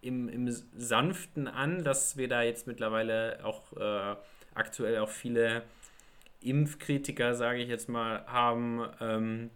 im, 0.01 0.27
im 0.29 0.49
Sanften 0.77 1.47
an, 1.47 1.83
dass 1.83 2.17
wir 2.17 2.27
da 2.27 2.43
jetzt 2.43 2.67
mittlerweile 2.67 3.39
auch 3.43 3.73
äh, 3.77 4.15
aktuell 4.53 4.99
auch 4.99 5.09
viele 5.09 5.63
Impfkritiker, 6.41 7.35
sage 7.35 7.59
ich 7.59 7.69
jetzt 7.69 7.87
mal, 7.89 8.25
haben 8.27 8.85
ähm, 8.99 9.49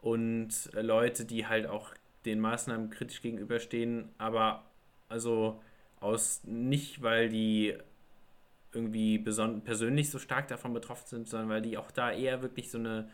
und 0.00 0.70
Leute, 0.74 1.24
die 1.26 1.46
halt 1.46 1.66
auch 1.66 1.90
den 2.24 2.40
Maßnahmen 2.40 2.90
kritisch 2.90 3.20
gegenüberstehen, 3.22 4.08
aber 4.18 4.64
also 5.08 5.60
aus 6.02 6.42
nicht, 6.44 7.02
weil 7.02 7.28
die 7.28 7.76
irgendwie 8.72 9.18
persönlich 9.18 10.10
so 10.10 10.18
stark 10.18 10.48
davon 10.48 10.72
betroffen 10.72 11.06
sind, 11.06 11.28
sondern 11.28 11.48
weil 11.48 11.62
die 11.62 11.76
auch 11.76 11.90
da 11.90 12.10
eher 12.10 12.42
wirklich 12.42 12.70
so 12.70 12.78
eine, 12.78 13.08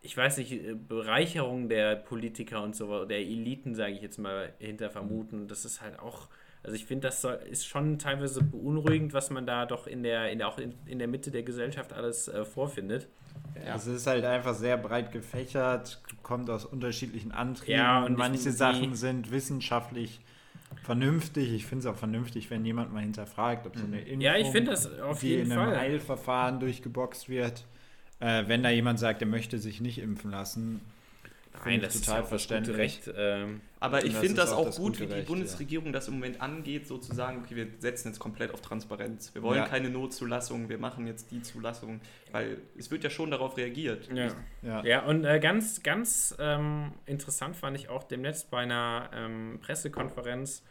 ich 0.00 0.16
weiß 0.16 0.38
nicht, 0.38 0.52
äh, 0.52 0.74
Bereicherung 0.74 1.68
der 1.68 1.96
Politiker 1.96 2.62
und 2.62 2.76
so, 2.76 3.04
der 3.06 3.20
Eliten, 3.20 3.74
sage 3.74 3.92
ich 3.92 4.02
jetzt 4.02 4.18
mal, 4.18 4.52
hinter 4.58 4.90
vermuten. 4.90 5.48
Das 5.48 5.64
ist 5.64 5.80
halt 5.80 5.98
auch, 5.98 6.28
also 6.62 6.76
ich 6.76 6.84
finde, 6.84 7.08
das 7.08 7.24
ist 7.50 7.66
schon 7.66 7.98
teilweise 7.98 8.42
beunruhigend, 8.42 9.14
was 9.14 9.30
man 9.30 9.46
da 9.46 9.64
doch 9.64 9.86
in 9.86 10.02
der, 10.02 10.30
in 10.30 10.38
der 10.38 10.48
auch 10.48 10.58
in, 10.58 10.74
in 10.84 10.98
der 10.98 11.08
Mitte 11.08 11.30
der 11.30 11.42
Gesellschaft 11.42 11.94
alles 11.94 12.28
äh, 12.28 12.44
vorfindet. 12.44 13.08
Ja. 13.64 13.76
Es 13.76 13.86
ist 13.86 14.06
halt 14.06 14.24
einfach 14.24 14.54
sehr 14.54 14.76
breit 14.76 15.10
gefächert, 15.10 16.02
kommt 16.22 16.50
aus 16.50 16.66
unterschiedlichen 16.66 17.32
Antrieben. 17.32 17.78
Ja, 17.78 18.04
und 18.04 18.18
manche 18.18 18.52
Sachen 18.52 18.94
sind 18.94 19.30
wissenschaftlich 19.30 20.20
vernünftig. 20.84 21.52
Ich 21.52 21.66
finde 21.66 21.80
es 21.88 21.92
auch 21.92 21.98
vernünftig, 21.98 22.50
wenn 22.50 22.64
jemand 22.64 22.92
mal 22.92 23.00
hinterfragt, 23.00 23.66
ob 23.66 23.76
so 23.76 23.84
eine 23.84 23.98
Impfung, 24.00 24.14
Mhm. 24.16 24.20
Ja, 24.20 24.36
ich 24.36 24.48
finde 24.48 24.70
das 24.70 24.98
auf 25.00 25.20
die 25.20 25.28
jeden 25.28 25.46
in 25.50 25.58
einem 25.58 25.70
Fall. 25.72 25.78
Eilverfahren 25.78 26.60
durchgeboxt 26.60 27.28
wird. 27.28 27.64
Äh, 28.20 28.44
wenn 28.46 28.62
da 28.62 28.70
jemand 28.70 28.98
sagt, 28.98 29.20
er 29.22 29.28
möchte 29.28 29.58
sich 29.58 29.80
nicht 29.80 29.98
impfen 29.98 30.30
lassen, 30.30 30.80
Nein, 31.52 31.62
finde 31.62 31.76
ich 31.78 31.82
das 31.84 31.94
ist 31.96 32.04
total 32.04 32.14
ja 32.16 32.20
gute 32.22 32.28
verständlich. 32.28 32.76
Recht. 32.78 33.10
Ähm, 33.16 33.60
Aber 33.80 34.04
ich 34.04 34.12
finde 34.12 34.26
ist 34.26 34.38
das 34.38 34.52
auch 34.52 34.66
das 34.66 34.76
gut, 34.76 34.98
wie 35.00 35.06
die 35.06 35.12
Recht, 35.12 35.26
Bundesregierung 35.28 35.92
das 35.92 36.08
im 36.08 36.14
Moment 36.14 36.40
angeht, 36.40 36.86
sozusagen, 36.86 37.38
okay, 37.44 37.54
wir 37.56 37.66
setzen 37.78 38.08
jetzt 38.08 38.18
komplett 38.18 38.52
auf 38.52 38.60
Transparenz. 38.60 39.34
Wir 39.34 39.42
wollen 39.42 39.58
Ja. 39.58 39.66
keine 39.68 39.88
Notzulassung, 39.90 40.68
wir 40.68 40.78
machen 40.78 41.06
jetzt 41.06 41.30
die 41.30 41.42
Zulassung, 41.42 42.00
weil 42.32 42.58
es 42.78 42.90
wird 42.90 43.04
ja 43.04 43.10
schon 43.10 43.30
darauf 43.30 43.56
reagiert. 43.56 44.08
ja. 44.14 44.28
Ja. 44.62 44.84
Ja, 44.84 45.02
und 45.04 45.24
äh, 45.24 45.38
ganz, 45.40 45.82
ganz 45.82 46.34
ähm, 46.40 46.92
interessant 47.06 47.56
fand 47.56 47.76
ich 47.76 47.88
auch 47.88 48.04
demnächst 48.04 48.50
bei 48.50 48.58
einer 48.58 49.10
ähm, 49.14 49.58
Pressekonferenz 49.62 50.62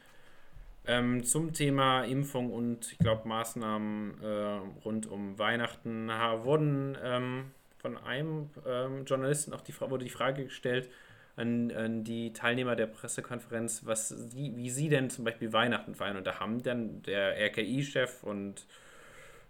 ähm, 0.85 1.23
zum 1.23 1.53
Thema 1.53 2.03
Impfung 2.03 2.51
und 2.51 2.91
ich 2.91 2.97
glaube 2.97 3.27
Maßnahmen 3.27 4.21
äh, 4.21 4.59
rund 4.83 5.07
um 5.07 5.37
Weihnachten 5.39 6.09
wurden 6.09 6.97
ähm, 7.03 7.51
von 7.77 7.97
einem 7.97 8.49
ähm, 8.65 9.05
Journalisten 9.05 9.53
auch 9.53 9.61
die, 9.61 9.79
wurde 9.79 10.05
die 10.05 10.09
Frage 10.09 10.45
gestellt 10.45 10.89
an, 11.35 11.71
an 11.71 12.03
die 12.03 12.33
Teilnehmer 12.33 12.75
der 12.75 12.87
Pressekonferenz, 12.87 13.81
was 13.85 14.09
sie, 14.09 14.55
wie 14.55 14.69
sie 14.69 14.89
denn 14.89 15.09
zum 15.09 15.25
Beispiel 15.25 15.51
Weihnachten 15.51 15.95
feiern. 15.95 16.17
Und 16.17 16.27
da 16.27 16.39
haben 16.39 16.61
dann 16.61 17.01
der 17.03 17.37
RKI-Chef 17.39 18.23
und 18.23 18.65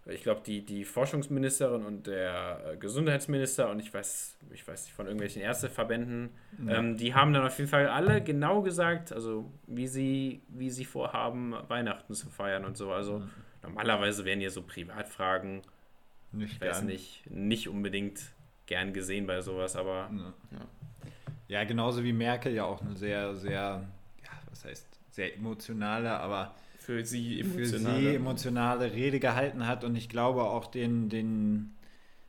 ich 0.06 0.22
glaube, 0.22 0.42
die, 0.44 0.64
die 0.64 0.84
Forschungsministerin 0.84 1.84
und 1.84 2.06
der 2.06 2.72
äh, 2.72 2.76
Gesundheitsminister 2.76 3.70
und 3.70 3.80
ich 3.80 3.92
weiß, 3.92 4.36
ich 4.52 4.66
weiß 4.66 4.84
nicht, 4.84 4.94
von 4.94 5.06
irgendwelchen 5.06 5.40
Ärzteverbänden, 5.40 6.30
ähm, 6.68 6.96
die 6.96 7.14
haben 7.14 7.32
dann 7.32 7.46
auf 7.46 7.56
jeden 7.58 7.70
Fall 7.70 7.88
alle 7.88 8.22
genau 8.22 8.60
gesagt, 8.62 9.12
also 9.12 9.50
wie 9.66 9.86
sie, 9.88 10.42
wie 10.48 10.70
sie 10.70 10.84
vorhaben, 10.84 11.54
Weihnachten 11.68 12.14
zu 12.14 12.28
feiern 12.28 12.64
und 12.64 12.76
so. 12.76 12.92
Also 12.92 13.22
normalerweise 13.62 14.24
wären 14.24 14.40
ja 14.42 14.50
so 14.50 14.62
Privatfragen, 14.62 15.62
Nicht 16.32 16.54
ich 16.54 16.60
weiß 16.60 16.78
gern. 16.78 16.86
nicht, 16.86 17.30
nicht 17.30 17.68
unbedingt 17.68 18.20
gern 18.66 18.92
gesehen 18.92 19.26
bei 19.26 19.40
sowas, 19.40 19.76
aber 19.76 20.10
Ja, 21.48 21.64
genauso 21.64 22.02
wie 22.04 22.12
Merkel 22.12 22.52
ja 22.54 22.64
auch 22.64 22.80
eine 22.80 22.96
sehr, 22.96 23.34
sehr, 23.36 23.86
ja, 24.22 24.30
was 24.50 24.64
heißt, 24.64 24.86
sehr 25.10 25.34
emotionale, 25.36 26.10
aber 26.10 26.54
Für 26.84 27.02
sie 27.04 27.42
für 27.42 27.62
emotional. 27.62 28.00
sie 28.00 28.14
emotionale 28.14 28.92
Rede 28.92 29.18
gehalten 29.18 29.66
hat 29.66 29.84
und 29.84 29.96
ich 29.96 30.10
glaube 30.10 30.42
auch 30.42 30.66
den, 30.66 31.08
den, 31.08 31.72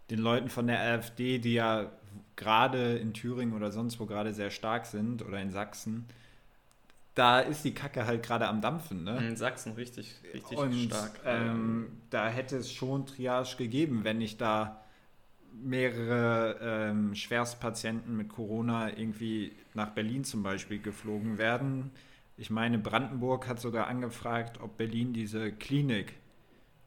den 0.10 0.20
Leuten 0.20 0.48
von 0.48 0.68
der 0.68 0.80
AfD, 0.80 1.40
die 1.40 1.56
ja 1.56 1.92
gerade 2.38 2.96
in 2.96 3.14
Thüringen 3.14 3.54
oder 3.54 3.72
sonst 3.72 4.00
wo 4.00 4.06
gerade 4.06 4.34
sehr 4.34 4.52
stark 4.52 4.86
sind 4.86 5.26
oder 5.26 5.42
in 5.42 5.52
Sachsen, 5.52 6.06
da 7.16 7.42
ist 7.42 7.66
die 7.66 7.74
Kacke 7.74 8.06
halt 8.06 8.24
gerade 8.24 8.48
am 8.48 8.62
Dampfen. 8.62 9.04
Ne? 9.04 9.18
In 9.28 9.36
Sachsen 9.36 9.74
richtig, 9.74 10.16
richtig 10.34 10.58
Und 10.58 10.74
stark. 10.74 11.20
ähm, 11.26 11.88
da 12.10 12.30
hätte 12.30 12.56
es 12.58 12.72
schon 12.72 13.06
Triage 13.06 13.58
gegeben, 13.58 14.06
wenn 14.06 14.20
nicht 14.20 14.40
da 14.40 14.82
mehrere 15.64 16.60
ähm, 16.62 17.14
Schwerstpatienten 17.14 18.16
mit 18.16 18.30
Corona 18.30 18.98
irgendwie 18.98 19.52
nach 19.74 19.90
Berlin 19.90 20.24
zum 20.24 20.44
Beispiel 20.44 20.80
geflogen 20.80 21.38
werden. 21.38 21.92
Ich 22.38 22.50
meine, 22.50 22.78
Brandenburg 22.78 23.48
hat 23.48 23.60
sogar 23.60 23.88
angefragt, 23.88 24.60
ob 24.62 24.78
Berlin 24.78 25.14
diese 25.14 25.52
Klinik, 25.52 26.14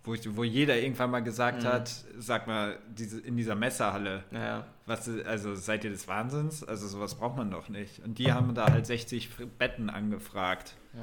wo, 0.05 0.15
ich, 0.15 0.37
wo 0.37 0.45
jeder 0.45 0.77
irgendwann 0.79 1.11
mal 1.11 1.21
gesagt 1.21 1.63
Mhm. 1.63 1.67
hat, 1.69 1.91
sag 2.19 2.47
mal, 2.47 2.79
diese, 2.97 3.21
in 3.21 3.37
dieser 3.37 3.55
Messerhalle, 3.55 4.25
naja, 4.31 4.67
was, 4.87 5.09
also 5.25 5.55
seid 5.55 5.85
ihr 5.85 5.91
des 5.91 6.07
Wahnsinns? 6.09 6.63
Also 6.65 6.87
sowas 6.87 7.15
braucht 7.15 7.37
man 7.37 7.51
doch 7.51 7.69
nicht. 7.69 8.01
Und 8.05 8.19
die 8.19 8.33
haben 8.33 8.55
da 8.55 8.71
halt 8.71 8.87
60 8.87 9.31
Betten 9.59 9.91
angefragt. 9.91 10.77
ja. 10.95 11.03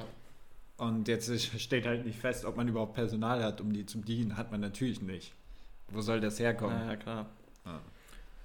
Und 0.77 1.07
jetzt 1.07 1.31
steht 1.61 1.85
halt 1.85 2.05
nicht 2.05 2.19
fest, 2.19 2.43
ob 2.43 2.57
man 2.57 2.67
überhaupt 2.67 2.95
Personal 2.95 3.41
hat, 3.41 3.61
um 3.61 3.71
die 3.71 3.85
zu 3.85 4.01
bedienen. 4.01 4.35
Hat 4.35 4.51
man 4.51 4.59
natürlich 4.59 5.01
nicht. 5.01 5.33
Wo 5.87 6.01
soll 6.01 6.19
das 6.19 6.37
herkommen? 6.37 6.77
naja, 6.77 6.97
klar. 6.97 7.25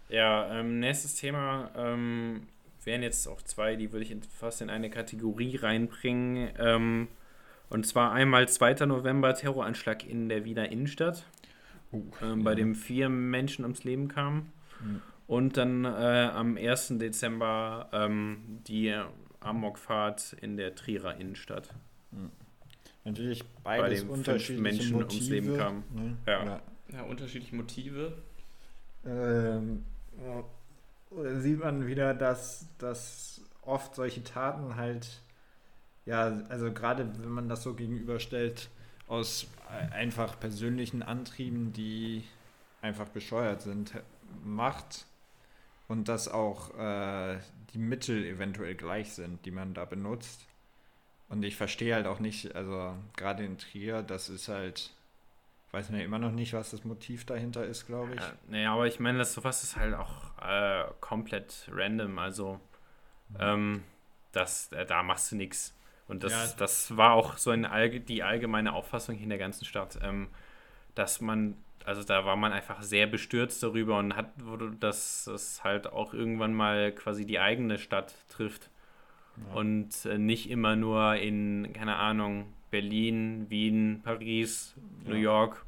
Ja, 0.08 0.48
ähm, 0.60 0.78
nächstes 0.80 1.14
Thema 1.16 1.70
ähm, 1.76 2.46
wären 2.84 3.02
jetzt 3.02 3.26
auch 3.26 3.42
zwei, 3.42 3.76
die 3.76 3.92
würde 3.92 4.04
ich 4.04 4.10
in, 4.10 4.22
fast 4.22 4.60
in 4.60 4.70
eine 4.70 4.90
Kategorie 4.90 5.56
reinbringen. 5.56 6.50
Ähm, 6.58 7.08
und 7.68 7.86
zwar 7.86 8.12
einmal 8.12 8.48
2. 8.48 8.86
November 8.86 9.34
Terroranschlag 9.34 10.06
in 10.06 10.28
der 10.28 10.44
Wiener 10.44 10.70
Innenstadt, 10.70 11.24
Oh, 11.92 12.02
ähm, 12.22 12.44
bei 12.44 12.54
dem 12.54 12.76
vier 12.76 13.08
Menschen 13.08 13.64
ums 13.64 13.82
Leben 13.82 14.08
kamen. 14.08 14.52
Mhm. 14.80 15.02
Und 15.26 15.56
dann 15.56 15.84
äh, 15.84 15.88
am 15.88 16.56
1. 16.56 16.98
Dezember 16.98 17.88
ähm, 17.92 18.60
die 18.66 18.94
Amokfahrt 19.40 20.36
in 20.40 20.56
der 20.56 20.74
Trierer 20.74 21.16
Innenstadt. 21.16 21.70
Natürlich 23.04 23.44
Bei 23.64 23.80
beides 23.80 24.00
dem 24.00 24.08
fünf 24.08 24.18
unterschiedliche 24.18 24.62
Menschen 24.62 24.96
ums 24.96 25.14
Motive, 25.14 25.34
Leben 25.34 25.56
kamen. 25.56 25.84
Ne? 25.94 26.16
Ja. 26.26 26.60
Ja, 26.92 27.02
unterschiedliche 27.02 27.54
Motive. 27.54 28.12
Ähm, 29.06 29.84
ja. 30.22 30.44
Sieht 31.10 31.58
man 31.58 31.86
wieder, 31.86 32.14
dass, 32.14 32.66
dass 32.78 33.40
oft 33.62 33.94
solche 33.94 34.22
Taten 34.22 34.76
halt, 34.76 35.20
ja, 36.06 36.42
also 36.48 36.72
gerade 36.72 37.10
wenn 37.18 37.30
man 37.30 37.48
das 37.48 37.62
so 37.62 37.74
gegenüberstellt, 37.74 38.70
aus 39.08 39.48
einfach 39.90 40.38
persönlichen 40.38 41.02
Antrieben, 41.02 41.72
die 41.72 42.24
einfach 42.80 43.08
bescheuert 43.08 43.60
sind, 43.62 43.92
macht 44.44 45.04
und 45.88 46.08
dass 46.08 46.28
auch 46.28 46.78
äh, 46.78 47.38
die 47.74 47.78
Mittel 47.78 48.24
eventuell 48.24 48.76
gleich 48.76 49.12
sind, 49.12 49.44
die 49.44 49.50
man 49.50 49.74
da 49.74 49.84
benutzt. 49.84 50.46
Und 51.28 51.42
ich 51.42 51.56
verstehe 51.56 51.94
halt 51.94 52.06
auch 52.06 52.20
nicht, 52.20 52.54
also 52.54 52.94
gerade 53.16 53.44
in 53.44 53.58
Trier, 53.58 54.02
das 54.02 54.28
ist 54.28 54.48
halt, 54.48 54.92
weiß 55.72 55.90
man 55.90 56.00
ja 56.00 56.04
immer 56.04 56.18
noch 56.18 56.32
nicht, 56.32 56.52
was 56.52 56.70
das 56.70 56.84
Motiv 56.84 57.24
dahinter 57.26 57.64
ist, 57.64 57.86
glaube 57.86 58.14
ich. 58.14 58.20
Ja, 58.20 58.32
nee, 58.48 58.66
aber 58.66 58.86
ich 58.86 58.98
meine, 59.00 59.18
das 59.18 59.32
sowas 59.34 59.62
ist 59.62 59.76
halt 59.76 59.94
auch 59.94 60.36
äh, 60.42 60.84
komplett 61.00 61.68
random. 61.72 62.18
Also, 62.18 62.60
ähm, 63.38 63.84
das, 64.32 64.72
äh, 64.72 64.84
da 64.86 65.02
machst 65.02 65.30
du 65.32 65.36
nichts. 65.36 65.76
Und 66.08 66.24
das, 66.24 66.32
Ja. 66.32 66.56
das 66.58 66.96
war 66.96 67.12
auch 67.12 67.36
so 67.36 67.50
ein 67.50 67.64
allge 67.64 68.00
die 68.00 68.22
allgemeine 68.24 68.72
Auffassung 68.72 69.14
hier 69.14 69.24
in 69.24 69.30
der 69.30 69.38
ganzen 69.38 69.64
Stadt, 69.64 69.98
ähm, 70.02 70.28
dass 70.96 71.20
man, 71.20 71.56
also 71.84 72.02
da 72.02 72.24
war 72.24 72.34
man 72.34 72.52
einfach 72.52 72.82
sehr 72.82 73.06
bestürzt 73.06 73.62
darüber 73.62 73.98
und 73.98 74.16
hat, 74.16 74.26
wurde, 74.44 74.72
dass 74.72 75.28
es 75.28 75.62
halt 75.62 75.86
auch 75.86 76.12
irgendwann 76.12 76.52
mal 76.52 76.90
quasi 76.92 77.24
die 77.26 77.38
eigene 77.38 77.78
Stadt 77.78 78.12
trifft. 78.28 78.70
Ja. 79.36 79.54
Und 79.54 80.04
äh, 80.04 80.18
nicht 80.18 80.50
immer 80.50 80.74
nur 80.74 81.14
in, 81.14 81.72
keine 81.72 81.94
Ahnung, 81.96 82.52
Berlin, 82.70 83.46
Wien, 83.48 84.00
Paris, 84.02 84.74
New 85.04 85.14
Ja. 85.14 85.20
York. 85.20 85.64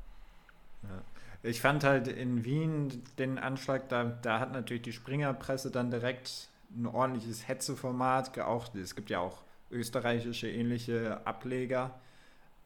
Ich 1.45 1.61
fand 1.61 1.83
halt 1.83 2.07
in 2.07 2.45
Wien 2.45 3.03
den 3.19 3.39
Anschlag, 3.39 3.89
da, 3.89 4.05
da 4.05 4.39
hat 4.39 4.53
natürlich 4.53 4.83
die 4.83 4.93
Springerpresse 4.93 5.71
dann 5.73 5.91
direkt 5.91 6.49
ein 6.77 6.87
ordentliches 6.87 7.49
Hetzeformat, 7.49 8.39
auch 8.41 8.73
es 8.75 8.95
gibt 8.95 9.11
ja 9.11 9.19
auch 9.19 9.43
österreichische 9.71 10.49
ähnliche 10.49 11.27
Ableger, 11.27 11.99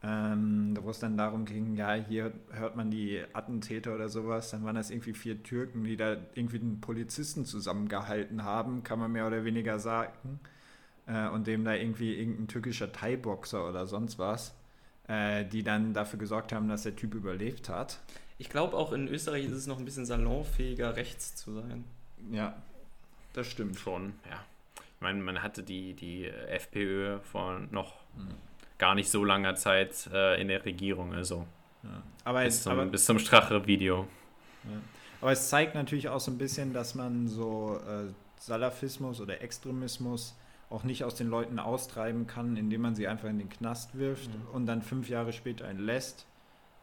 ähm, 0.03 0.77
wo 0.81 0.91
es 0.91 0.99
dann 0.99 1.17
darum 1.17 1.45
ging, 1.45 1.75
ja, 1.75 1.93
hier 1.93 2.31
hört 2.51 2.75
man 2.75 2.91
die 2.91 3.23
Attentäter 3.33 3.95
oder 3.95 4.09
sowas, 4.09 4.51
dann 4.51 4.63
waren 4.63 4.75
das 4.75 4.91
irgendwie 4.91 5.13
vier 5.13 5.41
Türken, 5.41 5.83
die 5.83 5.97
da 5.97 6.17
irgendwie 6.35 6.59
einen 6.59 6.79
Polizisten 6.79 7.45
zusammengehalten 7.45 8.43
haben, 8.43 8.83
kann 8.83 8.99
man 8.99 9.11
mehr 9.11 9.25
oder 9.25 9.43
weniger 9.43 9.79
sagen, 9.79 10.39
äh, 11.07 11.27
und 11.29 11.47
dem 11.47 11.63
da 11.63 11.73
irgendwie 11.73 12.15
irgendein 12.15 12.47
türkischer 12.47 12.91
Thai-Boxer 12.91 13.67
oder 13.67 13.87
sonst 13.87 14.19
was, 14.19 14.53
äh, 15.07 15.45
die 15.45 15.63
dann 15.63 15.93
dafür 15.93 16.19
gesorgt 16.19 16.53
haben, 16.53 16.67
dass 16.67 16.83
der 16.83 16.95
Typ 16.95 17.15
überlebt 17.15 17.69
hat. 17.69 17.99
Ich 18.37 18.49
glaube, 18.49 18.77
auch 18.77 18.91
in 18.91 19.07
Österreich 19.07 19.45
ist 19.45 19.53
es 19.53 19.67
noch 19.67 19.79
ein 19.79 19.85
bisschen 19.85 20.05
salonfähiger, 20.05 20.95
rechts 20.95 21.35
zu 21.35 21.53
sein. 21.53 21.85
Ja, 22.31 22.55
das 23.33 23.47
stimmt. 23.47 23.79
Schon, 23.79 24.13
ja. 24.29 24.43
Ich 24.95 25.01
meine, 25.01 25.21
man 25.21 25.41
hatte 25.41 25.63
die, 25.63 25.93
die 25.93 26.25
FPÖ 26.25 27.19
vor 27.19 27.59
noch 27.71 27.93
gar 28.77 28.95
nicht 28.95 29.09
so 29.09 29.23
langer 29.23 29.55
Zeit 29.55 30.09
äh, 30.13 30.39
in 30.41 30.47
der 30.47 30.63
Regierung, 30.65 31.13
also 31.13 31.45
Ja. 31.83 32.03
Aber, 32.23 32.43
bis 32.43 32.55
es, 32.55 32.63
zum, 32.63 32.71
aber, 32.73 32.85
bis 32.85 33.05
zum 33.05 33.19
Strache-Video. 33.19 34.07
aber 35.21 35.31
es 35.31 35.49
zeigt 35.49 35.75
natürlich 35.75 36.09
auch 36.09 36.19
so 36.19 36.31
ein 36.31 36.37
bisschen, 36.37 36.73
dass 36.73 36.95
man 36.95 37.27
so 37.27 37.79
äh, 37.87 38.11
Salafismus 38.39 39.21
oder 39.21 39.41
Extremismus 39.41 40.35
auch 40.69 40.83
nicht 40.83 41.03
aus 41.03 41.15
den 41.15 41.27
Leuten 41.29 41.59
austreiben 41.59 42.27
kann, 42.27 42.57
indem 42.57 42.81
man 42.81 42.95
sie 42.95 43.07
einfach 43.07 43.29
in 43.29 43.39
den 43.39 43.49
Knast 43.49 43.97
wirft 43.97 44.29
Mhm. 44.33 44.47
und 44.53 44.65
dann 44.65 44.81
fünf 44.81 45.09
Jahre 45.09 45.33
später 45.33 45.65
entlässt 45.65 46.25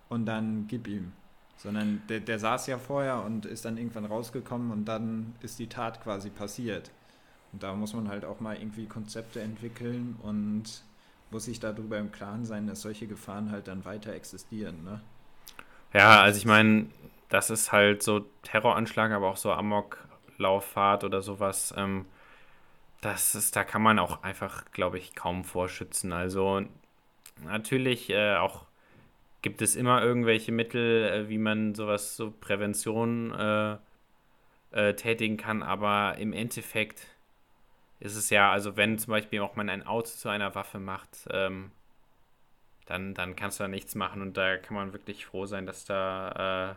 und 0.08 0.26
dann 0.26 0.66
gib 0.68 0.86
ihm. 0.88 1.12
Sondern 1.56 2.02
der, 2.08 2.20
der 2.20 2.38
saß 2.38 2.66
ja 2.66 2.78
vorher 2.78 3.22
und 3.24 3.46
ist 3.46 3.64
dann 3.64 3.76
irgendwann 3.78 4.04
rausgekommen 4.06 4.70
und 4.72 4.86
dann 4.86 5.34
ist 5.40 5.58
die 5.58 5.68
Tat 5.68 6.02
quasi 6.02 6.30
passiert. 6.30 6.90
Und 7.52 7.62
da 7.62 7.74
muss 7.74 7.94
man 7.94 8.08
halt 8.08 8.24
auch 8.24 8.40
mal 8.40 8.56
irgendwie 8.56 8.86
Konzepte 8.86 9.40
entwickeln 9.40 10.16
und 10.22 10.82
muss 11.30 11.44
sich 11.44 11.60
darüber 11.60 11.98
im 11.98 12.10
Klaren 12.10 12.44
sein, 12.44 12.66
dass 12.66 12.82
solche 12.82 13.06
Gefahren 13.06 13.50
halt 13.52 13.68
dann 13.68 13.84
weiter 13.84 14.12
existieren. 14.12 14.82
Ne? 14.84 15.00
Ja, 15.92 16.20
also 16.22 16.38
ich 16.38 16.46
meine, 16.46 16.86
das 17.28 17.50
ist 17.50 17.70
halt 17.72 18.02
so 18.02 18.26
Terroranschlag, 18.42 19.12
aber 19.12 19.28
auch 19.28 19.36
so 19.36 19.52
Amoklauffahrt 19.52 21.04
oder 21.04 21.22
sowas. 21.22 21.72
Ähm, 21.76 22.06
das 23.04 23.34
ist, 23.34 23.54
da 23.56 23.64
kann 23.64 23.82
man 23.82 23.98
auch 23.98 24.22
einfach, 24.22 24.64
glaube 24.72 24.98
ich, 24.98 25.14
kaum 25.14 25.44
vorschützen. 25.44 26.12
Also 26.12 26.62
natürlich 27.44 28.10
äh, 28.10 28.36
auch 28.36 28.66
gibt 29.42 29.60
es 29.60 29.76
immer 29.76 30.02
irgendwelche 30.02 30.52
Mittel, 30.52 31.04
äh, 31.04 31.28
wie 31.28 31.38
man 31.38 31.74
sowas, 31.74 32.16
so 32.16 32.30
Prävention 32.30 33.32
äh, 33.32 33.76
äh, 34.70 34.94
tätigen 34.94 35.36
kann, 35.36 35.62
aber 35.62 36.16
im 36.18 36.32
Endeffekt 36.32 37.06
ist 38.00 38.16
es 38.16 38.30
ja, 38.30 38.50
also 38.50 38.76
wenn 38.76 38.98
zum 38.98 39.10
Beispiel 39.12 39.40
auch 39.40 39.54
man 39.54 39.68
ein 39.68 39.86
Auto 39.86 40.08
zu 40.08 40.28
einer 40.30 40.54
Waffe 40.54 40.78
macht, 40.78 41.28
ähm, 41.30 41.72
dann, 42.86 43.14
dann 43.14 43.36
kannst 43.36 43.60
du 43.60 43.64
da 43.64 43.68
nichts 43.68 43.94
machen 43.94 44.22
und 44.22 44.36
da 44.36 44.56
kann 44.56 44.76
man 44.76 44.92
wirklich 44.92 45.26
froh 45.26 45.46
sein, 45.46 45.66
dass 45.66 45.84
da, 45.84 46.72
äh, 46.72 46.74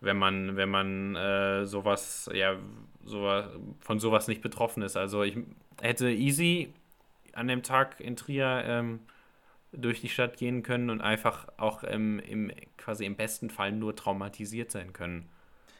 wenn 0.00 0.16
man, 0.16 0.56
wenn 0.56 0.68
man 0.68 1.16
äh, 1.16 1.66
sowas, 1.66 2.30
ja, 2.32 2.56
sowas, 3.08 3.46
von 3.80 3.98
sowas 4.00 4.28
nicht 4.28 4.42
betroffen 4.42 4.82
ist. 4.82 4.96
Also 4.96 5.22
ich 5.22 5.36
hätte 5.80 6.10
easy 6.10 6.72
an 7.32 7.48
dem 7.48 7.62
Tag 7.62 8.00
in 8.00 8.16
Trier 8.16 8.62
ähm, 8.66 9.00
durch 9.72 10.00
die 10.00 10.08
Stadt 10.08 10.36
gehen 10.38 10.62
können 10.62 10.90
und 10.90 11.00
einfach 11.00 11.48
auch 11.58 11.84
im, 11.84 12.18
im 12.20 12.50
quasi 12.76 13.04
im 13.04 13.16
besten 13.16 13.50
Fall 13.50 13.72
nur 13.72 13.94
traumatisiert 13.96 14.70
sein 14.70 14.92
können. 14.92 15.28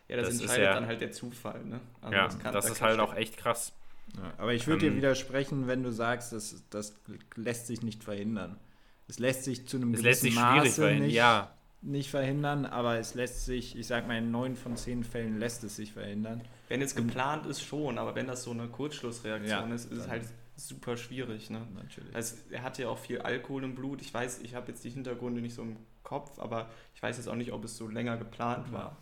Ja, 0.09 0.17
das, 0.17 0.27
Das 0.27 0.35
ist 0.37 0.41
entscheidet 0.43 0.65
ja- 0.67 0.75
dann 0.75 0.87
halt 0.87 1.01
der 1.01 1.13
Zufall, 1.13 1.65
ne? 1.65 1.81
Also 2.01 2.15
ja, 2.15 2.25
das, 2.25 2.39
kann- 2.39 2.53
da 2.53 2.59
ist 2.61 2.65
kann 2.67 2.89
halt 2.89 2.95
stecken. 2.99 3.13
auch 3.13 3.15
echt 3.17 3.37
krass. 3.37 3.73
Ja, 4.17 4.33
aber 4.39 4.55
ich 4.55 4.67
würde 4.67 4.87
Ähm, 4.87 4.93
dir 4.93 4.97
widersprechen, 4.97 5.67
wenn 5.67 5.83
du 5.83 5.93
sagst, 5.93 6.33
das, 6.33 6.63
das 6.71 6.95
lässt 7.37 7.67
sich 7.67 7.83
nicht 7.83 8.05
verhindern. 8.05 8.57
Es 9.07 9.19
lässt 9.19 9.45
sich 9.45 9.67
zu 9.67 9.77
einem 9.77 9.93
gewissen 9.93 10.35
Maße 10.35 10.71
verhindern. 10.73 11.07
nicht, 11.07 11.17
Ja, 11.17 11.51
nicht 11.83 12.11
verhindern, 12.11 12.67
aber 12.67 12.99
es 12.99 13.15
lässt 13.15 13.45
sich, 13.47 13.77
ich 13.79 13.87
sag 13.87 14.07
mal, 14.09 14.19
in 14.19 14.31
neun 14.31 14.57
von 14.57 14.77
zehn 14.77 15.05
Fällen 15.05 15.39
lässt 15.39 15.63
es 15.65 15.77
sich 15.77 15.93
verhindern. 15.93 16.41
Wenn 16.69 16.83
es 16.83 16.95
geplant 16.95 17.47
ist, 17.47 17.63
schon, 17.63 17.99
aber 17.99 18.15
wenn 18.15 18.27
das 18.27 18.43
so 18.43 18.51
eine 18.51 18.69
Kurzschlussreaktion 18.69 19.69
Ja, 19.69 19.75
ist, 19.75 19.91
ist 19.91 19.99
es 19.99 20.09
halt 20.09 20.25
super 20.57 20.97
schwierig, 20.97 21.51
ne? 21.51 21.67
Natürlich. 21.75 22.15
Also, 22.15 22.37
er 22.51 22.63
hatte 22.63 22.83
ja 22.83 22.89
auch 22.89 22.99
viel 22.99 23.21
Alkohol 23.21 23.65
im 23.65 23.75
Blut. 23.75 24.03
Ich 24.03 24.13
weiß, 24.13 24.41
ich 24.41 24.55
habe 24.55 24.69
jetzt 24.69 24.85
die 24.85 24.91
Hintergründe 24.91 25.41
nicht 25.41 25.55
so 25.55 25.63
im 25.63 25.77
Kopf, 26.03 26.39
aber 26.39 26.69
ich 26.95 27.03
weiß 27.03 27.17
jetzt 27.17 27.29
auch 27.29 27.37
nicht, 27.37 27.53
ob 27.53 27.65
es 27.65 27.77
so 27.77 27.89
länger 27.89 28.17
geplant 28.17 28.73
war. 28.73 28.97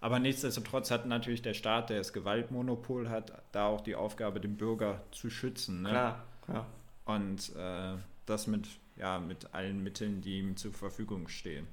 Aber 0.00 0.18
nichtsdestotrotz 0.18 0.90
hat 0.90 1.06
natürlich 1.06 1.42
der 1.42 1.54
Staat, 1.54 1.90
der 1.90 1.98
das 1.98 2.12
Gewaltmonopol 2.12 3.08
hat, 3.08 3.32
da 3.52 3.66
auch 3.66 3.80
die 3.80 3.94
Aufgabe, 3.94 4.40
den 4.40 4.56
Bürger 4.56 5.02
zu 5.10 5.30
schützen. 5.30 5.82
Ne? 5.82 5.88
Klar, 5.88 6.24
klar. 6.44 6.66
Und 7.06 7.54
äh, 7.56 7.96
das 8.26 8.46
mit, 8.46 8.68
ja, 8.96 9.18
mit 9.18 9.54
allen 9.54 9.82
Mitteln, 9.82 10.20
die 10.20 10.38
ihm 10.38 10.56
zur 10.56 10.72
Verfügung 10.72 11.28
stehen. 11.28 11.66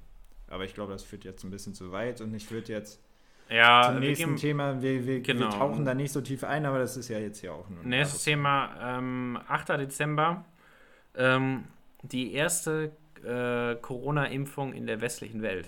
Aber 0.48 0.64
ich 0.64 0.74
glaube, 0.74 0.92
das 0.92 1.02
führt 1.02 1.24
jetzt 1.24 1.44
ein 1.44 1.50
bisschen 1.50 1.74
zu 1.74 1.92
weit 1.92 2.20
und 2.20 2.34
ich 2.34 2.50
würde 2.50 2.72
jetzt 2.72 3.00
ja 3.50 3.82
zum 3.86 3.94
wir 3.94 4.08
nächsten 4.08 4.26
gehen- 4.30 4.36
Thema, 4.36 4.80
wir, 4.82 5.06
wir, 5.06 5.20
Genau. 5.20 5.46
wir 5.46 5.50
tauchen 5.58 5.84
da 5.84 5.94
nicht 5.94 6.12
so 6.12 6.20
tief 6.20 6.44
ein, 6.44 6.66
aber 6.66 6.78
das 6.78 6.96
ist 6.96 7.08
ja 7.08 7.18
jetzt 7.18 7.42
ja 7.42 7.52
auch 7.52 7.68
nur 7.68 7.82
ein 7.82 7.88
Nächstes 7.88 8.24
Thema, 8.24 8.70
ähm, 8.98 9.38
8. 9.48 9.78
Dezember, 9.78 10.44
ähm, 11.16 11.64
die 12.02 12.34
erste 12.34 12.92
äh, 13.24 13.76
Corona-Impfung 13.76 14.74
in 14.74 14.86
der 14.86 15.00
westlichen 15.00 15.40
Welt. 15.42 15.66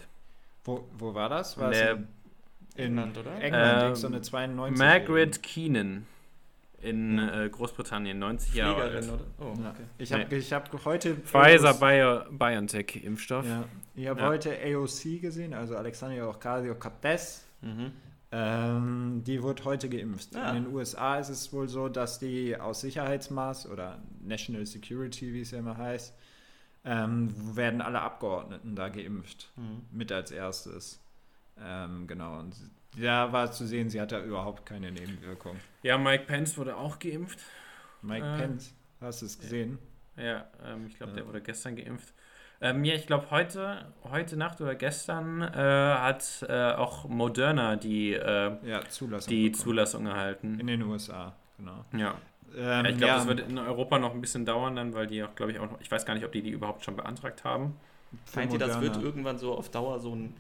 Wo, 0.64 0.86
wo 0.98 1.14
war 1.14 1.28
das? 1.30 1.56
War 1.58 1.70
Der- 1.70 1.92
in, 1.92 2.98
England, 2.98 3.16
oder? 3.16 3.40
England, 3.40 3.82
Ähm, 3.82 3.94
so 3.94 4.06
eine 4.08 4.20
92 4.20 4.78
Margaret 4.78 5.42
Keenan 5.42 6.04
in 6.82 7.16
Ja. 7.16 7.44
äh, 7.44 7.48
Großbritannien, 7.48 8.18
90 8.18 8.52
Jahre 8.54 8.82
alt. 8.82 9.04
oder? 9.10 9.24
Oh, 9.38 9.54
Ja. 9.62 9.70
okay. 9.70 9.84
Ich 9.96 10.12
habe 10.12 10.26
Nee. 10.30 10.40
hab 10.42 10.84
heute 10.84 11.14
Pfizer 11.14 11.68
AOC 11.70 11.80
Bio 11.80 12.20
BioNTech-Impfstoff. 12.30 13.46
Ja, 13.46 13.64
ich 13.94 14.06
habe 14.08 14.20
Ja. 14.20 14.26
heute 14.26 14.50
AOC 14.62 15.18
gesehen, 15.18 15.54
also 15.54 15.76
Alexandria 15.76 16.26
Ocasio-Cortez. 16.28 17.45
Mhm. 17.60 17.92
Ähm, 18.32 19.22
die 19.24 19.42
wird 19.42 19.64
heute 19.64 19.88
geimpft. 19.88 20.34
Ah. 20.36 20.50
In 20.50 20.64
den 20.64 20.74
USA 20.74 21.18
ist 21.18 21.28
es 21.28 21.52
wohl 21.52 21.68
so, 21.68 21.88
dass 21.88 22.18
die 22.18 22.56
aus 22.56 22.80
Sicherheitsmaß 22.80 23.68
oder 23.68 24.02
National 24.20 24.66
Security, 24.66 25.32
wie 25.32 25.40
es 25.42 25.52
ja 25.52 25.60
immer 25.60 25.76
heißt, 25.76 26.12
ähm, 26.84 27.56
werden 27.56 27.80
alle 27.80 28.00
Abgeordneten 28.00 28.74
da 28.76 28.88
geimpft. 28.88 29.50
Mhm. 29.56 29.82
Mit 29.90 30.10
als 30.12 30.30
erstes. 30.32 31.00
Ähm, 31.58 32.06
genau. 32.06 32.40
Und 32.40 32.54
da 33.00 33.32
war 33.32 33.50
zu 33.52 33.66
sehen, 33.66 33.90
sie 33.90 34.00
hat 34.00 34.12
da 34.12 34.22
überhaupt 34.22 34.66
keine 34.66 34.90
Nebenwirkung. 34.90 35.56
Ja, 35.82 35.96
Mike 35.96 36.24
Pence 36.24 36.58
wurde 36.58 36.76
auch 36.76 36.98
geimpft. 36.98 37.38
Mike 38.02 38.26
Äh, 38.26 38.38
Pence, 38.38 38.74
hast 39.00 39.22
du 39.22 39.26
es 39.26 39.38
gesehen? 39.38 39.78
Ja, 40.16 40.46
ähm, 40.64 40.86
ich 40.88 40.96
glaube, 40.96 41.12
der 41.12 41.22
Ja. 41.22 41.28
wurde 41.28 41.40
gestern 41.42 41.76
geimpft. 41.76 42.12
Ähm, 42.60 42.84
ja, 42.84 42.94
ich 42.94 43.06
glaube, 43.06 43.30
heute, 43.30 43.84
heute 44.10 44.36
Nacht 44.36 44.60
oder 44.60 44.74
gestern 44.74 45.42
äh, 45.42 45.46
hat 45.54 46.44
äh, 46.48 46.72
auch 46.72 47.06
Moderna 47.08 47.76
die, 47.76 48.14
äh, 48.14 48.52
Ja, 48.64 48.80
Zulassung. 48.88 49.28
die 49.28 49.50
bekommen. 49.50 49.62
Zulassung 49.62 50.06
erhalten. 50.06 50.58
In 50.58 50.66
den 50.66 50.82
USA, 50.82 51.34
genau. 51.58 51.84
Ja. 51.92 52.14
Ähm, 52.56 52.62
ja 52.64 52.82
ich 52.84 52.96
glaube, 52.96 53.06
ja, 53.06 53.16
das 53.16 53.26
wird 53.26 53.40
in 53.40 53.58
Europa 53.58 53.98
noch 53.98 54.14
ein 54.14 54.20
bisschen 54.20 54.46
dauern 54.46 54.76
dann, 54.76 54.94
weil 54.94 55.06
die 55.06 55.22
auch, 55.22 55.34
glaube 55.34 55.52
ich, 55.52 55.58
auch 55.58 55.70
noch, 55.70 55.80
ich 55.80 55.90
weiß 55.90 56.06
gar 56.06 56.14
nicht, 56.14 56.24
ob 56.24 56.32
die 56.32 56.42
die 56.42 56.50
überhaupt 56.50 56.84
schon 56.84 56.96
beantragt 56.96 57.44
haben. 57.44 57.76
Meint 58.34 58.52
ihr, 58.52 58.58
das 58.58 58.80
wird 58.80 59.02
irgendwann 59.02 59.36
so 59.38 59.54
auf 59.54 59.68
Dauer 59.70 60.00
so 60.00 60.14
ein 60.14 60.34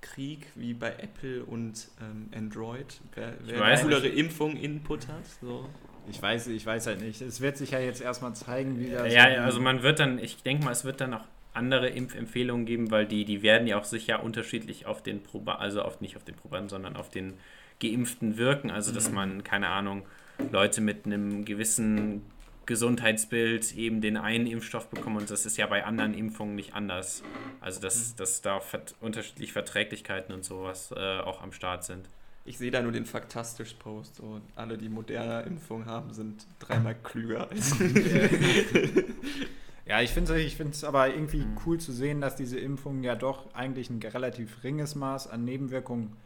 Krieg 0.00 0.46
wie 0.54 0.74
bei 0.74 0.88
Apple 0.90 1.44
und 1.44 1.88
ähm, 2.00 2.28
Android? 2.34 3.00
Wer, 3.14 3.34
wer 3.44 3.64
eine 3.64 3.82
coolere 3.82 4.08
Impfung 4.08 4.56
Input 4.56 5.08
hat? 5.08 5.26
So. 5.40 5.68
Ich 6.08 6.20
weiß, 6.20 6.46
ich 6.48 6.64
weiß 6.64 6.86
halt 6.86 7.00
nicht. 7.00 7.20
Es 7.20 7.40
wird 7.40 7.56
sich 7.56 7.72
ja 7.72 7.80
jetzt 7.80 8.00
erstmal 8.00 8.34
zeigen, 8.34 8.78
wie 8.78 8.90
das. 8.90 9.12
Ja, 9.12 9.28
ja, 9.28 9.44
also 9.44 9.60
man 9.60 9.82
wird 9.82 9.98
dann, 9.98 10.18
ich 10.18 10.42
denke 10.42 10.64
mal, 10.64 10.70
es 10.70 10.84
wird 10.84 11.00
dann 11.00 11.14
auch 11.14 11.24
andere 11.56 11.88
Impfempfehlungen 11.88 12.66
geben, 12.66 12.90
weil 12.90 13.06
die, 13.06 13.24
die 13.24 13.42
werden 13.42 13.66
ja 13.66 13.78
auch 13.78 13.84
sicher 13.84 14.22
unterschiedlich 14.22 14.86
auf 14.86 15.02
den 15.02 15.22
Probanden, 15.22 15.62
also 15.62 15.82
auf, 15.82 16.00
nicht 16.00 16.16
auf 16.16 16.24
den 16.24 16.36
Probanden, 16.36 16.68
sondern 16.68 16.96
auf 16.96 17.10
den 17.10 17.34
Geimpften 17.80 18.36
wirken. 18.36 18.70
Also 18.70 18.92
dass 18.92 19.10
man, 19.10 19.44
keine 19.44 19.68
Ahnung, 19.68 20.06
Leute 20.52 20.80
mit 20.80 21.06
einem 21.06 21.44
gewissen 21.44 22.22
Gesundheitsbild 22.66 23.76
eben 23.76 24.00
den 24.00 24.16
einen 24.16 24.46
Impfstoff 24.46 24.88
bekommen 24.88 25.18
und 25.18 25.30
das 25.30 25.46
ist 25.46 25.56
ja 25.56 25.66
bei 25.66 25.84
anderen 25.84 26.14
Impfungen 26.14 26.56
nicht 26.56 26.74
anders. 26.74 27.22
Also 27.60 27.80
dass, 27.80 28.14
dass 28.16 28.42
da 28.42 28.60
unterschiedliche 29.00 29.52
Verträglichkeiten 29.52 30.34
und 30.34 30.44
sowas 30.44 30.92
äh, 30.96 31.20
auch 31.20 31.42
am 31.42 31.52
Start 31.52 31.84
sind. 31.84 32.08
Ich 32.44 32.58
sehe 32.58 32.70
da 32.70 32.80
nur 32.80 32.92
den 32.92 33.06
Faktastisch-Post. 33.06 34.16
So, 34.16 34.40
alle, 34.54 34.78
die 34.78 34.88
moderne 34.88 35.42
Impfung 35.46 35.86
haben, 35.86 36.12
sind 36.12 36.46
dreimal 36.60 36.94
klüger 36.94 37.50
als 37.50 37.74
Ja, 39.86 40.00
ich 40.00 40.10
finde 40.10 40.34
es 40.34 40.84
aber 40.84 41.08
irgendwie 41.14 41.44
Mhm. 41.44 41.58
cool 41.64 41.78
zu 41.78 41.92
sehen, 41.92 42.20
dass 42.20 42.36
diese 42.36 42.58
Impfungen 42.58 43.04
ja 43.04 43.14
doch 43.14 43.54
eigentlich 43.54 43.88
ein 43.90 44.02
relativ 44.02 44.56
geringes 44.56 44.94
Maß 44.96 45.28
an 45.28 45.44
Nebenwirkungen 45.44 46.16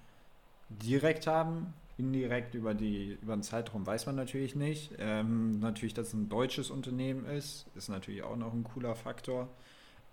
direkt 0.70 1.26
haben. 1.26 1.74
Indirekt 1.98 2.54
über, 2.54 2.74
die, 2.74 3.18
über 3.22 3.36
den 3.36 3.42
Zeitraum 3.42 3.86
weiß 3.86 4.06
man 4.06 4.16
natürlich 4.16 4.56
nicht. 4.56 4.92
Ähm, 4.98 5.60
natürlich, 5.60 5.94
dass 5.94 6.08
es 6.08 6.14
ein 6.14 6.28
deutsches 6.30 6.70
Unternehmen 6.70 7.26
ist, 7.26 7.66
ist 7.76 7.88
natürlich 7.90 8.22
auch 8.22 8.36
noch 8.36 8.54
ein 8.54 8.64
cooler 8.64 8.96
Faktor. 8.96 9.48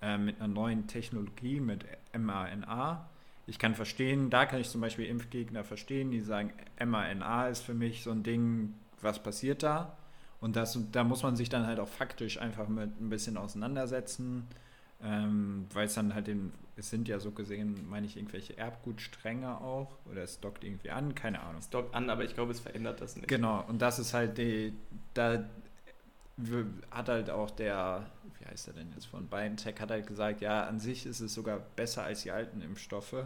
Ähm, 0.01 0.25
mit 0.25 0.37
einer 0.41 0.49
neuen 0.53 0.87
Technologie, 0.87 1.59
mit 1.61 1.85
mRNA. 2.13 3.09
Ich 3.47 3.59
kann 3.59 3.75
verstehen, 3.75 4.29
da 4.29 4.45
kann 4.45 4.61
ich 4.61 4.69
zum 4.69 4.81
Beispiel 4.81 5.05
Impfgegner 5.07 5.63
verstehen, 5.63 6.11
die 6.11 6.21
sagen, 6.21 6.53
mRNA 6.79 7.47
ist 7.49 7.61
für 7.63 7.73
mich 7.73 8.03
so 8.03 8.11
ein 8.11 8.23
Ding, 8.23 8.75
was 9.01 9.23
passiert 9.23 9.63
da? 9.63 9.96
Und 10.39 10.55
das, 10.55 10.77
da 10.91 11.03
muss 11.03 11.23
man 11.23 11.35
sich 11.35 11.49
dann 11.49 11.65
halt 11.65 11.79
auch 11.79 11.87
faktisch 11.87 12.39
einfach 12.39 12.67
mit 12.67 13.01
ein 13.01 13.09
bisschen 13.09 13.37
auseinandersetzen, 13.37 14.47
ähm, 15.03 15.65
weil 15.73 15.87
es 15.87 15.95
dann 15.95 16.13
halt 16.13 16.27
den, 16.27 16.51
es 16.75 16.89
sind 16.89 17.07
ja 17.07 17.19
so 17.19 17.31
gesehen, 17.31 17.87
meine 17.89 18.05
ich, 18.05 18.17
irgendwelche 18.17 18.57
Erbgutstränge 18.57 19.59
auch 19.61 19.91
oder 20.09 20.23
es 20.23 20.39
dockt 20.39 20.63
irgendwie 20.63 20.91
an, 20.91 21.15
keine 21.15 21.41
Ahnung. 21.41 21.59
Es 21.59 21.69
dockt 21.69 21.93
an, 21.95 22.09
aber 22.09 22.23
ich 22.23 22.35
glaube, 22.35 22.51
es 22.51 22.59
verändert 22.59 23.01
das 23.01 23.15
nicht. 23.15 23.27
Genau, 23.27 23.63
und 23.67 23.81
das 23.81 23.99
ist 23.99 24.13
halt 24.13 24.37
die, 24.37 24.73
da 25.13 25.43
hat 26.91 27.09
halt 27.09 27.29
auch 27.31 27.49
der, 27.49 28.05
wie 28.39 28.45
heißt 28.45 28.67
er 28.67 28.73
denn 28.75 28.91
jetzt 28.93 29.07
von 29.07 29.27
BioNTech, 29.27 29.79
hat 29.79 29.89
halt 29.89 30.05
gesagt, 30.05 30.41
ja, 30.41 30.65
an 30.65 30.79
sich 30.79 31.07
ist 31.07 31.19
es 31.19 31.33
sogar 31.33 31.59
besser 31.75 32.03
als 32.03 32.21
die 32.21 32.31
alten 32.31 32.61
Impfstoffe, 32.61 33.25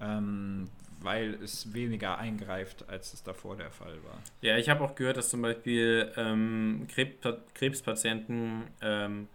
ähm, 0.00 0.68
weil 1.02 1.34
es 1.42 1.72
weniger 1.74 2.18
eingreift, 2.18 2.88
als 2.88 3.12
es 3.14 3.22
davor 3.22 3.56
der 3.56 3.70
Fall 3.70 3.96
war. 4.04 4.18
Ja, 4.40 4.56
ich 4.56 4.68
habe 4.68 4.82
auch 4.84 4.94
gehört, 4.94 5.16
dass 5.16 5.30
zum 5.30 5.42
Beispiel 5.42 6.12
ähm, 6.16 6.86
Krebs 6.92 7.16
Krebspatienten 7.54 8.64
ähm, 8.80 9.28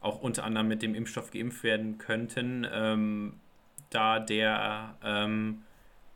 auch 0.00 0.20
unter 0.22 0.44
anderem 0.44 0.68
mit 0.68 0.82
dem 0.82 0.94
Impfstoff 0.94 1.30
geimpft 1.30 1.62
werden 1.64 1.98
könnten, 1.98 2.66
ähm, 2.72 3.34
da 3.90 4.20
der 4.20 4.96
ähm, 5.02 5.62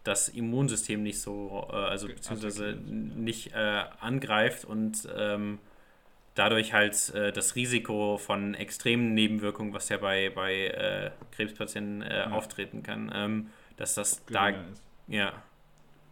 das 0.04 0.28
Immunsystem 0.28 1.02
nicht 1.02 1.20
so, 1.20 1.68
äh, 1.70 1.76
also 1.76 2.06
beziehungsweise 2.08 2.74
nicht 2.74 3.54
äh, 3.54 3.84
angreift 4.00 4.64
und 4.64 5.08
ähm, 5.16 5.58
dadurch 6.34 6.72
halt 6.72 7.14
äh, 7.14 7.32
das 7.32 7.56
Risiko 7.56 8.18
von 8.18 8.54
extremen 8.54 9.14
Nebenwirkungen, 9.14 9.72
was 9.72 9.88
ja 9.88 9.98
bei, 9.98 10.30
bei 10.30 10.66
äh, 10.68 11.10
Krebspatienten 11.34 12.02
äh, 12.02 12.20
Ja. 12.20 12.30
auftreten 12.30 12.82
kann, 12.82 13.12
ähm, 13.14 13.50
dass 13.76 13.94
das 13.94 14.24
da, 14.26 14.48
ist. 14.48 14.82
Ja, 15.12 15.32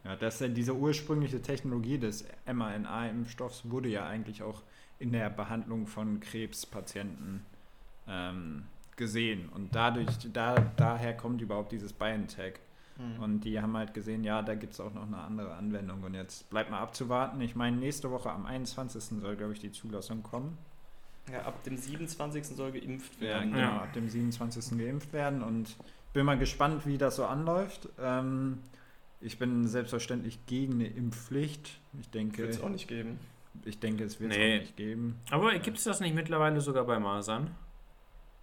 Ja, 0.05 0.17
das, 0.17 0.39
diese 0.39 0.75
ursprüngliche 0.75 1.43
Technologie 1.43 1.99
des 1.99 2.25
mRNA-Impfstoffs 2.47 3.69
wurde 3.71 3.89
ja 3.89 4.07
eigentlich 4.07 4.43
auch 4.43 4.63
in 4.99 5.13
der 5.13 5.29
Behandlung 5.31 5.87
von 5.87 6.21
Krebspatienten 6.21 7.45
ähm, 8.09 8.65
gesehen. 8.97 9.49
Und 9.51 9.75
dadurch, 9.75 10.09
da, 10.33 10.55
daher 10.77 11.17
kommt 11.17 11.41
überhaupt 11.43 11.73
dieses 11.73 11.93
BioNTech. 11.93 12.55
Mhm. 12.99 13.23
Und 13.23 13.41
die 13.43 13.61
haben 13.61 13.77
halt 13.77 13.93
gesehen, 13.95 14.25
ja, 14.25 14.43
da 14.43 14.55
gibt 14.55 14.73
es 14.75 14.81
auch 14.81 14.93
noch 14.95 15.07
eine 15.07 15.19
andere 15.19 15.55
Anwendung. 15.55 16.03
Und 16.03 16.15
jetzt 16.15 16.49
bleibt 16.51 16.71
mal 16.71 16.81
abzuwarten. 16.81 17.41
Ich 17.41 17.55
meine, 17.57 17.77
nächste 17.77 18.11
Woche 18.11 18.31
am 18.31 18.47
21. 18.47 19.21
soll, 19.21 19.37
glaube 19.37 19.53
ich, 19.55 19.59
die 19.61 19.73
Zulassung 19.73 20.23
kommen. 20.23 20.57
Ja, 21.31 21.43
ab 21.43 21.63
dem 21.65 21.77
27. 21.77 22.45
soll 22.47 22.73
geimpft 22.73 23.21
Ja, 23.21 23.29
werden. 23.29 23.53
genau, 23.53 23.63
Ja. 23.63 23.83
ab 23.83 23.93
dem 23.93 24.09
27. 24.09 24.79
geimpft 24.79 25.13
werden. 25.13 25.43
Und 25.43 25.77
bin 26.13 26.25
mal 26.27 26.39
gespannt, 26.39 26.87
wie 26.87 26.99
das 26.99 27.17
so 27.17 27.25
anläuft. 27.27 27.89
Ähm, 28.01 28.59
ich 29.21 29.39
bin 29.39 29.67
selbstverständlich 29.67 30.45
gegen 30.47 30.75
eine 30.75 30.87
Impfpflicht. 30.89 31.79
Ich 32.01 32.11
denke, 32.11 32.39
Wird 32.39 32.51
es 32.55 32.61
auch 32.63 32.69
nicht 32.69 32.89
geben. 32.89 33.19
ich 33.65 33.79
denke, 33.79 34.05
es 34.05 34.21
wird 34.21 34.33
es 34.33 34.39
Nee. 34.39 34.57
auch 34.57 34.61
nicht 34.63 34.77
geben. 34.77 35.17
aber 35.31 35.59
gibt 35.59 35.79
es 35.79 35.85
das 35.85 36.01
nicht 36.01 36.15
mittlerweile 36.15 36.61
sogar 36.61 36.85
bei 36.85 36.99
Masern? 36.99 37.51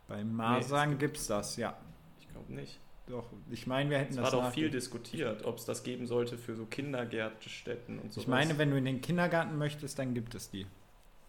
Bei 0.08 0.20
es 0.20 0.26
Masern 0.26 0.90
gibt- 0.92 1.00
gibt 1.02 1.18
es 1.18 1.28
das, 1.28 1.58
ja. 1.58 1.76
Ich 2.20 2.30
glaube 2.30 2.54
nicht. 2.54 2.80
Doch, 3.08 3.26
ich 3.50 3.68
meine, 3.68 3.90
wir 3.90 4.00
hätten 4.00 4.12
Es 4.12 4.16
das 4.18 4.34
war 4.34 4.42
doch 4.44 4.52
viel 4.52 4.70
diskutiert, 4.70 5.46
ob 5.46 5.58
es 5.60 5.66
das 5.66 5.84
geben 5.84 6.08
sollte 6.08 6.38
für 6.38 6.56
so 6.58 6.66
Kindergärtenstätten 6.66 8.00
und 8.00 8.12
so. 8.12 8.20
Ich 8.20 8.28
meine, 8.28 8.58
wenn 8.58 8.70
du 8.70 8.78
in 8.78 8.84
den 8.86 9.00
Kindergarten 9.02 9.58
möchtest, 9.58 9.98
dann 9.98 10.14
gibt 10.14 10.36
es 10.36 10.50
die 10.50 10.66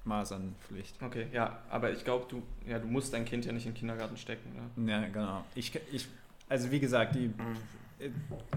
Masernpflicht. 0.05 1.01
Okay, 1.03 1.29
ja, 1.33 1.63
aber 1.71 1.93
ich 1.93 2.03
glaube, 2.05 2.27
du, 2.29 2.43
ja, 2.69 2.79
du 2.81 2.89
musst 2.89 3.13
dein 3.13 3.25
Kind 3.25 3.45
ja 3.45 3.53
nicht 3.53 3.65
in 3.67 3.73
den 3.73 3.79
Kindergarten 3.79 4.17
stecken. 4.17 4.51
Ne? 4.77 4.91
Ja, 4.91 5.07
genau. 5.07 5.45
Ich, 5.55 5.73
ich, 5.93 6.09
also 6.49 6.71
wie 6.73 6.81
gesagt, 6.81 7.15
die 7.15 7.31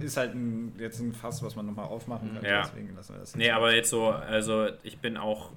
ist 0.02 0.18
halt 0.18 0.34
ein, 0.36 0.74
jetzt 0.80 1.00
ein 1.00 1.14
Fass, 1.14 1.42
was 1.44 1.56
man 1.56 1.66
nochmal 1.66 1.86
aufmachen 1.88 2.34
könnte. 2.34 2.48
Ja. 2.48 2.62
Deswegen 2.64 2.96
lassen 2.96 3.14
wir 3.16 3.20
das 3.20 3.36
Nee, 3.36 3.50
aber 3.52 3.74
jetzt 3.74 3.90
so, 3.90 4.08
also 4.10 4.68
ich 4.84 5.00
bin 5.00 5.18
auch 5.18 5.52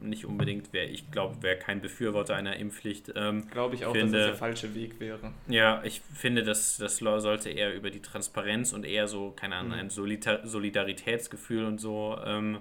nicht 0.00 0.24
unbedingt, 0.26 0.68
wer 0.72 0.88
ich 0.88 1.10
glaube, 1.10 1.42
wäre 1.42 1.56
kein 1.58 1.80
Befürworter 1.80 2.36
einer 2.36 2.54
Impfpflicht. 2.56 3.12
Ähm, 3.16 3.48
Glaube 3.50 3.74
ich 3.74 3.84
auch, 3.84 3.92
Finde- 3.92 4.12
dass 4.12 4.20
das 4.28 4.30
der 4.30 4.38
falsche 4.38 4.74
Weg 4.76 5.00
wäre. 5.00 5.32
ja, 5.48 5.82
ich 5.84 6.00
finde, 6.14 6.44
dass 6.44 6.76
das 6.76 6.98
sollte 6.98 7.50
eher 7.50 7.74
über 7.74 7.90
die 7.90 8.00
Transparenz 8.00 8.72
und 8.72 8.84
eher 8.86 9.08
so, 9.08 9.32
keine 9.32 9.56
Ahnung, 9.56 9.72
Mhm. 9.72 9.78
ein 9.78 9.90
Solidaritätsgefühl 9.90 11.64
und 11.64 11.78
so 11.78 12.16
ähm, 12.24 12.58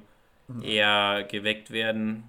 Mhm. 0.47 0.61
eher 0.63 1.25
geweckt 1.29 1.71
werden 1.71 2.23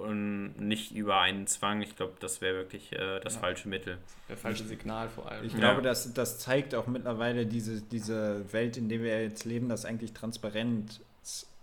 und 0.00 0.54
nicht 0.58 0.92
über 0.94 1.20
einen 1.20 1.46
Zwang. 1.46 1.82
Ich 1.82 1.96
glaube, 1.96 2.14
das 2.20 2.40
wäre 2.40 2.56
wirklich 2.56 2.92
äh, 2.92 3.20
das 3.20 3.34
Ja. 3.34 3.40
falsche 3.40 3.68
Mittel. 3.68 3.98
Der 4.28 4.36
falsche 4.36 4.64
Signal 4.64 5.08
vor 5.08 5.30
allem. 5.30 5.44
Ich 5.44 5.52
Ja. 5.52 5.58
glaube, 5.58 5.82
das, 5.82 6.12
das 6.14 6.38
zeigt 6.38 6.74
auch 6.74 6.86
mittlerweile 6.86 7.46
diese, 7.46 7.80
diese 7.82 8.52
Welt, 8.52 8.76
in 8.76 8.88
der 8.88 9.00
wir 9.02 9.22
jetzt 9.22 9.44
leben, 9.44 9.68
dass 9.68 9.84
eigentlich 9.84 10.12
Transparenz 10.12 11.00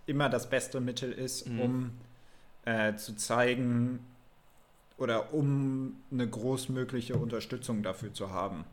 immer 0.06 0.28
das 0.28 0.48
beste 0.50 0.80
Mittel 0.80 1.12
ist, 1.12 1.48
Mhm. 1.48 1.60
um 1.60 1.90
äh, 2.64 2.96
zu 2.96 3.14
zeigen 3.16 4.00
oder 4.96 5.32
um 5.32 5.96
eine 6.10 6.28
großmögliche 6.28 7.16
Unterstützung 7.16 7.82
dafür 7.82 8.12
zu 8.12 8.30
haben. 8.30 8.64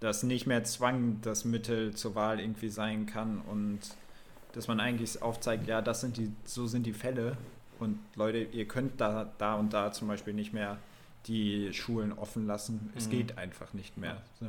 Dass 0.00 0.22
nicht 0.22 0.46
mehr 0.46 0.64
Zwang 0.64 1.20
das 1.22 1.44
Mittel 1.44 1.94
zur 1.94 2.14
Wahl 2.14 2.40
irgendwie 2.40 2.68
sein 2.68 3.06
kann 3.06 3.40
und 3.40 3.80
dass 4.52 4.66
man 4.66 4.80
eigentlich 4.80 5.20
aufzeigt, 5.22 5.66
ja, 5.68 5.82
das 5.82 6.00
sind 6.00 6.16
die, 6.16 6.32
so 6.44 6.66
sind 6.66 6.86
die 6.86 6.92
Fälle 6.92 7.36
und 7.80 7.98
Leute, 8.16 8.38
ihr 8.38 8.66
könnt 8.66 9.00
da, 9.00 9.32
da 9.38 9.54
und 9.54 9.72
da 9.72 9.92
zum 9.92 10.08
Beispiel 10.08 10.34
nicht 10.34 10.52
mehr 10.52 10.78
die 11.26 11.72
Schulen 11.74 12.12
offen 12.12 12.46
lassen. 12.46 12.92
Es 12.96 13.06
Mhm. 13.06 13.10
geht 13.10 13.38
einfach 13.38 13.72
nicht 13.74 13.96
mehr. 13.98 14.22
So. 14.40 14.48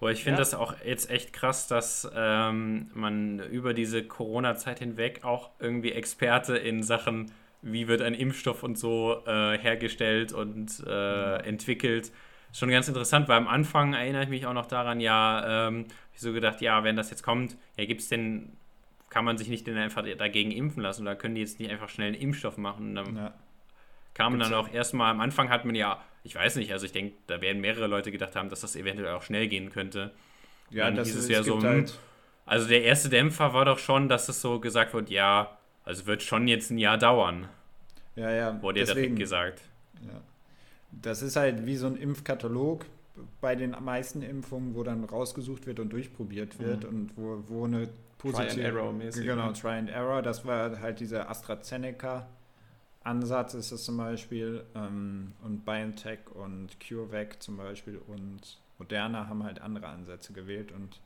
Boah, 0.00 0.10
ich 0.10 0.22
finde 0.24 0.36
Ja. 0.38 0.40
das 0.42 0.54
auch 0.54 0.74
jetzt 0.84 1.08
echt 1.10 1.32
krass, 1.32 1.66
dass 1.68 2.08
ähm, 2.14 2.90
man 2.94 3.38
über 3.40 3.74
diese 3.74 4.04
Corona-Zeit 4.04 4.80
hinweg 4.80 5.24
auch 5.24 5.50
irgendwie 5.58 5.92
Experte 5.92 6.56
in 6.56 6.82
Sachen, 6.82 7.30
wie 7.62 7.88
wird 7.88 8.02
ein 8.02 8.14
Impfstoff 8.14 8.62
und 8.62 8.78
so 8.78 9.22
äh, 9.26 9.56
hergestellt 9.58 10.32
und 10.32 10.82
äh, 10.86 11.36
entwickelt. 11.46 12.12
Schon 12.52 12.68
ganz 12.70 12.86
interessant, 12.88 13.28
weil 13.28 13.38
am 13.38 13.48
Anfang 13.48 13.94
erinnere 13.94 14.24
ich 14.24 14.28
mich 14.28 14.46
auch 14.46 14.52
noch 14.52 14.66
daran, 14.66 15.00
ja, 15.00 15.68
ähm, 15.68 15.86
ich 16.12 16.20
so 16.20 16.32
gedacht, 16.32 16.60
ja, 16.60 16.84
wenn 16.84 16.94
das 16.96 17.10
jetzt 17.10 17.22
kommt, 17.22 17.56
ja, 17.76 17.84
gibt 17.86 18.00
es 18.02 18.08
denn, 18.08 18.52
kann 19.14 19.24
man 19.26 19.38
sich 19.38 19.48
nicht 19.48 19.66
denn 19.68 19.78
einfach 19.78 20.04
dagegen 20.18 20.52
impfen 20.52 20.82
lassen 20.82 21.02
oder 21.04 21.16
können 21.16 21.36
die 21.36 21.42
jetzt 21.42 21.60
nicht 21.60 21.72
einfach 21.72 21.90
schnell 21.90 22.08
einen 22.08 22.22
Impfstoff 22.22 22.58
machen? 22.58 22.90
Und 22.90 22.96
dann 22.96 23.16
Ja. 23.16 23.34
kam 24.14 24.38
Gibt's 24.38 24.40
dann 24.40 24.54
auch 24.54 24.72
erstmal, 24.72 25.10
am 25.10 25.20
Anfang 25.20 25.50
hat 25.50 25.64
man 25.64 25.74
ja, 25.74 26.02
ich 26.24 26.34
weiß 26.34 26.56
nicht, 26.56 26.72
also 26.72 26.86
ich 26.86 26.92
denke, 26.92 27.16
da 27.26 27.40
werden 27.40 27.60
mehrere 27.60 27.86
Leute 27.86 28.12
gedacht 28.12 28.36
haben, 28.36 28.48
dass 28.50 28.60
das 28.60 28.76
eventuell 28.76 29.14
auch 29.14 29.22
schnell 29.22 29.48
gehen 29.48 29.70
könnte. 29.70 30.12
Ja, 30.70 30.90
Dann 30.90 30.96
das 30.96 31.14
ist 31.14 31.28
ja 31.28 31.42
so, 31.44 31.62
hm, 31.62 31.64
halt, 31.64 31.98
Also 32.46 32.68
der 32.68 32.84
erste 32.84 33.10
Dämpfer 33.10 33.54
war 33.54 33.64
doch 33.66 33.78
schon, 33.80 34.08
dass 34.10 34.28
es 34.28 34.40
so 34.42 34.60
gesagt 34.60 34.94
wird, 34.94 35.10
ja, 35.10 35.58
also 35.84 36.06
wird 36.06 36.22
schon 36.22 36.48
jetzt 36.48 36.70
ein 36.70 36.78
Jahr 36.78 36.98
dauern, 36.98 37.48
ja, 38.16 38.30
ja, 38.30 38.60
wurde 38.60 38.80
ja 38.80 38.84
direkt 38.84 39.16
gesagt. 39.16 39.62
ja. 40.06 40.20
Das 40.92 41.22
ist 41.22 41.36
halt 41.36 41.66
wie 41.66 41.76
so 41.76 41.86
ein 41.88 41.96
Impfkatalog 41.96 42.86
bei 43.40 43.56
den 43.56 43.72
meisten 43.82 44.22
Impfungen, 44.22 44.74
wo 44.74 44.82
dann 44.84 45.04
rausgesucht 45.04 45.66
wird 45.66 45.80
und 45.80 45.92
durchprobiert 45.92 46.60
wird 46.60 46.84
Mhm. 46.84 46.86
und 46.86 47.16
wo, 47.16 47.44
wo 47.48 47.64
eine 47.64 47.88
Try 48.24 48.36
and 48.40 48.48
positive 48.48 48.66
Error 48.66 48.92
mäßig. 48.92 49.24
Genau, 49.26 49.46
ne? 49.48 49.52
Try 49.52 49.68
and 49.78 49.90
Error. 49.90 50.22
Das 50.22 50.44
war 50.44 50.80
halt 50.80 50.98
dieser 51.00 51.28
AstraZeneca-Ansatz 53.04 53.54
ist 53.54 53.72
es 53.72 53.84
zum 53.84 53.96
Beispiel. 53.96 54.64
Ähm, 54.74 55.32
und 55.42 55.64
BioNTech 55.64 56.20
und 56.34 56.68
CureVac 56.80 57.42
zum 57.42 57.56
Beispiel 57.56 58.00
und 58.06 58.58
Moderna 58.78 59.28
haben 59.28 59.44
halt 59.44 59.60
andere 59.60 59.86
Ansätze 59.88 60.32
gewählt 60.32 60.72
und 60.72 61.00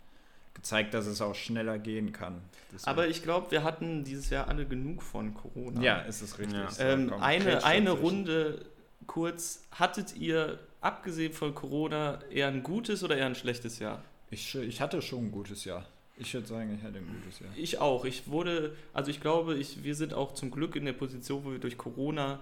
gezeigt, 0.55 0.95
dass 0.95 1.07
es 1.07 1.21
auch 1.21 1.35
schneller 1.35 1.79
gehen 1.79 2.13
kann. 2.13 2.41
Deswegen- 2.73 2.89
Aber 2.91 3.07
ich 3.09 3.23
glaube, 3.23 3.51
wir 3.51 3.63
hatten 3.63 4.03
dieses 4.05 4.31
Jahr 4.31 4.49
alle 4.49 4.67
genug 4.67 5.03
von 5.03 5.35
Corona. 5.35 5.81
ja, 5.81 5.99
ist 6.01 6.21
es 6.23 6.39
richtig. 6.39 6.57
Ja. 6.57 6.69
Ähm, 6.93 7.13
eine 7.21 7.65
eine. 7.65 7.91
Runde 7.91 8.65
kurz. 9.07 9.63
Hattet 9.71 10.17
ihr, 10.17 10.59
abgesehen 10.81 11.33
von 11.33 11.55
Corona, 11.55 12.21
eher 12.31 12.49
ein 12.49 12.63
gutes 12.65 13.05
oder 13.05 13.17
eher 13.17 13.27
ein 13.27 13.35
schlechtes 13.37 13.79
Jahr? 13.79 14.03
Ich, 14.31 14.55
ich 14.55 14.81
hatte 14.81 15.01
schon 15.01 15.27
ein 15.27 15.31
gutes 15.33 15.65
Jahr. 15.65 15.85
Ich 16.19 16.35
würde 16.35 16.47
sagen, 16.47 16.75
ich 16.79 16.85
hatte 16.85 16.99
ein 16.99 17.07
gutes 17.23 17.41
Jahr. 17.41 17.51
Ich 17.57 17.79
auch. 17.81 18.05
Ich 18.05 18.29
wurde, 18.29 18.75
also 18.93 19.11
ich 19.11 19.21
glaube, 19.21 19.55
ich, 19.57 19.85
wir 19.85 19.95
sind 19.95 20.15
auch 20.15 20.35
zum 20.35 20.51
Glück 20.51 20.75
in 20.77 20.85
der 20.85 20.93
Position, 20.93 21.45
wo 21.45 21.53
wir 21.53 21.59
durch 21.59 21.79
Corona 21.79 22.41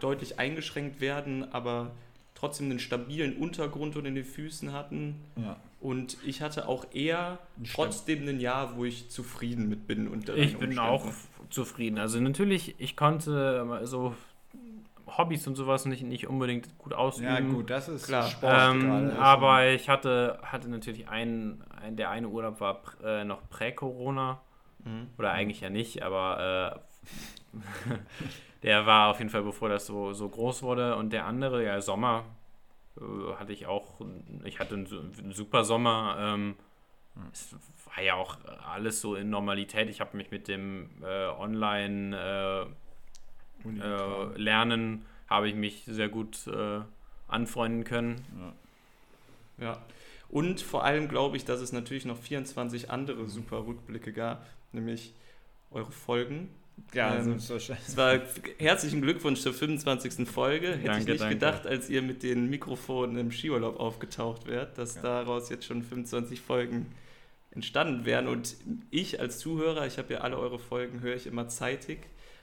deutlich 0.00 0.38
eingeschränkt 0.38 1.00
werden, 1.00 1.50
aber 1.52 1.92
trotzdem 2.34 2.70
einen 2.70 2.80
stabilen 2.80 3.36
Untergrund 3.36 3.96
unter 3.96 4.10
den 4.10 4.24
Füßen 4.24 4.72
hatten. 4.72 5.14
Ja. 5.36 5.56
Und 5.80 6.16
ich 6.26 6.42
hatte 6.42 6.68
auch 6.68 6.86
eher 6.92 7.38
Stab- 7.62 7.74
trotzdem 7.86 8.28
ein 8.28 8.40
Jahr, 8.40 8.76
wo 8.76 8.84
ich 8.84 9.08
zufrieden 9.08 9.68
mit 9.68 9.86
bin. 9.86 10.08
Unter 10.08 10.36
Ich 10.36 10.56
bin 10.58 10.70
Umständen. 10.70 10.78
auch 10.78 11.06
zufrieden. 11.50 11.98
Also 11.98 12.20
natürlich, 12.20 12.74
ich 12.78 12.96
konnte 12.96 13.80
so 13.84 14.14
Hobbys 15.18 15.46
und 15.46 15.54
sowas 15.56 15.84
nicht, 15.84 16.02
nicht 16.02 16.26
unbedingt 16.28 16.76
gut 16.78 16.92
ausüben. 16.94 17.28
ja, 17.28 17.40
gut, 17.40 17.70
das 17.70 17.88
ist 17.88 18.06
Klar. 18.06 18.22
Sport 18.28 18.74
Ähm, 18.74 19.12
aber 19.18 19.68
ich 19.70 19.88
hatte, 19.88 20.38
hatte 20.42 20.68
natürlich 20.68 21.08
einen, 21.08 21.62
ein, 21.70 21.96
der 21.96 22.10
eine 22.10 22.28
Urlaub 22.28 22.60
war 22.60 22.82
pr- 22.82 23.04
äh, 23.20 23.24
noch 23.24 23.48
prä-Corona. 23.48 24.40
Mhm. 24.84 25.08
Oder 25.18 25.32
eigentlich 25.32 25.60
ja 25.60 25.70
nicht, 25.70 26.02
aber 26.02 26.82
äh, 27.54 27.58
der 28.62 28.86
war 28.86 29.10
auf 29.10 29.18
jeden 29.18 29.30
Fall, 29.30 29.42
bevor 29.42 29.68
das 29.68 29.86
so, 29.86 30.12
so 30.12 30.28
groß 30.28 30.62
wurde. 30.62 30.96
Und 30.96 31.12
der 31.12 31.26
andere, 31.26 31.64
ja, 31.64 31.80
Sommer, 31.80 32.24
äh, 32.96 33.34
hatte 33.38 33.52
ich 33.52 33.66
auch, 33.66 34.00
ich 34.44 34.58
hatte 34.60 34.74
einen, 34.74 34.86
einen 35.18 35.32
super 35.32 35.64
Sommer. 35.64 36.16
Ähm, 36.18 36.56
Es 37.32 37.54
war 37.94 38.02
ja 38.02 38.14
auch 38.14 38.38
alles 38.66 39.00
so 39.00 39.14
in 39.16 39.30
Normalität. 39.30 39.88
Ich 39.90 40.00
habe 40.00 40.16
mich 40.16 40.30
mit 40.30 40.48
dem 40.48 40.90
äh, 41.02 41.26
Online 41.28 42.16
äh, 42.66 42.66
äh, 43.64 44.38
Lernen, 44.38 45.04
habe 45.28 45.48
ich 45.48 45.54
mich 45.54 45.84
sehr 45.86 46.08
gut 46.08 46.46
äh, 46.46 46.80
anfreunden 47.28 47.84
können. 47.84 48.24
Ja. 49.58 49.82
Und 50.28 50.60
vor 50.60 50.84
allem 50.84 51.08
glaube 51.08 51.36
ich, 51.36 51.44
dass 51.44 51.60
es 51.60 51.72
natürlich 51.72 52.04
noch 52.04 52.18
24 52.18 52.90
andere 52.90 53.28
super 53.28 53.66
Rückblicke 53.66 54.12
gab, 54.12 54.46
nämlich 54.72 55.12
eure 55.70 55.92
Folgen. 55.92 56.48
ja, 56.94 57.16
ähm, 57.16 57.38
so, 57.38 57.58
so 57.58 57.72
Es 57.74 57.96
war 57.96 58.18
herzlichen 58.58 59.02
Glückwunsch 59.02 59.40
zur 59.40 59.52
25. 59.54 60.26
Folge. 60.28 60.68
Hätte 60.68 60.78
ich 60.80 60.86
Danke, 60.86 61.10
nicht 61.12 61.20
danke. 61.20 61.34
gedacht, 61.34 61.66
als 61.66 61.88
ihr 61.90 62.02
mit 62.02 62.22
den 62.22 62.48
Mikrofonen 62.50 63.16
im 63.18 63.30
Skiurlaub 63.30 63.78
aufgetaucht 63.78 64.46
wärt, 64.46 64.78
dass 64.78 64.96
Ja. 64.96 65.02
daraus 65.02 65.48
jetzt 65.50 65.66
schon 65.66 65.82
25 65.82 66.40
Folgen 66.40 66.86
entstanden 67.50 68.06
wären. 68.06 68.26
Und 68.26 68.56
ich 68.90 69.20
als 69.20 69.38
Zuhörer, 69.38 69.86
ich 69.86 69.98
habe 69.98 70.14
ja 70.14 70.20
alle 70.20 70.38
eure 70.38 70.58
Folgen, 70.58 71.00
höre 71.00 71.14
ich 71.16 71.26
immer 71.26 71.48
zeitig. 71.48 71.98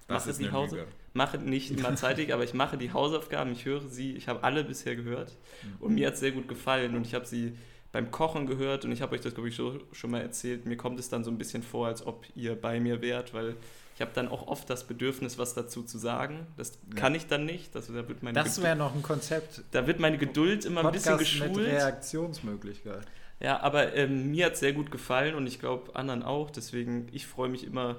Mache 0.09 0.33
die 0.33 0.43
Lüge. 0.45 0.87
mache 1.13 1.37
nicht 1.37 1.71
immer 1.71 1.95
zeitig, 1.95 2.33
aber 2.33 2.43
ich 2.43 2.53
mache 2.53 2.77
die 2.77 2.91
Hausaufgaben, 2.93 3.51
ich 3.51 3.65
höre 3.65 3.81
sie, 3.87 4.13
ich 4.15 4.27
habe 4.27 4.43
alle 4.43 4.63
bisher 4.63 4.95
gehört 4.95 5.35
und 5.79 5.93
mir 5.95 6.07
hat 6.07 6.15
es 6.15 6.19
sehr 6.19 6.31
gut 6.31 6.47
gefallen 6.47 6.95
und 6.95 7.05
ich 7.05 7.13
habe 7.13 7.25
sie 7.25 7.53
beim 7.91 8.11
Kochen 8.11 8.45
gehört 8.45 8.85
und 8.85 8.91
ich 8.91 9.01
habe 9.01 9.15
euch 9.15 9.21
das, 9.21 9.33
glaube 9.33 9.49
ich, 9.49 9.55
so, 9.55 9.79
schon 9.93 10.11
mal 10.11 10.21
erzählt. 10.21 10.65
Mir 10.65 10.77
kommt 10.77 10.99
es 10.99 11.09
dann 11.09 11.23
so 11.23 11.31
ein 11.31 11.37
bisschen 11.39 11.63
vor, 11.63 11.87
als 11.87 12.05
ob 12.05 12.25
ihr 12.35 12.55
bei 12.55 12.79
mir 12.79 13.01
wärt, 13.01 13.33
weil 13.33 13.55
ich 13.95 14.01
habe 14.01 14.11
dann 14.13 14.27
auch 14.29 14.47
oft 14.47 14.69
das 14.69 14.85
Bedürfnis, 14.85 15.37
was 15.39 15.55
dazu 15.55 15.81
zu 15.83 15.97
sagen. 15.97 16.45
Das 16.55 16.77
Ja. 16.93 16.95
kann 17.01 17.15
ich 17.15 17.25
dann 17.27 17.45
nicht. 17.45 17.73
Das, 17.75 17.87
da, 17.87 18.07
wird 18.07 18.21
meine 18.23 18.35
Das 18.35 18.49
Geduld, 18.55 18.63
wäre 18.67 18.75
noch 18.77 18.93
ein 18.95 19.01
Konzept. 19.01 19.63
da 19.71 19.87
wird 19.87 19.99
meine 19.99 20.17
Geduld 20.19 20.65
immer 20.65 20.85
ein 20.85 20.91
bisschen 20.91 21.17
Podcast 21.17 21.39
mit 21.39 21.49
geschult. 21.49 21.67
Reaktionsmöglichkeit. 21.67 23.01
Ja, 23.41 23.59
aber 23.61 23.95
ähm, 23.95 24.31
mir 24.31 24.45
hat 24.47 24.53
es 24.53 24.59
sehr 24.59 24.73
gut 24.73 24.91
gefallen 24.91 25.33
und 25.35 25.47
ich 25.47 25.59
glaube 25.59 25.95
anderen 25.95 26.23
auch. 26.23 26.51
Deswegen, 26.51 27.07
ich 27.11 27.25
freue 27.25 27.49
mich 27.49 27.63
immer, 27.65 27.97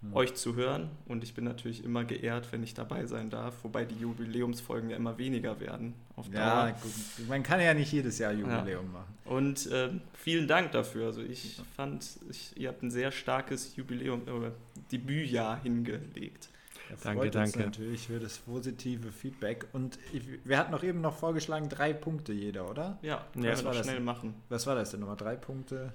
Hm. 0.00 0.14
euch 0.14 0.34
zu 0.34 0.54
hören 0.54 0.90
und 1.06 1.24
ich 1.24 1.34
bin 1.34 1.42
natürlich 1.42 1.82
immer 1.82 2.04
geehrt, 2.04 2.52
wenn 2.52 2.62
ich 2.62 2.72
dabei 2.72 3.06
sein 3.06 3.30
darf, 3.30 3.64
wobei 3.64 3.84
die 3.84 3.96
Jubiläumsfolgen 3.96 4.90
ja 4.90 4.96
immer 4.96 5.18
weniger 5.18 5.58
werden 5.58 5.94
auf 6.14 6.28
Ja, 6.32 6.66
Dauer. 6.66 6.76
gut. 6.80 7.28
Man 7.28 7.42
kann 7.42 7.60
ja 7.60 7.74
nicht 7.74 7.90
jedes 7.90 8.16
Jahr 8.20 8.32
Jubiläum 8.32 8.92
machen. 8.92 9.12
Und 9.24 9.68
ähm, 9.72 10.00
vielen 10.14 10.46
Dank 10.46 10.70
dafür. 10.70 11.06
Also 11.06 11.20
ich 11.22 11.60
fand, 11.74 12.06
ich, 12.30 12.56
ihr 12.56 12.68
habt 12.68 12.84
ein 12.84 12.92
sehr 12.92 13.10
starkes 13.10 13.74
Jubiläum, 13.74 14.22
äh, 14.28 14.52
Debütjahr 14.92 15.60
hingelegt. 15.62 16.48
Ja, 16.90 16.96
Danke, 17.02 17.18
freut 17.22 17.36
uns 17.36 17.52
danke. 17.52 17.58
natürlich 17.68 18.06
für 18.06 18.20
das 18.20 18.38
positive 18.38 19.10
Feedback. 19.10 19.66
Und 19.72 19.98
ich, 20.12 20.22
wir 20.44 20.58
hatten 20.58 20.70
noch 20.70 20.84
eben 20.84 21.00
noch 21.00 21.16
vorgeschlagen, 21.16 21.68
drei 21.68 21.92
Punkte 21.92 22.32
jeder, 22.32 22.70
oder? 22.70 22.98
Ja, 23.02 23.26
können 23.32 23.44
Ja, 23.46 23.56
wir 23.56 23.62
das 23.64 23.78
schnell 23.84 23.98
machen. 24.00 24.34
Was 24.48 24.64
war 24.68 24.76
das 24.76 24.92
denn 24.92 25.00
nochmal? 25.00 25.16
Drei 25.16 25.34
Punkte? 25.34 25.92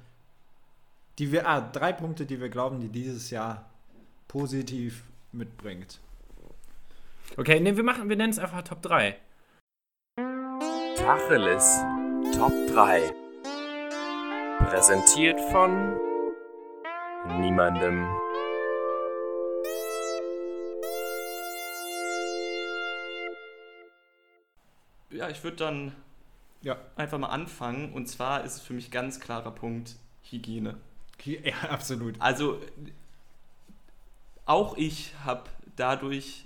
Die 1.19 1.31
wir, 1.31 1.47
ah, 1.47 1.61
drei 1.61 1.93
Punkte, 1.93 2.25
die 2.25 2.41
wir 2.41 2.49
glauben, 2.49 2.81
die 2.81 2.89
dieses 2.89 3.30
Jahr 3.30 3.69
positiv 4.34 5.03
mitbringt. 5.31 5.99
Okay, 7.38 7.60
ne, 7.60 7.77
wir 7.77 7.84
machen, 7.84 8.10
wir 8.10 8.15
nennen 8.15 8.31
es 8.31 8.39
einfach 8.39 8.64
Top 8.64 8.81
3. 8.81 9.15
Tacheles 10.97 11.81
Top 12.35 12.51
3. 12.73 13.14
Präsentiert 14.69 15.39
von 15.51 15.95
niemandem. 17.39 18.07
Ja, 25.11 25.30
ich 25.30 25.43
würde 25.43 25.57
dann 25.57 25.91
Ja. 26.64 26.77
einfach 26.95 27.19
mal 27.19 27.27
anfangen. 27.27 27.93
Und 27.93 28.07
zwar 28.07 28.43
ist 28.45 28.55
es 28.55 28.61
für 28.61 28.73
mich 28.73 28.89
ganz 28.89 29.19
klarer 29.19 29.51
Punkt 29.51 29.95
Hygiene. 30.23 30.77
Ja, 31.26 31.69
absolut. 31.69 32.19
Also 32.19 32.60
auch 34.45 34.78
ich 34.78 35.14
habe 35.24 35.49
dadurch 35.76 36.45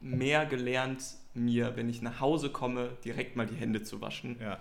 mehr 0.00 0.46
gelernt, 0.46 1.02
mir, 1.34 1.76
wenn 1.76 1.88
ich 1.88 2.02
nach 2.02 2.20
Hause 2.20 2.50
komme, 2.50 2.90
direkt 3.04 3.36
mal 3.36 3.46
die 3.46 3.56
Hände 3.56 3.82
zu 3.82 4.00
waschen. 4.00 4.36
Ja. 4.40 4.58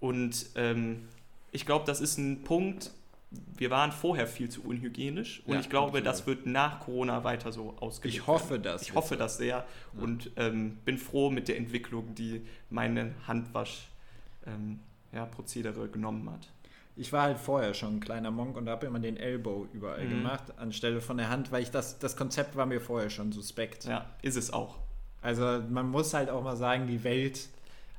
Und 0.00 0.46
ähm, 0.54 1.08
ich 1.52 1.66
glaube, 1.66 1.84
das 1.86 2.00
ist 2.00 2.18
ein 2.18 2.42
Punkt, 2.44 2.90
wir 3.56 3.70
waren 3.70 3.92
vorher 3.92 4.26
viel 4.26 4.48
zu 4.48 4.62
unhygienisch 4.62 5.42
und 5.46 5.54
Ja, 5.54 5.60
ich 5.60 5.68
glaube, 5.68 5.98
absolut. 5.98 6.06
das 6.06 6.26
wird 6.26 6.46
nach 6.46 6.80
Corona 6.80 7.24
weiter 7.24 7.52
so 7.52 7.74
ausgelegt. 7.80 8.16
Ich 8.16 8.26
hoffe 8.26 8.58
das. 8.58 8.82
Ich 8.82 8.94
hoffe 8.94 9.16
das 9.16 9.36
sehr 9.38 9.66
und 10.00 10.30
ähm, 10.36 10.78
bin 10.84 10.98
froh 10.98 11.30
mit 11.30 11.48
der 11.48 11.56
Entwicklung, 11.56 12.14
die 12.14 12.42
meine 12.70 13.14
Handwasch 13.26 13.88
ähm, 14.46 14.80
ja, 15.12 15.26
Prozedere 15.26 15.88
genommen 15.88 16.30
hat. 16.30 16.48
Ich 16.96 17.12
war 17.12 17.22
halt 17.22 17.38
vorher 17.38 17.74
schon 17.74 17.96
ein 17.96 18.00
kleiner 18.00 18.30
Monk 18.30 18.56
und 18.56 18.68
habe 18.68 18.86
immer 18.86 19.00
den 19.00 19.16
Elbow 19.16 19.66
überall 19.72 20.04
Mhm. 20.04 20.10
gemacht, 20.10 20.44
anstelle 20.58 21.00
von 21.00 21.16
der 21.16 21.28
Hand, 21.28 21.50
weil 21.50 21.62
ich 21.62 21.70
das, 21.70 21.98
das 21.98 22.16
Konzept 22.16 22.54
war 22.56 22.66
mir 22.66 22.80
vorher 22.80 23.10
schon 23.10 23.32
suspekt. 23.32 23.84
Ja, 23.84 24.06
ist 24.22 24.36
es 24.36 24.52
auch. 24.52 24.78
Also 25.20 25.60
man 25.70 25.88
muss 25.90 26.14
halt 26.14 26.30
auch 26.30 26.44
mal 26.44 26.56
sagen, 26.56 26.86
die 26.86 27.02
Welt 27.02 27.48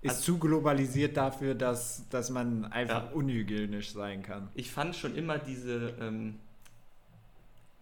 ist 0.02 0.10
Also- 0.10 0.22
zu 0.22 0.38
globalisiert 0.38 1.18
dafür, 1.18 1.56
dass, 1.56 2.08
dass 2.10 2.30
man 2.30 2.66
einfach 2.72 3.06
Ja. 3.06 3.12
unhygienisch 3.12 3.92
sein 3.92 4.22
kann. 4.24 4.48
Ich 4.54 4.72
fand 4.72 4.96
schon 4.96 5.16
immer 5.16 5.40
diese, 5.40 5.94
ähm, 6.00 6.40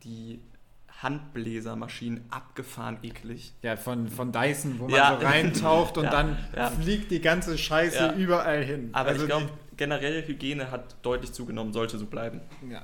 die 0.04 0.40
Handbläsermaschinen 1.02 2.24
abgefahren 2.30 2.98
eklig. 3.04 3.54
Ja, 3.62 3.76
von, 3.76 4.08
von 4.08 4.32
Dyson, 4.32 4.80
wo 4.80 4.86
man 4.88 4.96
Ja. 4.96 5.18
so 5.20 5.26
reintaucht 5.26 5.98
und 5.98 6.06
Ja, 6.06 6.12
dann 6.12 6.38
fliegt 6.82 7.12
die 7.12 7.20
ganze 7.22 7.58
Scheiße 7.58 8.14
überall 8.18 8.64
hin. 8.64 8.90
Aber 8.94 9.10
Also 9.10 9.24
ich 9.24 9.28
glaube, 9.28 9.50
generell 9.78 10.26
Hygiene 10.28 10.72
hat 10.72 10.96
deutlich 11.02 11.32
zugenommen, 11.34 11.74
sollte 11.74 11.98
so 11.98 12.06
bleiben. 12.06 12.42
Ja, 12.70 12.84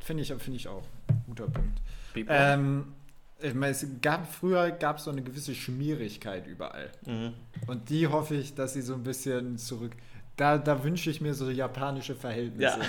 finde 0.00 0.22
ich, 0.22 0.28
finde 0.28 0.56
ich 0.56 0.68
auch. 0.68 0.84
Guter 1.26 1.46
Punkt. 1.48 1.80
Ähm, 2.28 2.92
ich 3.40 3.54
meine, 3.54 3.72
es 3.72 3.86
gab, 4.00 4.32
früher 4.32 4.70
gab 4.70 4.98
es 4.98 5.04
so 5.04 5.10
eine 5.10 5.22
gewisse 5.22 5.54
Schmierigkeit 5.54 6.46
überall. 6.46 6.90
Mhm. 7.04 7.34
Und 7.66 7.90
die 7.90 8.06
hoffe 8.06 8.34
ich, 8.34 8.54
dass 8.54 8.72
sie 8.72 8.82
so 8.82 8.94
ein 8.94 9.02
bisschen 9.02 9.58
zurück. 9.58 9.92
Da, 10.36 10.58
da 10.58 10.82
wünsche 10.84 11.10
ich 11.10 11.20
mir 11.20 11.34
so 11.34 11.50
japanische 11.50 12.14
Verhältnisse. 12.14 12.78
Ja. 12.78 12.86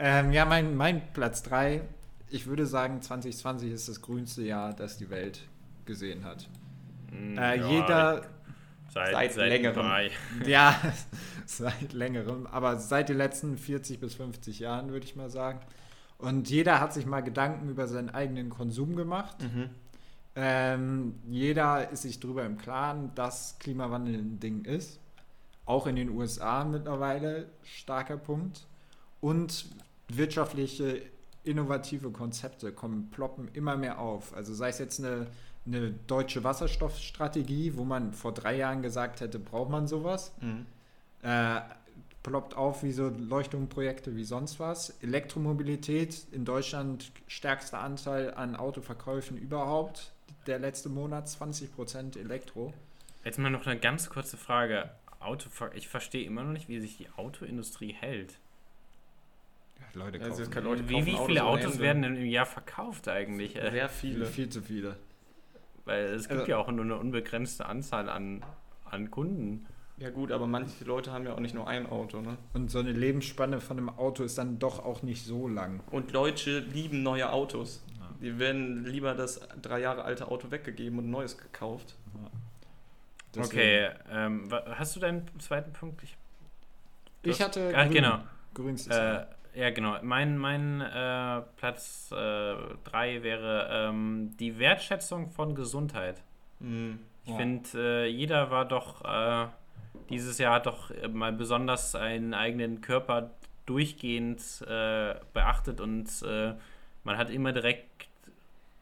Ähm, 0.00 0.32
ja, 0.32 0.44
mein, 0.44 0.76
mein 0.76 1.02
Platz 1.12 1.42
3, 1.42 1.82
ich 2.30 2.46
würde 2.46 2.66
sagen, 2.66 3.02
2020 3.02 3.72
ist 3.72 3.88
das 3.88 4.00
grünste 4.00 4.42
Jahr, 4.42 4.72
das 4.72 4.96
die 4.96 5.10
Welt 5.10 5.40
gesehen 5.86 6.24
hat. 6.24 6.48
Mm, 7.10 7.36
Äh, 7.36 7.56
ja, 7.58 7.68
jeder, 7.68 8.22
seit, 8.98 9.12
seit 9.12 9.32
seit 9.32 9.48
längerem. 9.48 9.74
drei. 9.74 10.10
ja, 10.46 10.80
seit 11.46 11.92
längerem, 11.92 12.46
aber 12.46 12.78
seit 12.78 13.08
den 13.08 13.16
letzten 13.16 13.58
40 13.58 14.00
bis 14.00 14.14
50 14.14 14.58
Jahren, 14.58 14.90
würde 14.90 15.06
ich 15.06 15.16
mal 15.16 15.30
sagen. 15.30 15.60
Und 16.18 16.50
jeder 16.50 16.80
hat 16.80 16.92
sich 16.92 17.06
mal 17.06 17.20
Gedanken 17.20 17.68
über 17.68 17.86
seinen 17.86 18.10
eigenen 18.10 18.50
Konsum 18.50 18.96
gemacht. 18.96 19.36
Mhm. 19.40 19.70
Ähm, 20.34 21.14
jeder 21.28 21.90
ist 21.90 22.02
sich 22.02 22.20
darüber 22.20 22.44
im 22.44 22.58
Klaren, 22.58 23.12
dass 23.14 23.58
Klimawandel 23.58 24.14
ein 24.14 24.40
Ding 24.40 24.64
ist. 24.64 25.00
Auch 25.64 25.86
in 25.86 25.96
den 25.96 26.10
USA 26.10 26.64
mittlerweile 26.64 27.46
starker 27.62 28.16
Punkt. 28.16 28.66
Und 29.20 29.66
wirtschaftliche, 30.08 31.02
innovative 31.44 32.10
Konzepte 32.10 32.72
kommen, 32.72 33.10
ploppen 33.10 33.48
immer 33.52 33.76
mehr 33.76 33.98
auf. 33.98 34.34
Also 34.34 34.54
sei 34.54 34.68
es 34.68 34.78
jetzt 34.78 34.98
eine, 35.00 35.26
eine 35.68 35.92
deutsche 36.06 36.44
Wasserstoffstrategie, 36.44 37.76
wo 37.76 37.84
man 37.84 38.12
vor 38.12 38.32
drei 38.32 38.56
Jahren 38.56 38.82
gesagt 38.82 39.20
hätte, 39.20 39.38
braucht 39.38 39.70
man 39.70 39.86
sowas. 39.86 40.32
Mhm. 40.40 40.66
Äh, 41.22 41.60
ploppt 42.22 42.56
auf 42.56 42.82
wie 42.82 42.92
so 42.92 43.08
Leuchtturmprojekte 43.08 44.16
wie 44.16 44.24
sonst 44.24 44.58
was. 44.60 44.90
Elektromobilität 45.02 46.26
in 46.32 46.44
Deutschland 46.44 47.12
stärkster 47.26 47.80
Anteil 47.80 48.34
an 48.34 48.56
Autoverkäufen 48.56 49.36
überhaupt. 49.38 50.12
Der 50.46 50.58
letzte 50.58 50.88
Monat 50.88 51.26
20% 51.26 52.18
Elektro. 52.18 52.72
Jetzt 53.24 53.38
mal 53.38 53.50
noch 53.50 53.66
eine 53.66 53.78
ganz 53.78 54.08
kurze 54.08 54.36
Frage. 54.36 54.90
Auto, 55.20 55.48
ich 55.74 55.88
verstehe 55.88 56.24
immer 56.24 56.42
noch 56.42 56.52
nicht, 56.52 56.68
wie 56.68 56.80
sich 56.80 56.96
die 56.96 57.08
Autoindustrie 57.16 57.92
hält. 57.92 58.38
Leute, 59.94 60.20
Also 60.20 60.42
kaufen 60.42 60.50
kann 60.50 60.64
Leute 60.64 60.88
wie 60.88 60.94
kaufen 60.94 61.06
wie 61.06 61.12
Autos 61.14 61.26
viele 61.26 61.44
Autos 61.44 61.72
Ende. 61.72 61.78
werden 61.80 62.02
denn 62.02 62.16
im 62.16 62.26
Jahr 62.26 62.46
verkauft 62.46 63.08
eigentlich? 63.08 63.52
Sehr 63.52 63.88
viele. 63.88 64.26
viel 64.26 64.48
zu 64.48 64.62
viele. 64.62 64.96
Weil 65.88 66.04
es 66.14 66.28
gibt 66.28 66.40
Also- 66.40 66.50
ja 66.50 66.58
auch 66.58 66.70
nur 66.70 66.84
eine 66.84 66.96
unbegrenzte 66.96 67.64
Anzahl 67.66 68.08
an, 68.10 68.44
an 68.84 69.10
Kunden. 69.10 69.66
Ja 69.96 70.10
gut, 70.10 70.30
aber 70.30 70.46
manche 70.46 70.84
Leute 70.84 71.10
haben 71.12 71.24
ja 71.24 71.32
auch 71.34 71.40
nicht 71.40 71.54
nur 71.54 71.66
ein 71.66 71.88
Auto, 71.88 72.20
ne? 72.20 72.36
Und 72.52 72.70
so 72.70 72.78
eine 72.78 72.92
Lebensspanne 72.92 73.60
von 73.60 73.78
einem 73.78 73.88
Auto 73.88 74.22
ist 74.22 74.38
dann 74.38 74.58
doch 74.60 74.84
auch 74.84 75.02
nicht 75.02 75.24
so 75.24 75.48
lang. 75.48 75.80
Und 75.90 76.12
Leute 76.12 76.60
lieben 76.60 77.02
neue 77.02 77.32
Autos. 77.32 77.82
Die 78.20 78.38
werden 78.38 78.84
lieber 78.84 79.14
das 79.14 79.40
drei 79.62 79.80
Jahre 79.80 80.04
alte 80.04 80.28
Auto 80.28 80.50
weggegeben 80.50 80.98
und 80.98 81.06
ein 81.06 81.10
neues 81.10 81.38
gekauft. 81.38 81.94
Deswegen- 83.34 83.46
Okay, 83.46 83.88
ähm, 84.10 84.48
hast 84.74 84.94
du 84.96 85.00
deinen 85.00 85.26
zweiten 85.38 85.72
Punkt? 85.72 86.02
Ich, 86.02 86.16
Ich 87.22 87.42
hatte 87.42 87.72
Ah, 87.74 87.84
grün. 87.84 87.92
genau. 87.94 88.18
grünstes 88.54 88.96
Äh, 88.96 89.00
Jahr. 89.04 89.26
Ja, 89.58 89.70
genau. 89.70 89.96
Mein, 90.02 90.38
mein 90.38 90.80
äh, 90.80 91.42
Platz 91.56 92.08
3 92.10 93.22
wäre 93.22 93.68
ähm, 93.70 94.36
die 94.38 94.58
Wertschätzung 94.58 95.30
von 95.30 95.54
Gesundheit. 95.54 96.22
Mhm. 96.60 97.00
Ich 97.24 97.30
Ja. 97.32 97.36
finde, 97.36 97.68
äh, 97.74 98.06
jeder 98.06 98.50
war 98.50 98.64
doch, 98.64 99.04
äh, 99.04 99.48
dieses 100.08 100.38
Jahr 100.38 100.54
hat 100.54 100.66
doch 100.66 100.90
äh, 100.90 101.08
mal 101.08 101.32
besonders 101.32 101.90
seinen 101.92 102.32
eigenen 102.34 102.80
Körper 102.80 103.30
durchgehend 103.66 104.40
äh, 104.66 105.14
beachtet 105.34 105.80
und 105.80 106.08
äh, 106.22 106.54
man 107.04 107.18
hat 107.18 107.28
immer 107.30 107.52
direkt 107.52 108.08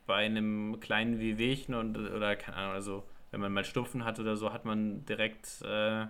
bei 0.06 0.16
einem 0.26 0.78
kleinen 0.78 1.18
Wehwehchen 1.18 1.74
und, 1.74 1.96
oder 1.96 2.36
keine 2.36 2.56
Ahnung, 2.56 2.72
also 2.74 3.02
wenn 3.32 3.40
man 3.40 3.52
mal 3.52 3.64
Stupfen 3.64 4.04
hat 4.04 4.20
oder 4.20 4.36
so, 4.36 4.52
hat 4.52 4.64
man 4.64 5.04
direkt 5.06 5.62
äh, 5.62 6.06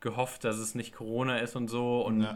gehofft, 0.00 0.44
dass 0.44 0.58
es 0.58 0.74
nicht 0.74 0.92
Corona 0.94 1.38
ist 1.38 1.56
und 1.56 1.68
so 1.68 2.02
und 2.04 2.20
Ja. 2.20 2.34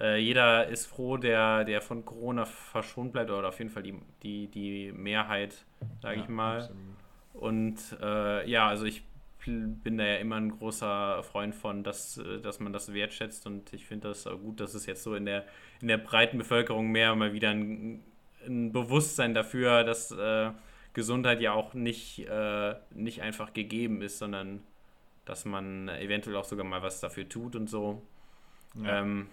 Äh, 0.00 0.18
jeder 0.18 0.66
ist 0.68 0.86
froh, 0.86 1.16
der, 1.16 1.64
der 1.64 1.80
von 1.80 2.04
Corona 2.04 2.44
verschont 2.44 3.12
bleibt 3.12 3.30
oder 3.30 3.48
auf 3.48 3.58
jeden 3.58 3.70
Fall 3.70 3.82
die, 3.82 3.94
die, 4.22 4.48
die 4.48 4.92
Mehrheit, 4.92 5.64
sage 6.02 6.18
ich 6.20 6.28
Ja, 6.28 6.28
mal. 6.28 6.70
absolut. 6.70 6.96
Und 7.34 7.78
äh, 8.00 8.48
ja, 8.48 8.68
also 8.68 8.84
ich 8.86 9.02
bin 9.44 9.96
da 9.98 10.04
ja 10.04 10.16
immer 10.16 10.36
ein 10.36 10.50
großer 10.58 11.22
Freund 11.22 11.54
von, 11.54 11.84
dass, 11.84 12.20
dass 12.42 12.58
man 12.60 12.72
das 12.72 12.92
wertschätzt 12.92 13.46
und 13.46 13.72
ich 13.72 13.86
finde 13.86 14.08
das 14.08 14.26
auch 14.26 14.38
gut, 14.38 14.58
dass 14.60 14.74
es 14.74 14.86
jetzt 14.86 15.02
so 15.04 15.14
in 15.14 15.24
der, 15.26 15.44
in 15.80 15.88
der 15.88 15.98
breiten 15.98 16.38
Bevölkerung 16.38 16.88
mehr 16.90 17.14
mal 17.14 17.32
wieder 17.32 17.50
ein, 17.50 18.02
ein 18.46 18.72
Bewusstsein 18.72 19.34
dafür, 19.34 19.84
dass 19.84 20.10
äh, 20.10 20.50
Gesundheit 20.94 21.40
ja 21.40 21.52
auch 21.52 21.74
nicht, 21.74 22.20
äh, 22.28 22.74
nicht 22.90 23.22
einfach 23.22 23.52
gegeben 23.52 24.02
ist, 24.02 24.18
sondern 24.18 24.62
dass 25.26 25.44
man 25.44 25.88
eventuell 25.88 26.36
auch 26.36 26.44
sogar 26.44 26.66
mal 26.66 26.82
was 26.82 27.00
dafür 27.00 27.28
tut 27.28 27.56
und 27.56 27.68
so. 27.68 28.02
Ja, 28.74 28.96
Ähm, 28.98 29.28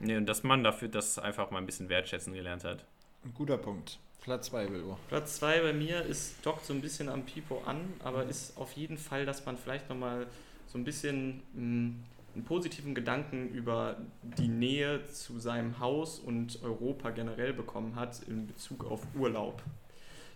nee, 0.00 0.16
und 0.16 0.26
dass 0.26 0.42
man 0.42 0.62
dafür 0.64 0.88
das 0.88 1.18
einfach 1.18 1.50
mal 1.50 1.58
ein 1.58 1.66
bisschen 1.66 1.88
wertschätzen 1.88 2.32
gelernt 2.32 2.64
hat. 2.64 2.84
ein 3.24 3.34
guter 3.34 3.58
Punkt. 3.58 3.98
Platz 4.22 4.46
2, 4.46 4.66
Bilbo. 4.66 4.98
Platz 5.08 5.36
2 5.36 5.60
bei 5.60 5.72
mir 5.72 6.02
ist 6.02 6.44
dockt 6.44 6.66
so 6.66 6.72
ein 6.74 6.80
bisschen 6.80 7.08
am 7.08 7.24
Pipo 7.24 7.62
an, 7.64 7.78
aber 8.02 8.24
ist 8.24 8.56
auf 8.58 8.72
jeden 8.72 8.98
Fall, 8.98 9.24
dass 9.24 9.46
man 9.46 9.56
vielleicht 9.56 9.88
nochmal 9.88 10.26
so 10.66 10.78
ein 10.78 10.84
bisschen 10.84 11.42
mh, 11.54 11.94
einen 12.34 12.44
positiven 12.44 12.94
Gedanken 12.94 13.48
über 13.50 13.96
die 14.22 14.48
Nähe 14.48 15.04
zu 15.06 15.38
seinem 15.38 15.78
Haus 15.78 16.18
und 16.18 16.60
Europa 16.62 17.10
generell 17.10 17.52
bekommen 17.52 17.94
hat 17.94 18.20
in 18.26 18.46
Bezug 18.48 18.84
auf 18.90 19.00
Urlaub. 19.14 19.62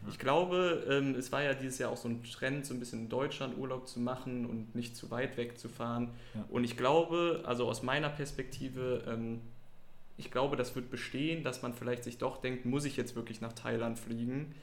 Ich 0.09 0.19
glaube, 0.19 0.85
ähm, 0.89 1.15
es 1.15 1.31
war 1.33 1.43
ja 1.43 1.55
dieses 1.55 1.79
Jahr 1.79 1.91
auch 1.91 1.97
so 1.97 2.09
ein 2.09 2.23
Trend, 2.23 2.65
so 2.65 2.75
ein 2.75 2.81
bisschen 2.81 3.01
in 3.01 3.09
Deutschland 3.09 3.57
Urlaub 3.59 3.89
zu 3.89 4.01
machen 4.01 4.47
und 4.47 4.75
nicht 4.75 4.97
zu 4.97 5.11
weit 5.11 5.37
weg 5.37 5.59
zu 5.59 5.69
fahren. 5.69 6.11
Ja. 6.35 6.45
Und 6.49 6.65
ich 6.65 6.77
glaube, 6.77 7.43
also 7.45 7.67
aus 7.67 7.83
meiner 7.83 8.09
Perspektive, 8.09 9.05
ähm, 9.07 9.41
ich 10.17 10.31
glaube, 10.31 10.57
das 10.57 10.75
wird 10.75 10.91
bestehen, 10.91 11.45
dass 11.45 11.63
man 11.63 11.75
vielleicht 11.75 12.05
sich 12.05 12.19
doch 12.19 12.41
denkt, 12.41 12.65
muss 12.65 12.85
ich 12.85 12.97
jetzt 12.97 13.17
wirklich 13.17 13.41
nach 13.41 13.53
Thailand 13.53 13.99
fliegen? 13.99 14.55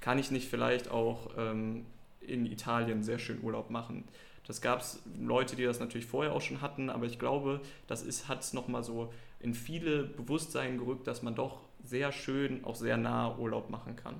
Kann 0.00 0.18
ich 0.18 0.30
nicht 0.30 0.48
vielleicht 0.48 0.90
auch 0.90 1.30
ähm, 1.36 1.84
in 2.20 2.46
Italien 2.46 3.02
sehr 3.02 3.18
schön 3.18 3.42
Urlaub 3.42 3.70
machen? 3.70 4.04
Das 4.46 4.62
gab 4.62 4.80
es 4.80 5.02
Leute, 5.20 5.56
die 5.56 5.64
das 5.64 5.80
natürlich 5.80 6.06
vorher 6.06 6.32
auch 6.32 6.40
schon 6.40 6.62
hatten, 6.62 6.88
aber 6.88 7.04
ich 7.04 7.18
glaube, 7.18 7.60
das 7.86 8.28
hat 8.28 8.40
es 8.40 8.54
nochmal 8.54 8.82
so 8.82 9.12
in 9.40 9.54
viele 9.54 10.04
Bewusstsein 10.04 10.78
gerückt, 10.78 11.06
dass 11.06 11.22
man 11.22 11.34
doch 11.34 11.60
sehr 11.84 12.12
schön, 12.12 12.64
auch 12.64 12.74
sehr 12.74 12.96
nah 12.96 13.36
Urlaub 13.36 13.70
machen 13.70 13.96
kann. 13.96 14.16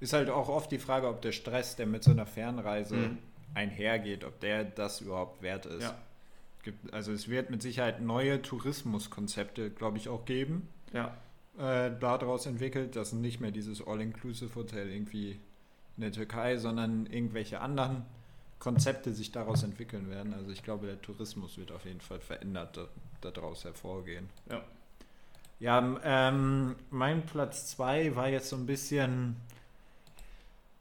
Ist 0.00 0.12
halt 0.12 0.30
auch 0.30 0.48
oft 0.48 0.70
die 0.70 0.78
Frage, 0.78 1.08
ob 1.08 1.22
der 1.22 1.32
Stress, 1.32 1.76
der 1.76 1.86
mit 1.86 2.04
so 2.04 2.10
einer 2.12 2.26
Fernreise 2.26 2.94
Mhm. 2.96 3.18
einhergeht, 3.54 4.24
ob 4.24 4.38
der 4.40 4.64
das 4.64 5.00
überhaupt 5.00 5.42
wert 5.42 5.66
ist. 5.66 5.82
Ja. 5.84 5.98
Also 6.92 7.12
es 7.12 7.28
wird 7.28 7.50
mit 7.50 7.62
Sicherheit 7.62 8.00
neue 8.02 8.42
Tourismuskonzepte, 8.42 9.70
glaube 9.70 9.96
ich, 9.98 10.08
auch 10.08 10.24
geben, 10.24 10.68
Ja, 10.92 11.16
äh, 11.58 11.90
daraus 11.98 12.46
entwickelt. 12.46 12.94
Das 12.96 13.10
sind 13.10 13.20
nicht 13.22 13.40
mehr 13.40 13.50
dieses 13.50 13.86
All-Inclusive-Hotel 13.86 14.90
irgendwie 14.90 15.32
in 15.96 16.02
der 16.02 16.12
Türkei, 16.12 16.56
sondern 16.58 17.06
irgendwelche 17.06 17.60
anderen 17.60 18.04
Konzepte 18.58 19.12
sich 19.12 19.32
daraus 19.32 19.62
entwickeln 19.62 20.08
werden. 20.10 20.34
Also 20.34 20.50
ich 20.50 20.62
glaube, 20.62 20.86
der 20.86 21.00
Tourismus 21.00 21.58
wird 21.58 21.72
auf 21.72 21.84
jeden 21.84 22.00
Fall 22.00 22.20
verändert 22.20 22.76
da- 23.20 23.30
daraus 23.30 23.64
hervorgehen. 23.64 24.28
Ja. 24.50 24.62
Ja, 25.60 26.00
ähm, 26.04 26.76
mein 26.90 27.26
Platz 27.26 27.66
2 27.68 28.14
war 28.14 28.28
jetzt 28.28 28.48
so 28.48 28.56
ein 28.56 28.66
bisschen, 28.66 29.36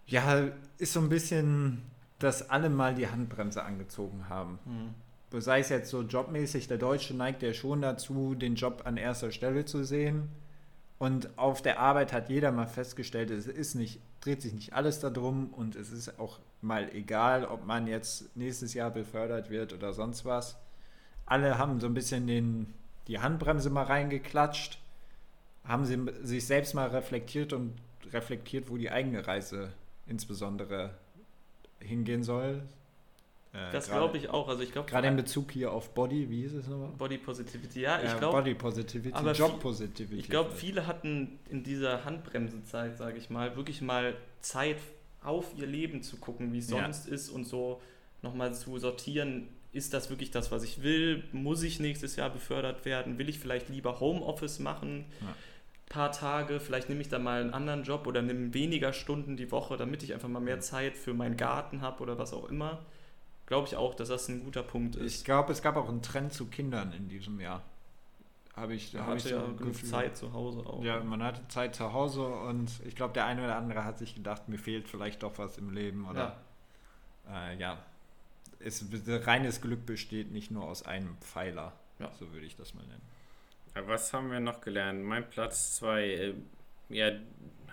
ja, 0.07 0.47
ist 0.77 0.93
so 0.93 0.99
ein 0.99 1.09
bisschen, 1.09 1.83
dass 2.19 2.49
alle 2.49 2.69
mal 2.69 2.95
die 2.95 3.09
Handbremse 3.09 3.63
angezogen 3.63 4.29
haben. 4.29 4.59
Mhm. 4.65 5.39
Sei 5.39 5.59
es 5.59 5.69
jetzt 5.69 5.89
so 5.89 6.01
jobmäßig, 6.01 6.67
der 6.67 6.77
Deutsche 6.77 7.13
neigt 7.13 7.43
ja 7.43 7.53
schon 7.53 7.81
dazu, 7.81 8.33
den 8.33 8.55
Job 8.55 8.83
an 8.85 8.97
erster 8.97 9.31
Stelle 9.31 9.65
zu 9.65 9.83
sehen. 9.83 10.29
Und 10.99 11.37
auf 11.37 11.61
der 11.61 11.79
Arbeit 11.79 12.11
hat 12.13 12.29
jeder 12.29 12.51
mal 12.51 12.65
festgestellt, 12.65 13.29
es 13.29 13.45
ist 13.45 13.75
nicht, 13.75 13.99
dreht 14.21 14.41
sich 14.41 14.53
nicht 14.53 14.73
alles 14.73 14.99
darum 14.99 15.53
und 15.53 15.75
es 15.75 15.91
ist 15.91 16.19
auch 16.19 16.39
mal 16.61 16.89
egal, 16.93 17.45
ob 17.45 17.65
man 17.65 17.85
jetzt 17.87 18.35
nächstes 18.35 18.73
Jahr 18.73 18.89
befördert 18.89 19.49
wird 19.49 19.73
oder 19.73 19.93
sonst 19.93 20.25
was. 20.25 20.57
Alle 21.25 21.57
haben 21.57 21.79
so 21.79 21.87
ein 21.87 21.93
bisschen 21.93 22.25
den, 22.25 22.73
die 23.07 23.19
Handbremse 23.19 23.69
mal 23.69 23.83
reingeklatscht, 23.83 24.79
haben 25.65 25.85
sie 25.85 25.99
sich 26.23 26.47
selbst 26.47 26.73
mal 26.73 26.87
reflektiert 26.87 27.53
und 27.53 27.75
reflektiert, 28.11 28.69
wo 28.69 28.77
die 28.77 28.89
eigene 28.89 29.27
Reise 29.27 29.73
insbesondere 30.07 30.91
hingehen 31.79 32.23
soll. 32.23 32.63
Äh, 33.53 33.71
Das 33.71 33.89
glaube 33.89 34.17
ich 34.17 34.29
auch. 34.29 34.47
Also 34.47 34.63
ich 34.63 34.71
glaube 34.71 34.89
Gerade 34.89 35.07
in 35.07 35.15
Bezug 35.15 35.51
hier 35.51 35.71
auf 35.71 35.93
Body, 35.93 36.29
wie 36.29 36.41
hieß 36.41 36.53
es 36.55 36.67
nochmal? 36.67 36.89
Body 36.97 37.17
Positivity. 37.17 37.81
Ja, 37.81 37.99
ich 37.99 38.05
Ja, 38.05 38.17
glaube, 38.17 38.37
Body 38.37 38.53
Positivity, 38.55 39.25
Job 39.31 39.59
Positivity. 39.59 40.19
Ich 40.19 40.29
glaube, 40.29 40.51
viele 40.51 40.87
hatten 40.87 41.39
in 41.49 41.63
dieser 41.63 42.03
Handbremsezeit, 42.05 42.97
sage 42.97 43.17
ich 43.17 43.29
mal, 43.29 43.55
wirklich 43.55 43.81
mal 43.81 44.15
Zeit 44.41 44.77
auf 45.23 45.51
ihr 45.57 45.67
Leben 45.67 46.03
zu 46.03 46.17
gucken, 46.17 46.53
wie 46.53 46.59
es 46.59 46.69
Ja. 46.69 46.83
sonst 46.83 47.07
ist 47.07 47.29
und 47.29 47.45
so 47.45 47.81
nochmal 48.21 48.53
zu 48.53 48.77
sortieren, 48.79 49.47
ist 49.73 49.93
das 49.93 50.09
wirklich 50.09 50.31
das, 50.31 50.51
was 50.51 50.63
ich 50.63 50.81
will? 50.81 51.23
Muss 51.33 51.61
ich 51.63 51.79
nächstes 51.79 52.15
Jahr 52.15 52.29
befördert 52.29 52.85
werden? 52.85 53.17
Will 53.17 53.29
ich 53.29 53.39
vielleicht 53.39 53.69
lieber 53.69 53.99
Homeoffice 53.99 54.59
machen? 54.59 55.05
Ja. 55.21 55.35
Paar 55.89 56.11
Tage, 56.11 56.59
vielleicht 56.59 56.89
nehme 56.89 57.01
ich 57.01 57.07
dann 57.07 57.23
mal 57.23 57.39
einen 57.41 57.53
anderen 57.53 57.83
Job 57.83 58.07
oder 58.07 58.21
nehme 58.21 58.53
weniger 58.53 58.91
Stunden 58.91 59.37
die 59.37 59.51
Woche, 59.51 59.77
damit 59.77 60.03
ich 60.03 60.13
einfach 60.13 60.27
mal 60.27 60.41
mehr 60.41 60.59
Zeit 60.59 60.97
für 60.97 61.13
meinen 61.13 61.37
Garten 61.37 61.81
habe 61.81 62.03
oder 62.03 62.17
was 62.17 62.33
auch 62.33 62.49
immer. 62.49 62.79
Glaube 63.45 63.67
ich 63.67 63.77
auch, 63.77 63.95
dass 63.95 64.09
das 64.09 64.27
ein 64.27 64.43
guter 64.43 64.63
Punkt 64.63 64.97
Ich 64.97 65.01
ist. 65.03 65.25
glaube, 65.25 65.53
es 65.53 65.61
gab 65.61 65.77
auch 65.77 65.87
einen 65.87 66.01
Trend 66.01 66.33
zu 66.33 66.47
Kindern 66.47 66.91
in 66.91 67.07
diesem 67.07 67.39
Jahr. 67.39 67.63
Habe 68.53 68.73
ich, 68.73 68.91
Man 68.93 69.05
hab 69.05 69.15
ich 69.17 69.23
so 69.23 69.29
ja 69.29 69.43
ein 69.45 69.55
genug 69.55 69.73
Gefühl. 69.73 69.89
Zeit 69.89 70.17
zu 70.17 70.33
Hause 70.33 70.59
auch. 70.65 70.83
Ja, 70.83 70.99
man 71.01 71.23
hatte 71.23 71.47
Zeit 71.47 71.75
zu 71.75 71.93
Hause 71.93 72.25
und 72.27 72.69
ich 72.85 72.95
glaube, 72.95 73.13
der 73.13 73.25
eine 73.25 73.43
oder 73.43 73.55
andere 73.55 73.85
hat 73.85 73.99
sich 73.99 74.15
gedacht, 74.15 74.49
mir 74.49 74.57
fehlt 74.57 74.89
vielleicht 74.89 75.23
doch 75.23 75.37
was 75.37 75.57
im 75.57 75.71
Leben 75.73 76.05
oder 76.09 76.37
ja. 77.29 77.49
Äh, 77.51 77.57
ja. 77.59 77.77
Es, 78.59 78.83
reines 79.07 79.61
Glück 79.61 79.85
besteht 79.85 80.31
nicht 80.31 80.49
nur 80.51 80.63
aus 80.65 80.83
einem 80.83 81.15
Pfeiler. 81.21 81.73
Ja. 81.99 82.11
So 82.19 82.33
würde 82.33 82.45
ich 82.45 82.55
das 82.55 82.73
mal 82.73 82.85
nennen. 82.85 83.01
Ja, 83.77 83.87
Was 83.87 84.11
haben 84.11 84.31
wir 84.31 84.39
noch 84.39 84.61
gelernt? 84.61 85.03
Mein 85.03 85.29
Platz 85.29 85.75
2, 85.75 86.03
äh, 86.07 86.33
ja, 86.89 87.11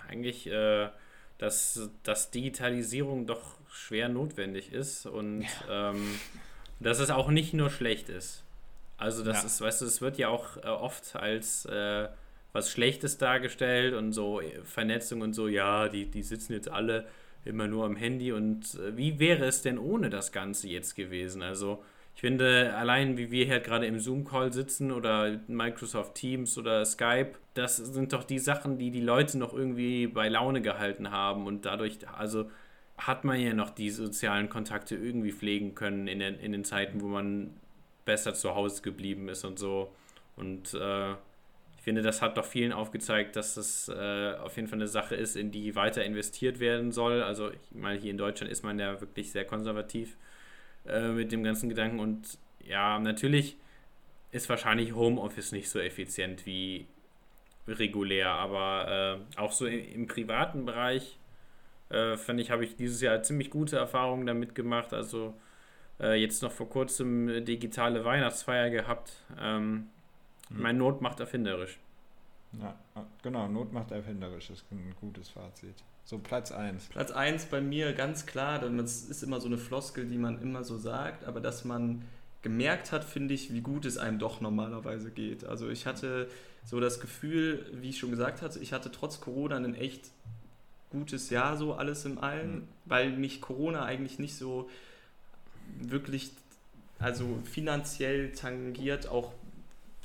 eigentlich, 0.08 0.46
äh, 0.46 0.88
dass, 1.38 1.88
dass 2.02 2.30
Digitalisierung 2.30 3.26
doch 3.26 3.56
schwer 3.70 4.10
notwendig 4.10 4.70
ist 4.72 5.06
und 5.06 5.46
ähm, 5.70 6.06
dass 6.78 6.98
es 6.98 7.08
auch 7.10 7.28
nicht 7.30 7.54
nur 7.54 7.70
schlecht 7.70 8.10
ist. 8.10 8.44
Also 8.98 9.24
das 9.24 9.40
Ja. 9.40 9.46
ist, 9.46 9.60
weißt 9.62 9.80
du, 9.80 9.86
es 9.86 10.02
wird 10.02 10.18
ja 10.18 10.28
auch 10.28 10.58
äh, 10.58 10.66
oft 10.66 11.16
als 11.16 11.64
äh, 11.64 12.08
was 12.52 12.70
Schlechtes 12.70 13.16
dargestellt 13.16 13.94
und 13.94 14.12
so 14.12 14.42
äh, 14.42 14.62
Vernetzung 14.62 15.22
und 15.22 15.32
so, 15.32 15.48
ja, 15.48 15.88
die, 15.88 16.04
die 16.10 16.22
sitzen 16.22 16.52
jetzt 16.52 16.68
alle 16.68 17.06
immer 17.46 17.66
nur 17.66 17.86
am 17.86 17.96
Handy 17.96 18.30
und 18.32 18.74
äh, 18.74 18.94
wie 18.96 19.18
wäre 19.18 19.46
es 19.46 19.62
denn 19.62 19.78
ohne 19.78 20.10
das 20.10 20.32
Ganze 20.32 20.68
jetzt 20.68 20.94
gewesen? 20.96 21.42
Also 21.42 21.82
ich 22.14 22.20
finde, 22.20 22.74
allein 22.76 23.18
wie 23.18 23.30
wir 23.30 23.44
hier 23.44 23.60
gerade 23.60 23.86
im 23.86 23.98
Zoom-Call 23.98 24.52
sitzen 24.52 24.92
oder 24.92 25.40
Microsoft 25.48 26.14
Teams 26.14 26.56
oder 26.56 26.84
Skype, 26.84 27.32
das 27.54 27.76
sind 27.76 28.12
doch 28.12 28.24
die 28.24 28.38
Sachen, 28.38 28.78
die 28.78 28.90
die 28.90 29.00
Leute 29.00 29.36
noch 29.36 29.52
irgendwie 29.52 30.06
bei 30.06 30.28
Laune 30.28 30.62
gehalten 30.62 31.10
haben 31.10 31.46
und 31.46 31.64
dadurch, 31.64 31.98
also 32.16 32.50
hat 32.96 33.24
man 33.24 33.40
ja 33.40 33.52
noch 33.52 33.70
die 33.70 33.90
sozialen 33.90 34.48
Kontakte 34.48 34.94
irgendwie 34.94 35.32
pflegen 35.32 35.74
können 35.74 36.06
in 36.06 36.20
den, 36.20 36.38
in 36.38 36.52
den 36.52 36.64
Zeiten, 36.64 37.00
wo 37.00 37.08
man 37.08 37.50
besser 38.04 38.34
zu 38.34 38.54
Hause 38.54 38.82
geblieben 38.82 39.28
ist 39.28 39.44
und 39.44 39.58
so. 39.58 39.92
Und 40.36 40.74
äh, 40.74 41.12
ich 41.12 41.82
finde, 41.82 42.02
das 42.02 42.22
hat 42.22 42.36
doch 42.36 42.44
vielen 42.44 42.72
aufgezeigt, 42.72 43.34
dass 43.34 43.56
es 43.56 43.88
äh, 43.88 44.34
auf 44.40 44.56
jeden 44.56 44.68
Fall 44.68 44.78
eine 44.78 44.88
Sache 44.88 45.16
ist, 45.16 45.36
in 45.36 45.50
die 45.50 45.74
weiter 45.74 46.04
investiert 46.04 46.60
werden 46.60 46.92
soll. 46.92 47.22
Also 47.22 47.50
ich 47.50 47.58
meine, 47.72 47.98
hier 47.98 48.12
in 48.12 48.18
Deutschland 48.18 48.52
ist 48.52 48.62
man 48.62 48.78
ja 48.78 49.00
wirklich 49.00 49.32
sehr 49.32 49.44
konservativ 49.44 50.16
äh, 50.86 51.08
mit 51.08 51.32
dem 51.32 51.42
ganzen 51.44 51.68
Gedanken. 51.68 52.00
Und 52.00 52.38
ja, 52.64 52.98
natürlich 52.98 53.56
ist 54.32 54.48
wahrscheinlich 54.48 54.94
Homeoffice 54.94 55.52
nicht 55.52 55.68
so 55.70 55.78
effizient 55.78 56.46
wie 56.46 56.86
regulär, 57.68 58.30
aber 58.30 59.20
äh, 59.36 59.38
auch 59.40 59.52
so 59.52 59.66
im, 59.66 59.84
im 59.94 60.06
privaten 60.06 60.64
Bereich, 60.66 61.18
äh, 61.90 62.16
finde 62.16 62.42
ich, 62.42 62.50
habe 62.50 62.64
ich 62.64 62.76
dieses 62.76 63.00
Jahr 63.00 63.22
ziemlich 63.22 63.50
gute 63.50 63.76
Erfahrungen 63.76 64.26
damit 64.26 64.54
gemacht. 64.54 64.92
Also 64.92 65.34
äh, 66.00 66.14
jetzt 66.20 66.42
noch 66.42 66.52
vor 66.52 66.68
kurzem 66.68 67.44
digitale 67.44 68.04
Weihnachtsfeier 68.04 68.70
gehabt. 68.70 69.12
Ähm, 69.40 69.88
Mhm. 70.50 70.62
Mein 70.62 70.78
Not 70.78 71.00
macht 71.00 71.20
erfinderisch. 71.20 71.78
Ja, 72.52 72.76
genau, 73.22 73.48
Not 73.48 73.72
macht 73.72 73.90
erfinderisch, 73.90 74.50
ist 74.50 74.70
ein 74.70 74.94
gutes 75.00 75.28
Fazit. 75.30 75.82
So, 76.06 76.18
Platz 76.18 76.52
1. 76.52 76.88
Platz 76.88 77.10
1 77.10 77.46
bei 77.46 77.60
mir 77.62 77.94
ganz 77.94 78.26
klar, 78.26 78.58
denn 78.58 78.78
es 78.78 79.04
ist 79.08 79.22
immer 79.22 79.40
so 79.40 79.46
eine 79.46 79.56
Floskel, 79.56 80.06
die 80.06 80.18
man 80.18 80.40
immer 80.42 80.62
so 80.62 80.76
sagt, 80.76 81.24
aber 81.24 81.40
dass 81.40 81.64
man 81.64 82.02
gemerkt 82.42 82.92
hat, 82.92 83.04
finde 83.04 83.32
ich, 83.32 83.54
wie 83.54 83.62
gut 83.62 83.86
es 83.86 83.96
einem 83.96 84.18
doch 84.18 84.42
normalerweise 84.42 85.10
geht. 85.10 85.44
Also 85.44 85.70
ich 85.70 85.86
hatte 85.86 86.28
so 86.66 86.78
das 86.78 87.00
Gefühl, 87.00 87.64
wie 87.72 87.88
ich 87.88 87.98
schon 87.98 88.10
gesagt 88.10 88.42
hatte, 88.42 88.58
ich 88.58 88.74
hatte 88.74 88.92
trotz 88.92 89.20
Corona 89.22 89.56
ein 89.56 89.74
echt 89.74 90.10
gutes 90.90 91.30
Jahr 91.30 91.56
so 91.56 91.72
alles 91.72 92.04
im 92.04 92.18
Allen, 92.18 92.54
Mhm. 92.56 92.68
weil 92.84 93.10
mich 93.12 93.40
Corona 93.40 93.84
eigentlich 93.86 94.18
nicht 94.18 94.36
so 94.36 94.68
wirklich, 95.80 96.32
also 96.98 97.38
finanziell 97.44 98.32
tangiert, 98.32 99.08
auch 99.08 99.32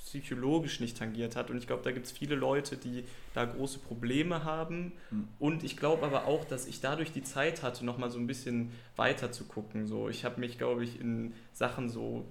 psychologisch 0.06 0.80
nicht 0.80 0.98
tangiert 0.98 1.36
hat. 1.36 1.50
Und 1.50 1.58
ich 1.58 1.68
glaube, 1.68 1.84
da 1.84 1.92
gibt 1.92 2.06
es 2.06 2.12
viele 2.12 2.36
Leute, 2.36 2.78
die 2.78 3.04
da 3.34 3.46
große 3.46 3.80
Probleme 3.80 4.44
haben. 4.44 4.94
Mhm. 5.12 5.28
Und 5.40 5.64
ich 5.64 5.78
glaube 5.78 6.06
aber 6.06 6.26
auch, 6.26 6.46
dass 6.46 6.68
ich 6.68 6.82
dadurch 6.82 7.12
die 7.12 7.24
Zeit 7.24 7.64
hatte, 7.64 7.86
nochmal 7.86 8.10
so 8.10 8.20
ein 8.20 8.28
bisschen 8.28 8.72
weiter 8.96 9.32
zu 9.32 9.46
gucken. 9.46 9.88
So, 9.88 10.10
ich 10.10 10.26
habe 10.26 10.40
mich, 10.40 10.58
glaube 10.58 10.84
ich, 10.84 11.00
in 11.00 11.34
Sachen 11.54 11.90
so 11.90 12.26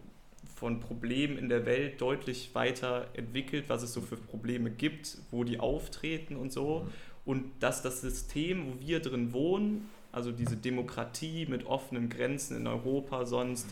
von 0.56 0.80
Problemen 0.80 1.38
in 1.38 1.48
der 1.48 1.66
Welt 1.66 2.00
deutlich 2.00 2.54
weiter 2.54 3.08
entwickelt, 3.14 3.66
was 3.68 3.82
es 3.82 3.92
so 3.92 4.00
für 4.00 4.16
Probleme 4.16 4.70
gibt, 4.70 5.18
wo 5.30 5.44
die 5.44 5.60
auftreten 5.60 6.36
und 6.36 6.52
so. 6.52 6.88
Und 7.24 7.44
dass 7.60 7.82
das 7.82 8.00
System, 8.00 8.66
wo 8.66 8.80
wir 8.80 9.00
drin 9.00 9.32
wohnen, 9.32 9.88
also 10.10 10.32
diese 10.32 10.56
Demokratie 10.56 11.46
mit 11.46 11.66
offenen 11.66 12.08
Grenzen 12.08 12.56
in 12.56 12.66
Europa 12.66 13.26
sonst, 13.26 13.68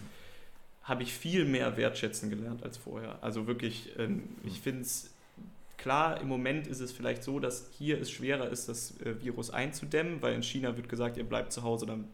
habe 0.86 1.02
ich 1.02 1.12
viel 1.12 1.44
mehr 1.44 1.76
wertschätzen 1.76 2.30
gelernt 2.30 2.62
als 2.62 2.76
vorher. 2.76 3.18
Also 3.20 3.46
wirklich, 3.48 3.92
ähm, 3.98 4.22
ich 4.44 4.60
finde 4.60 4.82
es 4.82 5.10
klar, 5.76 6.20
im 6.20 6.28
Moment 6.28 6.68
ist 6.68 6.80
es 6.80 6.92
vielleicht 6.92 7.24
so, 7.24 7.40
dass 7.40 7.68
hier 7.76 8.00
es 8.00 8.10
schwerer 8.10 8.48
ist, 8.48 8.68
das 8.68 9.00
äh, 9.00 9.20
Virus 9.20 9.50
einzudämmen, 9.50 10.22
weil 10.22 10.34
in 10.34 10.44
China 10.44 10.76
wird 10.76 10.88
gesagt, 10.88 11.16
ihr 11.16 11.24
bleibt 11.24 11.52
zu 11.52 11.64
Hause, 11.64 11.86
dann 11.86 12.04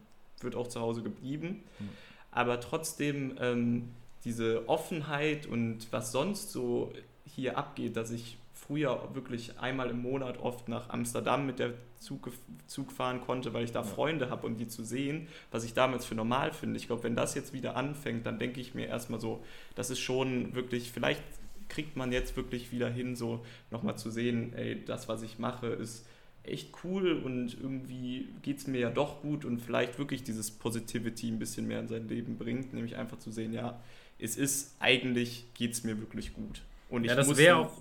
wird 0.41 0.55
auch 0.55 0.67
zu 0.67 0.81
Hause 0.81 1.03
geblieben. 1.03 1.63
Mhm. 1.79 1.89
Aber 2.31 2.59
trotzdem 2.59 3.37
ähm, 3.39 3.89
diese 4.25 4.67
Offenheit 4.67 5.45
und 5.45 5.87
was 5.91 6.11
sonst 6.11 6.51
so 6.51 6.91
hier 7.25 7.57
abgeht, 7.59 7.95
dass 7.95 8.09
ich 8.09 8.37
früher 8.67 9.09
wirklich 9.13 9.59
einmal 9.59 9.89
im 9.89 10.01
Monat 10.01 10.39
oft 10.39 10.69
nach 10.69 10.89
Amsterdam 10.89 11.45
mit 11.45 11.59
der 11.59 11.73
Zug, 11.99 12.31
Zug 12.67 12.91
fahren 12.91 13.21
konnte, 13.21 13.53
weil 13.53 13.63
ich 13.63 13.71
da 13.71 13.81
Ja. 13.81 13.85
Freunde 13.85 14.29
habe 14.29 14.47
und 14.47 14.57
die 14.57 14.67
zu 14.67 14.83
sehen, 14.83 15.27
was 15.51 15.63
ich 15.63 15.73
damals 15.73 16.05
für 16.05 16.15
normal 16.15 16.51
finde. 16.51 16.77
Ich 16.77 16.87
glaube, 16.87 17.03
wenn 17.03 17.15
das 17.15 17.35
jetzt 17.35 17.53
wieder 17.53 17.75
anfängt, 17.75 18.25
dann 18.25 18.39
denke 18.39 18.61
ich 18.61 18.73
mir 18.73 18.87
erstmal 18.87 19.19
so, 19.19 19.43
das 19.75 19.89
ist 19.89 19.99
schon 19.99 20.55
wirklich, 20.55 20.91
vielleicht 20.91 21.21
kriegt 21.69 21.95
man 21.95 22.11
jetzt 22.11 22.35
wirklich 22.35 22.71
wieder 22.71 22.89
hin, 22.89 23.15
so 23.15 23.43
nochmal 23.71 23.97
zu 23.97 24.11
sehen, 24.11 24.53
ey, 24.53 24.83
das, 24.85 25.07
was 25.07 25.23
ich 25.23 25.39
mache, 25.39 25.67
ist 25.67 26.05
echt 26.43 26.71
cool 26.83 27.13
und 27.23 27.57
irgendwie 27.59 28.27
geht 28.41 28.57
es 28.57 28.67
mir 28.67 28.79
ja 28.79 28.89
doch 28.89 29.21
gut 29.21 29.45
und 29.45 29.59
vielleicht 29.59 29.97
wirklich 29.97 30.23
dieses 30.23 30.51
Positivity 30.51 31.29
ein 31.29 31.39
bisschen 31.39 31.67
mehr 31.67 31.79
in 31.79 31.87
sein 31.87 32.07
Leben 32.07 32.37
bringt, 32.37 32.73
nämlich 32.73 32.97
einfach 32.97 33.17
zu 33.17 33.31
sehen, 33.31 33.53
ja, 33.53 33.79
es 34.19 34.35
ist 34.35 34.75
eigentlich, 34.79 35.45
geht 35.53 35.71
es 35.71 35.83
mir 35.83 35.99
wirklich 35.99 36.33
gut. 36.33 36.61
Und 36.89 37.05
ich 37.05 37.09
ja, 37.09 37.15
das 37.15 37.27
muss 37.27 37.37
wäre 37.37 37.57
auch 37.57 37.71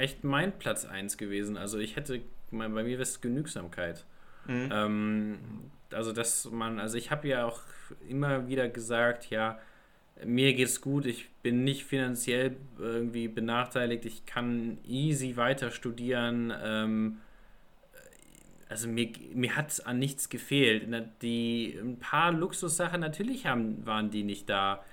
echt 0.00 0.24
mein 0.24 0.58
Platz 0.58 0.84
1 0.84 1.16
gewesen. 1.16 1.56
Also 1.56 1.78
ich 1.78 1.96
hätte, 1.96 2.20
bei 2.50 2.68
mir 2.68 2.84
wäre 2.86 3.02
es 3.02 3.20
Genügsamkeit. 3.20 4.04
Mhm. 4.46 4.68
Ähm, 4.72 5.38
also 5.92 6.12
dass 6.12 6.50
man, 6.50 6.78
also 6.78 6.96
ich 6.96 7.10
habe 7.10 7.28
ja 7.28 7.44
auch 7.44 7.60
immer 8.08 8.48
wieder 8.48 8.68
gesagt, 8.68 9.30
ja, 9.30 9.58
mir 10.24 10.54
geht's 10.54 10.80
gut, 10.80 11.06
ich 11.06 11.30
bin 11.42 11.64
nicht 11.64 11.84
finanziell 11.84 12.56
irgendwie 12.78 13.28
benachteiligt, 13.28 14.04
ich 14.04 14.26
kann 14.26 14.78
easy 14.84 15.36
weiter 15.36 15.70
studieren. 15.70 16.52
Ähm, 16.62 17.18
also 18.68 18.86
mir, 18.88 19.10
mir 19.34 19.56
hat 19.56 19.84
an 19.86 19.98
nichts 19.98 20.28
gefehlt. 20.28 20.86
Die 21.22 21.76
ein 21.80 21.98
paar 21.98 22.32
Luxussachen 22.32 23.00
natürlich 23.00 23.46
haben, 23.46 23.84
waren 23.84 24.10
die 24.10 24.22
nicht 24.22 24.48
da. 24.48 24.84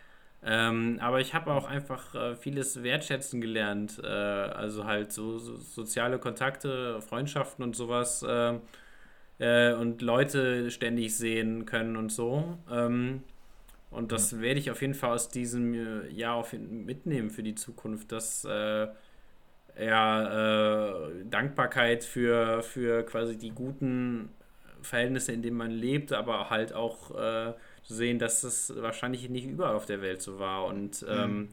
Ähm, 0.44 1.00
aber 1.02 1.20
ich 1.20 1.34
habe 1.34 1.52
auch 1.52 1.68
einfach 1.68 2.14
äh, 2.16 2.36
vieles 2.36 2.84
wertschätzen 2.84 3.42
gelernt. 3.42 4.00
Äh, 4.04 4.08
also 4.08 4.86
halt 4.86 5.12
so, 5.12 5.38
so 5.40 5.58
soziale 5.58 6.20
Kontakte, 6.20 7.02
Freundschaften 7.02 7.64
und 7.64 7.76
sowas. 7.76 8.24
Äh, 8.24 8.60
äh, 9.40 9.74
und 9.74 10.02
Leute 10.02 10.72
ständig 10.72 11.16
sehen 11.16 11.66
können 11.66 11.96
und 11.96 12.12
so. 12.12 12.58
Ähm, 12.72 13.24
und 13.92 14.12
das 14.12 14.42
werde 14.42 14.60
ich 14.60 14.72
auf 14.72 14.82
jeden 14.82 14.94
Fall 14.94 15.12
aus 15.14 15.30
diesem 15.30 15.74
äh, 15.74 16.10
Jahr 16.10 16.36
auf, 16.36 16.54
mitnehmen 16.54 17.30
für 17.30 17.44
die 17.44 17.56
Zukunft, 17.56 18.12
dass 18.12 18.46
äh, 18.46 18.88
ja, 19.80 21.10
Dankbarkeit 21.26 22.04
für, 22.04 22.64
für 22.64 23.04
quasi 23.04 23.38
die 23.38 23.52
guten 23.52 24.30
Verhältnisse, 24.82 25.34
in 25.34 25.44
denen 25.44 25.58
man 25.58 25.70
lebt, 25.70 26.14
aber 26.14 26.50
halt 26.50 26.74
auch 26.74 27.12
sehen, 27.88 28.20
dass 28.20 28.42
das 28.42 28.74
wahrscheinlich 28.76 29.30
nicht 29.30 29.46
überall 29.46 29.76
auf 29.76 29.86
der 29.86 30.02
Welt 30.02 30.22
so 30.22 30.40
war 30.40 30.66
und 30.66 31.06
ähm, 31.08 31.50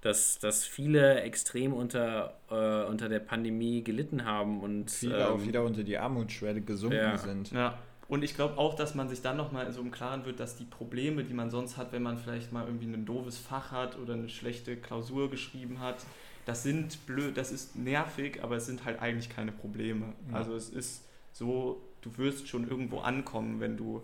dass, 0.00 0.38
dass 0.38 0.64
viele 0.64 1.20
extrem 1.22 1.72
unter, 1.72 2.38
äh, 2.50 2.84
unter 2.88 3.08
der 3.08 3.18
Pandemie 3.20 3.82
gelitten 3.82 4.24
haben 4.24 4.60
und 4.60 4.90
Viele 4.90 5.18
ähm, 5.18 5.26
auch 5.26 5.42
wieder 5.44 5.64
unter 5.64 5.82
die 5.82 5.98
Armutsschwelle 5.98 6.60
gesunken 6.60 6.96
ja. 6.96 7.18
sind. 7.18 7.50
Ja, 7.50 7.78
Und 8.08 8.22
ich 8.22 8.34
glaube 8.34 8.56
auch, 8.58 8.74
dass 8.74 8.94
man 8.94 9.08
sich 9.08 9.20
dann 9.20 9.36
nochmal 9.36 9.72
so 9.72 9.80
im 9.80 9.90
Klaren 9.90 10.24
wird, 10.24 10.38
dass 10.38 10.56
die 10.56 10.64
Probleme, 10.64 11.24
die 11.24 11.34
man 11.34 11.50
sonst 11.50 11.76
hat, 11.76 11.92
wenn 11.92 12.02
man 12.02 12.18
vielleicht 12.18 12.52
mal 12.52 12.66
irgendwie 12.66 12.86
ein 12.86 13.04
doofes 13.04 13.38
Fach 13.38 13.72
hat 13.72 13.98
oder 13.98 14.14
eine 14.14 14.28
schlechte 14.28 14.76
Klausur 14.76 15.30
geschrieben 15.30 15.80
hat, 15.80 16.06
das 16.44 16.62
sind 16.62 17.04
blöd, 17.06 17.36
das 17.36 17.50
ist 17.50 17.74
nervig, 17.74 18.44
aber 18.44 18.56
es 18.56 18.66
sind 18.66 18.84
halt 18.84 19.00
eigentlich 19.02 19.28
keine 19.28 19.50
Probleme. 19.50 20.12
Ja. 20.30 20.36
Also 20.36 20.54
es 20.54 20.68
ist 20.68 21.04
so, 21.32 21.82
du 22.02 22.16
wirst 22.16 22.46
schon 22.46 22.68
irgendwo 22.68 23.00
ankommen, 23.00 23.58
wenn 23.58 23.76
du 23.76 24.02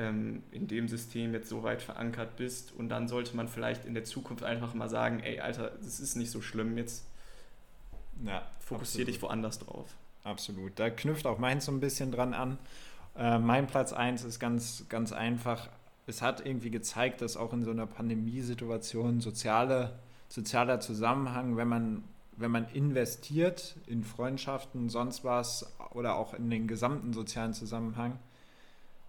ähm, 0.00 0.42
in 0.50 0.66
dem 0.66 0.88
System 0.88 1.34
jetzt 1.34 1.48
so 1.48 1.62
weit 1.62 1.82
verankert 1.82 2.36
bist. 2.36 2.72
Und 2.72 2.88
dann 2.88 3.06
sollte 3.06 3.36
man 3.36 3.48
vielleicht 3.48 3.84
in 3.84 3.94
der 3.94 4.04
Zukunft 4.04 4.42
einfach 4.44 4.72
mal 4.72 4.88
sagen, 4.88 5.20
ey 5.20 5.40
Alter, 5.40 5.72
das 5.82 6.00
ist 6.00 6.16
nicht 6.16 6.30
so 6.30 6.40
schlimm, 6.40 6.78
jetzt 6.78 7.04
Ja, 8.24 8.42
fokussier 8.60 9.04
dich 9.04 9.20
woanders 9.20 9.58
drauf. 9.58 9.94
Absolut. 10.24 10.78
Da 10.78 10.90
knüpft 10.90 11.26
auch 11.26 11.38
meins 11.38 11.66
so 11.66 11.72
ein 11.72 11.80
bisschen 11.80 12.12
dran 12.12 12.34
an. 12.34 12.58
Äh, 13.16 13.38
mein 13.38 13.66
Platz 13.66 13.92
1 13.92 14.24
ist 14.24 14.38
ganz, 14.38 14.86
ganz 14.88 15.12
einfach. 15.12 15.68
Es 16.06 16.22
hat 16.22 16.44
irgendwie 16.44 16.70
gezeigt, 16.70 17.20
dass 17.20 17.36
auch 17.36 17.52
in 17.52 17.62
so 17.62 17.70
einer 17.70 17.86
Pandemiesituation 17.86 19.20
soziale, 19.20 19.98
sozialer 20.28 20.80
Zusammenhang, 20.80 21.56
wenn 21.56 21.68
man, 21.68 22.04
wenn 22.36 22.50
man 22.50 22.66
investiert 22.72 23.76
in 23.86 24.02
Freundschaften, 24.02 24.88
sonst 24.88 25.24
was 25.24 25.72
oder 25.92 26.16
auch 26.16 26.34
in 26.34 26.50
den 26.50 26.68
gesamten 26.68 27.12
sozialen 27.12 27.52
Zusammenhang, 27.54 28.18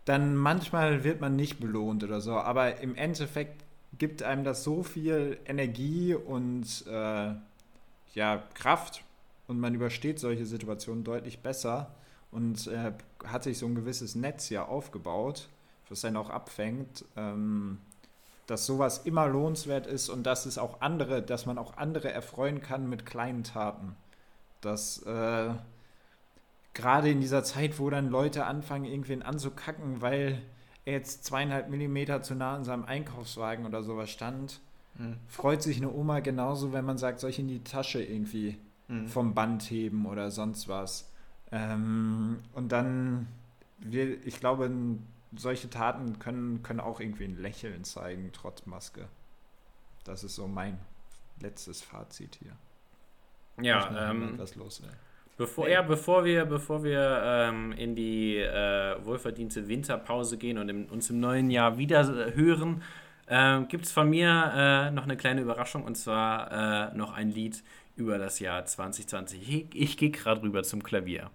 dann 0.06 0.36
manchmal 0.36 1.04
wird 1.04 1.22
man 1.22 1.36
nicht 1.36 1.60
belohnt 1.60 2.04
oder 2.04 2.22
so. 2.22 2.34
Aber 2.34 2.80
im 2.82 2.96
Endeffekt 2.96 3.64
gibt 3.98 4.24
einem 4.24 4.44
das 4.44 4.64
so 4.64 4.84
viel 4.84 5.38
Energie 5.46 6.16
und 6.16 6.86
äh, 6.88 7.34
ja, 8.14 8.44
Kraft 8.54 9.04
und 9.48 9.60
man 9.60 9.76
übersteht 9.76 10.20
solche 10.20 10.46
Situationen 10.46 11.04
deutlich 11.04 11.40
besser 11.40 11.92
und 12.32 12.68
äh, 12.68 12.94
hat 13.26 13.44
sich 13.44 13.58
so 13.58 13.66
ein 13.66 13.76
gewisses 13.76 14.16
Netz 14.16 14.50
ja 14.50 14.66
aufgebaut, 14.66 15.50
was 15.90 16.02
dann 16.02 16.18
auch 16.18 16.30
abfängt, 16.30 17.06
ähm, 17.18 17.80
dass 18.48 18.66
sowas 18.66 19.00
immer 19.00 19.28
lohnenswert 19.28 19.88
ist 19.88 20.10
und 20.10 20.24
dass 20.24 20.46
es 20.46 20.58
auch 20.58 20.82
andere, 20.82 21.22
dass 21.22 21.46
man 21.46 21.58
auch 21.58 21.78
andere 21.78 22.12
erfreuen 22.12 22.62
kann 22.62 22.90
mit 22.90 23.06
kleinen 23.06 23.44
Taten. 23.44 23.96
Dass 24.62 25.04
äh, 25.04 25.54
gerade 26.74 27.10
in 27.10 27.22
dieser 27.22 27.44
Zeit, 27.44 27.80
wo 27.80 27.90
dann 27.90 28.10
Leute 28.10 28.46
anfangen, 28.46 28.86
irgendwen 28.86 29.22
anzukacken, 29.24 30.02
weil 30.02 30.42
er 30.86 30.94
jetzt 30.94 31.26
zweieinhalb 31.26 31.70
Millimeter 31.70 32.22
zu 32.22 32.36
nah 32.36 32.56
an 32.56 32.64
seinem 32.64 32.86
Einkaufswagen 32.86 33.66
oder 33.66 33.84
sowas 33.84 34.10
stand, 34.10 34.62
Hm. 34.98 35.18
freut 35.28 35.64
sich 35.64 35.78
eine 35.78 35.92
Oma 35.92 36.20
genauso, 36.20 36.74
wenn 36.74 36.84
man 36.86 36.98
sagt, 36.98 37.20
soll 37.20 37.30
ich 37.30 37.40
in 37.40 37.48
die 37.48 37.64
Tasche 37.64 38.04
irgendwie 38.04 38.58
Hm. 38.88 39.08
vom 39.08 39.34
Band 39.34 39.64
heben 39.72 40.06
oder 40.06 40.32
sonst 40.32 40.68
was. 40.68 41.10
Ähm, 41.52 42.40
und 42.54 42.72
dann, 42.72 43.28
wir, 43.80 44.26
ich 44.26 44.40
glaube, 44.40 44.70
solche 45.36 45.70
Taten 45.70 46.20
können, 46.20 46.62
können 46.64 46.80
auch 46.80 47.00
irgendwie 47.00 47.26
ein 47.26 47.38
Lächeln 47.42 47.84
zeigen, 47.84 48.32
trotz 48.34 48.66
Maske. 48.66 49.08
Das 50.04 50.24
ist 50.24 50.36
so 50.36 50.48
mein 50.48 50.78
letztes 51.40 51.82
Fazit 51.82 52.38
hier. 52.42 52.56
Ich 53.58 53.66
Ja, 53.68 54.12
ähm, 54.12 54.34
was 54.38 54.56
loswerden. 54.56 54.98
Bevor, 55.42 55.68
ja, 55.68 55.82
bevor 55.82 56.24
wir, 56.24 56.46
bevor 56.46 56.84
wir 56.84 57.20
ähm, 57.26 57.72
in 57.72 57.96
die 57.96 58.38
äh, 58.38 59.04
wohlverdiente 59.04 59.68
Winterpause 59.68 60.38
gehen 60.38 60.60
und 60.60 60.70
im, 60.70 60.86
uns 60.86 61.10
im 61.10 61.20
neuen 61.20 61.50
Jahr 61.50 61.80
wieder 61.80 62.02
äh, 62.02 62.36
hören, 62.36 62.84
äh, 63.26 63.62
gibt 63.62 63.86
es 63.86 63.92
von 63.92 64.08
mir 64.08 64.30
äh, 64.56 64.92
noch 64.92 65.06
eine 65.06 65.18
kleine 65.18 65.42
Überraschung 65.42 65.84
und 65.84 65.96
zwar 65.96 66.92
äh, 66.92 66.96
noch 66.96 67.14
ein 67.14 67.32
Lied 67.32 67.64
über 67.96 68.20
das 68.20 68.40
Jahr 68.40 68.66
2020. 68.66 69.50
Ich, 69.50 69.66
ich 69.74 69.98
gehe 69.98 70.12
gerade 70.12 70.44
rüber 70.44 70.62
zum 70.62 70.84
Klavier. 70.84 71.32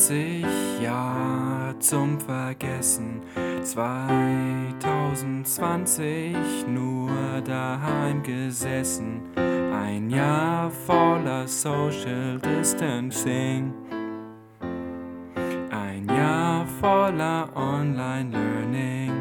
...2020, 0.00 0.80
Jahr 0.82 1.78
zum 1.78 2.18
Vergessen. 2.18 3.20
2020, 3.62 6.34
nur 6.66 7.10
daheim 7.44 8.22
gesessen. 8.22 9.20
Ein 9.36 10.08
Jahr 10.08 10.70
voller 10.70 11.46
Social 11.46 12.38
Distancing. 12.38 13.74
Ein 15.70 16.08
Jahr 16.08 16.64
voller 16.80 17.54
Online-Learning. 17.54 19.12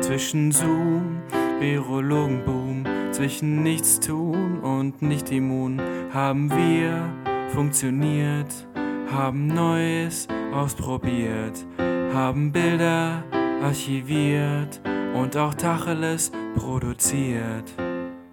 Zwischen 0.00 0.50
Zoom, 0.50 1.22
Virologenboom, 1.60 2.84
zwischen 3.12 3.62
Nichtstun 3.62 4.58
und 4.58 5.00
Nicht-Immun 5.00 5.80
haben 6.12 6.50
wir 6.50 7.21
funktioniert, 7.52 8.66
haben 9.12 9.46
Neues 9.46 10.26
ausprobiert, 10.54 11.66
haben 12.12 12.50
Bilder 12.50 13.22
archiviert 13.62 14.80
und 15.14 15.36
auch 15.36 15.54
Tacheles 15.54 16.32
produziert. 16.56 17.72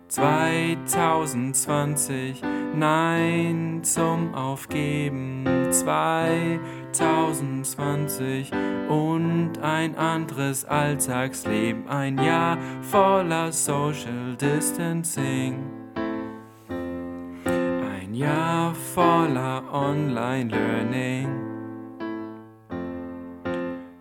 2020, 0.08 2.42
nein 2.74 3.82
zum 3.84 4.34
Aufgeben. 4.34 5.46
2020 5.70 8.52
und 8.90 9.60
ein 9.62 9.96
anderes 9.96 10.66
Alltagsleben. 10.66 11.88
Ein 11.88 12.18
Jahr 12.18 12.58
voller 12.82 13.52
Social 13.52 14.36
Distancing. 14.36 15.69
Jahr 18.20 18.76
voller 18.76 19.64
Online-Learning. 19.72 21.30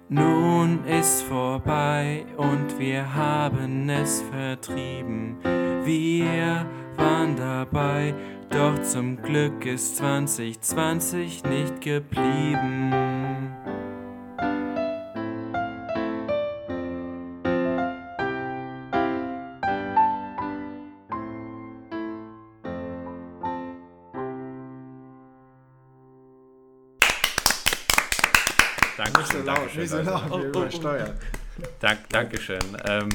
Nun 0.09 0.85
ist 0.85 1.23
vorbei 1.23 2.27
und 2.36 2.81
wir 2.81 3.15
haben 3.15 3.89
es 3.89 4.20
vertrieben. 4.23 5.36
Wir 5.85 6.66
waren 6.97 7.36
dabei, 7.36 8.12
doch 8.51 8.82
zum 8.82 9.23
Glück 9.23 9.65
ist 9.65 9.99
2020 9.99 11.45
nicht 11.45 11.81
geblieben. 11.81 13.07
Dankeschön, 29.54 29.80
nicht 29.80 29.90
so 29.90 29.98
laut, 30.02 30.22
Oh, 30.30 30.38
wir 30.38 30.44
oh, 30.44 30.44
oh. 30.44 30.44
übersteuern. 30.60 31.12
Dank, 31.80 32.08
Dankeschön. 32.10 32.58
Ähm, 32.88 33.08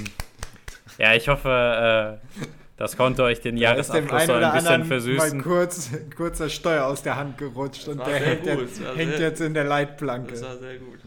ja, 0.98 1.14
ich 1.14 1.28
hoffe, 1.28 2.20
äh, 2.22 2.40
das 2.78 2.98
konnte 2.98 3.24
euch 3.24 3.40
den 3.42 3.56
Jahresabschluss 3.58 4.26
so 4.26 4.34
ein 4.34 4.40
bisschen 4.40 4.58
anderen 4.58 4.80
mal 4.82 4.88
versüßen. 4.88 5.42
kurz, 5.42 5.92
kurzer 6.16 6.50
Steuer 6.50 6.86
aus 6.86 7.02
der 7.04 7.16
Hand 7.16 7.38
gerutscht 7.38 7.88
und 7.88 8.00
der 8.00 8.16
hängt, 8.20 8.44
gut, 8.44 8.60
jetzt, 8.62 8.82
hängt 8.96 9.20
jetzt 9.20 9.42
in 9.42 9.54
der 9.54 9.64
Leitplanke. 9.64 10.32
Das 10.32 10.44
war 10.44 10.58
sehr 10.58 10.78
gut. 10.80 11.00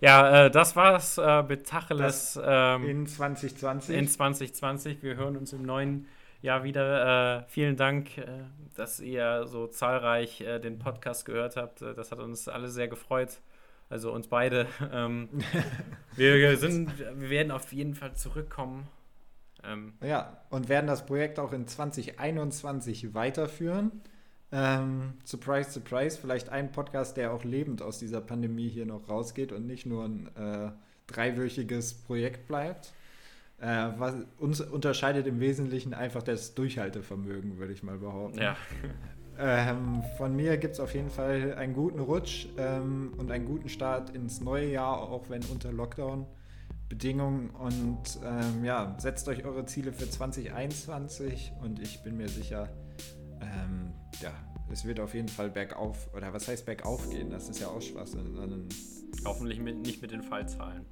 Ja, 0.00 0.46
äh, 0.46 0.50
das 0.50 0.74
war's 0.76 1.18
äh, 1.18 1.42
mit 1.42 1.66
Tacheles 1.68 2.38
ähm, 2.42 2.88
In 2.88 3.06
2020. 3.06 3.94
in 3.96 4.08
2020. 4.08 5.02
Wir 5.02 5.16
hören 5.16 5.36
uns 5.36 5.52
im 5.52 5.62
neuen 5.62 6.08
Jahr 6.40 6.64
wieder. 6.64 7.40
Äh, 7.40 7.42
vielen 7.48 7.76
Dank, 7.76 8.16
äh, 8.16 8.24
dass 8.76 9.00
ihr 9.00 9.46
so 9.46 9.66
zahlreich 9.66 10.40
äh, 10.40 10.58
den 10.58 10.78
Podcast 10.78 11.26
gehört 11.26 11.56
habt. 11.56 11.82
Äh, 11.82 11.92
Das 11.94 12.10
hat 12.12 12.18
uns 12.18 12.48
alle 12.48 12.68
sehr 12.68 12.88
gefreut. 12.88 13.28
Also 13.90 14.12
uns 14.12 14.28
beide. 14.28 14.66
Ähm, 14.92 15.28
wir, 16.16 16.56
sind, 16.56 16.98
wir 16.98 17.30
werden 17.30 17.52
auf 17.52 17.72
jeden 17.72 17.94
Fall 17.94 18.14
zurückkommen. 18.14 18.88
Ähm, 19.62 19.92
Ja, 20.02 20.42
und 20.48 20.68
werden 20.68 20.86
das 20.86 21.04
Projekt 21.04 21.38
auch 21.38 21.52
in 21.52 21.66
2021 21.66 23.14
weiterführen. 23.14 24.00
Ähm, 24.52 25.14
surprise, 25.24 25.70
surprise, 25.70 26.18
vielleicht 26.18 26.48
ein 26.48 26.72
Podcast, 26.72 27.16
der 27.16 27.32
auch 27.32 27.44
lebend 27.44 27.82
aus 27.82 27.98
dieser 27.98 28.20
Pandemie 28.20 28.68
hier 28.68 28.86
noch 28.86 29.08
rausgeht 29.08 29.52
und 29.52 29.66
nicht 29.66 29.86
nur 29.86 30.04
ein 30.04 30.26
äh, 30.34 30.70
dreiwöchiges 31.06 31.94
Projekt 31.94 32.48
bleibt. 32.48 32.92
Äh, 33.60 33.90
was 33.98 34.14
uns 34.38 34.60
unterscheidet 34.60 35.26
im 35.26 35.38
Wesentlichen 35.38 35.94
einfach 35.94 36.22
das 36.22 36.54
Durchhaltevermögen, 36.54 37.58
würde 37.58 37.72
ich 37.72 37.82
mal 37.82 37.98
behaupten. 37.98 38.38
ja. 38.38 38.56
Ähm, 39.42 40.02
von 40.18 40.36
mir 40.36 40.56
gibt 40.58 40.74
es 40.74 40.80
auf 40.80 40.94
jeden 40.94 41.08
Fall 41.10 41.54
einen 41.54 41.72
guten 41.72 41.98
Rutsch 42.00 42.46
ähm, 42.58 43.14
und 43.16 43.30
einen 43.30 43.46
guten 43.46 43.68
Start 43.68 44.10
ins 44.10 44.40
neue 44.40 44.70
Jahr, 44.70 45.00
auch 45.10 45.30
wenn 45.30 45.42
unter 45.44 45.72
Lockdown. 45.72 46.26
Bedingungen 46.90 47.50
und 47.50 48.18
ähm, 48.24 48.64
ja, 48.64 48.96
setzt 48.98 49.28
euch 49.28 49.44
eure 49.44 49.64
Ziele 49.64 49.92
für 49.92 50.10
2021 50.10 51.52
und 51.62 51.78
ich 51.78 52.02
bin 52.02 52.16
mir 52.16 52.28
sicher, 52.28 52.68
ähm, 53.40 53.92
ja, 54.20 54.32
es 54.72 54.84
wird 54.84 54.98
auf 54.98 55.14
jeden 55.14 55.28
Fall 55.28 55.50
bergauf, 55.50 56.12
oder 56.16 56.32
was 56.32 56.48
heißt 56.48 56.66
bergauf 56.66 57.08
gehen? 57.08 57.30
Das 57.30 57.48
ist 57.48 57.60
ja 57.60 57.68
auch 57.68 57.80
Schwachsinn. 57.80 58.34
sondern- 58.34 58.68
Hoffentlich 59.24 59.60
mit, 59.60 59.78
nicht 59.78 60.02
mit 60.02 60.10
den 60.10 60.22
Fallzahlen. 60.22 60.84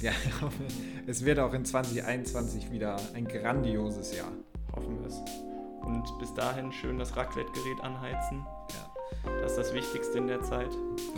Ja, 0.00 0.12
es 1.06 1.24
wird 1.24 1.38
auch 1.38 1.54
in 1.54 1.64
2021 1.64 2.70
wieder 2.72 2.96
ein 3.14 3.26
grandioses 3.28 4.16
Jahr. 4.16 4.32
Hoffen 4.74 4.98
wir 5.00 5.06
es. 5.06 5.20
Und 5.86 6.18
bis 6.18 6.34
dahin 6.34 6.72
schön 6.72 6.98
das 6.98 7.16
Raclette-Gerät 7.16 7.80
anheizen. 7.82 8.44
Ja. 8.72 9.30
Das 9.40 9.52
ist 9.52 9.58
das 9.58 9.72
Wichtigste 9.74 10.18
in 10.18 10.26
der 10.26 10.42
Zeit. 10.42 10.68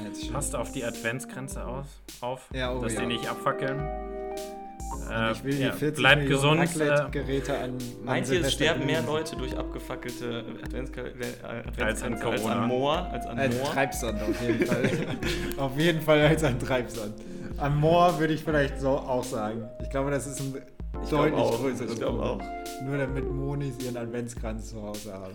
Jetzt 0.04 0.32
Passt 0.32 0.54
auf 0.54 0.70
die 0.72 0.84
Adventsgrenze 0.84 1.64
aus, 1.66 1.86
auf, 2.20 2.48
Ja, 2.52 2.72
oh 2.74 2.80
dass 2.82 2.94
ja. 2.94 3.00
die 3.00 3.06
nicht 3.06 3.28
abfackeln. 3.28 3.78
Äh, 5.10 5.32
ich 5.32 5.44
will 5.44 5.54
die 5.54 5.62
ja, 5.62 5.72
40 5.72 5.96
bleibt 6.02 6.22
Millionen 6.22 6.60
gesund. 6.62 6.80
Äh, 6.80 6.88
Raclette-Geräte 6.90 7.56
an, 7.58 7.64
an 7.70 7.78
Meint 8.04 8.28
ihr, 8.28 8.40
es 8.42 8.52
sterben 8.52 8.84
mehr. 8.86 9.02
Leute 9.02 9.36
durch 9.36 9.56
abgefackelte 9.56 10.44
Adventska- 10.62 11.06
äh, 11.06 11.58
Adventsgrenze 11.68 11.84
Als 11.84 12.02
an 12.02 12.12
als 12.14 12.22
Corona. 12.22 12.62
an 12.62 12.68
Moor? 12.68 12.96
Als 13.10 13.26
an 13.26 13.38
Als 13.38 13.56
Moor? 13.56 13.66
Treibsand 13.72 14.22
auf 14.22 14.42
jeden 14.42 14.66
Fall. 14.66 14.90
auf 15.56 15.78
jeden 15.78 16.02
Fall 16.02 16.20
als 16.20 16.44
ein 16.44 16.58
Treibsand. 16.58 17.14
Am 17.56 17.80
Moor 17.80 18.18
würde 18.18 18.34
ich 18.34 18.44
vielleicht 18.44 18.78
so 18.80 18.90
auch 18.90 19.24
sagen. 19.24 19.68
Ich 19.82 19.90
glaube, 19.90 20.10
das 20.10 20.26
ist 20.26 20.40
ein 20.40 20.62
Ich 21.02 21.10
deutlich 21.10 21.34
auch, 21.34 21.58
größeres 21.58 21.94
ich 21.94 22.00
Problem. 22.00 22.40
Nur 22.84 22.98
damit 22.98 23.32
Monis 23.32 23.78
ihren 23.82 23.96
Adventskranz 23.96 24.70
zu 24.70 24.82
Hause 24.82 25.12
haben. 25.14 25.34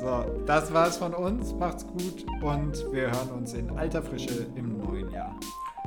So, 0.00 0.24
das 0.46 0.72
war's 0.72 0.96
von 0.96 1.14
uns. 1.14 1.54
Macht's 1.54 1.86
gut 1.86 2.24
und 2.42 2.92
wir 2.92 3.10
hören 3.10 3.30
uns 3.36 3.54
in 3.54 3.70
alter 3.70 4.02
Frische 4.02 4.46
im 4.54 4.78
neuen 4.78 5.10
Jahr. 5.10 5.34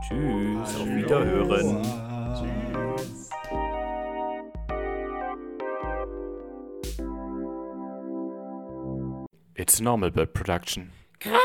Tschüss, 0.07 0.75
auf. 0.75 0.85
Wiederhören. 0.85 1.81
Tschüss. 2.35 3.29
It's 9.55 9.79
normal 9.79 10.11
bird 10.11 10.33
production. 10.33 10.91
Krass. 11.19 11.39